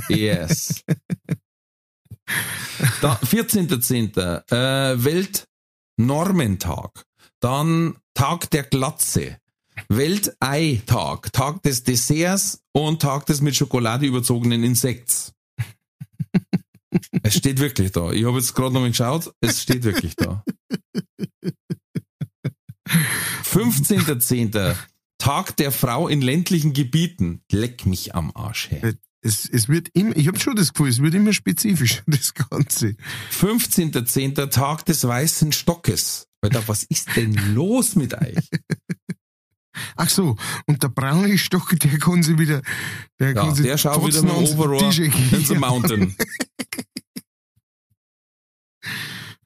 yes. 0.08 0.82
14.10. 3.02 4.18
Äh, 4.50 4.96
Weltnormentag. 5.98 7.04
Dann 7.42 7.98
Tag 8.14 8.50
der 8.52 8.64
Glatze. 8.64 9.40
Welteitag. 9.90 11.34
Tag 11.34 11.62
des 11.64 11.84
Desserts 11.84 12.64
und 12.72 13.02
Tag 13.02 13.26
des 13.26 13.42
mit 13.42 13.58
Schokolade 13.58 14.06
überzogenen 14.06 14.64
Insekts. 14.64 15.34
es 17.24 17.36
steht 17.36 17.60
wirklich 17.60 17.92
da. 17.92 18.12
Ich 18.12 18.24
habe 18.24 18.38
jetzt 18.38 18.56
gerade 18.56 18.74
noch 18.74 18.80
mal 18.80 18.90
geschaut. 18.90 19.34
Es 19.42 19.62
steht 19.62 19.84
wirklich 19.84 20.16
da. 20.16 20.46
15.10. 23.54 24.76
Tag 25.20 25.56
der 25.58 25.72
Frau 25.72 26.08
in 26.08 26.22
ländlichen 26.22 26.74
Gebieten. 26.74 27.44
Leck 27.52 27.86
mich 27.86 28.16
am 28.16 28.32
Arsch, 28.36 28.72
hey. 28.72 28.96
Es, 29.22 29.48
es 29.48 29.70
wird 29.70 29.90
immer, 29.94 30.18
ich 30.18 30.28
habe 30.28 30.40
schon 30.40 30.56
das 30.56 30.74
Gefühl, 30.74 30.90
es 30.90 31.00
wird 31.02 31.14
immer 31.14 31.34
spezifischer, 31.34 32.02
das 32.08 32.34
Ganze. 32.34 32.96
15.10. 33.32 34.50
Tag 34.50 34.86
des 34.86 35.08
weißen 35.08 35.52
Stockes. 35.52 36.28
Alter, 36.42 36.68
was 36.68 36.82
ist 36.84 37.16
denn 37.16 37.34
los 37.54 37.96
mit 37.96 38.16
euch? 38.16 38.50
Ach 39.96 40.10
so, 40.10 40.36
und 40.66 40.82
der 40.84 40.90
braune 40.90 41.38
Stock, 41.38 41.80
der 41.80 42.00
kann 42.00 42.24
sie 42.24 42.40
wieder, 42.40 42.62
der 43.20 43.30
ja, 43.30 43.34
kann 43.34 43.56
sie 43.56 43.64
der 43.64 43.78
schaut 43.78 44.06
wieder 44.06 44.24
mal 44.24 44.34
Overall 44.34 44.94
in 45.00 45.46
the 45.46 45.56
Mountain. 45.56 46.16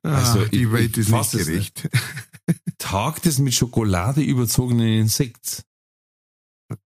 also, 0.01 0.39
ah, 0.39 0.45
die 0.45 0.63
ich, 0.63 0.71
Welt 0.71 0.97
ist 0.97 1.09
nicht 1.09 1.31
gerecht. 1.31 1.87
Tag 2.77 3.21
des 3.21 3.39
mit 3.39 3.53
Schokolade 3.53 4.21
überzogenen 4.21 4.87
Insekts. 4.87 5.63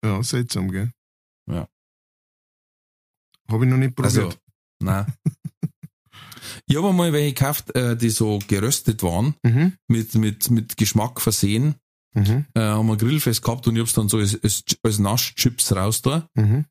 Ja, 0.04 0.22
seltsam, 0.24 0.72
gell? 0.72 0.92
Ja. 1.50 1.68
Habe 3.50 3.66
ich 3.66 3.72
noch 3.72 3.78
nicht 3.78 3.96
probiert. 3.96 4.18
Also, 4.18 4.34
nein. 4.80 5.06
Ich 6.66 6.76
habe 6.76 6.90
einmal 6.90 7.14
welche 7.14 7.34
gekauft, 7.34 7.76
äh, 7.76 7.96
die 7.98 8.10
so 8.10 8.40
geröstet 8.48 9.04
waren, 9.04 9.36
Mhm. 9.44 9.74
mit, 9.88 10.16
mit, 10.16 10.50
mit 10.50 10.78
Geschmack 10.78 11.22
versehen. 11.22 11.76
Mhm. 12.14 12.46
Äh, 12.54 12.62
haben 12.62 12.88
wir 12.88 12.98
Grillfest 12.98 13.42
gehabt 13.42 13.68
und 13.68 13.76
ich 13.76 13.82
hab's 13.82 13.94
dann 13.94 14.10
so 14.10 14.18
als, 14.18 14.42
als, 14.44 14.64
als 14.84 15.00
Naschchips 15.00 15.72
raus 15.76 16.02
da. 16.02 16.28
Mhm. 16.36 16.66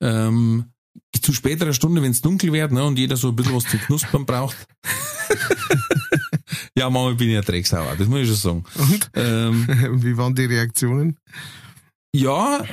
Ähm, 0.00 0.72
zu 1.20 1.32
späterer 1.32 1.72
Stunde, 1.72 2.02
wenn 2.02 2.12
es 2.12 2.20
dunkel 2.20 2.52
wird 2.52 2.72
ne, 2.72 2.84
und 2.84 2.98
jeder 2.98 3.16
so 3.16 3.28
ein 3.28 3.36
bisschen 3.36 3.54
was 3.54 3.64
zum 3.64 3.80
Knuspern 3.80 4.26
braucht. 4.26 4.56
ja, 6.76 6.90
manchmal 6.90 7.14
bin 7.14 7.30
ich 7.30 7.36
ein 7.36 7.44
Drecksauer, 7.44 7.96
das 7.96 8.08
muss 8.08 8.20
ich 8.20 8.28
schon 8.28 8.36
sagen. 8.36 8.64
Und? 8.74 9.10
Ähm, 9.14 9.66
Wie 10.02 10.16
waren 10.16 10.34
die 10.34 10.44
Reaktionen? 10.44 11.18
ja, 12.14 12.64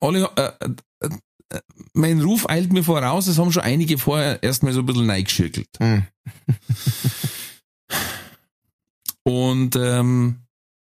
alle, 0.00 0.30
äh, 0.36 0.52
äh, 1.50 1.60
mein 1.92 2.20
Ruf 2.20 2.48
eilt 2.48 2.72
mir 2.72 2.84
voraus, 2.84 3.26
es 3.26 3.38
haben 3.38 3.52
schon 3.52 3.62
einige 3.62 3.98
vorher 3.98 4.42
erstmal 4.42 4.72
so 4.72 4.80
ein 4.80 4.86
bisschen 4.86 5.10
reingeschirkelt. 5.10 5.68
Mhm. 5.80 6.06
Und 9.24 9.76
ähm, 9.76 10.40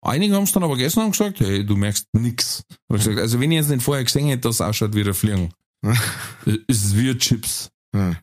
einige 0.01 0.35
haben 0.35 0.43
es 0.43 0.51
dann 0.51 0.63
aber 0.63 0.77
haben 0.77 1.11
gesagt, 1.11 1.39
hey, 1.39 1.65
du 1.65 1.75
merkst 1.75 2.07
nix. 2.13 2.63
Gesagt, 2.89 3.19
also 3.19 3.39
wenn 3.39 3.51
ich 3.51 3.57
jetzt 3.57 3.69
nicht 3.69 3.83
vorher 3.83 4.03
gesehen 4.03 4.27
hätte, 4.27 4.41
dass 4.41 4.55
es 4.55 4.61
ausschaut 4.61 4.95
wie 4.95 5.03
ein 5.03 5.13
Fliegen. 5.13 5.53
es 6.45 6.57
ist 6.67 6.97
wie 6.97 7.17
Chips. 7.17 7.69
Ja. 7.93 8.15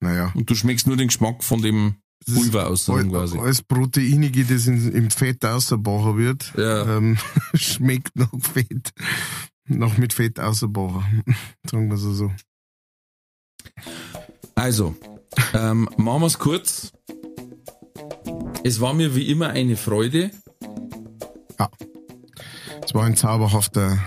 Naja. 0.00 0.32
Und 0.34 0.50
du 0.50 0.54
schmeckst 0.54 0.86
nur 0.86 0.96
den 0.96 1.08
Geschmack 1.08 1.42
von 1.42 1.62
dem 1.62 1.96
Pulver 2.26 2.68
aus, 2.68 2.84
quasi. 2.86 3.38
Alles, 3.38 3.62
Proteinige, 3.62 4.44
das 4.44 4.66
im 4.66 5.10
Fett 5.10 5.44
ausgebaut 5.44 6.16
wird, 6.16 6.52
Ja. 6.56 6.96
ähm, 6.96 7.16
schmeckt 7.54 8.16
nach 8.16 8.30
Fett. 8.40 8.92
Noch 9.66 9.98
mit 9.98 10.12
Fett 10.12 10.38
ausgebaut. 10.40 11.02
Sagen 11.70 11.90
wir 11.90 11.96
so. 11.96 12.12
so. 12.12 12.32
Also, 14.54 14.94
ähm, 15.54 15.88
machen 15.96 16.22
wir's 16.22 16.38
kurz. 16.38 16.92
Es 18.64 18.80
war 18.80 18.92
mir 18.94 19.14
wie 19.14 19.30
immer 19.30 19.48
eine 19.50 19.76
Freude. 19.76 20.30
Es 22.84 22.94
war 22.94 23.04
eine 23.04 23.14
zauberhafte, 23.16 23.98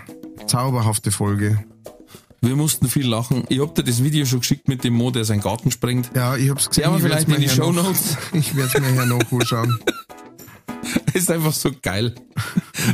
zauberhafte 0.48 1.12
Folge. 1.12 1.64
Wir 2.44 2.56
mussten 2.56 2.88
viel 2.90 3.08
lachen. 3.08 3.44
Ich 3.50 3.60
hab 3.60 3.76
dir 3.76 3.84
das 3.84 4.04
Video 4.04 4.26
schon 4.26 4.40
geschickt 4.40 4.68
mit 4.68 4.84
dem 4.84 4.96
Mo, 4.96 5.12
der 5.12 5.26
seinen 5.26 5.42
Garten 5.42 5.70
sprengt. 5.70 6.10
Ja, 6.16 6.36
ich 6.36 6.50
hab's 6.50 6.70
gesehen. 6.70 6.86
Ich 6.98 7.04
werd's 7.04 7.26
vielleicht 7.26 7.28
in 7.30 7.36
die 7.36 7.48
her 7.48 7.56
noch- 7.58 7.66
Shownotes. 7.66 8.18
Ich 8.34 8.56
werde 8.56 8.72
es 8.74 8.82
mir 8.82 8.92
hier 8.92 9.06
noch 9.06 9.32
anschauen. 9.32 9.80
ist 11.14 11.30
einfach 11.30 11.54
so 11.54 11.70
geil. 11.84 12.16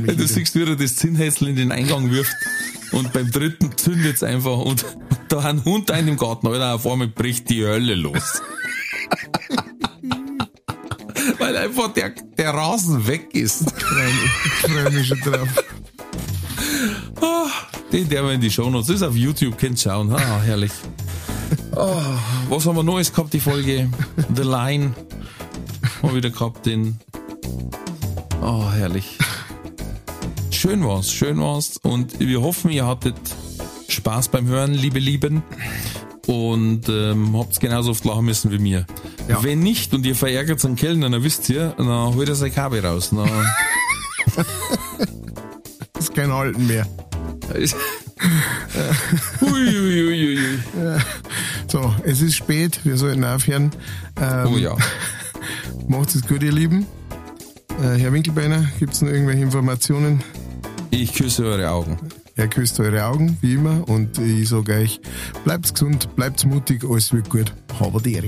Du 0.05 0.27
siehst, 0.27 0.53
wie 0.55 0.63
er 0.63 0.75
das 0.75 0.95
Zinnhäsel 0.97 1.47
in 1.47 1.55
den 1.55 1.71
Eingang 1.71 2.11
wirft 2.11 2.35
und 2.91 3.13
beim 3.13 3.31
dritten 3.31 3.77
zündet's 3.77 4.21
einfach 4.21 4.57
und 4.57 4.83
da 5.29 5.39
ein 5.39 5.63
Hund 5.63 5.91
ein 5.91 6.09
im 6.09 6.17
Garten, 6.17 6.47
Alter, 6.47 6.75
auf 6.75 6.85
einmal 6.85 7.07
bricht 7.07 7.49
die 7.49 7.63
Hölle 7.63 7.95
los. 7.95 8.41
Weil 11.39 11.55
einfach 11.55 11.93
der, 11.93 12.09
der 12.37 12.53
Rasen 12.53 13.07
weg 13.07 13.33
ist. 13.33 13.61
Ich 13.61 14.51
freue 14.69 14.91
mich 14.91 15.07
schon 15.07 15.19
drauf. 15.21 15.47
Den, 17.91 18.09
der 18.09 18.23
wir 18.23 18.33
in 18.33 18.41
die 18.41 18.51
Shownotes, 18.51 18.87
das 18.87 18.95
ist 18.97 19.03
auf 19.03 19.15
YouTube, 19.15 19.57
könnt 19.57 19.79
schauen. 19.79 20.11
Ah, 20.13 20.41
herrlich. 20.41 20.71
Oh, 21.79 22.01
was 22.49 22.65
haben 22.65 22.75
wir 22.75 22.83
Neues 22.83 23.13
gehabt, 23.13 23.31
die 23.33 23.39
Folge? 23.39 23.87
The 24.35 24.41
Line. 24.41 24.93
Wir 26.01 26.15
wieder 26.15 26.31
gehabt, 26.31 26.65
den. 26.65 26.97
Oh, 28.41 28.69
herrlich. 28.71 29.17
Schön 30.49 30.83
war's, 30.83 31.11
schön 31.11 31.39
war's. 31.39 31.77
Und 31.83 32.19
wir 32.19 32.41
hoffen, 32.41 32.71
ihr 32.71 32.87
hattet 32.87 33.15
Spaß 33.89 34.29
beim 34.29 34.47
Hören, 34.47 34.73
liebe 34.73 34.97
Lieben. 34.97 35.43
Und 36.25 36.89
ähm, 36.89 37.37
habt's 37.37 37.59
genauso 37.59 37.91
oft 37.91 38.03
lachen 38.05 38.25
müssen 38.25 38.51
wie 38.51 38.57
mir. 38.57 38.87
Ja. 39.29 39.43
Wenn 39.43 39.59
nicht 39.59 39.93
und 39.93 40.05
ihr 40.05 40.15
verärgert 40.15 40.65
einen 40.65 40.75
Kellner, 40.75 41.09
dann 41.09 41.23
wisst 41.23 41.47
ihr, 41.49 41.75
dann 41.77 41.87
holt 42.15 42.27
er 42.27 42.35
sein 42.35 42.53
Kabel 42.53 42.85
raus. 42.85 43.11
Dann 43.15 44.45
ist 45.99 46.13
kein 46.13 46.31
Halten 46.31 46.67
mehr. 46.67 46.85
Ui, 49.41 49.51
ui, 49.51 50.07
ui, 50.07 50.37
ui. 50.37 50.39
So, 51.67 51.93
es 52.03 52.21
ist 52.21 52.35
spät, 52.35 52.79
wir 52.83 52.97
sollten 52.97 53.23
aufhören. 53.23 53.71
Ähm, 54.21 54.47
Oh 54.53 54.57
ja. 54.57 54.75
Macht 55.87 56.15
es 56.15 56.21
gut, 56.27 56.43
ihr 56.43 56.51
Lieben. 56.51 56.85
Äh, 57.81 57.97
Herr 57.97 58.11
Winkelbeiner, 58.11 58.65
gibt 58.79 58.93
es 58.93 59.01
noch 59.01 59.09
irgendwelche 59.09 59.43
Informationen? 59.43 60.23
Ich 60.89 61.13
küsse 61.13 61.45
eure 61.45 61.69
Augen. 61.69 61.97
Er 62.35 62.47
küsst 62.47 62.79
eure 62.79 63.05
Augen, 63.05 63.37
wie 63.41 63.53
immer. 63.53 63.87
Und 63.87 64.17
ich 64.19 64.49
sage 64.49 64.73
euch, 64.73 64.99
bleibt 65.43 65.73
gesund, 65.73 66.15
bleibt 66.15 66.45
mutig, 66.45 66.83
alles 66.83 67.11
wird 67.13 67.29
gut. 67.29 67.53
Habert 67.79 68.07
Ehre. 68.07 68.27